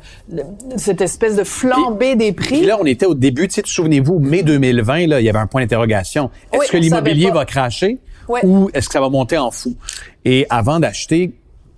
cette 0.77 1.01
espèce 1.01 1.37
de 1.37 1.45
flambée 1.45 2.16
des 2.16 2.33
prix. 2.33 2.59
Puis 2.59 2.66
là, 2.66 2.77
on 2.79 2.85
était 2.85 3.07
au 3.07 3.14
début, 3.14 3.49
tu 3.49 3.55
sais, 3.55 3.62
souvenez-vous, 3.64 4.18
mai 4.18 4.43
2020, 4.43 5.07
là, 5.07 5.20
il 5.20 5.25
y 5.25 5.31
avait 5.31 5.39
un 5.39 5.47
point 5.47 5.62
d'interrogation. 5.62 6.31
Est-ce 6.53 6.61
Oui, 6.61 6.66
que 6.70 6.77
l'immobilier 6.77 7.31
va 7.31 7.47
cracher? 7.47 7.99
Ouais. 8.29 8.41
ou 8.45 8.70
est-ce 8.75 8.89
que 8.89 8.93
ça 8.93 9.01
va 9.01 9.09
monter 9.09 9.39
en 9.39 9.51
fou? 9.51 9.75
Et 10.25 10.47
avant 10.51 10.81
d'acheter, 10.81 11.33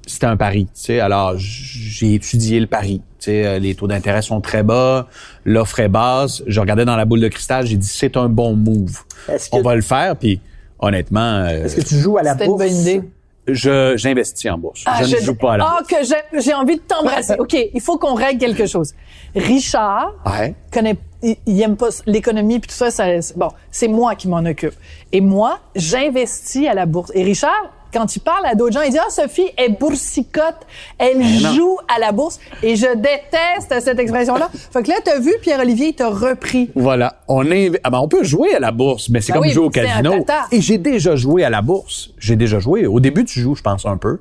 c'était 0.07 0.27
un 0.27 0.37
pari, 0.37 0.67
tu 0.67 0.71
sais. 0.75 1.01
Alors, 1.01 1.35
j'ai 1.37 2.15
étudié 2.15 2.61
le 2.61 2.67
pari. 2.67 3.01
Tu 3.19 3.25
sais, 3.33 3.45
euh, 3.47 3.59
les 3.59 3.75
taux 3.75 3.89
d'intérêt 3.89 4.23
sont 4.23 4.41
très 4.41 4.63
bas, 4.63 5.09
l'offre 5.45 5.81
est 5.81 5.89
basse. 5.89 6.43
Je 6.47 6.61
regardais 6.61 6.85
dans 6.85 6.97
la 6.97 7.05
boule 7.05 7.21
de 7.21 7.29
cristal, 7.29 7.67
j'ai 7.67 7.77
dit, 7.77 7.89
c'est 7.89 8.17
un 8.17 8.29
bon 8.29 8.55
move. 8.55 9.01
Est-ce 9.29 9.51
que- 9.51 9.57
On 9.57 9.63
va 9.63 9.75
le 9.75 9.83
faire, 9.83 10.15
puis 10.17 10.41
honnêtement, 10.79 11.21
euh, 11.45 11.65
Est-ce 11.65 11.77
que 11.77 11.81
tu 11.81 11.97
joues 11.99 12.19
à 12.19 12.23
la 12.23 12.33
une 12.33 12.47
bourse? 12.47 12.59
bonne 12.63 12.75
idée. 12.77 13.01
je 13.49 13.97
j'investis 13.97 14.51
en 14.51 14.59
bourse. 14.59 14.83
Ah, 14.87 15.03
je, 15.05 15.15
ne 15.17 15.21
joue 15.21 15.35
pas 15.37 15.55
à 15.55 15.57
la 15.57 15.65
Ah, 15.67 15.77
bourse. 15.79 15.87
que 15.89 16.05
j'ai- 16.07 16.41
j'ai 16.45 16.53
envie 16.53 16.77
de 16.77 16.81
t'embrasser. 16.81 17.35
OK, 17.39 17.57
il 17.75 17.81
faut 17.81 17.97
qu'on 17.97 18.15
règle 18.15 18.39
quelque 18.41 18.67
chose. 18.67 18.93
Richard 19.37 20.13
Ouais. 20.27 20.55
connaît, 20.73 20.97
il, 21.23 21.37
il 21.47 21.61
aime 21.63 21.77
pas 21.77 21.89
l'économie 22.07 22.59
puis 22.59 22.69
tout 22.69 22.77
ça, 22.77 22.91
ça 22.91 23.07
bon, 23.37 23.49
c'est 23.71 23.89
moi 23.89 24.15
qui 24.15 24.29
m'en 24.29 24.45
occupe. 24.45 24.75
Et 25.13 25.21
moi, 25.21 25.61
j'investis 25.75 26.69
à 26.69 26.75
la 26.75 26.87
bourse. 26.87 27.11
Et 27.15 27.23
Richard, 27.23 27.73
quand 27.93 28.15
il 28.15 28.21
parle 28.21 28.45
à 28.45 28.55
d'autres 28.55 28.75
gens, 28.75 28.83
il 28.83 28.91
dit, 28.91 28.99
ah, 28.99 29.09
Sophie 29.11 29.49
est 29.57 29.71
boursicote. 29.71 30.67
Elle 30.99 31.19
Mais 31.19 31.41
non. 31.41 31.53
joue 31.53 31.77
à 31.95 31.99
la 31.99 32.13
bourse. 32.13 32.39
Et 32.63 32.77
je 32.77 32.95
déteste 32.95 33.81
cette 33.81 33.99
expression-là. 33.99 34.51
fait 34.53 34.83
que 34.83 34.89
là, 34.89 34.97
t'as 35.03 35.19
vu, 35.19 35.33
Pierre-Olivier, 35.41 35.89
il 35.89 35.95
t'a 35.95 36.09
repris. 36.11 36.71
Voilà. 36.75 37.23
On 37.29 37.51
est, 37.51 37.71
ah 37.85 37.91
ben, 37.91 37.99
on 37.99 38.09
peut 38.09 38.25
jouer 38.25 38.55
à 38.55 38.61
la 38.61 38.73
bourse, 38.73 39.09
mais 39.09 39.21
c'est 39.21 39.33
Ben 39.33 39.39
comme 39.39 39.49
oui, 39.49 39.55
jouer 39.55 39.67
au 39.67 39.71
casino. 39.71 40.13
Et 40.53 40.61
j'ai 40.61 40.79
déjà 40.79 41.17
joué 41.17 41.45
à 41.45 41.51
la 41.51 41.63
bourse. 41.63 42.11
J'ai 42.19 42.37
déjà 42.37 42.59
joué. 42.59 42.87
Au 42.87 43.01
début, 43.01 43.25
tu 43.25 43.41
joues, 43.41 43.55
je 43.55 43.63
pense, 43.63 43.87
un 43.87 43.97
peu. 43.97 44.21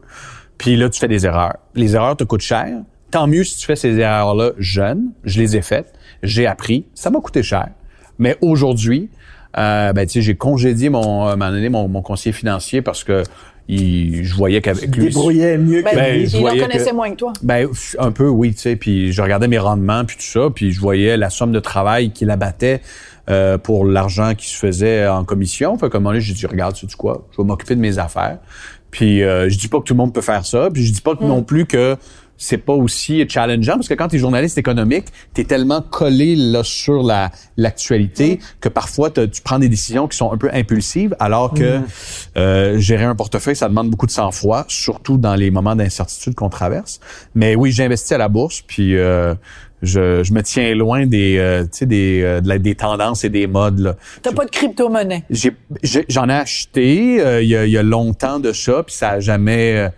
Puis 0.57 0.77
là, 0.77 0.89
tu 0.89 0.99
fais 0.99 1.07
des 1.07 1.25
erreurs. 1.25 1.57
Les 1.73 1.95
erreurs 1.95 2.15
te 2.15 2.23
coûtent 2.23 2.41
cher. 2.41 2.69
Tant 3.11 3.27
mieux 3.27 3.43
si 3.43 3.57
tu 3.57 3.65
fais 3.65 3.75
ces 3.75 3.97
erreurs-là 3.97 4.51
jeune. 4.57 5.11
Je 5.25 5.39
les 5.39 5.57
ai 5.57 5.61
faites. 5.61 5.93
J'ai 6.25 6.47
appris. 6.47 6.85
Ça 6.93 7.09
m'a 7.09 7.19
coûté 7.19 7.43
cher. 7.43 7.67
Mais 8.19 8.37
aujourd'hui, 8.41 9.09
euh, 9.57 9.93
ben, 9.93 10.05
tu 10.05 10.13
sais, 10.13 10.21
j'ai 10.21 10.35
congédié 10.35 10.89
mon, 10.89 11.25
à 11.25 11.33
un 11.33 11.35
moment 11.35 11.51
donné, 11.51 11.69
mon, 11.69 11.87
mon 11.87 12.01
conseiller 12.01 12.33
financier 12.33 12.81
parce 12.81 13.03
que 13.03 13.23
il, 13.67 14.23
je 14.23 14.35
voyais 14.35 14.61
qu'avec 14.61 14.95
lui. 14.95 15.05
débrouillait 15.05 15.57
mieux 15.57 15.81
que 15.81 15.95
Ben, 15.95 16.19
lui. 16.19 16.27
je 16.27 16.37
il 16.37 16.45
en 16.47 16.49
connaissait 16.51 16.91
que- 16.91 16.95
moins 16.95 17.09
que 17.09 17.15
toi. 17.15 17.33
ben, 17.41 17.67
un 17.97 18.11
peu, 18.11 18.27
oui, 18.27 18.53
tu 18.53 18.59
sais. 18.61 18.75
Puis 18.75 19.11
je 19.11 19.21
regardais 19.21 19.47
mes 19.47 19.57
rendements, 19.57 20.05
puis 20.05 20.17
tout 20.17 20.21
ça, 20.23 20.49
puis 20.53 20.71
je 20.71 20.79
voyais 20.79 21.17
la 21.17 21.29
somme 21.31 21.51
de 21.51 21.59
travail 21.59 22.11
qu'il 22.11 22.29
abattait 22.29 22.81
euh, 23.29 23.57
pour 23.57 23.85
l'argent 23.85 24.35
qui 24.35 24.47
se 24.49 24.55
faisait 24.55 25.07
en 25.07 25.23
commission. 25.23 25.77
Fait 25.79 25.91
moment 25.95 26.09
donné, 26.11 26.21
j'ai 26.21 26.33
dit, 26.35 26.45
regarde, 26.45 26.75
sais-tu 26.75 26.95
quoi? 26.95 27.25
Je 27.31 27.37
vais 27.37 27.43
m'occuper 27.47 27.75
de 27.75 27.81
mes 27.81 27.97
affaires. 27.97 28.37
Puis 28.91 29.23
euh, 29.23 29.49
je 29.49 29.57
dis 29.57 29.67
pas 29.67 29.79
que 29.79 29.83
tout 29.85 29.93
le 29.93 29.97
monde 29.97 30.13
peut 30.13 30.21
faire 30.21 30.45
ça, 30.45 30.69
puis 30.71 30.85
je 30.85 30.93
dis 30.93 31.01
pas 31.01 31.15
que 31.15 31.23
non 31.23 31.41
plus 31.41 31.65
que 31.65 31.97
c'est 32.37 32.57
pas 32.57 32.73
aussi 32.73 33.25
challengeant 33.29 33.75
parce 33.75 33.87
que 33.87 33.93
quand 33.93 34.09
tu 34.09 34.17
es 34.17 34.19
journaliste 34.19 34.57
économique, 34.57 35.05
tu 35.33 35.41
es 35.41 35.43
tellement 35.45 35.81
collé 35.81 36.35
là 36.35 36.63
sur 36.63 37.01
la 37.03 37.31
l'actualité 37.57 38.39
que 38.59 38.69
parfois 38.69 39.09
tu 39.09 39.41
prends 39.43 39.59
des 39.59 39.69
décisions 39.69 40.07
qui 40.07 40.17
sont 40.17 40.31
un 40.31 40.37
peu 40.37 40.49
impulsives 40.53 41.15
alors 41.19 41.53
que 41.53 41.79
euh, 42.37 42.77
gérer 42.77 43.05
un 43.05 43.15
portefeuille 43.15 43.55
ça 43.55 43.69
demande 43.69 43.89
beaucoup 43.89 44.05
de 44.05 44.11
sang-froid, 44.11 44.65
surtout 44.67 45.17
dans 45.17 45.35
les 45.35 45.51
moments 45.51 45.75
d'incertitude 45.75 46.35
qu'on 46.35 46.49
traverse. 46.49 46.99
Mais 47.35 47.55
oui, 47.55 47.71
j'ai 47.71 47.85
investi 47.85 48.13
à 48.13 48.17
la 48.17 48.27
bourse 48.27 48.61
puis 48.67 48.97
euh, 48.97 49.33
je, 49.81 50.23
je 50.23 50.33
me 50.33 50.41
tiens 50.41 50.73
loin 50.75 51.05
des 51.05 51.37
euh, 51.37 51.63
tu 51.63 51.69
sais 51.71 51.85
des 51.85 52.21
euh, 52.23 52.41
de 52.41 52.47
la- 52.49 52.57
des 52.59 52.75
tendances 52.75 53.23
et 53.23 53.29
des 53.29 53.47
modes 53.47 53.79
là. 53.79 53.95
T'as 54.21 54.31
pas 54.33 54.45
de 54.45 54.49
crypto-monnaie? 54.51 55.23
J'en 56.09 56.27
ai, 56.29 56.33
acheté 56.33 57.21
euh, 57.21 57.41
il, 57.41 57.49
y 57.49 57.55
a, 57.55 57.65
y 57.65 57.77
a 57.77 57.83
longtemps 57.83 58.39
de 58.39 58.51
ça, 58.51 58.83
puis 58.83 58.95
ça 58.95 59.11
a 59.11 59.19
jamais. 59.19 59.89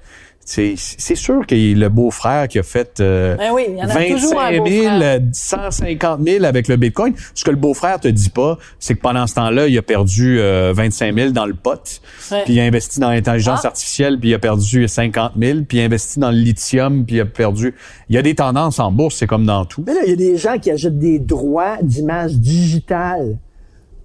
Euh, 0.49 0.73
c'est 0.75 0.75
c'est 0.77 1.15
sûr 1.15 1.45
que 1.45 1.55
le 1.55 1.89
beau-frère 1.89 2.47
qui 2.47 2.57
a 2.57 2.63
fait 2.63 2.99
euh, 2.99 3.35
Ben 3.35 3.51
oui, 3.53 3.65
il 3.69 3.75
y 3.77 3.81
en 3.83 3.89
a 3.89 4.05
toujours 4.05 4.39
un 4.39 4.51
25 4.51 4.53
000, 4.53 4.63
beau-frère. 4.63 5.01
euh, 5.01 5.19
150 5.33 6.21
000 6.25 6.45
avec 6.45 6.67
le 6.69 6.77
Bitcoin. 6.77 7.13
Ce 7.35 7.43
que 7.43 7.49
le 7.51 7.57
beau-frère 7.57 7.99
te 7.99 8.07
dit 8.07 8.29
pas, 8.29 8.57
c'est 8.79 8.95
que 8.95 9.01
pendant 9.01 9.27
ce 9.27 9.35
temps-là, 9.35 9.67
il 9.67 9.77
a 9.77 9.81
perdu 9.81 10.39
euh, 10.39 10.71
25 10.75 11.13
000 11.15 11.29
dans 11.31 11.45
le 11.45 11.53
pot, 11.53 12.01
Ouais. 12.31 12.43
puis 12.45 12.53
il 12.53 12.59
a 12.59 12.63
investi 12.63 12.99
dans 12.99 13.09
l'intelligence 13.09 13.61
Ah. 13.63 13.67
artificielle, 13.67 14.19
puis 14.19 14.29
il 14.29 14.33
a 14.33 14.39
perdu 14.39 14.87
50 14.87 15.33
000, 15.39 15.59
puis 15.67 15.77
il 15.79 15.81
a 15.81 15.85
investi 15.85 16.19
dans 16.19 16.31
le 16.31 16.37
lithium, 16.37 17.05
puis 17.05 17.17
il 17.17 17.21
a 17.21 17.25
perdu. 17.25 17.75
Il 18.09 18.15
y 18.15 18.17
a 18.17 18.21
des 18.21 18.35
tendances 18.35 18.79
en 18.79 18.91
bourse, 18.91 19.15
c'est 19.17 19.27
comme 19.27 19.45
dans 19.45 19.65
tout. 19.65 19.83
Mais 19.85 19.93
là, 19.93 19.99
il 20.05 20.09
y 20.11 20.13
a 20.13 20.15
des 20.15 20.37
gens 20.37 20.57
qui 20.57 20.71
achètent 20.71 20.97
des 20.99 21.19
droits 21.19 21.77
d'image 21.81 22.33
digitale 22.35 23.37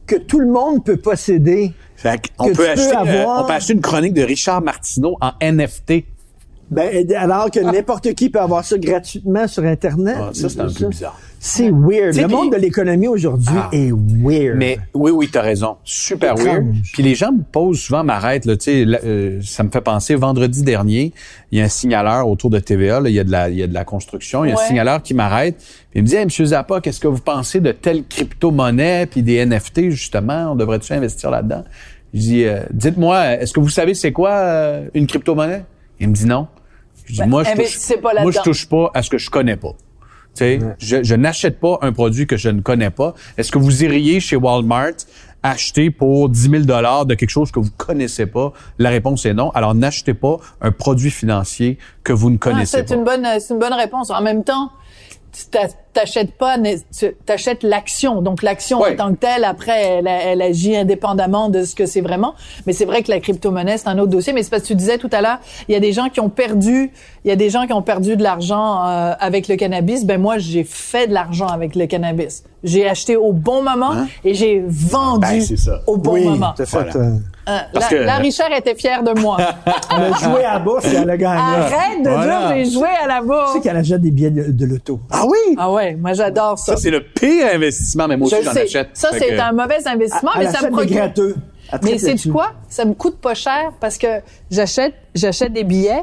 que 0.07 0.17
tout 0.17 0.41
le 0.41 0.49
monde 0.49 0.85
peut 0.85 0.97
posséder. 0.97 1.73
Fait 1.95 2.21
qu'on 2.37 2.49
Que 2.49 2.53
peut 2.57 2.69
acheter, 2.69 2.97
euh, 2.97 3.25
on 3.29 3.45
peut 3.45 3.53
acheter 3.53 3.75
une 3.75 3.81
chronique 3.81 4.13
de 4.15 4.23
Richard 4.23 4.61
Martineau 4.61 5.17
en 5.21 5.31
NFT. 5.41 6.05
Ben, 6.73 7.07
alors 7.17 7.51
que 7.51 7.61
n'importe 7.61 8.15
qui 8.15 8.31
peut 8.31 8.41
avoir 8.41 8.65
ça 8.65 8.79
gratuitement 8.79 9.47
sur 9.47 9.63
Internet. 9.65 10.17
Ah, 10.19 10.31
ça, 10.33 10.49
c'est 10.49 10.61
un 10.61 10.69
peu 10.69 10.89
bizarre. 10.89 11.19
C'est 11.39 11.71
weird. 11.71 12.15
Le 12.17 12.29
monde 12.29 12.53
de 12.53 12.57
l'économie 12.57 13.09
aujourd'hui 13.09 13.49
Ah. 13.55 13.69
est 13.73 13.91
weird. 13.93 14.57
Mais 14.57 14.79
oui, 14.95 15.11
oui, 15.11 15.29
t'as 15.31 15.43
raison. 15.43 15.77
Super 15.85 16.37
weird. 16.37 16.65
Puis 16.93 17.03
les 17.03 17.15
gens 17.15 17.33
me 17.33 17.43
posent 17.43 17.81
souvent, 17.81 18.05
m'arrêtent, 18.05 18.45
là, 18.47 18.57
tu 18.57 18.65
sais, 18.65 18.85
là, 18.85 18.99
euh, 19.05 19.41
ça 19.43 19.65
me 19.65 19.71
fait 19.71 19.81
penser, 19.81 20.15
vendredi 20.15 20.63
dernier, 20.63 21.13
il 21.51 21.59
y 21.59 21.61
a 21.61 21.65
un 21.65 21.69
signaleur 21.69 22.29
autour 22.29 22.49
de 22.49 22.59
TVA, 22.61 23.01
là, 23.01 23.09
il 23.11 23.15
y 23.15 23.21
a 23.21 23.25
de 23.25 23.31
la, 23.33 23.49
il 23.51 23.57
y 23.57 23.63
a 23.63 23.67
de 23.67 23.75
la 23.75 23.85
construction, 23.85 24.45
il 24.45 24.51
y 24.51 24.53
a 24.53 24.57
Ouais. 24.57 24.63
un 24.63 24.67
signaleur 24.67 25.03
qui 25.03 25.15
m'arrête, 25.15 25.57
puis 25.57 25.99
il 25.99 26.03
me 26.03 26.07
dit, 26.07 26.15
hey, 26.15 26.25
Monsieur 26.25 26.45
Zappa, 26.47 26.81
qu'est-ce 26.81 27.01
que 27.01 27.09
vous 27.09 27.21
pensez 27.21 27.61
de 27.61 27.73
telle 27.73 28.05
crypto-monnaie, 28.07 29.07
puis 29.07 29.23
des 29.23 29.45
NFT, 29.45 29.91
justement, 29.91 30.53
on 30.53 30.55
devrait-tu 30.55 30.93
investir 30.93 31.31
là-dedans? 31.31 31.65
Je 32.15 32.21
dis, 32.21 32.45
euh, 32.45 32.61
dites-moi, 32.73 33.37
est-ce 33.41 33.53
que 33.53 33.61
vous 33.61 33.69
savez 33.69 33.95
c'est 33.95 34.13
quoi 34.13 34.31
euh, 34.31 34.87
une 34.95 35.07
crypto-monnaie? 35.07 35.65
Il 35.99 36.09
me 36.09 36.15
dit 36.15 36.27
non. 36.27 36.47
Je 37.07 37.13
dis, 37.15 37.19
Ben, 37.19 37.27
moi, 37.29 37.45
je 37.45 37.51
touche, 37.51 37.59
investissez 37.61 37.97
pas 37.97 38.13
moi, 38.23 38.31
je 38.31 38.39
touche 38.41 38.69
pas 38.69 38.91
à 38.95 39.03
ce 39.03 39.11
que 39.11 39.19
je 39.19 39.31
connais 39.31 39.57
pas. 39.57 39.73
Tu 40.35 40.39
sais, 40.45 40.59
je, 40.79 41.03
je 41.03 41.15
n'achète 41.15 41.61
pas 41.61 41.79
un 41.83 41.93
produit 41.93 42.27
que 42.27 42.37
je 42.39 42.49
ne 42.49 42.61
connais 42.63 42.91
pas. 42.91 43.15
Est-ce 43.37 43.53
que 43.53 43.59
vous 43.59 43.85
iriez 43.85 44.19
chez 44.21 44.37
Walmart 44.37 44.93
acheter 45.43 45.91
pour 45.91 46.29
10 46.31 46.51
000 46.51 46.63
dollars 46.65 47.05
de 47.05 47.15
quelque 47.15 47.29
chose 47.31 47.51
que 47.51 47.61
vous 47.61 47.71
connaissez 47.77 48.25
pas? 48.27 48.53
La 48.79 48.89
réponse 48.91 49.27
est 49.27 49.35
non. 49.35 49.51
Alors, 49.51 49.75
n'achetez 49.75 50.15
pas 50.15 50.37
un 50.63 50.71
produit 50.73 51.11
financier 51.11 51.77
que 52.05 52.13
vous 52.15 52.31
ne 52.31 52.37
Ah, 52.37 52.39
connaissez 52.39 52.79
c'est 52.79 52.85
pas. 52.89 52.95
une 52.95 53.05
bonne, 53.05 53.27
c'est 53.41 53.53
une 53.53 53.61
bonne 53.61 53.75
réponse. 53.75 54.11
En 54.11 54.23
même 54.23 54.43
temps, 54.45 54.71
t'achètes 55.93 56.33
pas, 56.33 56.57
tu 56.59 57.15
t'achètes 57.27 57.63
l'action. 57.63 58.23
Donc 58.23 58.43
l'action 58.43 58.81
Ouais. 58.81 58.93
en 58.93 58.97
tant 58.97 59.11
que 59.13 59.19
telle, 59.19 59.45
après, 59.45 59.81
elle, 59.99 60.07
elle 60.07 60.43
agit 60.43 60.77
indépendamment 60.77 61.49
de 61.49 61.65
ce 61.65 61.75
que 61.75 61.87
c'est 61.87 62.01
vraiment. 62.01 62.35
Mais 62.67 62.73
c'est 62.73 62.85
vrai 62.85 63.03
que 63.03 63.11
la 63.11 63.21
crypto-monnaie, 63.21 63.79
c'est 63.79 63.89
un 63.89 63.99
autre 63.99 64.11
dossier. 64.11 64.33
Mais 64.33 64.43
c'est 64.43 64.51
parce 64.51 64.63
que 64.63 64.69
tu 64.69 64.75
disais 64.75 64.99
tout 64.99 65.11
à 65.13 65.21
l'heure, 65.21 65.39
il 65.69 65.73
y 65.73 65.77
a 65.77 65.81
des 65.81 65.93
gens 65.93 66.09
qui 66.09 66.21
ont 66.21 66.29
perdu, 66.31 66.91
il 67.25 67.29
y 67.29 67.33
a 67.33 67.37
des 67.37 67.51
gens 67.51 67.67
qui 67.67 67.73
ont 67.73 67.83
perdu 67.83 68.17
de 68.17 68.23
l'argent 68.23 68.87
euh, 68.87 69.13
avec 69.21 69.49
le 69.49 69.57
cannabis. 69.57 70.05
Ben 70.07 70.21
moi, 70.21 70.39
j'ai 70.39 70.65
fait 70.65 71.07
de 71.07 71.15
l'argent 71.15 71.47
avec 71.49 71.75
le 71.77 71.87
cannabis. 71.87 72.45
J'ai 72.65 72.89
acheté 72.89 73.17
au 73.17 73.33
bon 73.33 73.63
moment 73.63 73.91
Hein? 73.93 74.07
et 74.25 74.35
j'ai 74.35 74.63
vendu 74.67 75.21
Ben, 75.27 75.41
ça. 75.57 75.81
au 75.89 75.97
bon 75.97 76.13
oui, 76.15 76.25
moment. 76.25 76.55
fait, 76.57 76.65
Voilà. 76.71 76.97
euh, 76.97 77.11
Euh, 77.49 77.59
Parce 77.73 77.91
la, 77.91 77.99
que- 77.99 78.05
la 78.05 78.15
Richard 78.19 78.53
était 78.57 78.77
fière 78.77 79.03
de 79.03 79.19
moi. 79.21 79.37
elle 79.91 80.13
a 80.15 80.17
joué 80.17 80.45
à 80.45 80.53
la 80.53 80.59
bourse 80.61 80.85
et 80.85 80.95
elle 80.95 81.11
a 81.11 81.17
gagné. 81.17 81.41
Arrête 81.41 82.05
de 82.05 82.09
Voilà. 82.09 82.55
dire 82.55 82.65
j'ai 82.65 82.71
joué 82.71 82.87
à 83.03 83.09
la 83.09 83.19
Tu 83.19 83.27
bourse. 83.27 83.53
sais 83.55 83.61
qu'elle 83.61 83.77
achète 83.77 84.01
des 84.01 84.13
billets 84.13 84.31
de, 84.31 84.53
de 84.53 84.65
l'auto. 84.65 85.01
Ah 85.11 85.25
oui? 85.27 85.57
Ah 85.59 85.73
ouais, 85.73 85.82
moi 85.99 86.13
j'adore 86.15 86.59
ça. 86.59 86.77
Ça, 86.77 86.83
c'est 86.83 86.91
le 86.91 87.03
pire 87.03 87.47
investissement, 87.55 88.09
mais 88.09 88.17
moi 88.17 88.29
Je 88.31 88.37
aussi, 88.37 88.45
j'en 88.45 88.51
achète. 88.53 88.89
Ça, 88.95 89.11
c'est 89.13 89.29
que- 89.29 89.41
un 89.41 89.53
mauvais 89.53 89.87
investissement, 89.87 90.31
mais 90.39 90.47
ça 90.51 90.63
me 90.69 90.71
procure. 90.73 91.11
Mais 91.83 91.99
c'est 91.99 92.09
là-dessus. 92.09 92.31
quoi? 92.31 92.53
Ça 92.69 92.85
me 92.85 92.93
coûte 92.95 93.19
pas 93.19 93.35
cher 93.35 93.73
parce 93.81 93.97
que 93.99 94.07
j'achète, 94.51 94.95
j'achète 95.15 95.53
des 95.53 95.65
billets, 95.65 96.03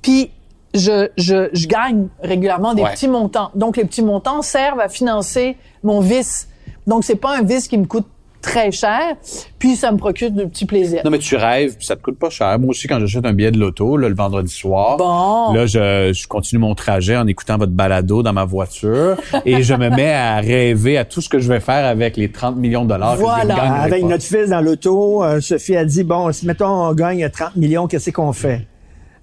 puis 0.00 0.30
je, 0.72 1.08
je, 1.18 1.48
je 1.52 1.66
gagne 1.66 2.08
régulièrement 2.22 2.74
des 2.74 2.82
Ouais. 2.82 2.92
petits 2.92 3.08
montants. 3.08 3.50
Donc, 3.54 3.76
les 3.76 3.84
petits 3.84 4.02
montants 4.02 4.40
servent 4.40 4.80
à 4.80 4.88
financer 4.88 5.56
mon 5.82 6.00
vice. 6.00 6.48
Donc, 6.86 7.04
c'est 7.04 7.16
pas 7.16 7.36
un 7.36 7.42
vice 7.42 7.68
qui 7.68 7.76
me 7.76 7.86
coûte 7.86 8.06
très 8.42 8.70
cher, 8.72 9.16
puis 9.58 9.76
ça 9.76 9.92
me 9.92 9.96
procure 9.98 10.30
de 10.30 10.44
petits 10.44 10.64
plaisirs. 10.66 11.02
Non, 11.04 11.10
mais 11.10 11.18
tu 11.18 11.36
rêves, 11.36 11.76
puis 11.76 11.86
ça 11.86 11.96
te 11.96 12.02
coûte 12.02 12.18
pas 12.18 12.30
cher. 12.30 12.58
Moi 12.58 12.70
aussi, 12.70 12.86
quand 12.88 12.98
j'achète 13.00 13.26
un 13.26 13.32
billet 13.32 13.50
de 13.50 13.58
loto, 13.58 13.96
là, 13.96 14.08
le 14.08 14.14
vendredi 14.14 14.52
soir, 14.52 14.96
Bon. 14.96 15.52
là, 15.52 15.66
je, 15.66 16.12
je 16.12 16.26
continue 16.26 16.58
mon 16.60 16.74
trajet 16.74 17.16
en 17.16 17.26
écoutant 17.26 17.58
votre 17.58 17.72
balado 17.72 18.22
dans 18.22 18.32
ma 18.32 18.44
voiture 18.44 19.16
et 19.44 19.62
je 19.62 19.74
me 19.74 19.88
mets 19.90 20.12
à 20.12 20.36
rêver 20.40 20.96
à 20.98 21.04
tout 21.04 21.20
ce 21.20 21.28
que 21.28 21.38
je 21.38 21.48
vais 21.52 21.60
faire 21.60 21.84
avec 21.86 22.16
les 22.16 22.30
30 22.30 22.56
millions 22.56 22.84
de 22.84 22.88
dollars 22.90 23.16
Voilà. 23.16 23.54
que 23.54 23.60
je 23.60 23.66
Avec 23.66 24.02
pas. 24.02 24.08
notre 24.08 24.24
fils 24.24 24.48
dans 24.50 24.60
l'auto, 24.60 25.22
euh, 25.24 25.40
Sophie 25.40 25.76
a 25.76 25.84
dit, 25.84 26.04
bon, 26.04 26.32
si 26.32 26.46
mettons 26.46 26.66
on 26.88 26.92
gagne 26.94 27.28
30 27.28 27.56
millions, 27.56 27.86
qu'est-ce 27.86 28.10
qu'on 28.10 28.32
fait? 28.32 28.66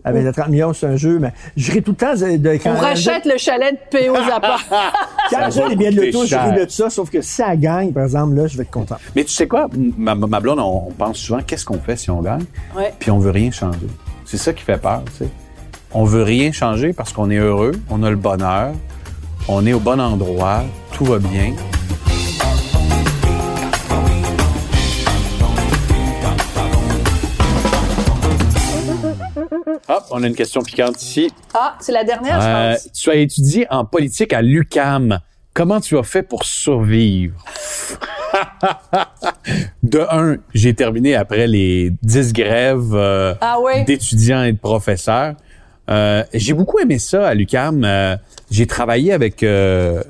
Avec 0.08 0.24
les 0.24 0.32
30 0.32 0.48
millions, 0.50 0.74
c'est 0.74 0.86
un 0.88 0.96
jeu, 0.96 1.20
mais 1.20 1.32
je 1.56 1.72
ris 1.72 1.82
tout 1.84 1.92
le 1.92 1.98
temps 1.98 2.14
de, 2.16 2.38
de- 2.38 2.54
quand 2.64 2.74
On 2.76 2.80
rachète 2.80 3.26
le 3.26 3.38
chalet 3.38 3.74
de 3.74 3.98
P.O. 3.98 4.16
Zappa. 4.16 4.58
Quand 5.30 5.50
j'ai 5.52 5.68
les 5.68 5.76
billets 5.76 5.92
de 5.92 6.02
l'auto, 6.02 6.26
je 6.26 6.36
ris 6.38 6.66
de 6.66 6.72
ça, 6.72 6.90
sauf 6.90 7.10
que 7.10 7.22
si 7.22 7.42
elle 7.42 7.60
gagne, 7.60 7.92
par 7.92 8.04
exemple, 8.04 8.36
là, 8.36 8.48
je 8.48 8.56
vais 8.58 8.64
être 8.64 8.72
content. 8.72 8.96
Mais 9.16 9.24
tu 9.26 9.32
sais 9.32 9.48
quoi, 9.48 9.68
ma, 9.98 10.16
ma 10.16 10.40
blonde, 10.40 10.60
on, 10.60 10.88
on 10.88 10.92
pense 10.92 11.18
souvent, 11.18 11.40
qu'est-ce 11.46 11.66
qu'on 11.66 11.80
fait 11.80 11.98
si 11.98 12.10
on 12.10 12.22
gagne? 12.22 12.46
Ouais. 12.76 12.94
Puis 12.98 13.12
on 13.12 13.20
veut 13.20 13.32
rien 13.32 13.52
changer. 13.52 13.88
C'est 14.26 14.38
ça 14.38 14.54
qui 14.54 14.64
fait 14.64 14.78
peur, 14.82 15.04
tu 15.18 15.26
sais. 15.26 15.30
On 15.94 16.04
veut 16.06 16.24
rien 16.24 16.52
changer 16.52 16.94
parce 16.94 17.12
qu'on 17.14 17.30
est 17.30 17.38
heureux, 17.38 17.74
on 17.90 18.04
a 18.04 18.10
le 18.10 18.16
bonheur, 18.16 18.72
on 19.50 19.66
est 19.66 19.74
au 19.74 19.80
bon 19.80 20.00
endroit, 20.00 20.64
tout 20.94 21.06
va 21.06 21.20
bien. 21.20 21.54
Hop, 29.90 30.04
on 30.12 30.22
a 30.24 30.28
une 30.28 30.36
question 30.36 30.62
piquante 30.62 31.02
ici. 31.02 31.32
Ah, 31.54 31.78
c'est 31.80 31.94
la 31.94 32.04
dernière, 32.04 32.40
Euh, 32.42 32.76
je 32.78 32.84
pense. 32.84 32.92
tu 32.92 33.10
as 33.10 33.16
étudié 33.16 33.68
en 33.70 33.86
politique 33.86 34.34
à 34.34 34.42
l'UCAM. 34.42 35.20
Comment 35.54 35.80
tu 35.80 35.98
as 35.98 36.04
fait 36.04 36.24
pour 36.24 36.44
survivre? 36.44 37.44
de 39.84 40.06
un, 40.12 40.38
j'ai 40.54 40.74
terminé 40.74 41.16
après 41.16 41.48
les 41.48 41.92
dix 42.04 42.34
grèves 42.34 42.94
euh, 42.94 43.34
Ah 43.42 43.58
d'étudiants 43.86 44.44
et 44.44 44.52
de 44.52 44.58
professeurs. 44.60 45.36
Euh, 45.90 46.24
j'ai 46.34 46.54
beaucoup 46.54 46.80
aimé 46.80 47.00
ça 47.00 47.28
à 47.28 47.34
l'UCAM. 47.34 47.84
Euh, 47.84 48.16
j'ai 48.52 48.68
travaillé 48.68 49.14
avec 49.14 49.44
euh, 49.44 50.04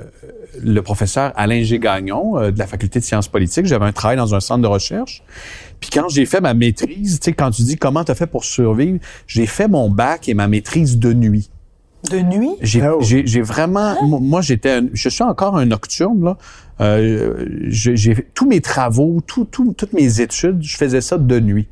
le 0.61 0.81
professeur 0.81 1.31
Alain 1.35 1.61
G. 1.63 1.77
Gagnon 1.79 2.37
euh, 2.39 2.51
de 2.51 2.59
la 2.59 2.67
faculté 2.67 2.99
de 2.99 3.03
sciences 3.03 3.27
politiques. 3.27 3.65
J'avais 3.65 3.85
un 3.85 3.91
travail 3.91 4.17
dans 4.17 4.33
un 4.35 4.39
centre 4.39 4.61
de 4.61 4.67
recherche. 4.67 5.23
Puis 5.79 5.89
quand 5.93 6.09
j'ai 6.09 6.25
fait 6.25 6.41
ma 6.41 6.53
maîtrise, 6.55 7.19
tu 7.19 7.25
sais, 7.25 7.33
quand 7.33 7.51
tu 7.51 7.61
dis 7.61 7.75
comment 7.77 8.03
tu 8.03 8.11
as 8.11 8.15
fait 8.15 8.25
pour 8.27 8.43
survivre, 8.43 8.99
j'ai 9.27 9.45
fait 9.45 9.67
mon 9.67 9.89
bac 9.89 10.27
et 10.27 10.33
ma 10.33 10.47
maîtrise 10.47 10.97
de 10.97 11.13
nuit. 11.13 11.49
De 12.11 12.19
nuit? 12.19 12.49
J'ai, 12.61 12.81
Oh. 12.87 12.99
j'ai, 13.01 13.25
j'ai 13.27 13.41
vraiment, 13.41 13.95
moi, 14.03 14.19
moi, 14.21 14.41
j'étais, 14.41 14.69
un- 14.71 14.87
je 14.93 15.09
suis 15.09 15.23
encore 15.23 15.57
un 15.57 15.65
nocturne 15.65 16.23
là. 16.23 16.37
Euh, 16.79 17.45
j'ai, 17.67 17.95
j'ai- 17.97 18.27
tous 18.33 18.47
mes 18.47 18.61
travaux, 18.61 19.19
tout, 19.25 19.45
tout- 19.45 19.73
toutes 19.75 19.93
mes 19.93 20.21
études, 20.21 20.61
je 20.61 20.77
faisais 20.77 21.01
ça 21.01 21.17
de 21.17 21.39
nuit. 21.39 21.67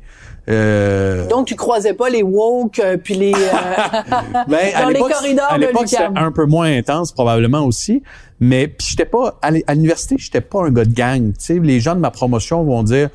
Euh, 0.48 1.26
Donc, 1.26 1.46
tu 1.46 1.56
croisais 1.56 1.94
pas 1.94 2.08
les 2.08 2.22
woke, 2.22 2.78
euh, 2.78 2.96
puis 2.96 3.14
les... 3.14 3.34
euh, 3.34 3.36
ben, 4.48 4.72
dans 4.80 4.88
les 4.88 5.00
corridors 5.00 5.50
à 5.50 5.56
de 5.56 5.66
l'époque, 5.66 5.88
c'était 5.88 6.04
un 6.14 6.30
peu 6.30 6.46
moins 6.46 6.70
intense 6.76 7.12
probablement 7.12 7.64
aussi. 7.64 8.02
Mais 8.38 8.68
puis 8.68 8.88
j'étais 8.90 9.06
pas 9.06 9.38
à 9.40 9.50
l'université, 9.50 10.16
j'étais 10.18 10.42
pas 10.42 10.64
un 10.64 10.70
gars 10.70 10.84
de 10.84 10.92
gang. 10.92 11.32
Tu 11.32 11.44
sais, 11.44 11.58
les 11.58 11.80
gens 11.80 11.94
de 11.94 12.00
ma 12.00 12.10
promotion 12.10 12.62
vont 12.64 12.82
dire, 12.82 13.08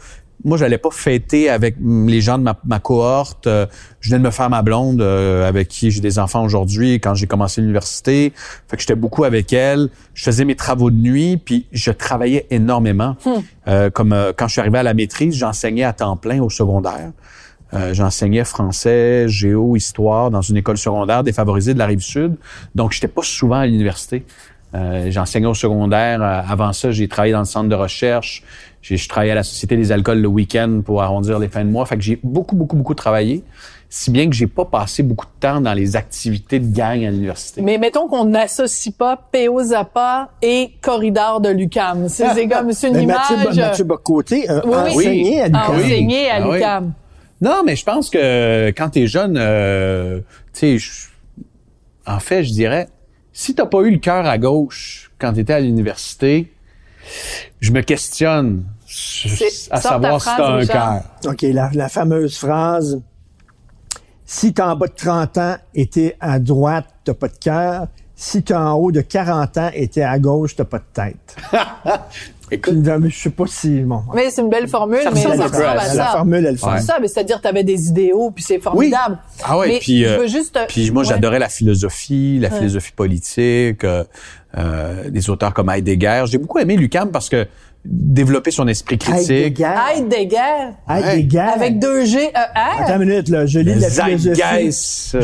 moi, 0.44 0.58
j'allais 0.58 0.78
pas 0.78 0.92
fêter 0.92 1.50
avec 1.50 1.76
les 1.82 2.22
gens 2.22 2.38
de 2.38 2.44
ma, 2.44 2.58
ma 2.66 2.80
cohorte. 2.80 3.48
Euh, 3.48 3.66
je 4.00 4.10
venais 4.10 4.20
de 4.20 4.26
me 4.26 4.32
faire 4.32 4.50
ma 4.50 4.62
blonde, 4.62 5.02
euh, 5.02 5.48
avec 5.48 5.68
qui 5.68 5.92
j'ai 5.92 6.02
des 6.02 6.20
enfants 6.20 6.44
aujourd'hui. 6.44 6.96
Quand 6.96 7.14
j'ai 7.14 7.28
commencé 7.28 7.62
l'université, 7.62 8.34
fait 8.68 8.76
que 8.76 8.82
j'étais 8.82 8.96
beaucoup 8.96 9.24
avec 9.24 9.54
elle. 9.54 9.90
Je 10.14 10.24
faisais 10.24 10.46
mes 10.46 10.56
travaux 10.56 10.92
de 10.92 10.98
nuit, 10.98 11.38
puis 11.38 11.66
je 11.72 11.92
travaillais 11.92 12.48
énormément. 12.50 13.16
Euh, 13.68 13.90
comme 13.90 14.14
euh, 14.14 14.34
quand 14.36 14.48
je 14.48 14.54
suis 14.54 14.62
arrivé 14.62 14.80
à 14.80 14.84
la 14.84 14.94
maîtrise, 14.94 15.36
j'enseignais 15.36 15.84
à 15.84 15.94
temps 15.94 16.18
plein 16.18 16.42
au 16.42 16.50
secondaire. 16.50 17.12
Euh, 17.74 17.94
j'enseignais 17.94 18.44
français, 18.44 19.28
géo, 19.30 19.76
histoire 19.76 20.30
dans 20.30 20.42
une 20.42 20.58
école 20.58 20.78
secondaire 20.78 21.24
défavorisée 21.24 21.74
de 21.74 21.80
la 21.80 21.86
rive 21.86 22.02
sud. 22.02 22.36
Donc, 22.76 22.92
j'étais 22.92 23.08
pas 23.08 23.24
souvent 23.24 23.58
à 23.58 23.66
l'université. 23.66 24.26
Euh, 24.74 25.10
j'enseignais 25.10 25.48
au 25.48 25.54
secondaire. 25.54 26.22
Euh, 26.22 26.42
Avant 26.48 26.74
ça, 26.74 26.92
j'ai 26.92 27.08
travaillé 27.08 27.34
dans 27.34 27.40
le 27.40 27.46
centre 27.46 27.70
de 27.70 27.76
recherche. 27.76 28.44
J'ai, 28.82 28.98
je 28.98 29.08
travaillais 29.08 29.32
à 29.34 29.36
la 29.36 29.44
Société 29.44 29.78
des 29.78 29.92
alcools 29.92 30.20
le 30.20 30.28
week-end 30.28 30.82
pour 30.84 31.02
arrondir 31.04 31.38
les 31.40 31.48
fins 31.50 31.64
de 31.64 31.70
mois. 31.70 31.86
Fait 31.86 31.98
que 31.98 32.02
j'ai 32.04 32.20
beaucoup, 32.24 32.56
beaucoup, 32.56 32.76
beaucoup 32.76 32.96
travaillé. 32.96 33.44
Si 33.90 34.10
bien 34.10 34.30
que 34.30 34.36
j'ai 34.36 34.48
pas 34.48 34.64
passé 34.66 35.04
beaucoup 35.04 35.26
de 35.26 35.40
temps 35.40 35.60
dans 35.60 35.74
les 35.74 35.96
activités 35.98 36.60
de 36.60 36.74
gang 36.74 37.04
à 37.06 37.12
l'université. 37.12 37.62
Mais 37.62 37.78
mettons 37.78 38.08
qu'on 38.08 38.24
n'associe 38.26 38.96
pas 38.96 39.18
P.O. 39.32 39.62
Zappa 39.64 40.30
et 40.42 40.72
corridor 40.82 41.42
de 41.42 41.50
l'UCAM. 41.50 42.08
C'est 42.08 42.30
c'est 42.34 42.48
comme 42.48 42.72
c'est 42.72 42.88
une 42.88 42.94
Mais 42.96 43.04
image. 43.04 43.18
Mathieu, 43.46 43.62
Mathieu 43.62 43.84
Bocoté 43.84 44.48
a 44.50 44.66
Oui, 44.66 44.74
oui. 44.96 45.06
enseigné 45.06 45.42
à 45.42 45.48
l'UQAM. 45.48 45.76
Enseigné 45.76 46.30
à 46.30 46.36
Ah 46.38 46.80
oui. 46.82 46.88
Non, 47.42 47.64
mais 47.66 47.76
je 47.76 47.84
pense 47.84 48.10
que 48.10 48.70
quand 48.70 48.90
t'es 48.92 49.08
jeune, 49.08 49.36
euh, 49.38 50.20
tu 50.54 50.60
sais, 50.60 50.78
je- 50.78 51.10
en 52.08 52.20
fait, 52.20 52.44
je 52.44 52.52
dirais, 52.54 52.88
si 53.34 53.56
t'as 53.56 53.66
pas 53.66 53.80
eu 53.82 53.92
le 53.92 53.98
cœur 53.98 54.26
à 54.26 54.38
gauche 54.38 55.12
quand 55.20 55.34
t'étais 55.34 55.54
à 55.54 55.60
l'université, 55.60 56.52
je 57.60 57.72
me 57.72 57.82
questionne 57.82 58.64
C'est- 58.88 59.68
à 59.72 59.80
savoir 59.82 60.22
si 60.22 60.28
t'as 60.36 60.52
un 60.52 60.66
cœur. 60.66 61.02
OK, 61.26 61.42
la, 61.44 61.70
la 61.74 61.90
fameuse 61.90 62.38
phrase 62.38 63.02
Si 64.26 64.54
t'es 64.54 64.62
en 64.62 64.76
bas 64.76 64.88
de 64.88 64.94
30 64.96 65.38
ans 65.38 65.56
et 65.76 65.88
t'es 65.88 66.16
à 66.22 66.40
droite, 66.40 66.86
t'as 67.04 67.14
pas 67.14 67.28
de 67.28 67.38
cœur. 67.38 67.88
Si 68.16 68.44
t'es 68.44 68.54
en 68.54 68.74
haut 68.74 68.92
de 68.92 69.02
40 69.02 69.58
ans 69.58 69.70
et 69.74 69.88
t'es 69.88 70.04
à 70.04 70.20
gauche, 70.20 70.56
t'as 70.56 70.64
pas 70.64 70.78
de 70.78 70.84
tête. 70.94 71.36
Écoute, 72.54 72.76
je 72.84 73.16
sais 73.18 73.30
pas 73.30 73.46
si 73.48 73.80
bon. 73.80 74.04
Mais 74.14 74.30
c'est 74.30 74.42
une 74.42 74.50
belle 74.50 74.68
formule, 74.68 75.02
Ça 75.02 75.12
mais 75.12 75.22
ça 75.22 75.30
ressemble 75.30 75.56
à 75.64 75.80
ça. 75.80 75.86
ça. 75.90 75.96
La 75.96 76.06
formule, 76.08 76.46
elle 76.46 76.58
fait 76.58 76.68
C'est 76.80 76.86
ça. 76.86 76.98
mais 77.02 77.08
c'est-à-dire 77.08 77.38
que 77.38 77.42
tu 77.44 77.48
avais 77.48 77.64
des 77.64 77.88
idéaux, 77.88 78.30
puis 78.32 78.44
c'est 78.44 78.60
formidable. 78.60 79.18
Ah 79.44 79.58
ouais, 79.58 79.68
Mais 79.70 79.80
puis 79.80 80.04
je 80.04 80.10
euh, 80.10 80.18
veux 80.20 80.28
juste... 80.28 80.60
puis 80.68 80.92
moi 80.92 81.04
ouais. 81.04 81.10
j'adorais 81.10 81.40
la 81.40 81.48
philosophie, 81.48 82.40
la 82.40 82.50
Ouais. 82.50 82.58
philosophie 82.58 82.92
politique, 82.92 83.84
euh, 83.86 84.04
euh, 84.58 85.10
des 85.10 85.30
auteurs 85.30 85.54
comme 85.54 85.70
Heidegger. 85.70 86.24
J'ai 86.28 86.38
beaucoup 86.38 86.60
aimé 86.60 86.76
Lucam 86.76 87.10
parce 87.12 87.30
que 87.30 87.48
développer 87.84 88.52
son 88.52 88.68
esprit 88.68 89.00
critique. 89.00 89.32
Heidegger. 89.60 89.74
Heidegger. 89.96 90.38
Heidegger. 90.88 91.40
Avec 91.40 91.80
deux 91.80 92.06
G, 92.06 92.28
E, 92.28 92.30
R. 92.38 92.82
Attends 92.84 93.02
une 93.02 93.10
minute, 93.10 93.28
là. 93.30 93.48
Je 93.48 93.58
lis 93.58 93.74
de 93.74 93.82
la 93.82 93.90
philosophie. 93.90 94.72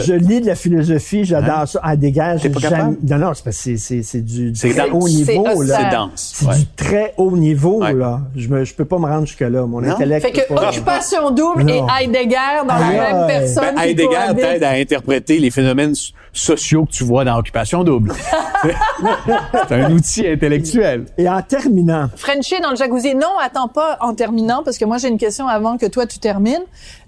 Je 0.07 0.13
lis 0.13 0.41
de 0.41 0.47
la 0.47 0.55
philosophie, 0.55 1.23
j'adore 1.23 1.67
ça. 1.67 1.79
Heidegger, 1.85 2.35
j'ai 2.41 2.49
pas 2.49 2.59
jamais- 2.59 2.77
capable? 2.77 2.97
Non, 3.07 3.17
non, 3.19 3.33
c'est 3.35 3.43
parce 3.43 3.57
que 3.57 3.61
c'est- 3.61 3.77
c'est 3.77 4.01
c'est 4.01 4.21
du 4.21 4.53
C'est 4.55 4.69
très 4.73 4.89
haut 4.89 5.05
C'est 5.05 5.13
niveau, 5.35 5.61
là. 5.61 5.77
C'est 5.77 5.95
dense, 5.95 6.31
C'est 6.35 6.45
ouais. 6.47 6.55
du 6.57 6.65
très 6.75 7.13
haut 7.17 7.37
niveau, 7.37 7.79
là. 7.83 8.21
Je 8.35 8.47
me, 8.47 8.63
je 8.65 8.73
peux 8.73 8.85
pas 8.85 8.97
me 8.97 9.05
rendre 9.05 9.27
jusque-là. 9.27 9.65
Mon 9.67 9.81
Non. 9.81 9.91
intellect. 9.91 10.25
Fait 10.25 10.31
que 10.31 10.51
pas- 10.51 10.69
Occupation 10.69 11.29
double 11.29 11.61
Non. 11.63 11.87
et 11.99 12.03
Heidegger 12.05 12.63
dans 12.67 12.73
la 12.73 12.79
Ah 12.87 12.89
même 12.91 13.21
ouais. 13.21 13.27
personne. 13.27 13.75
Ben, 13.75 13.81
Heidegger 13.83 14.35
t'aide 14.35 14.63
à 14.63 14.71
interpréter 14.71 15.37
les 15.37 15.51
phénomènes 15.51 15.93
sociaux 16.37 16.85
que 16.85 16.91
tu 16.91 17.03
vois 17.03 17.23
dans 17.25 17.37
Occupation 17.37 17.83
Double. 17.83 18.13
c'est 19.67 19.75
un 19.75 19.91
outil 19.91 20.27
intellectuel. 20.27 21.05
Et 21.17 21.29
en 21.29 21.41
terminant, 21.41 22.09
Frencher 22.15 22.59
dans 22.59 22.71
le 22.71 22.75
jacuzzi. 22.75 23.15
Non, 23.15 23.37
attends 23.41 23.67
pas 23.67 23.97
en 24.01 24.13
terminant, 24.13 24.63
parce 24.63 24.77
que 24.77 24.85
moi 24.85 24.97
j'ai 24.97 25.07
une 25.07 25.17
question 25.17 25.47
avant 25.47 25.77
que 25.77 25.85
toi 25.85 26.05
tu 26.05 26.19
termines. 26.19 26.63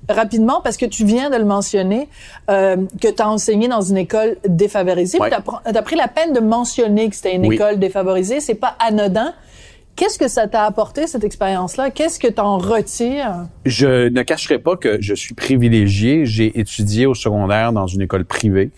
Rapidement, 0.07 0.61
parce 0.63 0.77
que 0.77 0.85
tu 0.85 1.05
viens 1.05 1.29
de 1.29 1.35
le 1.35 1.45
mentionner, 1.45 2.09
euh, 2.49 2.77
que 2.99 3.09
tu 3.09 3.21
as 3.21 3.29
enseigné 3.29 3.67
dans 3.67 3.81
une 3.81 3.97
école 3.97 4.37
défavorisée. 4.47 5.19
Ouais. 5.19 5.29
Tu 5.29 5.77
as, 5.77 5.81
pris 5.83 5.95
la 5.95 6.07
peine 6.07 6.33
de 6.33 6.39
mentionner 6.39 7.09
que 7.09 7.15
c'était 7.15 7.35
une 7.35 7.45
Oui. 7.45 7.55
école 7.55 7.77
défavorisée. 7.77 8.39
C'est 8.39 8.55
pas 8.55 8.75
anodin. 8.79 9.33
Qu'est-ce 9.95 10.17
que 10.17 10.29
ça 10.29 10.47
t'a 10.47 10.63
apporté, 10.63 11.07
cette 11.07 11.25
expérience-là? 11.25 11.91
Qu'est-ce 11.91 12.19
que 12.19 12.29
tu 12.29 12.39
en 12.39 12.57
retires? 12.57 13.47
Je 13.65 14.07
ne 14.07 14.21
cacherai 14.23 14.57
pas 14.57 14.77
que 14.77 15.01
je 15.01 15.13
suis 15.13 15.35
privilégié. 15.35 16.25
J'ai 16.25 16.57
étudié 16.57 17.05
au 17.05 17.13
secondaire 17.13 17.73
dans 17.73 17.85
une 17.85 18.01
école 18.01 18.23
privée, 18.23 18.71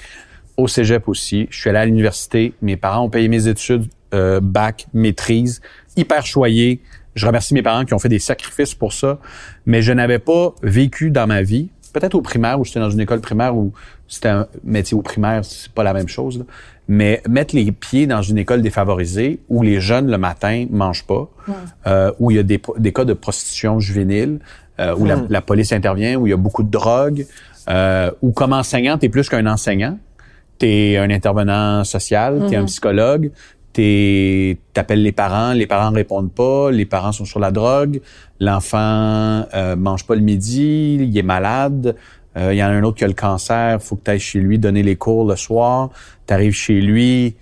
au 0.57 0.67
cégep 0.67 1.07
aussi. 1.07 1.47
Je 1.49 1.59
suis 1.59 1.69
allé 1.69 1.79
à 1.79 1.85
l'université. 1.85 2.53
Mes 2.61 2.77
parents 2.77 3.05
ont 3.05 3.09
payé 3.09 3.27
mes 3.27 3.47
études, 3.47 3.87
euh, 4.13 4.39
bac, 4.41 4.87
maîtrise, 4.93 5.61
hyper 5.97 6.25
choyé. 6.25 6.81
Je 7.15 7.25
remercie 7.25 7.53
mes 7.53 7.61
parents 7.61 7.85
qui 7.85 7.93
ont 7.93 7.99
fait 7.99 8.09
des 8.09 8.19
sacrifices 8.19 8.73
pour 8.73 8.93
ça. 8.93 9.19
Mais 9.65 9.81
je 9.81 9.91
n'avais 9.91 10.19
pas 10.19 10.53
vécu 10.63 11.11
dans 11.11 11.27
ma 11.27 11.41
vie, 11.41 11.69
peut-être 11.93 12.15
au 12.15 12.21
primaire, 12.21 12.59
où 12.59 12.65
j'étais 12.65 12.79
dans 12.79 12.89
une 12.89 13.01
école 13.01 13.21
primaire 13.21 13.55
où 13.55 13.73
c'était 14.07 14.29
un 14.29 14.47
métier 14.63 14.95
au 14.95 15.01
primaire, 15.01 15.45
c'est 15.45 15.71
pas 15.71 15.83
la 15.83 15.93
même 15.93 16.07
chose. 16.07 16.39
là. 16.39 16.45
Mais 16.87 17.21
mettre 17.29 17.55
les 17.55 17.71
pieds 17.71 18.05
dans 18.07 18.21
une 18.21 18.37
école 18.37 18.61
défavorisée 18.61 19.39
où 19.47 19.61
les 19.61 19.79
jeunes 19.79 20.11
le 20.11 20.17
matin 20.17 20.65
mangent 20.69 21.05
pas, 21.05 21.29
euh, 21.87 22.11
où 22.19 22.31
il 22.31 22.37
y 22.37 22.39
a 22.39 22.43
des, 22.43 22.59
cas 22.91 23.05
de 23.05 23.13
prostitution 23.13 23.79
juvénile, 23.79 24.39
euh, 24.79 24.95
où 24.97 25.05
la, 25.05 25.21
la 25.29 25.41
police 25.41 25.71
intervient, 25.71 26.17
où 26.17 26.27
il 26.27 26.31
y 26.31 26.33
a 26.33 26.37
beaucoup 26.37 26.63
de 26.63 26.71
drogue, 26.71 27.25
euh, 27.69 28.11
où 28.21 28.31
comme 28.31 28.53
enseignant, 28.53 28.97
t'es 28.97 29.09
plus 29.09 29.29
qu'un 29.29 29.45
enseignant, 29.45 29.97
t'es 30.61 30.97
un 30.97 31.09
intervenant 31.09 31.83
social, 31.83 32.45
t'es 32.47 32.55
un 32.55 32.61
Mhm. 32.61 32.65
psychologue, 32.67 33.31
t'appelles 34.73 35.01
les 35.01 35.11
parents, 35.11 35.53
les 35.53 35.65
parents 35.65 35.89
répondent 35.89 36.31
pas, 36.31 36.69
les 36.69 36.85
parents 36.85 37.11
sont 37.11 37.25
sur 37.25 37.39
la 37.39 37.49
drogue, 37.49 37.99
l'enfant 38.39 38.77
euh, 39.55 39.75
mange 39.75 40.05
pas 40.05 40.13
le 40.13 40.21
midi, 40.21 40.97
il 41.01 41.17
est 41.17 41.23
malade, 41.23 41.95
euh, 42.37 42.53
il 42.53 42.57
y 42.57 42.63
en 42.63 42.67
a 42.67 42.69
un 42.73 42.83
autre 42.83 42.97
qui 42.99 43.03
a 43.03 43.07
le 43.07 43.15
cancer, 43.15 43.81
faut 43.81 43.95
que 43.95 44.03
tu 44.05 44.11
ailles 44.11 44.19
chez 44.19 44.39
lui 44.39 44.59
donner 44.59 44.83
les 44.83 44.95
cours 44.95 45.27
le 45.27 45.35
soir, 45.35 45.89
tu 46.27 46.33
arrives 46.35 46.53
chez 46.53 46.79
lui, 46.79 47.35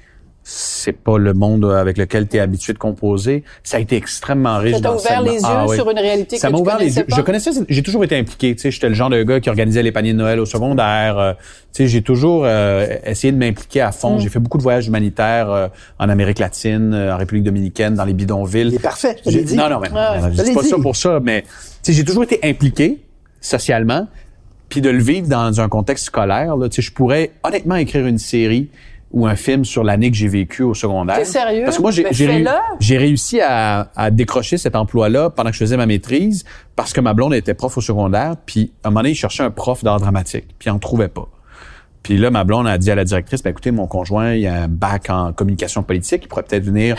c'est 0.51 0.93
pas 0.93 1.19
le 1.19 1.35
monde 1.35 1.63
avec 1.65 1.99
lequel 1.99 2.27
tu 2.27 2.37
es 2.37 2.39
habitué 2.39 2.73
de 2.73 2.79
composer. 2.79 3.43
Ça 3.63 3.77
a 3.77 3.79
été 3.79 3.95
extrêmement 3.95 4.57
riche 4.57 4.77
Ça 4.77 4.81
t'a 4.81 4.95
ouvert 4.95 5.21
les 5.21 5.33
yeux 5.33 5.39
Ah 5.43 5.65
oui. 5.67 5.75
sur 5.75 5.87
une 5.91 5.99
réalité 5.99 6.37
Ça 6.37 6.49
que 6.49 6.55
tu 6.55 6.61
ouvert 6.61 6.79
les 6.79 6.97
yeux. 6.97 7.03
pas? 7.03 7.15
Je 7.17 7.21
connaissais, 7.21 7.51
j'ai 7.69 7.83
toujours 7.83 8.03
été 8.03 8.17
impliqué. 8.17 8.55
Tu 8.55 8.61
sais, 8.63 8.71
j'étais 8.71 8.89
le 8.89 8.95
genre 8.95 9.11
de 9.11 9.21
gars 9.21 9.39
qui 9.39 9.49
organisait 9.49 9.83
les 9.83 9.91
paniers 9.91 10.13
de 10.13 10.17
Noël 10.17 10.39
au 10.39 10.47
secondaire. 10.47 11.19
euh, 11.19 11.33
tu 11.71 11.83
sais, 11.83 11.87
j'ai 11.87 12.01
toujours 12.01 12.45
euh, 12.45 12.97
essayé 13.05 13.31
de 13.31 13.37
m'impliquer 13.37 13.81
à 13.81 13.91
fond. 13.91 14.15
Mm. 14.15 14.21
J'ai 14.21 14.29
fait 14.29 14.39
beaucoup 14.39 14.57
de 14.57 14.63
voyages 14.63 14.87
humanitaires 14.87 15.51
euh, 15.51 15.67
en 15.99 16.09
Amérique 16.09 16.39
latine, 16.39 16.95
euh, 16.95 17.13
en 17.13 17.17
République 17.17 17.43
dominicaine, 17.43 17.93
dans 17.93 18.05
les 18.05 18.13
bidonvilles. 18.13 18.71
c'est 18.71 18.81
parfait. 18.81 19.17
je 19.23 19.29
l'ai 19.29 19.43
dit. 19.43 19.55
Non, 19.55 19.69
non, 19.69 19.79
mais 19.79 19.89
l'ai 19.89 20.53
pas 20.55 20.61
dit. 20.63 20.67
ça 20.69 20.77
pour 20.81 20.95
ça, 20.95 21.19
mais 21.21 21.43
tu 21.43 21.47
sais, 21.83 21.93
j'ai 21.93 22.03
toujours 22.03 22.23
été 22.23 22.39
impliqué 22.43 23.03
socialement, 23.39 24.07
puis 24.67 24.81
de 24.81 24.89
le 24.89 25.01
vivre 25.01 25.27
dans 25.27 25.61
un 25.61 25.69
contexte 25.69 26.05
scolaire. 26.05 26.57
Là, 26.57 26.69
tu 26.69 26.77
sais, 26.77 26.81
je 26.81 26.91
pourrais 26.91 27.33
honnêtement 27.43 27.75
écrire 27.75 28.07
une 28.07 28.17
série 28.17 28.69
ou 29.11 29.25
un 29.25 29.35
film 29.35 29.65
sur 29.65 29.83
l'année 29.83 30.11
que 30.11 30.17
j'ai 30.17 30.27
vécue 30.27 30.63
au 30.63 30.73
secondaire. 30.73 31.17
T'es 31.17 31.25
sérieux? 31.25 31.63
Parce 31.65 31.77
que 31.77 31.81
moi, 31.81 31.91
j'ai 31.91 32.03
Ben, 32.03 32.47
j'ai 32.79 32.97
réussi 32.97 33.41
à, 33.41 33.91
à 33.95 34.11
décrocher 34.11 34.57
cet 34.57 34.75
emploi-là 34.75 35.31
pendant 35.31 35.49
que 35.49 35.55
je 35.55 35.59
faisais 35.59 35.77
ma 35.77 35.85
maîtrise 35.85 36.45
parce 36.75 36.93
que 36.93 37.01
ma 37.01 37.13
blonde 37.13 37.33
était 37.33 37.53
prof 37.53 37.77
au 37.77 37.81
secondaire, 37.81 38.35
puis 38.45 38.71
à 38.83 38.87
un 38.87 38.91
moment 38.91 39.01
donné, 39.01 39.11
il 39.11 39.15
cherchait 39.15 39.43
un 39.43 39.51
prof 39.51 39.83
d'art 39.83 39.99
dramatique, 39.99 40.45
puis 40.59 40.69
il 40.69 40.71
en 40.71 40.79
trouvait 40.79 41.07
pas. 41.07 41.27
Puis 42.03 42.17
là, 42.17 42.31
ma 42.31 42.43
blonde 42.43 42.67
a 42.67 42.77
dit 42.77 42.91
à 42.91 42.95
la 42.95 43.03
directrice, 43.03 43.43
ben, 43.43 43.49
écoutez, 43.49 43.71
mon 43.71 43.87
conjoint, 43.87 44.33
il 44.33 44.47
a 44.47 44.63
un 44.63 44.67
bac 44.67 45.09
en 45.09 45.33
communication 45.33 45.83
politique, 45.83 46.21
il 46.23 46.27
pourrait 46.27 46.43
peut-être 46.43 46.63
venir 46.63 46.95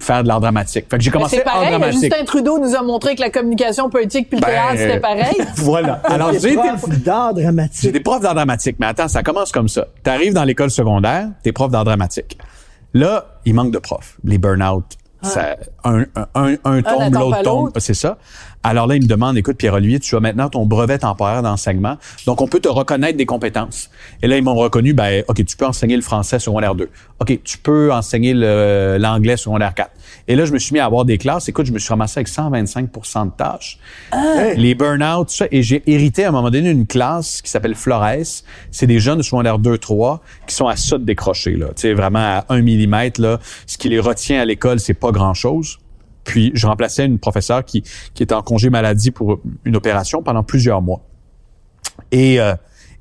faire 0.00 0.22
de 0.22 0.28
l'art 0.28 0.40
dramatique. 0.40 0.86
Fait 0.90 0.96
que 0.98 1.02
j'ai 1.02 1.10
Mais 1.10 1.12
commencé 1.14 1.36
c'est 1.36 1.46
art 1.46 1.54
pareil, 1.54 1.70
dramatique. 1.70 2.00
Justin 2.02 2.24
Trudeau 2.24 2.58
nous 2.58 2.74
a 2.74 2.82
montré 2.82 3.14
que 3.16 3.20
la 3.20 3.30
communication 3.30 3.90
politique 3.90 4.28
puis 4.28 4.38
le 4.38 4.42
Ben, 4.42 4.48
théâtre, 4.52 4.76
c'était 4.78 5.00
pareil. 5.00 5.36
voilà. 5.56 6.00
Alors, 6.04 6.32
j'ai 6.32 6.52
été 6.52 6.68
profs 6.76 6.98
d'art 7.00 7.32
j'ai 7.36 7.42
dramatique. 7.42 7.92
des 7.92 8.00
profs 8.00 8.20
d'art 8.20 8.34
dramatique, 8.34 8.76
mais 8.78 8.86
attends, 8.86 9.08
ça 9.08 9.22
commence 9.22 9.52
comme 9.52 9.68
ça. 9.68 9.86
Tu 10.04 10.10
arrives 10.10 10.32
dans 10.34 10.44
l'école 10.44 10.70
secondaire, 10.70 11.28
t'es 11.42 11.52
prof 11.52 11.70
d'art 11.70 11.84
dramatique. 11.84 12.38
Là, 12.94 13.26
il 13.44 13.54
manque 13.54 13.72
de 13.72 13.78
profs. 13.78 14.16
Les 14.24 14.38
burn-out, 14.38 14.84
ça, 15.22 15.56
un, 15.84 16.02
un, 16.14 16.26
un, 16.34 16.56
un 16.64 16.82
tombe, 16.82 17.14
l'autre 17.14 17.42
tombe. 17.42 17.70
C'est 17.78 17.94
ça. 17.94 18.18
Alors 18.64 18.86
là, 18.86 18.96
il 18.96 19.02
me 19.02 19.08
demande, 19.08 19.38
écoute, 19.38 19.56
Pierre-Olivier, 19.56 20.00
tu 20.00 20.16
as 20.16 20.20
maintenant 20.20 20.48
ton 20.48 20.66
brevet 20.66 20.98
temporaire 20.98 21.42
d'enseignement, 21.42 21.96
donc 22.26 22.40
on 22.40 22.48
peut 22.48 22.60
te 22.60 22.68
reconnaître 22.68 23.16
des 23.16 23.26
compétences. 23.26 23.90
Et 24.22 24.26
là, 24.26 24.36
ils 24.36 24.42
m'ont 24.42 24.56
reconnu, 24.56 24.94
ben, 24.94 25.22
OK, 25.28 25.44
tu 25.44 25.56
peux 25.56 25.66
enseigner 25.66 25.94
le 25.94 26.02
français 26.02 26.38
secondaire 26.38 26.74
2. 26.74 26.88
OK, 27.20 27.38
tu 27.44 27.58
peux 27.58 27.92
enseigner 27.92 28.34
l'anglais 28.34 29.36
secondaire 29.36 29.74
4. 29.74 29.90
Et 30.26 30.36
là, 30.36 30.44
je 30.44 30.52
me 30.52 30.58
suis 30.58 30.72
mis 30.74 30.80
à 30.80 30.84
avoir 30.84 31.04
des 31.04 31.18
classes. 31.18 31.48
Écoute, 31.48 31.66
je 31.66 31.72
me 31.72 31.78
suis 31.78 31.88
ramassé 31.88 32.18
avec 32.18 32.28
125% 32.28 33.26
de 33.26 33.30
tâches. 33.36 33.78
Les 34.56 34.74
burn-out, 34.74 35.28
tout 35.28 35.34
ça. 35.34 35.46
Et 35.50 35.62
j'ai 35.62 35.82
hérité 35.86 36.24
à 36.24 36.28
un 36.28 36.32
moment 36.32 36.50
donné 36.50 36.70
une 36.70 36.86
classe 36.86 37.40
qui 37.40 37.50
s'appelle 37.50 37.74
Flores. 37.74 38.42
C'est 38.70 38.86
des 38.86 38.98
jeunes 38.98 39.18
de 39.18 39.22
secondaire 39.22 39.58
2-3 39.58 40.18
qui 40.46 40.54
sont 40.54 40.66
à 40.66 40.76
ça 40.76 40.98
de 40.98 41.04
décrocher, 41.04 41.52
là. 41.52 41.68
Tu 41.68 41.82
sais, 41.82 41.94
vraiment 41.94 42.18
à 42.18 42.44
un 42.48 42.60
millimètre, 42.60 43.20
là. 43.20 43.38
Ce 43.66 43.78
qui 43.78 43.88
les 43.88 44.00
retient 44.00 44.40
à 44.40 44.44
l'école, 44.44 44.80
c'est 44.80 44.94
pas 44.94 45.12
grand-chose. 45.12 45.78
Puis, 46.28 46.52
je 46.54 46.66
remplaçais 46.66 47.06
une 47.06 47.18
professeure 47.18 47.64
qui, 47.64 47.82
qui 48.14 48.22
était 48.22 48.34
en 48.34 48.42
congé 48.42 48.68
maladie 48.70 49.10
pour 49.10 49.40
une 49.64 49.76
opération 49.76 50.22
pendant 50.22 50.42
plusieurs 50.42 50.82
mois. 50.82 51.00
Et, 52.12 52.38
euh, 52.40 52.54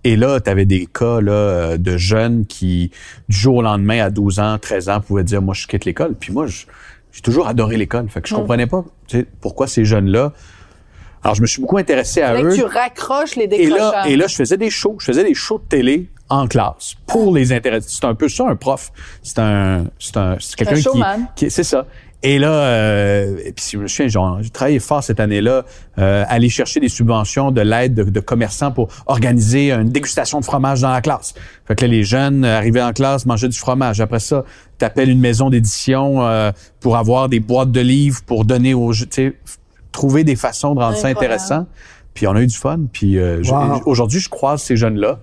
et 0.04 0.16
là, 0.16 0.40
tu 0.40 0.50
avais 0.50 0.66
des 0.66 0.86
cas 0.86 1.20
là, 1.22 1.32
euh, 1.32 1.78
de 1.78 1.98
jeunes 1.98 2.46
qui, 2.46 2.92
du 3.28 3.38
jour 3.38 3.58
au 3.58 3.62
lendemain, 3.62 4.02
à 4.04 4.10
12 4.10 4.40
ans, 4.40 4.58
13 4.58 4.90
ans, 4.90 5.02
pouvaient 5.02 5.24
dire, 5.26 5.42
moi, 5.42 5.54
je 5.54 5.68
quitte 5.68 5.84
l'école. 5.86 6.16
Puis 6.16 6.32
moi, 6.32 6.46
j'ai 6.48 7.22
toujours 7.22 7.48
adoré 7.48 7.76
l'école. 7.78 8.08
Fait 8.10 8.22
que 8.22 8.30
je 8.30 8.34
Mm. 8.34 8.38
comprenais 8.38 8.68
pas 8.68 8.86
tu 9.08 9.20
sais, 9.20 9.26
pourquoi 9.42 9.68
ces 9.68 9.84
jeunes-là... 9.86 10.32
Alors, 11.24 11.36
je 11.36 11.42
me 11.42 11.48
suis 11.48 11.60
beaucoup 11.62 11.78
intéressé 11.78 12.22
à 12.22 12.40
eux. 12.42 12.50
que 12.52 12.56
tu 12.56 12.64
raccroches 12.64 13.36
les 13.36 13.44
Et 13.46 13.48
décrochages. 13.48 13.80
là, 13.92 14.08
et 14.08 14.16
là, 14.16 14.28
je 14.28 14.36
faisais 14.36 14.56
des 14.56 14.70
shows. 14.70 14.96
Je 15.00 15.06
faisais 15.06 15.24
des 15.26 15.34
shows 15.34 15.58
de 15.58 15.64
télé 15.68 16.10
en 16.30 16.48
classe 16.48 16.94
pour 17.08 17.34
les 17.36 17.52
intéresser. 17.52 17.88
C'est 17.90 18.06
un 18.06 18.16
peu 18.16 18.30
ça, 18.30 18.46
un 18.48 18.56
prof. 18.56 18.92
C'est 19.24 19.40
un, 19.40 19.86
c'est 20.00 20.16
un, 20.16 20.38
c'est 20.40 20.56
quelqu'un 20.56 20.74
Un 20.74 20.78
qui, 20.78 20.84
showman. 20.84 21.28
qui, 21.36 21.50
c'est 21.50 21.64
ça. 21.64 21.86
Et 22.24 22.40
là, 22.40 22.50
euh, 22.52 23.38
et 23.46 23.52
puis 23.52 23.64
je 23.72 23.78
me 23.78 23.88
souviens, 23.88 24.08
genre, 24.08 24.40
j'ai 24.42 24.50
travaillé 24.50 24.80
fort 24.80 25.04
cette 25.04 25.20
année-là, 25.20 25.66
euh, 26.00 26.24
aller 26.28 26.50
chercher 26.50 26.80
des 26.80 26.90
subventions, 26.90 27.52
de 27.52 27.62
l'aide 27.62 27.94
de, 27.94 28.04
de 28.04 28.20
commerçants 28.20 28.72
pour 28.72 28.88
organiser 29.06 29.72
une 29.72 29.90
dégustation 29.90 30.40
de 30.40 30.46
fromage 30.46 30.82
dans 30.82 30.90
la 30.92 31.02
classe. 31.02 31.36
Fait 31.68 31.76
que 31.76 31.86
là, 31.86 31.92
les 31.92 32.04
jeunes 32.04 32.44
arrivaient 32.44 32.82
en 32.82 32.92
classe, 32.92 33.28
mangeaient 33.28 33.50
du 33.50 33.58
fromage. 33.58 34.02
Après 34.02 34.20
ça, 34.20 34.44
t'appelles 34.80 35.12
une 35.12 35.20
maison 35.20 35.52
d'édition 35.52 36.24
euh, 36.26 36.52
pour 36.80 36.98
avoir 36.98 37.30
des 37.30 37.40
boîtes 37.40 37.72
de 37.72 37.82
livres 37.82 38.22
pour 38.26 38.46
donner 38.46 38.74
aux, 38.74 38.94
tu 38.94 39.08
sais, 39.12 39.34
trouver 39.92 40.24
des 40.24 40.36
façons 40.36 40.74
de 40.74 40.80
rendre 40.80 40.98
ça 40.98 41.08
intéressant. 41.10 41.68
Puis 42.16 42.26
on 42.26 42.32
a 42.36 42.42
eu 42.42 42.48
du 42.48 42.58
fun. 42.58 42.80
Puis 42.92 43.20
euh, 43.20 43.44
Wow. 43.48 43.84
aujourd'hui, 43.86 44.20
je 44.20 44.30
croise 44.30 44.64
ces 44.64 44.76
jeunes-là. 44.76 45.20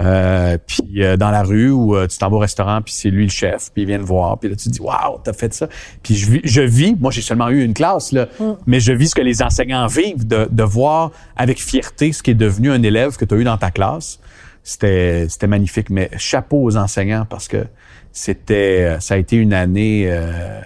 Euh, 0.00 0.58
puis 0.66 1.04
euh, 1.04 1.16
dans 1.16 1.30
la 1.30 1.44
rue 1.44 1.70
où 1.70 1.94
euh, 1.94 2.08
tu 2.08 2.18
t'en 2.18 2.28
vas 2.28 2.36
au 2.36 2.40
restaurant 2.40 2.82
puis 2.82 2.92
c'est 2.92 3.10
lui 3.10 3.22
le 3.24 3.30
chef 3.30 3.70
puis 3.72 3.82
il 3.82 3.86
vient 3.86 3.98
te 3.98 4.04
voir 4.04 4.36
puis 4.40 4.48
là 4.48 4.56
tu 4.56 4.64
te 4.64 4.70
dis 4.70 4.80
waouh 4.80 5.20
t'as 5.22 5.32
fait 5.32 5.54
ça. 5.54 5.68
Puis 6.02 6.16
je 6.16 6.30
vis, 6.32 6.40
je 6.42 6.62
vis 6.62 6.96
moi 6.98 7.12
j'ai 7.12 7.22
seulement 7.22 7.48
eu 7.48 7.62
une 7.62 7.74
classe 7.74 8.10
là 8.10 8.26
mais 8.66 8.80
je 8.80 8.92
vis 8.92 9.10
ce 9.10 9.14
que 9.14 9.22
les 9.22 9.40
enseignants 9.40 9.86
vivent 9.86 10.26
de, 10.26 10.48
de 10.50 10.62
voir 10.64 11.12
avec 11.36 11.60
fierté 11.60 12.12
ce 12.12 12.24
qui 12.24 12.32
est 12.32 12.34
devenu 12.34 12.72
un 12.72 12.82
élève 12.82 13.16
que 13.16 13.24
tu 13.24 13.34
as 13.34 13.38
eu 13.38 13.44
dans 13.44 13.56
ta 13.56 13.70
classe. 13.70 14.18
C'était 14.64 15.26
c'était 15.28 15.46
magnifique 15.46 15.90
mais 15.90 16.10
chapeau 16.16 16.64
aux 16.64 16.76
enseignants 16.76 17.26
parce 17.28 17.46
que 17.46 17.64
c'était 18.10 18.96
ça 18.98 19.14
a 19.14 19.16
été 19.16 19.36
une 19.36 19.54
année 19.54 20.06
euh, 20.08 20.60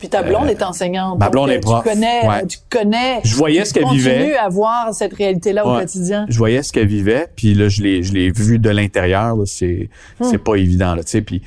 Puis 0.00 0.08
ta 0.08 0.22
blonde 0.24 0.46
Euh, 0.46 0.50
est 0.50 0.62
enseignante. 0.62 1.18
ma 1.20 1.28
blonde 1.30 1.50
euh, 1.50 1.54
est 1.54 1.60
prof, 1.60 1.84
Tu 1.84 1.90
connais, 1.90 2.26
ouais. 2.26 2.46
tu 2.46 2.58
connais. 2.68 3.20
Je 3.22 3.36
voyais 3.36 3.64
ce 3.64 3.72
qu'elle 3.74 3.84
Tu 3.84 3.94
vivait. 3.96 4.14
continues 4.16 4.34
à 4.34 4.48
voir 4.48 4.92
cette 4.94 5.12
réalité-là 5.14 5.64
au 5.66 5.78
quotidien? 5.78 6.26
Je 6.28 6.36
voyais 6.38 6.62
ce 6.62 6.72
qu'elle 6.72 6.88
vivait, 6.88 7.28
puis 7.36 7.54
là 7.54 7.68
je 7.68 7.82
l'ai 7.82 8.02
je 8.02 8.12
l'ai 8.12 8.30
vu 8.32 8.58
de 8.58 8.70
l'intérieur, 8.70 9.36
là, 9.36 9.44
c'est 9.46 9.88
Hmm. 10.18 10.24
c'est 10.24 10.38
pas 10.38 10.56
évident 10.56 10.94
là, 10.96 11.04
tu 11.04 11.10
sais, 11.10 11.20
puis 11.22 11.42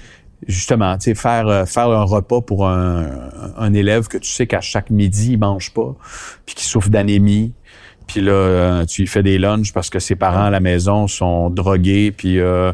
justement, 0.48 0.98
tu 0.98 1.06
sais 1.06 1.16
faire 1.16 1.48
euh, 1.48 1.66
faire 1.66 1.90
un 1.90 2.04
repas 2.04 2.42
pour 2.42 2.68
un, 2.68 3.06
un 3.58 3.74
élève 3.74 4.08
que 4.08 4.18
tu 4.18 4.30
sais 4.30 4.46
qu'à 4.48 4.62
chaque 4.62 4.90
midi 4.90 5.34
il 5.34 5.40
mange 5.40 5.74
pas, 5.74 5.96
puis 6.46 6.54
qui 6.56 6.64
souffre 6.66 6.90
d'anémie. 6.90 7.54
Puis 8.06 8.20
là, 8.20 8.34
euh, 8.34 8.86
tu 8.86 9.02
lui 9.04 9.08
fais 9.08 9.24
des 9.24 9.38
lunchs 9.38 9.72
parce 9.72 9.90
que 9.90 9.98
ses 9.98 10.18
parents 10.18 10.44
à 10.44 10.50
la 10.50 10.60
maison 10.60 11.08
sont 11.08 11.50
drogués, 11.50 12.12
puis 12.12 12.38
euh, 12.38 12.74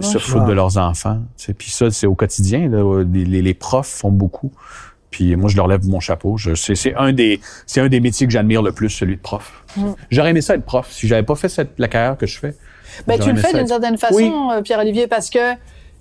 se 0.00 0.16
foutent 0.18 0.46
de 0.46 0.52
leurs 0.52 0.78
enfants. 0.78 1.18
tu 1.36 1.44
sais. 1.44 1.52
Puis 1.54 1.70
ça, 1.70 1.90
c'est 1.90 2.06
au 2.06 2.14
quotidien. 2.14 2.68
Là, 2.70 3.04
les- 3.04 3.42
les 3.42 3.54
profs 3.54 3.86
font 3.88 4.10
beaucoup. 4.10 4.50
Puis 5.12 5.36
moi, 5.36 5.48
je 5.48 5.56
leur 5.56 5.68
lève 5.68 5.86
mon 5.86 6.00
chapeau. 6.00 6.36
C'est, 6.56 6.94
un 6.96 7.12
des, 7.12 7.38
c'est 7.66 7.80
un 7.80 7.88
des 7.88 8.00
métiers 8.00 8.26
que 8.26 8.32
j'admire 8.32 8.62
le 8.62 8.72
plus, 8.72 8.90
celui 8.90 9.14
de 9.16 9.20
prof. 9.20 9.62
Mm. 9.76 9.90
J'aurais 10.10 10.30
aimé 10.30 10.40
ça 10.40 10.56
être 10.56 10.64
prof 10.64 10.90
si 10.90 11.06
j'avais 11.06 11.22
pas 11.22 11.36
fait 11.36 11.48
cette, 11.48 11.70
la 11.78 11.86
carrière 11.86 12.16
que 12.16 12.26
je 12.26 12.38
fais. 12.38 12.56
Ben, 13.06 13.18
tu 13.20 13.30
le 13.30 13.36
fais 13.38 13.52
d'une 13.56 13.68
certaine 13.68 13.96
façon, 13.98 14.16
Oui. 14.16 14.32
euh, 14.52 14.62
Pierre-Olivier, 14.62 15.06
parce 15.06 15.30
que 15.30 15.52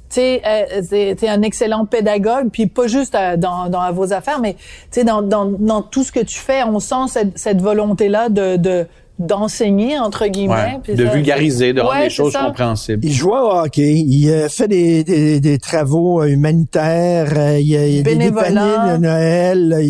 tu 0.09 0.19
euh, 0.19 0.81
t'es 0.89 1.15
t'es 1.15 1.29
un 1.29 1.41
excellent 1.41 1.85
pédagogue, 1.85 2.49
puis 2.51 2.67
pas 2.67 2.87
juste 2.87 3.15
euh, 3.15 3.37
dans, 3.37 3.69
dans 3.69 3.89
vos 3.93 4.11
affaires, 4.11 4.39
mais 4.41 4.55
tu 4.55 4.59
sais, 4.91 5.03
dans, 5.05 5.21
dans, 5.21 5.45
dans 5.45 5.81
tout 5.81 6.03
ce 6.03 6.11
que 6.11 6.19
tu 6.19 6.37
fais, 6.37 6.63
on 6.63 6.79
sent 6.81 7.07
cette, 7.07 7.37
cette 7.37 7.61
volonté-là 7.61 8.27
de 8.27 8.57
de- 8.57 8.87
d'enseigner 9.25 9.97
entre 9.99 10.27
guillemets, 10.27 10.79
Ouais. 10.87 10.95
De 10.95 11.05
ça- 11.05 11.11
vulgariser, 11.13 11.73
de 11.73 11.81
rendre 11.81 11.93
Ouais, 11.93 12.03
les 12.03 12.09
c'est 12.09 12.15
choses 12.15 12.33
ça. 12.33 12.45
compréhensibles. 12.45 13.05
Il 13.05 13.13
joue 13.13 13.31
au 13.31 13.51
hockey, 13.63 13.93
il 13.95 14.29
euh, 14.29 14.49
fait 14.49 14.67
des, 14.67 15.03
des, 15.03 15.39
des 15.39 15.57
travaux 15.57 16.21
euh, 16.21 16.27
humanitaires, 16.27 17.33
euh, 17.37 17.59
il 17.59 17.67
y 17.67 17.77
a, 17.77 17.87
il 17.87 18.03
des 18.03 18.15
dépanines 18.15 18.93
de 18.93 18.97
Noël. 18.97 19.81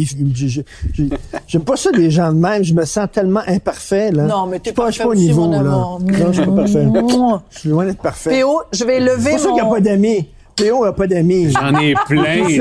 J'aime 1.48 1.64
pas 1.64 1.76
ça 1.76 1.92
des 1.92 2.12
gens 2.12 2.32
de 2.32 2.38
même, 2.40 2.64
je 2.64 2.74
me 2.74 2.86
sens 2.86 3.08
tellement 3.12 3.42
imparfait. 3.48 4.12
Là. 4.12 4.24
Non, 4.24 4.48
mais 4.48 4.60
t'es 4.60 4.72
pas, 4.72 4.90
pas 4.92 5.06
au 5.08 5.16
niveau. 5.16 5.46
mon 5.46 5.52
là. 5.52 5.60
amour. 5.60 6.00
Non, 6.02 6.32
je 6.32 6.42
suis 6.42 6.46
pas 6.46 6.56
parfait. 6.56 6.88
Je 7.52 7.60
suis 7.60 7.70
loin 7.70 7.86
d'être 7.86 8.02
parfait. 8.02 8.30
Théo, 8.32 8.62
je 8.72 8.84
vais 8.84 9.00
C'est 9.00 9.06
lever 9.06 9.30
pour 9.32 9.40
ça 9.40 9.46
qu'il 9.48 9.54
n'y 9.56 9.60
a 9.62 9.66
pas 9.66 9.80
d'amis. 9.82 10.28
Théo 10.56 10.86
n'a 10.86 10.92
pas 10.94 11.08
d'amis. 11.08 11.52
J'en 11.52 11.78
ai 11.80 11.94
plein, 12.08 12.36
Il 12.48 12.56
n'y 12.56 12.60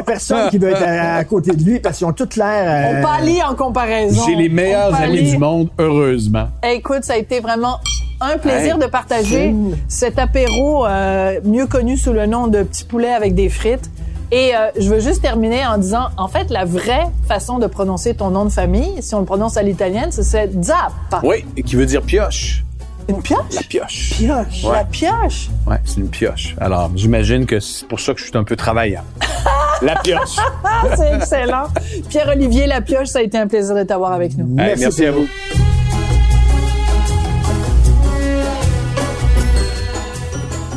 a, 0.00 0.02
personne 0.04 0.50
qui 0.50 0.58
veut 0.58 0.70
être 0.70 0.82
à, 0.82 1.16
à 1.16 1.24
côté 1.24 1.52
de 1.52 1.62
lui 1.62 1.80
parce 1.80 1.98
qu'ils 1.98 2.06
ont 2.06 2.12
toutes 2.12 2.36
l'air. 2.36 2.90
On 2.90 2.94
euh, 2.96 3.02
pâlit 3.02 3.42
en 3.42 3.54
comparaison. 3.54 4.22
J'ai 4.26 4.34
les 4.34 4.48
meilleurs 4.48 4.90
On 4.92 5.02
amis 5.02 5.22
du 5.30 5.38
monde, 5.38 5.68
heureusement. 5.78 6.48
Écoute, 6.62 7.04
ça 7.04 7.14
a 7.14 7.16
été 7.16 7.40
vraiment 7.40 7.78
un 8.20 8.38
plaisir 8.38 8.74
Hey, 8.76 8.80
de 8.80 8.86
partager 8.86 9.54
cet 9.88 10.18
apéro 10.18 10.86
euh, 10.86 11.40
mieux 11.44 11.66
connu 11.66 11.96
sous 11.96 12.12
le 12.12 12.26
nom 12.26 12.46
de 12.46 12.62
petit 12.62 12.84
poulet 12.84 13.12
avec 13.12 13.34
des 13.34 13.48
frites. 13.48 13.90
Et 14.30 14.52
euh, 14.54 14.70
je 14.78 14.88
veux 14.88 15.00
juste 15.00 15.20
terminer 15.20 15.66
en 15.66 15.76
disant, 15.76 16.06
en 16.16 16.26
fait, 16.26 16.48
la 16.50 16.64
vraie 16.64 17.06
façon 17.28 17.58
de 17.58 17.66
prononcer 17.66 18.14
ton 18.14 18.30
nom 18.30 18.44
de 18.46 18.50
famille, 18.50 19.02
si 19.02 19.14
on 19.14 19.18
le 19.20 19.26
prononce 19.26 19.58
à 19.58 19.62
l'italienne, 19.62 20.10
c'est- 20.10 20.50
Zappa. 20.62 21.20
Oui, 21.22 21.44
qui 21.66 21.76
veut 21.76 21.84
dire 21.84 22.00
pioche. 22.00 22.64
Une 23.08 23.22
pioche? 23.22 23.54
La 23.54 23.62
pioche? 23.62 24.10
Pioche. 24.16 24.64
Ouais. 24.64 24.72
La 24.72 24.84
pioche? 24.84 25.48
Ouais, 25.66 25.76
c'est 25.84 25.96
une 26.00 26.08
pioche. 26.08 26.54
Alors, 26.60 26.90
j'imagine 26.94 27.46
que 27.46 27.58
c'est 27.60 27.86
pour 27.86 28.00
ça 28.00 28.14
que 28.14 28.20
je 28.20 28.26
suis 28.26 28.36
un 28.36 28.44
peu 28.44 28.56
travaillant. 28.56 29.04
La 29.82 29.96
pioche. 29.96 30.36
Ah, 30.64 30.84
c'est 30.96 31.14
excellent. 31.16 31.64
Pierre-Olivier 32.08 32.66
La 32.66 32.80
Pioche, 32.80 33.08
ça 33.08 33.18
a 33.18 33.22
été 33.22 33.36
un 33.36 33.48
plaisir 33.48 33.74
de 33.74 33.82
t'avoir 33.82 34.12
avec 34.12 34.36
nous. 34.38 34.56
Hey, 34.60 34.76
merci 34.78 35.04
à 35.06 35.10
vous. 35.10 35.26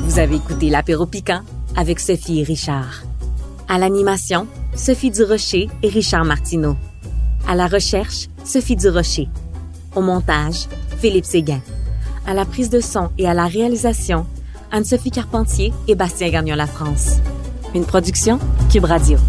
Vous 0.04 0.20
avez 0.20 0.36
écouté 0.38 0.70
l'apéro 0.70 1.06
piquant 1.06 1.42
avec 1.76 2.00
Sophie 2.00 2.40
et 2.40 2.44
Richard. 2.44 3.04
À 3.68 3.78
l'animation, 3.78 4.48
Sophie 4.74 5.12
Durocher 5.12 5.70
et 5.84 5.90
Richard 5.90 6.26
Martineau. 6.26 6.76
À 7.48 7.54
la 7.54 7.68
recherche, 7.68 8.28
Sophie 8.44 8.76
Durocher. 8.76 9.28
Au 9.96 10.02
montage, 10.02 10.68
Philippe 11.00 11.26
Séguin. 11.26 11.62
À 12.28 12.34
la 12.34 12.46
prise 12.46 12.70
de 12.70 12.80
son 12.80 13.10
et 13.18 13.28
à 13.28 13.34
la 13.34 13.46
réalisation, 13.46 14.26
Anne-Sophie 14.72 15.12
Carpentier 15.12 15.72
et 15.88 15.96
Bastien 15.96 16.30
Gagnon 16.30 16.56
La 16.56 16.66
France. 16.66 17.18
Une 17.76 17.86
production 17.86 18.40
Cube 18.72 18.86
Radio. 18.86 19.20